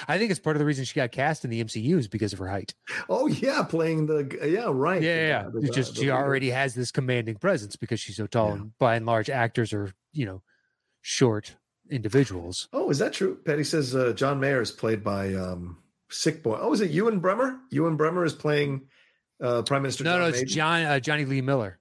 I 0.08 0.18
think 0.18 0.30
it's 0.30 0.40
part 0.40 0.56
of 0.56 0.58
the 0.60 0.66
reason 0.66 0.84
she 0.84 0.94
got 0.94 1.12
cast 1.12 1.44
in 1.44 1.50
the 1.50 1.62
MCU 1.62 1.98
is 1.98 2.08
because 2.08 2.32
of 2.32 2.38
her 2.38 2.48
height. 2.48 2.74
oh 3.08 3.26
yeah, 3.26 3.62
playing 3.62 4.06
the 4.06 4.38
yeah 4.44 4.66
right. 4.72 5.02
Yeah, 5.02 5.26
yeah. 5.26 5.48
the 5.52 5.60
It's 5.60 5.74
just 5.74 5.94
the 5.94 6.02
she 6.02 6.10
already 6.10 6.50
has 6.50 6.74
this 6.74 6.90
commanding 6.90 7.36
presence 7.36 7.76
because 7.76 8.00
she's 8.00 8.16
so 8.16 8.26
tall, 8.26 8.48
Yeah. 8.48 8.54
and 8.54 8.78
by 8.78 8.96
and 8.96 9.06
large, 9.06 9.30
actors 9.30 9.72
are 9.72 9.92
you 10.12 10.26
know 10.26 10.42
short 11.00 11.56
individuals. 11.90 12.68
Oh, 12.72 12.90
is 12.90 12.98
that 12.98 13.12
true? 13.12 13.36
Patty 13.44 13.64
says 13.64 13.94
uh, 13.94 14.12
John 14.12 14.40
Major 14.40 14.62
is 14.62 14.70
played 14.70 15.02
by 15.04 15.34
um, 15.34 15.78
Sick 16.10 16.42
Boy. 16.42 16.58
Oh, 16.60 16.72
is 16.72 16.80
it 16.80 16.90
Ewen 16.90 17.18
Bremner? 17.20 17.58
Ewen 17.70 17.96
Bremner 17.96 18.24
is 18.24 18.32
playing 18.34 18.82
uh, 19.42 19.62
Prime 19.62 19.82
Minister. 19.82 20.04
No, 20.04 20.12
John 20.12 20.20
no, 20.20 20.26
it's 20.28 20.38
Major? 20.38 20.54
John 20.54 20.82
uh, 20.82 21.00
Jonny 21.00 21.24
Lee 21.24 21.40
Miller. 21.40 21.78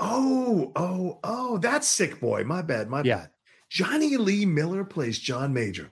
Oh, 0.00 0.72
oh, 0.74 1.18
oh, 1.22 1.58
that's 1.58 1.86
Sick 1.86 2.18
Boy. 2.20 2.44
My 2.44 2.62
bad, 2.62 2.88
my 2.88 3.02
Yeah. 3.02 3.16
bad. 3.18 3.30
Jonny 3.68 4.16
Lee 4.16 4.44
Miller 4.46 4.84
plays 4.84 5.18
John 5.18 5.52
Major. 5.54 5.90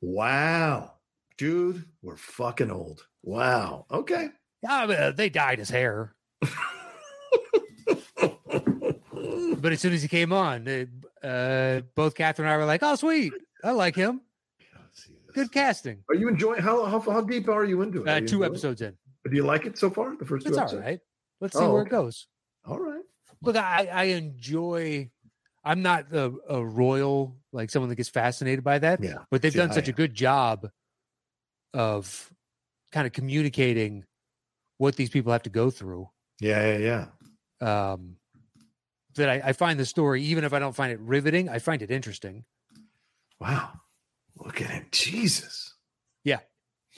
Wow. 0.00 0.92
Dude, 1.38 1.84
we're 2.02 2.16
fucking 2.16 2.70
old. 2.70 3.06
Wow. 3.22 3.86
Okay. 3.90 4.28
Yeah, 4.62 4.86
but, 4.86 4.98
uh, 4.98 5.10
they 5.12 5.28
dyed 5.30 5.60
his 5.60 5.70
hair, 5.70 6.16
but 9.58 9.72
as 9.72 9.80
soon 9.80 9.92
as 9.92 10.02
he 10.02 10.08
came 10.08 10.32
on, 10.32 10.66
uh, 10.68 11.26
uh, 11.26 11.80
both 11.94 12.14
Catherine 12.14 12.48
and 12.48 12.54
I 12.54 12.56
were 12.56 12.64
like, 12.64 12.82
"Oh, 12.82 12.96
sweet, 12.96 13.32
I 13.62 13.70
like 13.70 13.94
him. 13.94 14.20
Let's 14.74 15.04
see 15.04 15.12
this. 15.26 15.34
Good 15.34 15.52
casting." 15.52 16.02
Are 16.08 16.14
you 16.16 16.28
enjoying 16.28 16.60
how, 16.60 16.84
how 16.86 16.98
how 16.98 17.20
deep 17.20 17.48
are 17.48 17.64
you 17.64 17.82
into 17.82 18.02
it? 18.02 18.08
Uh, 18.08 18.14
you 18.16 18.20
two 18.20 18.24
enjoying 18.24 18.42
it? 18.42 18.46
episodes 18.46 18.82
in, 18.82 18.96
Do 19.30 19.36
you 19.36 19.44
like 19.44 19.64
it 19.66 19.78
so 19.78 19.90
far? 19.90 20.16
The 20.16 20.24
first 20.26 20.44
two 20.46 20.50
it's 20.50 20.58
all 20.58 20.64
episodes? 20.64 20.82
right. 20.84 21.00
Let's 21.40 21.56
see 21.56 21.64
Oh, 21.64 21.72
where 21.72 21.82
okay. 21.82 21.88
it 21.88 21.92
goes. 21.92 22.26
All 22.66 22.80
right. 22.80 23.02
Look, 23.42 23.54
I, 23.56 23.88
I 23.92 24.04
enjoy. 24.04 25.10
I'm 25.64 25.82
not 25.82 26.06
a, 26.12 26.32
a 26.48 26.64
royal 26.64 27.36
like 27.52 27.70
someone 27.70 27.90
that 27.90 27.96
gets 27.96 28.08
fascinated 28.08 28.64
by 28.64 28.78
that, 28.80 29.02
Yeah. 29.02 29.18
but 29.30 29.42
they've 29.42 29.52
See, 29.52 29.58
done 29.58 29.72
such 29.72 29.86
a 29.88 29.92
good 29.92 30.14
job 30.14 30.68
of 31.74 32.32
kind 32.92 33.06
of 33.06 33.12
communicating 33.12 34.04
what 34.78 34.96
these 34.96 35.10
people 35.10 35.32
have 35.32 35.42
to 35.44 35.50
go 35.50 35.70
through. 35.70 36.08
Yeah, 36.40 36.76
yeah, 36.78 37.06
yeah. 37.60 37.92
Um, 37.92 38.16
that 39.16 39.28
I, 39.28 39.42
I 39.48 39.52
find 39.52 39.78
the 39.78 39.86
story, 39.86 40.22
even 40.22 40.44
if 40.44 40.52
I 40.52 40.58
don't 40.58 40.74
find 40.74 40.92
it 40.92 41.00
riveting, 41.00 41.48
I 41.48 41.58
find 41.58 41.82
it 41.82 41.90
interesting. 41.90 42.44
Wow. 43.40 43.70
Look 44.36 44.60
at 44.60 44.70
him. 44.70 44.86
Jesus. 44.92 45.74
Yeah. 46.24 46.38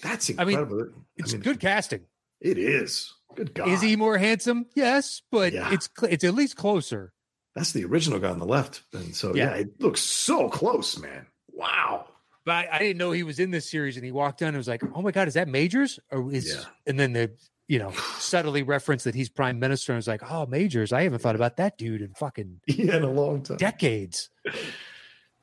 That's 0.02 0.30
I 0.38 0.44
mean, 0.44 0.58
incredible. 0.58 0.92
It's 1.16 1.32
I 1.32 1.36
mean, 1.36 1.42
good 1.42 1.60
casting. 1.60 2.02
It 2.40 2.58
is. 2.58 3.12
Good 3.34 3.54
God. 3.54 3.68
Is 3.68 3.80
he 3.80 3.96
more 3.96 4.18
handsome? 4.18 4.66
Yes, 4.74 5.22
but 5.30 5.52
Yeah. 5.52 5.72
it's 5.72 5.88
cl- 5.98 6.12
it's 6.12 6.24
at 6.24 6.34
least 6.34 6.56
closer. 6.56 7.12
That's 7.54 7.72
the 7.72 7.84
original 7.84 8.18
guy 8.18 8.30
on 8.30 8.38
the 8.38 8.46
left. 8.46 8.82
And 8.92 9.14
so, 9.14 9.34
Yeah. 9.34 9.50
yeah, 9.54 9.60
it 9.62 9.80
looks 9.80 10.00
so 10.00 10.48
close, 10.48 10.98
man. 10.98 11.26
Wow. 11.50 12.06
But 12.44 12.52
I, 12.54 12.68
I 12.72 12.78
didn't 12.78 12.96
know 12.98 13.10
he 13.12 13.22
was 13.22 13.38
in 13.38 13.50
this 13.50 13.70
series, 13.70 13.96
and 13.96 14.04
he 14.04 14.12
walked 14.12 14.40
in 14.42 14.48
and 14.48 14.56
was 14.56 14.68
like, 14.68 14.82
"Oh 14.94 15.02
my 15.02 15.10
god, 15.10 15.28
is 15.28 15.34
that 15.34 15.46
Majors?" 15.48 15.98
Or 16.10 16.32
is 16.32 16.54
Yeah. 16.54 16.64
and 16.86 16.98
then 16.98 17.12
the 17.12 17.30
you 17.68 17.78
know 17.78 17.92
subtly 18.18 18.62
referenced 18.62 19.04
that 19.04 19.14
he's 19.14 19.28
prime 19.28 19.58
minister, 19.58 19.92
and 19.92 19.98
was 19.98 20.08
like, 20.08 20.22
"Oh, 20.30 20.46
Majors, 20.46 20.92
I 20.92 21.02
haven't 21.02 21.20
thought 21.20 21.36
about 21.36 21.56
that 21.58 21.76
dude 21.78 22.00
in 22.02 22.14
fucking 22.14 22.60
Yeah, 22.66 22.96
in 22.96 23.02
a 23.04 23.10
long 23.10 23.42
time. 23.42 23.58
decades." 23.58 24.30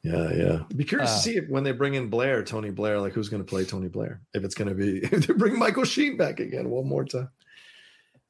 Yeah, 0.04 0.32
yeah. 0.34 0.60
Be 0.76 0.86
curious 0.86 1.10
Uh, 1.12 1.16
to 1.16 1.22
see 1.22 1.38
if 1.38 1.50
when 1.50 1.64
they 1.64 1.72
bring 1.72 1.96
in 1.96 2.10
Blair, 2.10 2.42
Tony 2.44 2.70
Blair, 2.72 3.00
like 3.00 3.14
who's 3.14 3.30
going 3.30 3.44
to 3.44 3.50
play 3.50 3.66
Tony 3.66 3.90
Blair? 3.90 4.22
If 4.34 4.44
it's 4.44 4.56
going 4.56 4.70
to 4.70 4.76
be 4.76 4.98
if 5.04 5.28
they 5.28 5.34
bring 5.34 5.58
Michael 5.60 5.84
Sheen 5.86 6.18
back 6.18 6.40
again 6.40 6.70
one 6.70 6.88
more 6.88 7.04
time. 7.06 7.30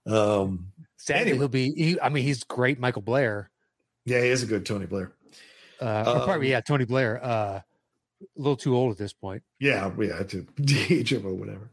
Um, 0.06 0.72
Sadly, 0.98 1.22
Anyway. 1.32 1.38
he'll 1.40 1.48
be. 1.48 1.72
He, 1.74 2.02
I 2.02 2.10
mean, 2.10 2.24
he's 2.24 2.44
great, 2.44 2.80
Michael 2.80 3.02
Blair. 3.04 3.50
Yeah, 4.06 4.22
he 4.22 4.28
is 4.30 4.42
a 4.44 4.46
good 4.48 4.66
Tony 4.66 4.86
Blair. 4.88 5.12
Uh, 5.82 6.04
or 6.08 6.18
Um, 6.18 6.24
probably 6.26 6.50
yeah, 6.50 6.62
Tony 6.62 6.86
Blair. 6.86 7.24
Uh, 7.24 7.62
a 8.22 8.26
little 8.36 8.56
too 8.58 8.76
old 8.76 8.92
at 8.92 8.98
this 8.98 9.14
point. 9.14 9.44
Yeah, 9.60 9.92
yeah, 10.00 10.24
to 10.24 10.46
age 10.90 11.12
him 11.14 11.26
or 11.26 11.34
whatever. 11.34 11.72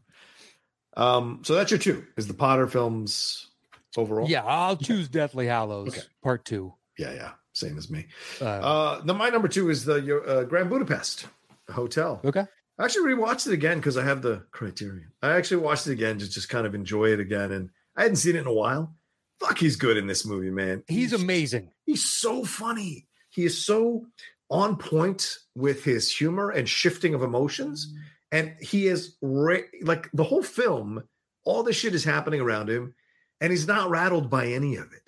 Um, 0.97 1.41
so 1.43 1.55
that's 1.55 1.71
your 1.71 1.79
two 1.79 2.05
is 2.17 2.27
the 2.27 2.33
Potter 2.33 2.67
films 2.67 3.49
overall. 3.97 4.29
Yeah, 4.29 4.43
I'll 4.45 4.77
choose 4.77 5.09
Deathly 5.09 5.47
Hallows 5.47 5.89
Okay. 5.89 6.01
Part 6.23 6.45
Two. 6.45 6.73
yeah, 6.97 7.13
yeah, 7.13 7.31
same 7.53 7.77
as 7.77 7.89
me. 7.89 8.05
Uh, 8.41 8.45
Uh, 8.45 9.01
the 9.01 9.13
my 9.13 9.29
number 9.29 9.47
two 9.47 9.69
is 9.69 9.85
the 9.85 9.95
your, 10.01 10.27
uh, 10.27 10.43
Grand 10.43 10.69
Budapest 10.69 11.27
Hotel. 11.69 12.21
okay. 12.23 12.45
I 12.77 12.83
actually 12.83 13.13
rewatched 13.13 13.47
it 13.47 13.53
again 13.53 13.77
because 13.77 13.95
I 13.97 14.03
have 14.03 14.21
the 14.21 14.43
Criterion. 14.51 15.11
I 15.21 15.35
actually 15.37 15.57
watched 15.63 15.87
it 15.87 15.93
again 15.93 16.19
to 16.19 16.29
just 16.29 16.49
kind 16.49 16.67
of 16.67 16.75
enjoy 16.75 17.05
it 17.13 17.21
again, 17.21 17.51
and 17.53 17.69
I 17.95 18.01
hadn't 18.03 18.17
seen 18.17 18.35
it 18.35 18.39
in 18.39 18.47
a 18.47 18.53
while. 18.53 18.93
Fuck, 19.39 19.57
he's 19.59 19.77
good 19.77 19.95
in 19.97 20.07
this 20.07 20.25
movie, 20.25 20.49
man. 20.51 20.83
He's 20.87 21.13
amazing. 21.13 21.71
He's 21.85 22.03
so 22.03 22.43
funny. 22.45 23.07
He 23.29 23.45
is 23.45 23.65
so 23.65 24.07
on 24.49 24.77
point 24.77 25.37
with 25.55 25.83
his 25.83 26.11
humor 26.11 26.49
and 26.49 26.67
shifting 26.67 27.13
of 27.13 27.23
emotions. 27.23 27.93
And 28.31 28.55
he 28.59 28.87
is 28.87 29.15
ra- 29.21 29.57
like 29.81 30.09
the 30.13 30.23
whole 30.23 30.43
film, 30.43 31.03
all 31.43 31.63
this 31.63 31.77
shit 31.77 31.95
is 31.95 32.03
happening 32.03 32.41
around 32.41 32.69
him, 32.69 32.93
and 33.41 33.51
he's 33.51 33.67
not 33.67 33.89
rattled 33.89 34.29
by 34.29 34.47
any 34.47 34.75
of 34.75 34.91
it 34.93 35.05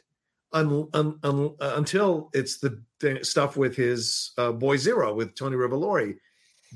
un, 0.54 0.88
un, 0.94 1.20
un, 1.24 1.56
uh, 1.60 1.74
until 1.76 2.30
it's 2.34 2.60
the 2.60 2.82
th- 3.00 3.26
stuff 3.26 3.58
with 3.58 3.76
his 3.76 4.32
uh, 4.38 4.52
boy 4.52 4.78
Zero 4.78 5.14
with 5.14 5.36
Tony 5.36 5.56
Revolori. 5.56 6.16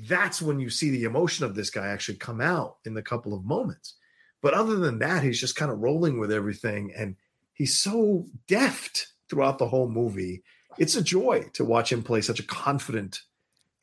That's 0.08 0.40
when 0.40 0.58
you 0.58 0.70
see 0.70 0.90
the 0.90 1.04
emotion 1.04 1.44
of 1.44 1.54
this 1.54 1.70
guy 1.70 1.88
actually 1.88 2.18
come 2.18 2.40
out 2.40 2.76
in 2.84 2.94
the 2.94 3.02
couple 3.02 3.34
of 3.34 3.44
moments. 3.44 3.94
But 4.42 4.54
other 4.54 4.76
than 4.76 4.98
that, 5.00 5.22
he's 5.22 5.40
just 5.40 5.56
kind 5.56 5.70
of 5.70 5.78
rolling 5.78 6.18
with 6.18 6.32
everything. 6.32 6.92
And 6.96 7.16
he's 7.52 7.76
so 7.76 8.26
deft 8.48 9.08
throughout 9.28 9.58
the 9.58 9.68
whole 9.68 9.88
movie. 9.88 10.42
It's 10.78 10.94
a 10.96 11.02
joy 11.02 11.50
to 11.54 11.64
watch 11.64 11.92
him 11.92 12.02
play 12.02 12.20
such 12.20 12.40
a 12.40 12.42
confident 12.44 13.20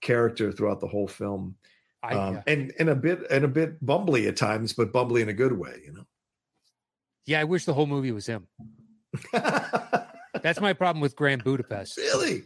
character 0.01 0.51
throughout 0.51 0.79
the 0.79 0.87
whole 0.87 1.07
film. 1.07 1.55
I, 2.01 2.13
Um, 2.15 2.35
yeah. 2.35 2.43
and 2.47 2.73
and 2.79 2.89
a 2.89 2.95
bit 2.95 3.19
and 3.29 3.43
a 3.45 3.47
bit 3.49 3.83
bumbly 3.85 4.27
at 4.27 4.37
times, 4.37 4.73
but 4.73 4.91
bumbly 4.93 5.21
in 5.21 5.29
a 5.29 5.33
good 5.33 5.53
way, 5.57 5.81
you 5.85 5.91
know. 5.93 6.05
yeah, 7.25 7.41
I 7.41 7.43
wish 7.43 7.65
the 7.65 7.73
whole 7.73 7.85
movie 7.87 8.11
was 8.11 8.25
him. 8.25 8.47
That's 9.33 10.61
my 10.61 10.73
problem 10.73 11.01
with 11.01 11.15
Grand 11.15 11.43
Budapest. 11.43 11.97
really? 11.97 12.43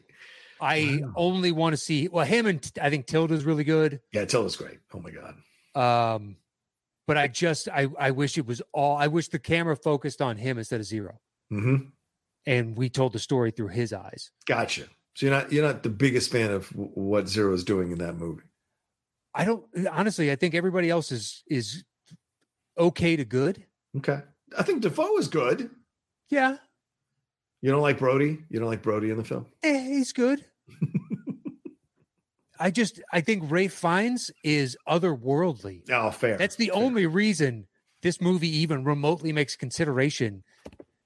I 0.61 1.01
Wow. 1.03 1.13
only 1.17 1.51
want 1.51 1.73
to 1.73 1.77
see 1.77 2.07
well 2.07 2.25
him 2.25 2.45
and 2.45 2.71
I 2.81 2.89
think 2.89 3.05
Tilda's 3.05 3.43
really 3.45 3.63
good. 3.63 3.99
Yeah, 4.11 4.25
Tilda's 4.25 4.55
great. 4.55 4.79
Oh 4.93 4.99
my 4.99 5.11
god. 5.11 5.35
Um, 5.75 6.37
but 7.05 7.17
I 7.17 7.27
just 7.27 7.67
I 7.69 7.87
I 7.99 8.11
wish 8.11 8.37
it 8.37 8.45
was 8.45 8.61
all. 8.73 8.95
I 8.95 9.07
wish 9.07 9.27
the 9.27 9.39
camera 9.39 9.75
focused 9.75 10.21
on 10.21 10.37
him 10.37 10.57
instead 10.57 10.79
of 10.79 10.85
Zero, 10.85 11.19
hmm 11.49 11.75
and 12.45 12.77
we 12.77 12.89
told 12.89 13.13
the 13.13 13.19
story 13.19 13.51
through 13.51 13.69
his 13.69 13.93
eyes. 13.93 14.31
Gotcha. 14.45 14.83
So 15.15 15.25
you're 15.27 15.35
not 15.35 15.51
you're 15.51 15.65
not 15.65 15.83
the 15.83 15.89
biggest 15.89 16.31
fan 16.31 16.51
of 16.51 16.67
what 16.75 17.27
Zero 17.27 17.53
is 17.53 17.63
doing 17.63 17.91
in 17.91 17.99
that 17.99 18.15
movie. 18.15 18.43
I 19.35 19.45
don't 19.45 19.65
honestly. 19.91 20.31
I 20.31 20.35
think 20.35 20.53
everybody 20.55 20.89
else 20.89 21.11
is 21.11 21.43
is 21.47 21.83
okay 22.77 23.15
to 23.15 23.25
good. 23.25 23.63
Okay. 23.97 24.19
I 24.57 24.63
think 24.63 24.81
Dafoe 24.81 25.17
is 25.17 25.27
good. 25.27 25.69
Yeah, 26.29 26.57
You 27.61 27.69
don't 27.71 27.81
like 27.81 27.99
Brody? 27.99 28.39
You 28.49 28.59
don't 28.59 28.69
like 28.69 28.81
Brody 28.81 29.11
in 29.11 29.17
the 29.17 29.23
film? 29.23 29.45
eh, 29.61 29.87
he's 29.87 30.13
good. 30.13 30.43
I 32.59 32.71
just 32.71 33.01
I 33.11 33.21
think 33.21 33.51
Ralph 33.51 33.73
Fiennes 33.73 34.31
is 34.43 34.77
otherworldly. 34.87 35.81
Oh, 35.91 36.11
fair. 36.11 36.37
That's 36.37 36.55
the 36.55 36.67
fair. 36.67 36.75
only 36.81 37.05
reason 37.07 37.67
this 38.01 38.21
movie 38.21 38.49
even 38.57 38.83
remotely 38.83 39.33
makes 39.33 39.55
consideration. 39.55 40.43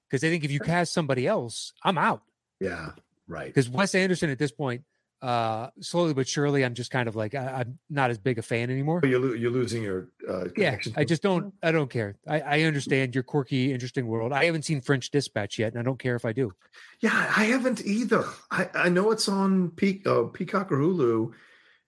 Because 0.08 0.24
I 0.24 0.30
think 0.30 0.44
if 0.44 0.50
you 0.50 0.60
cast 0.60 0.92
somebody 0.92 1.26
else, 1.26 1.72
I'm 1.82 1.98
out. 1.98 2.22
Yeah, 2.60 2.90
right. 3.26 3.46
Because 3.46 3.68
Wes 3.68 3.94
Anderson 3.94 4.30
at 4.30 4.38
this 4.38 4.50
point, 4.50 4.82
uh, 5.20 5.68
slowly 5.80 6.14
but 6.14 6.28
surely, 6.28 6.64
I'm 6.64 6.74
just 6.74 6.90
kind 6.90 7.08
of 7.08 7.16
like 7.16 7.34
I, 7.34 7.60
I'm 7.60 7.78
not 7.90 8.10
as 8.10 8.18
big 8.18 8.38
a 8.38 8.42
fan 8.42 8.70
anymore. 8.70 9.00
You're, 9.04 9.18
lo- 9.18 9.34
you're 9.34 9.50
losing 9.50 9.82
your 9.82 10.08
uh, 10.28 10.44
Yeah, 10.56 10.78
I 10.96 11.04
just 11.04 11.22
don't. 11.22 11.52
I 11.62 11.72
don't 11.72 11.90
care. 11.90 12.16
I, 12.26 12.40
I 12.40 12.62
understand 12.62 13.14
your 13.14 13.24
quirky, 13.24 13.72
interesting 13.72 14.06
world. 14.06 14.32
I 14.32 14.44
haven't 14.44 14.64
seen 14.64 14.80
French 14.80 15.10
Dispatch 15.10 15.58
yet, 15.58 15.72
and 15.72 15.80
I 15.80 15.82
don't 15.82 15.98
care 15.98 16.14
if 16.14 16.24
I 16.24 16.32
do. 16.32 16.52
Yeah, 17.00 17.10
I 17.36 17.44
haven't 17.44 17.84
either. 17.84 18.24
I, 18.50 18.68
I 18.74 18.88
know 18.88 19.10
it's 19.10 19.28
on 19.28 19.70
Peak, 19.70 20.06
uh, 20.06 20.24
Peacock 20.24 20.70
or 20.70 20.78
Hulu, 20.78 21.32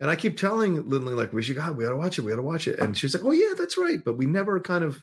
and 0.00 0.10
I 0.10 0.16
keep 0.16 0.36
telling 0.36 0.88
Lindley 0.88 1.14
like 1.14 1.32
we 1.32 1.42
should 1.42 1.56
God, 1.56 1.76
we 1.76 1.84
got 1.84 1.90
to 1.90 1.96
watch 1.96 2.18
it, 2.18 2.22
we 2.22 2.30
got 2.32 2.36
to 2.36 2.42
watch 2.42 2.66
it, 2.66 2.80
and 2.80 2.98
she's 2.98 3.14
like, 3.14 3.24
oh 3.24 3.32
yeah, 3.32 3.54
that's 3.56 3.78
right, 3.78 4.04
but 4.04 4.16
we 4.16 4.26
never 4.26 4.58
kind 4.58 4.82
of 4.82 5.02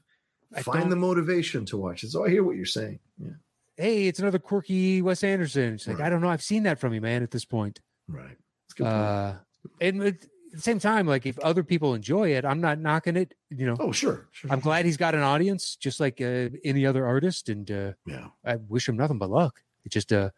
I 0.56 0.61
find 0.61 0.91
the 0.91 0.95
motivation 0.95 1.65
to 1.65 1.78
watch 1.78 2.03
it. 2.03 2.11
So 2.11 2.26
I 2.26 2.30
hear 2.30 2.44
what 2.44 2.56
you're 2.56 2.65
saying. 2.65 2.99
Yeah, 3.19 3.32
Hey, 3.76 4.07
it's 4.07 4.19
another 4.19 4.40
quirky 4.40 5.02
Wes 5.02 5.24
Anderson. 5.24 5.74
It's 5.76 5.88
like 5.88 5.99
Right. 5.99 6.07
I 6.07 6.10
don't 6.10 6.22
know. 6.22 6.30
I've 6.30 6.41
seen 6.44 6.64
that 6.64 6.80
from 6.80 6.94
you, 6.94 7.02
man. 7.02 7.22
At 7.24 7.32
this 7.32 7.45
point, 7.45 7.80
right. 8.07 8.38
It's 8.65 8.74
good 8.74 8.88
uh, 8.88 9.34
and 9.82 10.02
at 10.03 10.22
the 10.53 10.61
same 10.61 10.80
time, 10.80 11.06
like 11.07 11.26
if 11.26 11.38
other 11.40 11.64
people 11.64 11.94
enjoy 11.94 12.30
it, 12.34 12.45
I'm 12.45 12.61
not 12.61 12.80
knocking 12.80 13.18
it. 13.18 13.34
You 13.49 13.65
know, 13.68 13.76
oh 13.80 13.91
sure, 13.91 14.28
sure. 14.32 14.52
I'm 14.52 14.61
glad 14.61 14.86
he's 14.86 14.98
got 14.98 15.14
an 15.15 15.22
audience, 15.22 15.76
just 15.76 15.99
like 15.99 16.22
uh, 16.22 16.49
any 16.64 16.86
other 16.86 17.06
artist, 17.06 17.49
and 17.49 17.69
uh, 17.69 17.91
yeah, 18.06 18.28
I 18.45 18.56
wish 18.56 18.88
him 18.88 18.95
nothing 18.98 19.18
but 19.19 19.30
luck. 19.30 19.61
It 19.86 19.91
just, 19.91 20.11
uh, 20.14 20.30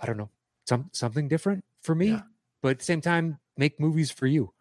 I 0.00 0.06
don't 0.06 0.16
know, 0.16 0.30
some 0.66 0.90
something 0.92 1.26
different 1.28 1.64
for 1.82 1.94
me, 1.94 2.08
Yeah. 2.10 2.22
but 2.62 2.70
at 2.70 2.78
the 2.78 2.84
same 2.84 3.00
time, 3.00 3.38
make 3.56 3.80
movies 3.80 4.10
for 4.12 4.26
you. 4.26 4.52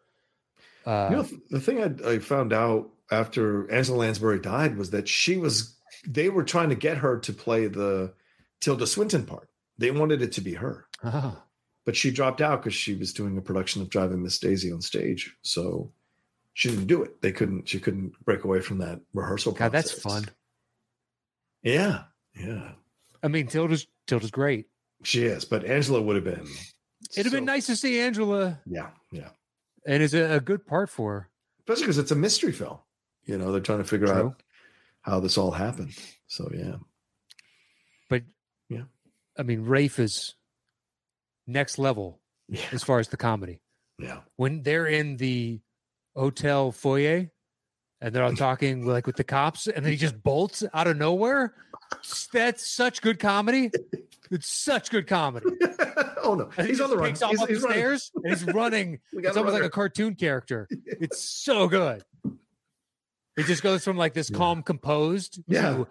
Uh, 0.85 1.07
you 1.11 1.15
know 1.17 1.27
the 1.51 1.59
thing 1.59 1.81
I, 1.83 2.09
I 2.13 2.19
found 2.19 2.53
out 2.53 2.89
after 3.11 3.69
Angela 3.71 3.97
Lansbury 3.97 4.39
died 4.39 4.77
was 4.77 4.91
that 4.91 5.07
she 5.07 5.37
was 5.37 5.75
they 6.05 6.29
were 6.29 6.43
trying 6.43 6.69
to 6.69 6.75
get 6.75 6.97
her 6.97 7.19
to 7.19 7.33
play 7.33 7.67
the 7.67 8.13
Tilda 8.61 8.87
Swinton 8.87 9.25
part. 9.25 9.49
They 9.77 9.91
wanted 9.91 10.21
it 10.21 10.31
to 10.33 10.41
be 10.41 10.53
her. 10.53 10.85
ah, 11.03 11.43
but 11.85 11.95
she 11.95 12.11
dropped 12.11 12.41
out 12.41 12.61
because 12.61 12.73
she 12.75 12.95
was 12.95 13.13
doing 13.13 13.37
a 13.37 13.41
production 13.41 13.81
of 13.81 13.89
Driving 13.89 14.23
Miss 14.23 14.39
Daisy 14.39 14.71
on 14.71 14.81
stage. 14.81 15.35
So 15.41 15.91
she 16.53 16.69
didn't 16.69 16.87
do 16.87 17.03
it. 17.03 17.21
They 17.21 17.31
couldn't. 17.31 17.69
She 17.69 17.79
couldn't 17.79 18.13
break 18.25 18.43
away 18.43 18.61
from 18.61 18.79
that 18.79 18.99
rehearsal. 19.13 19.53
God, 19.53 19.71
that's 19.71 19.91
fun. 19.91 20.25
Yeah, 21.63 22.03
yeah, 22.35 22.71
I 23.23 23.27
mean, 23.27 23.47
Tilda's 23.47 23.87
Tilda's 24.05 24.31
great. 24.31 24.67
she 25.03 25.23
is. 25.23 25.43
But 25.45 25.65
Angela 25.65 26.01
would 26.01 26.15
have 26.15 26.25
been. 26.25 26.45
It'd 27.11 27.25
have 27.25 27.33
been 27.33 27.45
nice 27.45 27.65
to 27.67 27.75
see 27.75 27.99
Angela, 27.99 28.59
Yeah, 28.65 28.89
yeah. 29.11 29.29
and 29.85 30.01
it's 30.03 30.13
a, 30.13 30.35
a 30.35 30.39
good 30.39 30.65
part 30.65 30.89
for 30.89 31.13
her. 31.13 31.29
Especially 31.59 31.83
because 31.83 31.97
it's 31.97 32.11
a 32.11 32.15
mystery 32.15 32.51
film. 32.51 32.77
You 33.27 33.37
know, 33.37 33.51
they're 33.51 33.61
trying 33.61 33.79
to 33.79 33.83
figure 33.83 34.07
True. 34.07 34.15
out 34.15 34.41
how 35.01 35.19
this 35.19 35.37
all 35.37 35.51
happened. 35.51 35.93
So 36.27 36.49
yeah, 36.53 36.77
But 38.09 38.23
Yeah. 38.69 38.83
I 39.37 39.43
mean, 39.43 39.65
Rafe 39.65 39.99
is 39.99 40.33
next 41.45 41.77
level 41.77 42.19
yeah, 42.49 42.61
as 42.71 42.83
far 42.83 42.99
as 42.99 43.09
the 43.09 43.17
comedy. 43.17 43.59
yeah. 43.99 44.21
When 44.37 44.63
they're 44.63 44.87
in 44.87 45.17
the 45.17 45.59
hotel 46.15 46.71
foyer 46.71 47.29
and 48.01 48.13
they're 48.15 48.23
all 48.23 48.33
talking 48.47 48.85
like 48.85 49.05
with 49.07 49.15
the 49.17 49.23
cops, 49.23 49.67
and 49.67 49.85
then 49.85 49.91
he 49.91 49.97
just 49.97 50.21
bolts 50.23 50.63
out 50.73 50.87
of 50.87 50.97
nowhere. 50.97 51.53
That's 52.33 52.65
such 52.67 53.01
good 53.01 53.19
comedy. 53.19 53.71
It's 54.31 54.47
such 54.49 54.89
good 54.89 55.07
comedy. 55.07 55.45
oh 56.23 56.35
no, 56.35 56.49
And 56.57 56.65
he 56.67 56.73
he's 56.73 56.81
on 56.81 56.89
the 56.89 56.97
run. 56.97 57.07
takes 57.09 57.21
off 57.21 57.31
He's, 57.31 57.41
up 57.41 57.47
he's 57.49 57.61
the 57.61 57.67
running. 57.67 57.79
stairs 57.81 58.11
and 58.15 58.33
he's 58.33 58.45
running. 58.53 58.99
It's 59.13 59.37
almost 59.37 59.53
like 59.53 59.63
a 59.63 59.69
cartoon 59.69 60.15
character. 60.15 60.67
It's 60.85 61.19
so 61.21 61.67
good. 61.67 62.03
It 63.37 63.45
just 63.45 63.63
goes 63.63 63.83
from 63.83 63.95
like 63.97 64.13
this 64.13 64.29
Yeah. 64.29 64.37
calm, 64.37 64.63
composed 64.63 65.41
Yeah. 65.47 65.61
to 65.77 65.87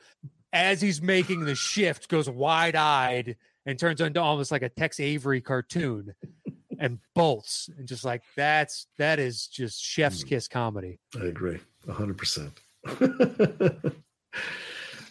as 0.52 0.80
he's 0.80 1.00
making 1.00 1.44
the 1.44 1.54
shift, 1.54 2.08
goes 2.08 2.28
wide 2.28 2.76
eyed 2.76 3.36
and 3.66 3.78
turns 3.78 4.00
into 4.00 4.20
almost 4.20 4.50
like 4.50 4.62
a 4.62 4.68
Tex 4.68 4.98
Avery 5.00 5.40
cartoon 5.40 6.14
and 6.78 6.98
bolts 7.14 7.70
and 7.78 7.86
just 7.88 8.04
like 8.04 8.22
that's 8.36 8.86
that 8.98 9.18
is 9.18 9.46
just 9.46 9.82
chef's 9.82 10.24
Mm. 10.24 10.28
kiss 10.28 10.48
comedy. 10.48 10.98
I 11.20 11.26
agree, 11.26 11.60
hundred 11.90 12.18
percent. 12.18 12.52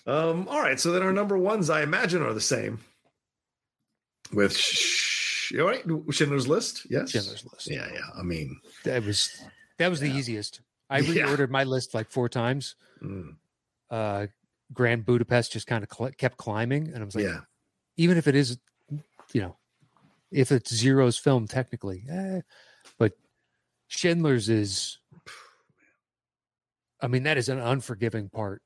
Um, 0.08 0.48
all 0.50 0.62
right, 0.62 0.80
so 0.80 0.92
then 0.92 1.02
our 1.02 1.12
number 1.12 1.36
ones, 1.36 1.72
I 1.72 1.82
imagine, 1.82 2.22
are 2.22 2.32
the 2.34 2.40
same. 2.40 2.80
With 4.32 4.56
sh- 4.56 5.54
all 5.60 5.66
right, 5.66 5.84
Schindler's 6.12 6.48
List, 6.48 6.86
yes, 6.92 7.10
Schindler's 7.10 7.44
List. 7.52 7.68
Yeah, 7.72 7.88
yeah. 7.92 8.02
I 8.16 8.22
mean, 8.22 8.60
That 8.84 9.04
was 9.04 9.36
that 9.80 9.90
was 9.90 10.00
the 10.00 10.10
easiest. 10.12 10.62
I 10.90 11.00
Yeah. 11.02 11.26
reordered 11.26 11.50
my 11.50 11.64
list 11.64 11.94
like 11.94 12.10
four 12.10 12.30
times. 12.30 12.76
mm, 13.02 13.36
Uh 13.90 14.28
Grand 14.74 15.06
Budapest 15.06 15.52
just 15.52 15.68
kind 15.68 15.84
of 15.84 15.90
cl- 15.96 16.12
kept 16.18 16.38
climbing, 16.38 16.88
and 16.88 16.98
I 16.98 17.06
was 17.06 17.16
like, 17.16 17.26
yeah, 17.26 17.42
even 17.98 18.18
if 18.18 18.28
it 18.28 18.36
is, 18.36 18.58
you 19.32 19.42
know, 19.42 19.58
if 20.32 20.52
it's 20.52 20.74
Zero's 20.74 21.18
film 21.20 21.48
technically, 21.48 22.04
eh, 22.10 22.42
but 22.98 23.14
Schindler's 23.88 24.50
is, 24.50 24.98
I 27.00 27.08
mean, 27.08 27.24
that 27.24 27.38
is 27.38 27.48
an 27.48 27.60
unforgiving 27.60 28.30
part, 28.30 28.64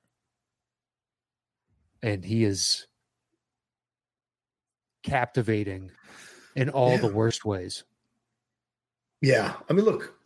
and 2.02 2.24
he 2.24 2.46
is 2.46 2.88
captivating 5.04 5.92
in 6.56 6.70
all 6.70 6.98
the 6.98 7.08
worst 7.08 7.44
ways. 7.44 7.84
yeah. 9.22 9.58
I 9.70 9.74
mean, 9.74 9.84
look, 9.86 10.18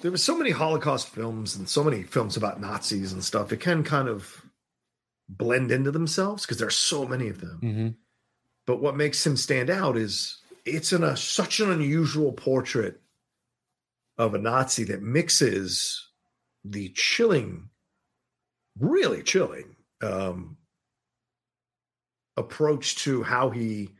there 0.00 0.10
were 0.10 0.16
so 0.16 0.36
many 0.36 0.50
Holocaust 0.50 1.08
films 1.08 1.56
and 1.56 1.68
so 1.68 1.84
many 1.84 2.02
films 2.02 2.36
about 2.36 2.60
Nazis 2.60 3.12
and 3.12 3.22
stuff. 3.24 3.52
It 3.52 3.60
can 3.60 3.82
kind 3.82 4.08
of 4.08 4.44
blend 5.28 5.70
into 5.70 5.90
themselves 5.90 6.44
because 6.44 6.58
there 6.58 6.68
are 6.68 6.70
so 6.70 7.04
many 7.06 7.28
of 7.28 7.40
them. 7.40 7.60
Mm-hmm. 7.62 7.88
But 8.66 8.80
what 8.80 8.96
makes 8.96 9.26
him 9.26 9.36
stand 9.36 9.70
out 9.70 9.96
is 9.96 10.38
it's 10.64 10.92
in 10.92 11.02
a 11.02 11.16
such 11.16 11.60
an 11.60 11.70
unusual 11.70 12.32
portrait 12.32 13.00
of 14.16 14.34
a 14.34 14.38
Nazi 14.38 14.84
that 14.84 15.02
mixes 15.02 16.08
the 16.64 16.90
chilling, 16.90 17.70
really 18.78 19.22
chilling 19.22 19.76
um, 20.02 20.56
approach 22.36 22.96
to 22.96 23.22
how 23.22 23.50
he 23.50 23.90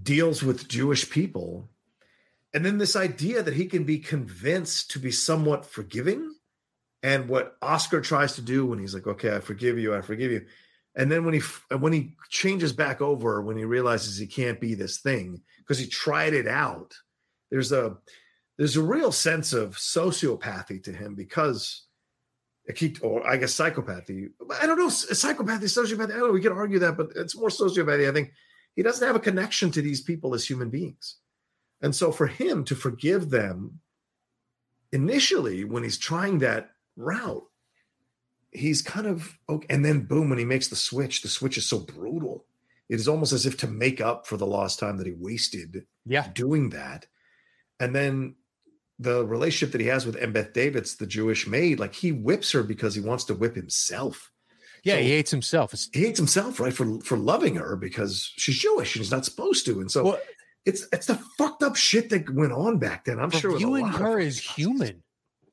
deals 0.00 0.42
with 0.42 0.68
Jewish 0.68 1.10
people. 1.10 1.68
And 2.52 2.64
then 2.64 2.78
this 2.78 2.96
idea 2.96 3.42
that 3.42 3.54
he 3.54 3.66
can 3.66 3.84
be 3.84 3.98
convinced 3.98 4.90
to 4.92 4.98
be 4.98 5.10
somewhat 5.10 5.64
forgiving. 5.64 6.34
And 7.02 7.28
what 7.28 7.56
Oscar 7.62 8.00
tries 8.00 8.34
to 8.34 8.42
do 8.42 8.66
when 8.66 8.78
he's 8.78 8.94
like, 8.94 9.06
okay, 9.06 9.34
I 9.34 9.40
forgive 9.40 9.78
you, 9.78 9.94
I 9.94 10.00
forgive 10.00 10.32
you. 10.32 10.46
And 10.94 11.10
then 11.10 11.24
when 11.24 11.34
he 11.34 11.40
when 11.76 11.92
he 11.92 12.16
changes 12.28 12.72
back 12.72 13.00
over, 13.00 13.40
when 13.40 13.56
he 13.56 13.64
realizes 13.64 14.18
he 14.18 14.26
can't 14.26 14.60
be 14.60 14.74
this 14.74 14.98
thing 14.98 15.40
because 15.58 15.78
he 15.78 15.86
tried 15.86 16.34
it 16.34 16.48
out, 16.48 16.94
there's 17.50 17.70
a 17.70 17.96
there's 18.58 18.76
a 18.76 18.82
real 18.82 19.12
sense 19.12 19.52
of 19.52 19.76
sociopathy 19.76 20.82
to 20.84 20.92
him 20.92 21.14
because 21.14 21.86
he, 22.76 22.96
or 23.00 23.26
I 23.26 23.36
guess 23.36 23.54
psychopathy. 23.54 24.30
I 24.60 24.66
don't 24.66 24.78
know, 24.78 24.88
psychopathy, 24.88 25.62
sociopathy. 25.62 26.12
I 26.12 26.18
don't 26.18 26.26
know. 26.26 26.32
We 26.32 26.42
can 26.42 26.52
argue 26.52 26.80
that, 26.80 26.96
but 26.96 27.10
it's 27.16 27.36
more 27.36 27.48
sociopathy. 27.48 28.08
I 28.08 28.12
think 28.12 28.32
he 28.74 28.82
doesn't 28.82 29.06
have 29.06 29.16
a 29.16 29.20
connection 29.20 29.70
to 29.72 29.82
these 29.82 30.02
people 30.02 30.34
as 30.34 30.44
human 30.44 30.70
beings. 30.70 31.16
And 31.82 31.94
so 31.94 32.12
for 32.12 32.26
him 32.26 32.64
to 32.64 32.74
forgive 32.74 33.30
them 33.30 33.80
initially 34.92 35.64
when 35.64 35.82
he's 35.82 35.98
trying 35.98 36.38
that 36.38 36.70
route, 36.96 37.44
he's 38.50 38.82
kind 38.82 39.06
of 39.06 39.38
okay. 39.48 39.66
And 39.70 39.84
then 39.84 40.04
boom, 40.04 40.28
when 40.28 40.38
he 40.38 40.44
makes 40.44 40.68
the 40.68 40.76
switch, 40.76 41.22
the 41.22 41.28
switch 41.28 41.56
is 41.56 41.66
so 41.66 41.78
brutal. 41.78 42.44
It 42.88 42.96
is 42.96 43.08
almost 43.08 43.32
as 43.32 43.46
if 43.46 43.56
to 43.58 43.68
make 43.68 44.00
up 44.00 44.26
for 44.26 44.36
the 44.36 44.46
lost 44.46 44.80
time 44.80 44.96
that 44.98 45.06
he 45.06 45.12
wasted 45.12 45.86
yeah. 46.04 46.28
doing 46.34 46.70
that. 46.70 47.06
And 47.78 47.94
then 47.94 48.34
the 48.98 49.24
relationship 49.24 49.72
that 49.72 49.80
he 49.80 49.86
has 49.86 50.04
with 50.04 50.16
Embeth 50.16 50.52
Davidtz, 50.52 50.98
the 50.98 51.06
Jewish 51.06 51.46
maid, 51.46 51.78
like 51.78 51.94
he 51.94 52.12
whips 52.12 52.50
her 52.52 52.62
because 52.62 52.94
he 52.94 53.00
wants 53.00 53.24
to 53.24 53.34
whip 53.34 53.54
himself. 53.54 54.30
Yeah, 54.82 54.94
so 54.94 55.02
he 55.02 55.10
hates 55.10 55.30
himself. 55.30 55.74
He 55.92 56.00
hates 56.00 56.18
himself, 56.18 56.58
right, 56.58 56.72
for 56.72 57.00
for 57.00 57.16
loving 57.16 57.56
her 57.56 57.76
because 57.76 58.32
she's 58.36 58.58
Jewish 58.58 58.94
and 58.94 59.02
he's 59.02 59.10
not 59.10 59.24
supposed 59.24 59.66
to. 59.66 59.80
And 59.80 59.90
so 59.90 60.04
well, 60.04 60.20
it's 60.66 60.86
it's 60.92 61.06
the 61.06 61.16
fucked 61.38 61.62
up 61.62 61.76
shit 61.76 62.10
that 62.10 62.30
went 62.30 62.52
on 62.52 62.78
back 62.78 63.04
then. 63.04 63.18
I'm 63.18 63.30
sure 63.30 63.56
viewing 63.56 63.86
her 63.86 64.18
as 64.18 64.38
human. 64.38 65.02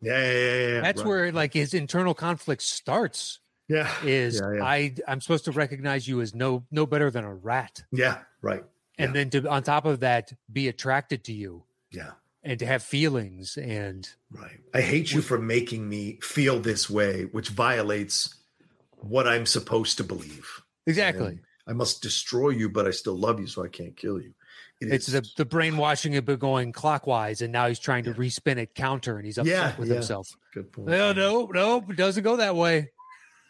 Yeah, 0.02 0.22
yeah, 0.22 0.32
yeah, 0.32 0.68
yeah 0.68 0.82
That's 0.82 1.02
right. 1.02 1.08
where 1.08 1.32
like 1.32 1.54
his 1.54 1.74
internal 1.74 2.14
conflict 2.14 2.62
starts. 2.62 3.40
Yeah, 3.68 3.92
is 4.04 4.42
yeah, 4.42 4.58
yeah. 4.58 4.64
I 4.64 4.96
I'm 5.08 5.22
supposed 5.22 5.46
to 5.46 5.52
recognize 5.52 6.08
you 6.08 6.22
as 6.22 6.34
no 6.34 6.64
no 6.72 6.86
better 6.86 7.12
than 7.12 7.26
a 7.26 7.34
rat. 7.34 7.84
Yeah, 7.92 8.20
right. 8.42 8.64
And 9.00 9.14
then 9.14 9.30
to 9.32 9.48
on 9.48 9.64
top 9.64 9.86
of 9.86 10.00
that, 10.00 10.34
be 10.52 10.68
attracted 10.68 11.24
to 11.26 11.34
you. 11.34 11.64
Yeah 11.92 12.12
and 12.48 12.60
to 12.60 12.66
have 12.66 12.82
feelings 12.82 13.58
and 13.58 14.10
right 14.32 14.60
i 14.74 14.82
hate 14.82 15.12
you 15.12 15.22
for 15.22 15.38
making 15.38 15.88
me 15.88 16.18
feel 16.22 16.60
this 16.60 16.90
way 16.90 17.24
which 17.32 17.50
violates 17.50 18.36
what 18.96 19.28
i'm 19.28 19.46
supposed 19.46 19.98
to 19.98 20.04
believe 20.04 20.62
exactly 20.86 21.28
and 21.28 21.40
i 21.68 21.74
must 21.74 22.02
destroy 22.02 22.50
you 22.50 22.70
but 22.70 22.88
i 22.88 22.92
still 22.92 23.18
love 23.18 23.40
you 23.40 23.48
so 23.48 23.64
i 23.64 23.68
can't 23.68 23.98
kill 23.98 24.20
you 24.20 24.34
it 24.82 24.92
it's 24.92 25.08
the, 25.08 25.28
the 25.38 25.46
brainwashing 25.46 26.14
it 26.14 26.26
but 26.26 26.40
going 26.40 26.72
clockwise 26.72 27.42
and 27.42 27.52
now 27.52 27.68
he's 27.68 27.80
trying 27.80 28.04
to 28.04 28.12
yeah. 28.12 28.16
respin 28.16 28.58
it 28.58 28.76
counter 28.76 29.18
and 29.18 29.26
he's 29.26 29.38
upset 29.38 29.54
yeah, 29.54 29.78
with 29.78 29.88
yeah. 29.88 29.96
himself 29.96 30.30
good 30.54 30.72
point 30.72 30.88
no 30.88 31.14
no 31.14 31.46
no 31.48 31.84
it 31.90 31.96
doesn't 31.96 32.24
go 32.24 32.38
that 32.38 32.56
way 32.56 32.90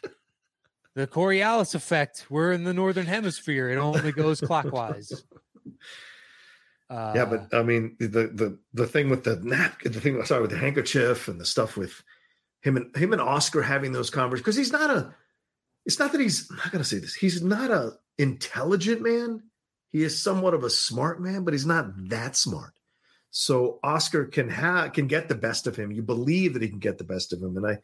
the 0.95 1.07
coriolis 1.07 1.75
effect 1.75 2.25
we're 2.29 2.51
in 2.51 2.63
the 2.63 2.73
northern 2.73 3.05
hemisphere 3.05 3.69
it 3.69 3.77
only 3.77 4.11
goes 4.11 4.41
clockwise 4.41 5.25
uh, 6.89 7.11
yeah, 7.15 7.25
but 7.25 7.53
I 7.53 7.63
mean 7.63 7.95
the 7.99 8.07
the 8.07 8.57
the 8.73 8.87
thing 8.87 9.09
with 9.09 9.23
the 9.25 9.35
napkin, 9.37 9.91
the 9.91 9.99
thing 9.99 10.23
sorry 10.25 10.41
with 10.41 10.51
the 10.51 10.57
handkerchief 10.57 11.27
and 11.27 11.41
the 11.41 11.45
stuff 11.45 11.75
with 11.75 12.01
him 12.61 12.77
and 12.77 12.95
him 12.95 13.13
and 13.13 13.21
Oscar 13.21 13.61
having 13.61 13.91
those 13.91 14.09
conversations 14.09 14.43
because 14.43 14.55
he's 14.55 14.71
not 14.71 14.89
a. 14.89 15.13
It's 15.85 15.99
not 15.99 16.11
that 16.11 16.21
he's. 16.21 16.49
I'm 16.51 16.57
not 16.57 16.71
gonna 16.71 16.83
say 16.83 16.99
this. 16.99 17.13
He's 17.15 17.41
not 17.41 17.71
a 17.71 17.93
intelligent 18.17 19.01
man. 19.01 19.43
He 19.91 20.03
is 20.03 20.21
somewhat 20.21 20.53
of 20.53 20.63
a 20.63 20.69
smart 20.69 21.21
man, 21.21 21.43
but 21.43 21.53
he's 21.53 21.65
not 21.65 21.91
that 22.09 22.35
smart. 22.35 22.73
So 23.29 23.79
Oscar 23.83 24.25
can 24.25 24.49
have 24.49 24.93
can 24.93 25.07
get 25.07 25.27
the 25.29 25.35
best 25.35 25.67
of 25.67 25.75
him. 25.75 25.91
You 25.91 26.01
believe 26.01 26.53
that 26.53 26.61
he 26.61 26.69
can 26.69 26.79
get 26.79 26.97
the 26.97 27.03
best 27.03 27.33
of 27.33 27.41
him, 27.41 27.57
and 27.57 27.67
I 27.67 27.79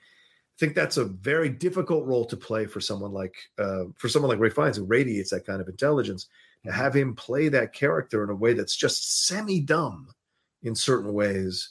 think 0.60 0.76
that's 0.76 0.98
a 0.98 1.06
very 1.06 1.50
difficult 1.50 2.06
role 2.06 2.26
to 2.26 2.38
play 2.38 2.66
for 2.66 2.80
someone 2.80 3.12
like 3.12 3.36
uh, 3.58 3.86
for 3.96 4.08
someone 4.10 4.30
like 4.30 4.40
Ralph 4.40 4.54
Fiennes 4.54 4.78
who 4.78 4.86
radiates 4.86 5.32
that 5.32 5.46
kind 5.46 5.62
of 5.62 5.68
intelligence 5.68 6.28
to 6.66 6.72
have 6.72 6.96
him 6.96 7.16
play 7.16 7.50
that 7.50 7.74
character 7.74 8.24
in 8.24 8.30
a 8.30 8.36
way 8.36 8.54
that's 8.54 8.76
just 8.76 9.26
semi 9.28 9.60
dumb 9.60 10.08
in 10.62 10.76
certain 10.76 11.14
ways, 11.14 11.70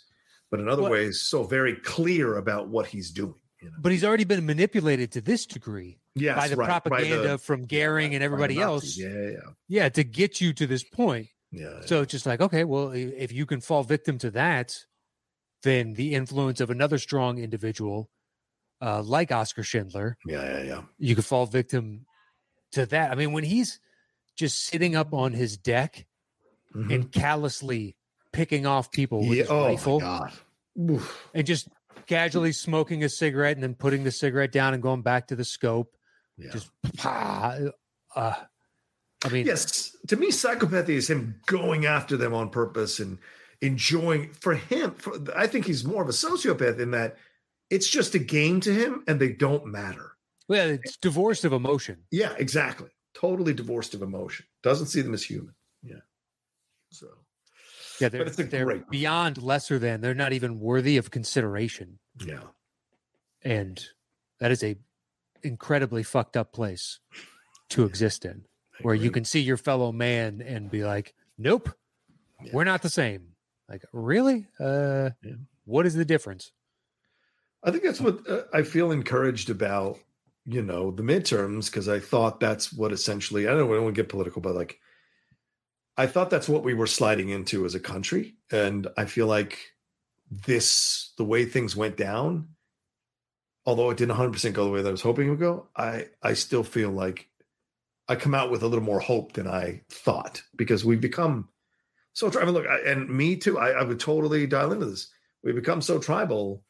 but 0.50 0.60
in 0.60 0.68
other 0.68 0.88
ways, 0.88 1.22
so 1.22 1.42
very 1.42 1.76
clear 1.76 2.36
about 2.36 2.68
what 2.68 2.86
he's 2.86 3.10
doing. 3.10 3.34
You 3.62 3.70
know? 3.70 3.76
But 3.80 3.92
he's 3.92 4.04
already 4.04 4.24
been 4.24 4.44
manipulated 4.44 5.12
to 5.12 5.20
this 5.20 5.46
degree 5.46 5.98
yes, 6.14 6.36
by 6.36 6.48
the 6.48 6.56
right, 6.56 6.66
propaganda 6.66 7.16
by 7.16 7.22
the, 7.28 7.38
from 7.38 7.66
Goering 7.66 8.12
yeah, 8.12 8.16
and 8.16 8.24
everybody 8.24 8.58
else. 8.58 8.96
Yeah, 8.96 9.08
yeah, 9.08 9.36
yeah, 9.68 9.88
to 9.90 10.04
get 10.04 10.40
you 10.40 10.52
to 10.54 10.66
this 10.66 10.82
point. 10.82 11.28
Yeah. 11.52 11.80
So 11.84 12.02
it's 12.02 12.10
just 12.10 12.26
like, 12.26 12.40
okay, 12.40 12.64
well, 12.64 12.90
if 12.92 13.30
you 13.30 13.46
can 13.46 13.60
fall 13.60 13.84
victim 13.84 14.18
to 14.18 14.30
that, 14.32 14.76
then 15.62 15.94
the 15.94 16.14
influence 16.14 16.60
of 16.60 16.70
another 16.70 16.98
strong 16.98 17.38
individual, 17.38 18.10
uh, 18.80 19.02
like 19.02 19.30
Oscar 19.30 19.62
Schindler, 19.62 20.16
yeah, 20.26 20.42
yeah, 20.42 20.62
yeah, 20.62 20.82
you 20.98 21.14
could 21.14 21.24
fall 21.24 21.46
victim 21.46 22.06
to 22.72 22.86
that. 22.86 23.12
I 23.12 23.14
mean, 23.14 23.32
when 23.32 23.44
he's 23.44 23.78
just 24.34 24.64
sitting 24.64 24.96
up 24.96 25.12
on 25.12 25.32
his 25.34 25.56
deck 25.56 26.06
mm-hmm. 26.74 26.90
and 26.90 27.12
callously 27.12 27.96
picking 28.32 28.66
off 28.66 28.90
people 28.90 29.20
with 29.20 29.38
yeah, 29.38 29.42
his 29.42 29.50
oh 29.50 29.66
rifle 29.66 30.02
and 31.34 31.46
just 31.46 31.68
casually 32.06 32.52
smoking 32.52 33.04
a 33.04 33.08
cigarette 33.08 33.56
and 33.56 33.62
then 33.62 33.74
putting 33.74 34.04
the 34.04 34.10
cigarette 34.10 34.52
down 34.52 34.74
and 34.74 34.82
going 34.82 35.02
back 35.02 35.28
to 35.28 35.36
the 35.36 35.44
scope. 35.44 35.94
Yeah. 36.36 36.50
Just 36.52 36.70
uh, 37.04 37.70
I 38.16 39.28
mean, 39.30 39.46
yes, 39.46 39.96
to 40.08 40.16
me, 40.16 40.28
psychopathy 40.28 40.90
is 40.90 41.08
him 41.08 41.40
going 41.46 41.86
after 41.86 42.16
them 42.16 42.34
on 42.34 42.50
purpose 42.50 42.98
and 42.98 43.18
enjoying. 43.60 44.32
For 44.32 44.54
him, 44.54 44.94
for, 44.94 45.14
I 45.36 45.46
think 45.46 45.66
he's 45.66 45.84
more 45.84 46.02
of 46.02 46.08
a 46.08 46.12
sociopath 46.12 46.80
in 46.80 46.90
that 46.90 47.16
it's 47.70 47.88
just 47.88 48.14
a 48.14 48.18
game 48.18 48.60
to 48.60 48.74
him 48.74 49.04
and 49.06 49.20
they 49.20 49.32
don't 49.32 49.66
matter. 49.66 50.12
Well, 50.48 50.70
it's 50.70 50.96
divorced 50.96 51.44
of 51.44 51.52
emotion. 51.52 51.98
Yeah, 52.10 52.34
exactly 52.36 52.88
totally 53.14 53.54
divorced 53.54 53.94
of 53.94 54.02
emotion. 54.02 54.46
Doesn't 54.62 54.86
see 54.86 55.00
them 55.00 55.14
as 55.14 55.22
human. 55.22 55.54
Yeah. 55.82 56.00
So. 56.90 57.06
Yeah, 58.00 58.08
they're, 58.08 58.24
they're 58.24 58.64
great. 58.64 58.90
beyond 58.90 59.42
lesser 59.42 59.78
than. 59.78 60.00
They're 60.00 60.14
not 60.14 60.32
even 60.32 60.60
worthy 60.60 60.96
of 60.96 61.10
consideration. 61.10 61.98
Yeah. 62.24 62.42
And 63.42 63.84
that 64.40 64.50
is 64.50 64.62
a 64.62 64.76
incredibly 65.42 66.02
fucked 66.02 66.36
up 66.36 66.52
place 66.52 67.00
to 67.70 67.84
exist 67.84 68.24
in, 68.24 68.44
where 68.82 68.94
you 68.94 69.10
can 69.10 69.24
see 69.24 69.40
your 69.40 69.56
fellow 69.56 69.92
man 69.92 70.42
and 70.42 70.70
be 70.70 70.84
like, 70.84 71.14
"Nope, 71.38 71.70
yeah. 72.42 72.50
we're 72.52 72.64
not 72.64 72.82
the 72.82 72.90
same." 72.90 73.28
Like, 73.68 73.82
really? 73.92 74.46
Uh, 74.60 75.10
yeah. 75.22 75.32
What 75.64 75.86
is 75.86 75.94
the 75.94 76.04
difference? 76.04 76.52
I 77.64 77.70
think 77.70 77.82
that's 77.82 78.00
what 78.00 78.28
uh, 78.28 78.42
I 78.52 78.62
feel 78.62 78.90
encouraged 78.90 79.50
about 79.50 79.98
you 80.44 80.62
know 80.62 80.90
the 80.90 81.02
midterms 81.02 81.66
because 81.66 81.88
I 81.88 82.00
thought 82.00 82.40
that's 82.40 82.72
what 82.72 82.92
essentially 82.92 83.46
I 83.46 83.52
don't, 83.52 83.70
I 83.70 83.74
don't 83.74 83.84
want 83.84 83.94
to 83.94 84.02
get 84.02 84.08
political, 84.08 84.42
but 84.42 84.54
like 84.54 84.80
I 85.96 86.06
thought 86.06 86.30
that's 86.30 86.48
what 86.48 86.64
we 86.64 86.74
were 86.74 86.86
sliding 86.86 87.28
into 87.28 87.64
as 87.64 87.74
a 87.74 87.80
country, 87.80 88.36
and 88.50 88.86
I 88.96 89.04
feel 89.04 89.26
like 89.26 89.58
this 90.30 91.12
the 91.18 91.24
way 91.24 91.44
things 91.44 91.76
went 91.76 91.96
down, 91.96 92.48
although 93.66 93.90
it 93.90 93.98
didn't 93.98 94.10
100 94.10 94.32
percent 94.32 94.54
go 94.54 94.64
the 94.64 94.70
way 94.70 94.82
that 94.82 94.88
I 94.88 94.92
was 94.92 95.02
hoping 95.02 95.26
it 95.26 95.30
would 95.30 95.38
go, 95.38 95.68
I 95.76 96.06
I 96.22 96.34
still 96.34 96.64
feel 96.64 96.90
like 96.90 97.28
I 98.08 98.16
come 98.16 98.34
out 98.34 98.50
with 98.50 98.62
a 98.62 98.66
little 98.66 98.84
more 98.84 99.00
hope 99.00 99.32
than 99.34 99.46
I 99.46 99.82
thought 99.88 100.42
because 100.56 100.84
we've 100.84 101.00
become 101.00 101.48
so. 102.12 102.30
I 102.38 102.44
mean, 102.44 102.54
look, 102.54 102.66
I, 102.66 102.90
and 102.90 103.08
me 103.08 103.36
too. 103.36 103.58
I, 103.58 103.70
I 103.70 103.82
would 103.82 104.00
totally 104.00 104.46
dial 104.46 104.72
into 104.72 104.86
this. 104.86 105.08
We 105.42 105.52
become 105.52 105.80
so 105.80 105.98
tribal 105.98 106.64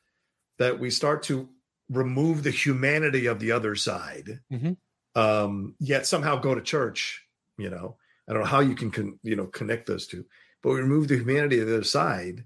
that 0.58 0.78
we 0.78 0.90
start 0.90 1.24
to 1.24 1.48
remove 1.88 2.42
the 2.42 2.50
humanity 2.50 3.26
of 3.26 3.38
the 3.38 3.52
other 3.52 3.74
side, 3.74 4.40
mm-hmm. 4.52 4.72
um, 5.20 5.74
yet 5.78 6.06
somehow 6.06 6.36
go 6.36 6.54
to 6.54 6.60
church. 6.60 7.24
You 7.58 7.70
know, 7.70 7.96
I 8.28 8.32
don't 8.32 8.42
know 8.42 8.48
how 8.48 8.60
you 8.60 8.74
can, 8.74 8.90
con- 8.90 9.18
you 9.22 9.36
know, 9.36 9.46
connect 9.46 9.86
those 9.86 10.06
two, 10.06 10.24
but 10.62 10.70
we 10.70 10.80
remove 10.80 11.08
the 11.08 11.16
humanity 11.16 11.60
of 11.60 11.66
the 11.66 11.74
other 11.74 11.84
side 11.84 12.44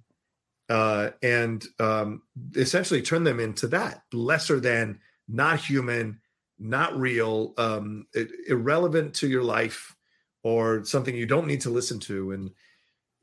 uh, 0.69 1.11
and 1.23 1.65
um, 1.79 2.23
essentially 2.55 3.03
turn 3.03 3.25
them 3.25 3.41
into 3.41 3.69
that 3.69 4.03
lesser 4.13 4.59
than, 4.59 5.01
not 5.29 5.61
human, 5.61 6.21
not 6.59 6.99
real, 6.99 7.53
um, 7.59 8.07
irrelevant 8.49 9.15
to 9.15 9.29
your 9.29 9.43
life, 9.43 9.95
or 10.43 10.85
something 10.85 11.15
you 11.15 11.27
don't 11.27 11.49
need 11.49 11.61
to 11.63 11.71
listen 11.71 11.99
to. 11.99 12.31
And 12.31 12.51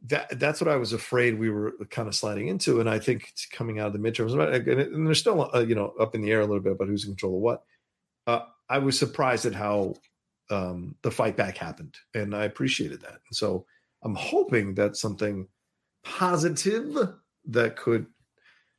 that 0.08 0.38
that's 0.40 0.60
what 0.60 0.70
I 0.70 0.76
was 0.76 0.92
afraid 0.92 1.40
we 1.40 1.50
were 1.50 1.74
kind 1.90 2.08
of 2.08 2.16
sliding 2.16 2.50
into, 2.50 2.80
and 2.80 2.90
I 2.90 3.00
think 3.00 3.30
it's 3.30 3.46
coming 3.46 3.80
out 3.80 3.88
of 3.88 3.94
the 3.94 4.00
midterms, 4.00 4.34
and 4.34 5.08
they're 5.08 5.16
still 5.16 5.50
uh, 5.54 5.60
you 5.60 5.76
know 5.76 5.94
up 6.00 6.16
in 6.16 6.22
the 6.22 6.32
air 6.32 6.42
a 6.42 6.46
little 6.46 6.62
bit 6.62 6.74
about 6.74 6.88
who's 6.88 7.06
in 7.06 7.12
control 7.12 7.38
of 7.38 7.42
what. 7.42 7.64
Uh, 8.28 8.42
I 8.70 8.80
was 8.80 8.98
surprised 8.98 9.46
at 9.46 9.56
how 9.56 9.96
um, 10.50 10.96
the 11.02 11.12
fight 11.12 11.38
back 11.38 11.58
happened, 11.58 11.98
and 12.14 12.36
I 12.36 12.46
appreciated 12.46 13.02
that. 13.02 13.20
So 13.32 13.66
I'm 14.04 14.16
hoping 14.16 14.76
that 14.76 14.98
something 14.98 15.48
positive 16.04 17.16
that 17.46 17.76
could 17.76 18.06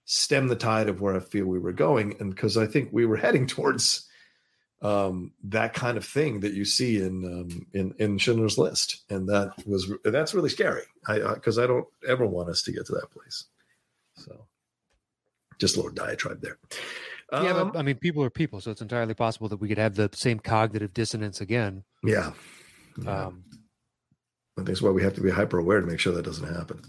stem 0.04 0.48
the 0.48 0.56
tide 0.56 0.88
of 0.88 1.00
where 1.00 1.16
I 1.16 1.20
feel 1.20 1.46
we 1.46 1.58
were 1.58 1.72
going, 1.72 2.16
and 2.20 2.34
because 2.34 2.56
I 2.56 2.66
think 2.66 2.90
we 2.92 3.06
were 3.06 3.16
heading 3.24 3.46
towards 3.46 4.08
um, 4.82 5.32
that 5.44 5.72
kind 5.72 5.96
of 5.96 6.04
thing 6.04 6.40
that 6.40 6.52
you 6.52 6.64
see 6.64 7.00
in 7.00 7.24
um, 7.24 7.66
in 7.72 7.94
in 7.98 8.18
Schindler's 8.18 8.58
List, 8.58 9.02
and 9.08 9.28
that 9.28 9.52
was 9.66 9.90
that's 10.04 10.34
really 10.34 10.50
scary. 10.50 10.82
I 11.06 11.18
because 11.34 11.58
I, 11.58 11.64
I 11.64 11.66
don't 11.66 11.86
ever 12.06 12.26
want 12.26 12.50
us 12.50 12.62
to 12.62 12.72
get 12.72 12.86
to 12.86 12.92
that 12.92 13.10
place. 13.10 13.44
So, 14.16 14.46
just 15.58 15.76
a 15.76 15.78
little 15.78 15.94
diatribe 15.94 16.42
there. 16.42 16.58
Yeah, 17.32 17.50
um, 17.50 17.72
but 17.72 17.78
I 17.78 17.82
mean, 17.82 17.96
people 17.96 18.22
are 18.22 18.30
people, 18.30 18.60
so 18.60 18.70
it's 18.70 18.82
entirely 18.82 19.14
possible 19.14 19.48
that 19.48 19.56
we 19.56 19.68
could 19.68 19.78
have 19.78 19.94
the 19.94 20.10
same 20.12 20.38
cognitive 20.38 20.92
dissonance 20.94 21.40
again. 21.40 21.82
Yeah. 22.02 22.32
yeah. 23.02 23.26
Um, 23.26 23.44
I 23.50 24.60
think 24.60 24.68
that's 24.68 24.82
why 24.82 24.90
we 24.90 25.02
have 25.02 25.14
to 25.14 25.20
be 25.20 25.30
hyper 25.30 25.58
aware 25.58 25.80
to 25.80 25.86
make 25.86 25.98
sure 25.98 26.12
that 26.12 26.24
doesn't 26.24 26.54
happen. 26.54 26.82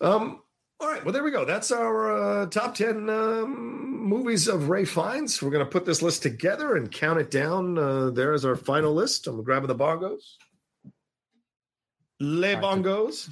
Um, 0.00 0.42
all 0.78 0.88
right, 0.90 1.02
well, 1.04 1.12
there 1.12 1.22
we 1.22 1.30
go. 1.30 1.46
That's 1.46 1.72
our 1.72 2.42
uh, 2.42 2.46
top 2.46 2.74
10 2.74 3.08
um, 3.08 3.98
movies 4.02 4.46
of 4.46 4.68
Ralph 4.68 4.90
Fiennes. 4.90 5.40
We're 5.40 5.50
going 5.50 5.64
to 5.64 5.70
put 5.70 5.86
this 5.86 6.02
list 6.02 6.22
together 6.22 6.76
and 6.76 6.92
count 6.92 7.18
it 7.18 7.30
down. 7.30 7.78
Uh, 7.78 8.10
there 8.10 8.34
is 8.34 8.44
our 8.44 8.56
final 8.56 8.92
list. 8.92 9.26
I'm 9.26 9.42
grabbing 9.42 9.68
the 9.68 9.74
bongos. 9.74 10.22
Les 12.20 12.56
bongos. 12.56 13.30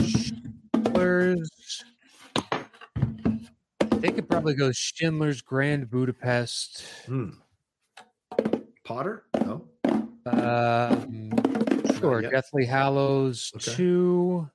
Schindler's. 0.00 1.50
They 4.06 4.12
could 4.12 4.28
probably 4.28 4.54
go 4.54 4.70
Schindler's 4.70 5.42
Grand 5.42 5.90
Budapest. 5.90 6.84
Hmm. 7.06 7.30
Potter? 8.84 9.24
No. 9.34 9.66
Uh, 10.24 10.96
sure. 11.98 12.22
Deathly 12.22 12.66
Hallows 12.66 13.50
okay. 13.56 13.74
2. 13.74 14.48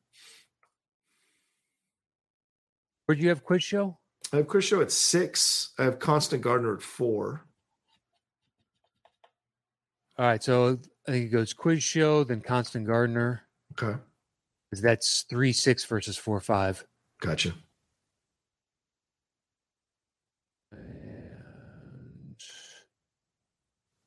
Where 3.05 3.15
do 3.17 3.21
you 3.21 3.27
have 3.27 3.43
quiz 3.43 3.61
show? 3.61 3.97
I 4.31 4.37
have 4.37 4.47
quiz 4.47 4.63
show 4.63 4.79
at 4.79 4.89
six. 4.89 5.73
I 5.77 5.83
have 5.83 5.99
Constant 5.99 6.41
Gardener 6.41 6.75
at 6.75 6.81
four. 6.81 7.45
All 10.17 10.27
right, 10.27 10.41
so 10.41 10.79
I 11.05 11.11
think 11.11 11.25
it 11.25 11.29
goes 11.29 11.51
quiz 11.51 11.83
show, 11.83 12.23
then 12.23 12.39
Constant 12.39 12.87
Gardener. 12.87 13.41
Okay. 13.73 13.99
Because 14.69 14.81
that's 14.81 15.23
three 15.23 15.51
six 15.51 15.83
versus 15.83 16.15
four 16.15 16.39
five. 16.39 16.85
Gotcha. 17.19 17.53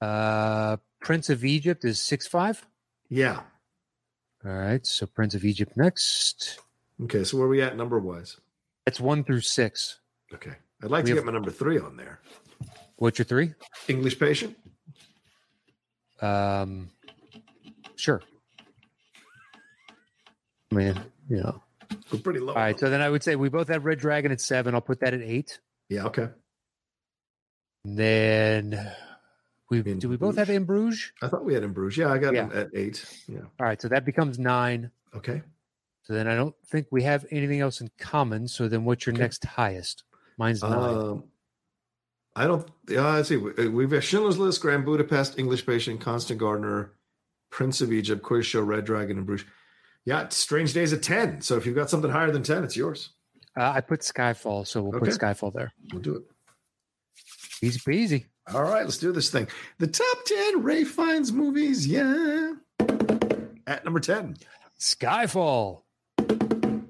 Uh, 0.05 0.77
Prince 1.01 1.31
of 1.31 1.45
Egypt 1.45 1.85
is 1.85 2.01
six 2.01 2.27
five. 2.27 2.67
Yeah. 3.09 3.41
All 4.45 4.53
right, 4.53 4.85
so 4.87 5.07
Prince 5.07 5.35
of 5.35 5.45
Egypt 5.45 5.77
next. 5.77 6.59
Okay, 7.03 7.25
so 7.25 7.39
where 7.39 7.47
are 7.47 7.51
we 7.51 7.63
at 7.63 7.77
number 7.77 7.99
wise? 7.99 8.37
It's 8.87 9.01
one 9.01 9.25
through 9.25 9.41
six. 9.41 10.01
Okay. 10.33 10.53
I'd 10.83 10.91
like 10.91 11.05
we 11.05 11.11
to 11.11 11.17
have, 11.17 11.25
get 11.25 11.27
my 11.27 11.33
number 11.33 11.51
three 11.51 11.79
on 11.79 11.97
there. 11.97 12.21
What's 12.97 13.19
your 13.19 13.25
three? 13.25 13.55
English 13.89 14.19
patient. 14.19 14.57
Um, 16.21 16.91
sure. 17.97 18.21
Man, 20.71 21.01
you 21.29 21.39
know. 21.39 21.63
We're 22.13 22.19
pretty 22.19 22.41
low. 22.41 22.53
All 22.53 22.61
right. 22.61 22.79
So 22.79 22.91
then 22.91 23.01
I 23.01 23.09
would 23.09 23.23
say 23.23 23.37
we 23.37 23.49
both 23.49 23.69
have 23.69 23.85
Red 23.85 23.99
Dragon 23.99 24.31
at 24.33 24.41
seven. 24.41 24.75
I'll 24.75 24.81
put 24.81 25.01
that 25.01 25.15
at 25.15 25.23
eight. 25.23 25.61
Yeah. 25.89 26.05
Okay. 26.05 26.29
And 27.85 27.97
then 27.97 28.93
we 29.83 29.95
do 29.95 30.09
we 30.09 30.17
both 30.17 30.37
have 30.37 30.51
In 30.51 30.65
Bruges? 30.65 31.13
I 31.23 31.29
thought 31.29 31.45
we 31.45 31.55
had 31.55 31.63
In 31.63 31.73
Bruges. 31.73 31.99
Yeah, 31.99 32.11
I 32.13 32.19
got 32.19 32.35
yeah. 32.35 32.49
at 32.53 32.69
eight. 32.75 33.05
Yeah. 33.29 33.41
All 33.61 33.67
right. 33.67 33.81
So 33.81 33.89
that 33.89 34.05
becomes 34.05 34.39
nine. 34.39 34.91
Okay. 35.15 35.43
So 36.03 36.13
then 36.13 36.29
I 36.29 36.35
don't 36.35 36.55
think 36.67 36.87
we 36.91 37.03
have 37.05 37.25
anything 37.31 37.61
else 37.61 37.81
in 37.81 37.91
common. 37.99 38.47
So 38.47 38.69
then 38.69 38.85
what's 38.85 39.07
your 39.07 39.15
okay. 39.15 39.23
next 39.23 39.45
highest? 39.45 40.05
Mine's 40.37 40.63
nine. 40.63 40.73
Um, 40.73 41.25
I 42.37 42.47
don't. 42.47 42.69
Yeah, 42.89 43.07
I 43.07 43.23
see. 43.23 43.37
We've 43.37 43.91
got 43.91 44.03
Schindler's 44.03 44.39
List, 44.39 44.61
Grand 44.61 44.85
Budapest, 44.85 45.39
English 45.39 45.65
Patient, 45.65 46.01
Constant 46.01 46.41
Gardener, 46.41 46.93
Prince 47.51 47.81
of 47.81 47.93
Egypt, 47.93 48.23
Quiz 48.23 48.45
Show, 48.45 48.63
Red 48.63 48.85
Dragon, 48.85 49.19
and 49.19 49.27
Bruges. 49.27 49.47
Yeah, 50.05 50.29
Strange 50.29 50.75
Days 50.75 50.93
at 50.93 51.03
ten. 51.03 51.41
So 51.41 51.57
if 51.57 51.65
you've 51.65 51.77
got 51.77 51.89
something 51.89 52.11
higher 52.11 52.31
than 52.31 52.43
ten, 52.43 52.65
it's 52.65 52.77
yours. 52.77 53.11
Uh, 53.57 53.71
I 53.71 53.81
put 53.81 54.01
Skyfall, 54.01 54.67
so 54.67 54.83
we'll 54.83 54.97
okay. 54.97 55.07
put 55.11 55.19
Skyfall 55.19 55.55
there. 55.55 55.73
We'll 55.93 56.03
do 56.03 56.17
it. 56.17 56.23
Easy 57.63 57.79
peasy. 57.79 58.27
All 58.53 58.63
right, 58.63 58.85
let's 58.85 58.99
do 58.99 59.11
this 59.11 59.31
thing. 59.31 59.49
The 59.79 59.87
top 59.87 60.25
ten 60.27 60.63
Ralph 60.63 60.89
Fiennes 60.89 61.33
movies. 61.33 61.87
Yeah. 61.87 62.53
At 63.67 63.85
number 63.85 64.01
ten, 64.01 64.37
Skyfall. 64.79 65.83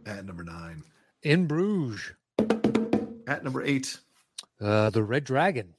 At 0.06 0.24
number 0.24 0.42
nine, 0.42 0.82
In 1.22 1.46
Bruges. 1.46 2.12
At 3.26 3.44
number 3.44 3.62
eight, 3.62 3.98
uh, 4.60 4.90
The 4.90 5.02
Red 5.04 5.24
Dragon. 5.24 5.74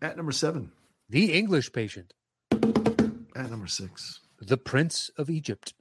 At 0.00 0.16
number 0.16 0.32
seven, 0.32 0.72
The 1.10 1.32
English 1.34 1.72
Patient. 1.72 2.14
At 2.50 3.50
number 3.50 3.66
six, 3.66 4.20
The 4.40 4.56
Prince 4.56 5.10
of 5.18 5.28
Egypt. 5.28 5.74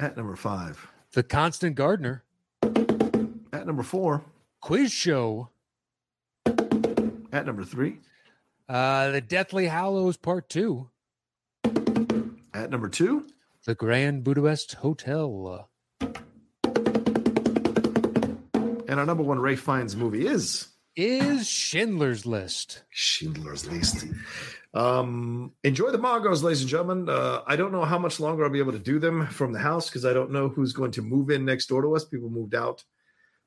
At 0.00 0.16
number 0.16 0.36
five, 0.36 0.88
The 1.12 1.22
Constant 1.22 1.76
Gardener. 1.76 2.24
At 2.62 3.66
number 3.66 3.82
four, 3.82 4.24
Quiz 4.62 4.90
Show. 4.90 5.50
At 7.36 7.44
number 7.44 7.64
three, 7.64 7.98
uh, 8.66 9.10
The 9.10 9.20
Deathly 9.20 9.66
Hallows 9.66 10.16
Part 10.16 10.48
Two. 10.48 10.88
At 12.54 12.70
number 12.70 12.88
two, 12.88 13.26
The 13.66 13.74
Grand 13.74 14.24
Budapest 14.24 14.72
Hotel. 14.72 15.68
And 18.88 18.88
our 18.88 19.04
number 19.04 19.22
one 19.22 19.38
Ralph 19.38 19.58
Fiennes 19.60 19.94
movie 19.94 20.26
is 20.26 20.68
is 20.96 21.46
Schindler's 21.46 22.24
List. 22.24 22.84
Schindler's 22.88 23.66
List. 23.66 24.06
Um, 24.72 25.52
enjoy 25.62 25.90
the 25.90 25.98
Mongos, 25.98 26.42
ladies 26.42 26.62
and 26.62 26.70
gentlemen. 26.70 27.10
Uh, 27.10 27.42
I 27.46 27.56
don't 27.56 27.70
know 27.70 27.84
how 27.84 27.98
much 27.98 28.18
longer 28.18 28.44
I'll 28.44 28.50
be 28.50 28.60
able 28.60 28.72
to 28.72 28.78
do 28.78 28.98
them 28.98 29.26
from 29.26 29.52
the 29.52 29.58
house 29.58 29.90
because 29.90 30.06
I 30.06 30.14
don't 30.14 30.30
know 30.30 30.48
who's 30.48 30.72
going 30.72 30.92
to 30.92 31.02
move 31.02 31.28
in 31.28 31.44
next 31.44 31.66
door 31.66 31.82
to 31.82 31.94
us. 31.94 32.06
People 32.06 32.30
moved 32.30 32.54
out 32.54 32.82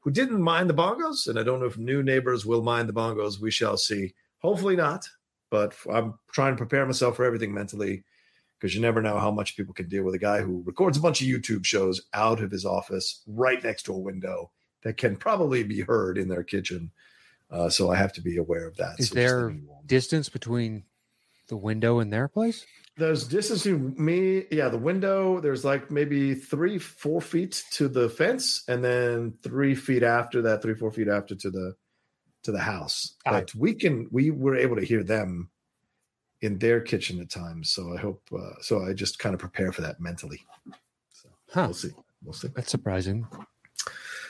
who 0.01 0.11
didn't 0.11 0.41
mind 0.41 0.69
the 0.69 0.73
bongos, 0.73 1.27
and 1.27 1.37
I 1.37 1.43
don't 1.43 1.59
know 1.59 1.65
if 1.65 1.77
new 1.77 2.03
neighbors 2.03 2.45
will 2.45 2.61
mind 2.61 2.87
the 2.87 2.93
bongos. 2.93 3.39
We 3.39 3.51
shall 3.51 3.77
see. 3.77 4.13
Hopefully 4.39 4.75
not, 4.75 5.05
but 5.49 5.75
I'm 5.91 6.17
trying 6.31 6.53
to 6.53 6.57
prepare 6.57 6.85
myself 6.85 7.17
for 7.17 7.25
everything 7.25 7.53
mentally 7.53 8.03
because 8.59 8.75
you 8.75 8.81
never 8.81 9.01
know 9.01 9.17
how 9.17 9.31
much 9.31 9.55
people 9.55 9.73
can 9.73 9.87
deal 9.87 10.03
with 10.03 10.15
a 10.15 10.19
guy 10.19 10.41
who 10.41 10.63
records 10.65 10.97
a 10.97 11.01
bunch 11.01 11.21
of 11.21 11.27
YouTube 11.27 11.65
shows 11.65 12.01
out 12.13 12.41
of 12.41 12.51
his 12.51 12.65
office 12.65 13.21
right 13.27 13.63
next 13.63 13.83
to 13.83 13.93
a 13.93 13.97
window 13.97 14.51
that 14.83 14.97
can 14.97 15.15
probably 15.15 15.63
be 15.63 15.81
heard 15.81 16.17
in 16.17 16.27
their 16.27 16.43
kitchen. 16.43 16.91
Uh, 17.51 17.69
so 17.69 17.89
I 17.89 17.95
have 17.95 18.13
to 18.13 18.21
be 18.21 18.37
aware 18.37 18.67
of 18.67 18.75
that. 18.77 18.99
Is 18.99 19.09
so 19.09 19.15
there 19.15 19.57
distance 19.85 20.29
between 20.29 20.83
the 21.47 21.57
window 21.57 21.99
and 21.99 22.11
their 22.11 22.27
place? 22.27 22.65
There's 22.99 23.25
distance 23.25 23.63
to 23.63 23.77
me. 23.77 24.43
Yeah, 24.51 24.67
the 24.69 24.77
window. 24.77 25.39
There's 25.39 25.63
like 25.63 25.89
maybe 25.89 26.35
three, 26.35 26.77
four 26.77 27.21
feet 27.21 27.63
to 27.71 27.87
the 27.87 28.09
fence, 28.09 28.63
and 28.67 28.83
then 28.83 29.33
three 29.41 29.73
feet 29.73 30.03
after 30.03 30.41
that, 30.41 30.61
three, 30.61 30.75
four 30.75 30.91
feet 30.91 31.07
after 31.07 31.33
to 31.35 31.49
the 31.49 31.75
to 32.43 32.51
the 32.51 32.59
house. 32.59 33.15
But 33.23 33.55
we 33.55 33.73
can. 33.73 34.07
We 34.11 34.31
were 34.31 34.55
able 34.55 34.75
to 34.75 34.85
hear 34.85 35.03
them 35.03 35.49
in 36.41 36.59
their 36.59 36.81
kitchen 36.81 37.21
at 37.21 37.29
times. 37.29 37.71
So 37.71 37.93
I 37.93 37.97
hope. 37.97 38.21
Uh, 38.37 38.61
so 38.61 38.83
I 38.83 38.93
just 38.93 39.17
kind 39.17 39.33
of 39.33 39.39
prepare 39.39 39.71
for 39.71 39.81
that 39.81 40.01
mentally. 40.01 40.41
So 41.11 41.29
huh. 41.53 41.63
we'll 41.67 41.73
see. 41.73 41.91
We'll 42.23 42.33
see. 42.33 42.49
That's 42.53 42.71
surprising. 42.71 43.27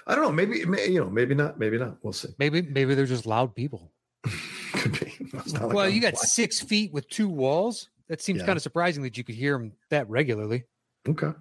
I 0.05 0.15
don't 0.15 0.23
know. 0.23 0.31
Maybe, 0.31 0.59
you 0.91 0.99
know, 0.99 1.09
maybe 1.09 1.35
not. 1.35 1.59
Maybe 1.59 1.77
not. 1.77 1.97
We'll 2.03 2.13
see. 2.13 2.29
Maybe, 2.37 2.61
maybe 2.61 2.95
they're 2.95 3.05
just 3.05 3.25
loud 3.25 3.55
people. 3.55 3.91
Could 4.73 4.99
be. 4.99 5.15
Like 5.31 5.73
well, 5.73 5.87
you 5.87 6.01
got 6.01 6.17
six 6.17 6.59
feet 6.59 6.91
with 6.91 7.07
two 7.07 7.29
walls. 7.29 7.87
That 8.09 8.21
seems 8.21 8.39
yeah. 8.39 8.45
kind 8.45 8.57
of 8.57 8.63
surprising 8.63 9.03
that 9.03 9.17
you 9.17 9.23
could 9.23 9.35
hear 9.35 9.57
them 9.57 9.73
that 9.89 10.09
regularly. 10.09 10.65
Okay. 11.07 11.27
I 11.27 11.33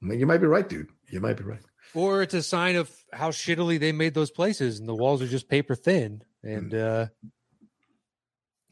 mean, 0.00 0.20
you 0.20 0.26
might 0.26 0.38
be 0.38 0.46
right, 0.46 0.68
dude. 0.68 0.88
You 1.08 1.20
might 1.20 1.36
be 1.36 1.44
right. 1.44 1.60
Or 1.94 2.22
it's 2.22 2.34
a 2.34 2.42
sign 2.42 2.76
of 2.76 2.90
how 3.12 3.30
shittily 3.30 3.80
they 3.80 3.92
made 3.92 4.14
those 4.14 4.30
places, 4.30 4.78
and 4.78 4.88
the 4.88 4.94
walls 4.94 5.22
are 5.22 5.26
just 5.26 5.48
paper 5.48 5.74
thin. 5.74 6.22
And 6.42 6.72
mm. 6.72 7.02
uh 7.02 7.06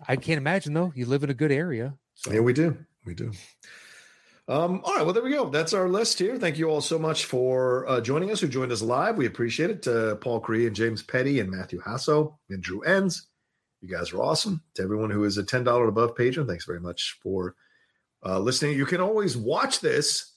I 0.07 0.17
can't 0.17 0.39
imagine 0.39 0.75
though. 0.75 0.93
You 0.95 1.07
live 1.07 1.25
in 1.25 1.31
a 1.31 1.35
good 1.35 1.53
area. 1.53 1.95
So. 2.15 2.33
Yeah, 2.33 2.41
we 2.41 2.53
do. 2.53 2.77
We 3.05 3.15
do. 3.15 3.33
Um, 4.49 4.81
all 4.85 4.95
right, 4.95 5.05
well, 5.05 5.13
there 5.13 5.23
we 5.23 5.31
go. 5.31 5.49
That's 5.49 5.73
our 5.73 5.89
list 5.89 6.19
here. 6.19 6.39
Thank 6.39 6.57
you 6.57 6.69
all 6.69 6.81
so 6.81 6.99
much 6.99 7.25
for 7.25 7.89
uh, 7.89 8.01
joining 8.01 8.31
us, 8.31 8.41
who 8.41 8.47
joined 8.47 8.71
us 8.71 8.83
live. 8.83 9.17
We 9.17 9.27
appreciate 9.27 9.71
it. 9.71 9.89
Uh, 9.89 10.15
Paul 10.17 10.39
Cree 10.39 10.67
and 10.67 10.77
James 10.77 11.03
Petty 11.03 11.41
and 11.41 11.51
Matthew 11.51 11.81
Hasso 11.81 12.37
and 12.49 12.63
Drew 12.63 12.83
Enns. 12.83 13.27
You 13.81 13.89
guys 13.89 14.13
are 14.13 14.23
awesome. 14.23 14.63
To 14.75 14.83
everyone 14.83 15.11
who 15.11 15.25
is 15.25 15.39
a 15.39 15.43
$10 15.45 15.89
above 15.89 16.17
patron, 16.17 16.47
thanks 16.47 16.65
very 16.65 16.81
much 16.81 17.19
for 17.23 17.55
uh, 18.25 18.39
listening. 18.39 18.77
You 18.77 18.87
can 18.87 19.01
always 19.01 19.37
watch 19.37 19.81
this, 19.81 20.33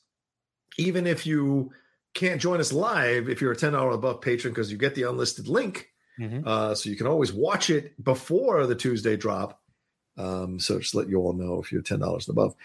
even 0.77 1.07
if 1.07 1.25
you 1.25 1.71
can't 2.13 2.41
join 2.41 2.59
us 2.59 2.73
live, 2.73 3.29
if 3.29 3.41
you're 3.41 3.51
a 3.53 3.55
$10 3.57 3.93
above 3.93 4.21
patron, 4.21 4.53
because 4.53 4.71
you 4.71 4.77
get 4.77 4.95
the 4.95 5.03
unlisted 5.03 5.47
link. 5.47 5.87
Mm-hmm. 6.19 6.45
Uh, 6.45 6.75
so 6.75 6.89
you 6.89 6.97
can 6.97 7.07
always 7.07 7.31
watch 7.31 7.69
it 7.69 8.01
before 8.03 8.67
the 8.67 8.75
Tuesday 8.75 9.15
drop 9.15 9.61
Um, 10.17 10.59
so 10.59 10.79
just 10.79 10.93
let 10.95 11.07
you 11.07 11.17
all 11.19 11.31
know 11.31 11.61
if 11.61 11.71
you're 11.71 11.81
ten 11.81 11.99
dollars 11.99 12.27
and 12.27 12.37
above. 12.37 12.55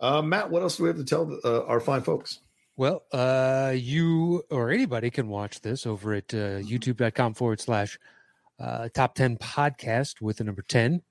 Uh, 0.00 0.20
Matt, 0.20 0.50
what 0.50 0.62
else 0.62 0.76
do 0.76 0.82
we 0.82 0.88
have 0.88 0.98
to 0.98 1.04
tell 1.04 1.38
uh, 1.44 1.62
our 1.66 1.78
fine 1.78 2.02
folks? 2.02 2.40
Well, 2.76 3.04
uh, 3.12 3.72
you 3.76 4.42
or 4.50 4.72
anybody 4.72 5.10
can 5.10 5.28
watch 5.28 5.60
this 5.60 5.86
over 5.86 6.12
at 6.14 6.34
uh, 6.34 6.58
Mm-hmm. 6.58 6.66
youtube.com 6.74 7.34
forward 7.34 7.60
slash 7.60 8.00
uh, 8.58 8.88
top 8.94 9.14
10 9.14 9.38
podcast 9.38 10.20
with 10.20 10.38
the 10.38 10.44
number 10.44 10.62
10. 10.62 11.02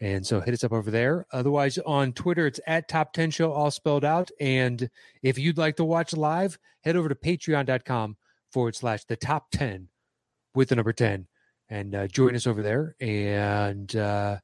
And 0.00 0.26
so 0.26 0.40
hit 0.40 0.52
us 0.52 0.64
up 0.64 0.72
over 0.72 0.90
there. 0.90 1.26
Otherwise, 1.32 1.78
on 1.78 2.12
Twitter, 2.12 2.46
it's 2.46 2.58
at 2.66 2.88
top 2.88 3.12
10 3.12 3.30
show, 3.30 3.52
all 3.52 3.70
spelled 3.70 4.04
out. 4.04 4.30
And 4.40 4.90
if 5.22 5.38
you'd 5.38 5.58
like 5.58 5.76
to 5.76 5.84
watch 5.84 6.12
live, 6.12 6.58
head 6.82 6.96
over 6.96 7.08
to 7.08 7.14
patreon.com 7.14 8.16
forward 8.50 8.74
slash 8.74 9.04
the 9.04 9.16
top 9.16 9.50
10 9.52 9.88
with 10.54 10.70
the 10.70 10.76
number 10.76 10.92
10 10.92 11.28
and 11.68 11.94
uh, 11.94 12.06
join 12.08 12.34
us 12.34 12.46
over 12.46 12.62
there. 12.62 12.96
And 13.00 13.94
uh, 13.94 14.38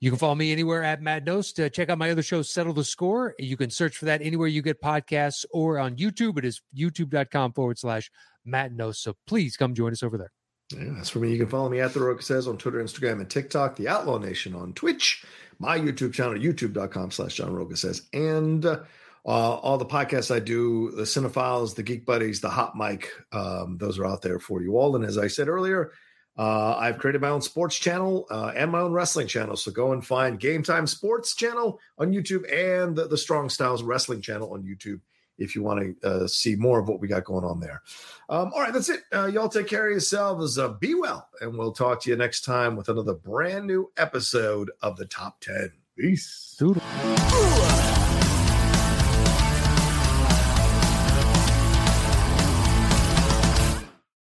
you 0.00 0.10
can 0.10 0.18
follow 0.18 0.34
me 0.34 0.52
anywhere 0.52 0.84
at 0.84 1.02
Matt 1.02 1.24
Nost. 1.24 1.64
Uh, 1.64 1.68
check 1.68 1.88
out 1.88 1.98
my 1.98 2.10
other 2.10 2.22
show, 2.22 2.42
Settle 2.42 2.72
the 2.72 2.84
Score. 2.84 3.34
You 3.38 3.56
can 3.56 3.70
search 3.70 3.96
for 3.96 4.04
that 4.04 4.22
anywhere 4.22 4.48
you 4.48 4.62
get 4.62 4.80
podcasts 4.80 5.44
or 5.50 5.78
on 5.78 5.96
YouTube. 5.96 6.38
It 6.38 6.44
is 6.44 6.62
youtube.com 6.76 7.54
forward 7.54 7.78
slash 7.78 8.10
Matt 8.44 8.72
Nost. 8.72 8.96
So 8.96 9.14
please 9.26 9.56
come 9.56 9.74
join 9.74 9.92
us 9.92 10.02
over 10.02 10.16
there. 10.16 10.32
Yeah, 10.74 10.94
that's 10.96 11.10
for 11.10 11.20
me. 11.20 11.30
You 11.30 11.38
can 11.38 11.48
follow 11.48 11.68
me 11.68 11.80
at 11.80 11.94
The 11.94 12.00
Roca 12.00 12.22
Says 12.22 12.48
on 12.48 12.58
Twitter, 12.58 12.82
Instagram, 12.82 13.20
and 13.20 13.30
TikTok, 13.30 13.76
The 13.76 13.88
Outlaw 13.88 14.18
Nation 14.18 14.54
on 14.54 14.72
Twitch, 14.72 15.24
my 15.58 15.78
YouTube 15.78 16.12
channel, 16.12 16.34
youtube.com 16.34 17.12
slash 17.12 17.34
John 17.34 17.54
Roca 17.54 17.76
Says, 17.76 18.08
and 18.12 18.66
uh, 18.66 18.78
all 19.24 19.78
the 19.78 19.86
podcasts 19.86 20.34
I 20.34 20.40
do, 20.40 20.90
the 20.92 21.02
Cinephiles, 21.02 21.74
the 21.74 21.82
Geek 21.82 22.04
Buddies, 22.04 22.40
the 22.40 22.48
Hot 22.50 22.76
Mic, 22.76 23.10
um, 23.32 23.76
those 23.78 23.98
are 23.98 24.06
out 24.06 24.22
there 24.22 24.40
for 24.40 24.60
you 24.62 24.76
all. 24.76 24.96
And 24.96 25.04
as 25.04 25.18
I 25.18 25.28
said 25.28 25.48
earlier, 25.48 25.92
uh, 26.38 26.76
I've 26.76 26.98
created 26.98 27.22
my 27.22 27.28
own 27.30 27.42
sports 27.42 27.76
channel 27.76 28.26
uh, 28.30 28.52
and 28.54 28.70
my 28.70 28.80
own 28.80 28.92
wrestling 28.92 29.26
channel. 29.26 29.56
So 29.56 29.70
go 29.70 29.92
and 29.92 30.04
find 30.04 30.38
Game 30.38 30.62
Time 30.62 30.86
Sports 30.86 31.34
channel 31.34 31.80
on 31.98 32.12
YouTube 32.12 32.44
and 32.52 32.94
the, 32.94 33.06
the 33.08 33.16
Strong 33.16 33.48
Styles 33.48 33.82
Wrestling 33.82 34.20
channel 34.20 34.52
on 34.52 34.62
YouTube 34.62 35.00
if 35.38 35.54
you 35.54 35.62
want 35.62 36.00
to 36.00 36.08
uh, 36.08 36.26
see 36.26 36.56
more 36.56 36.78
of 36.78 36.88
what 36.88 37.00
we 37.00 37.08
got 37.08 37.24
going 37.24 37.44
on 37.44 37.60
there. 37.60 37.82
Um, 38.28 38.52
all 38.54 38.60
right, 38.60 38.72
that's 38.72 38.88
it. 38.88 39.00
Uh, 39.12 39.26
y'all 39.26 39.48
take 39.48 39.68
care 39.68 39.86
of 39.86 39.92
yourselves. 39.92 40.58
Uh, 40.58 40.70
be 40.70 40.94
well, 40.94 41.28
and 41.40 41.56
we'll 41.56 41.72
talk 41.72 42.02
to 42.02 42.10
you 42.10 42.16
next 42.16 42.44
time 42.44 42.76
with 42.76 42.88
another 42.88 43.14
brand 43.14 43.66
new 43.66 43.90
episode 43.96 44.70
of 44.82 44.96
the 44.96 45.06
Top 45.06 45.40
10. 45.40 45.72
Peace. 45.96 46.56
Doodle. 46.58 46.82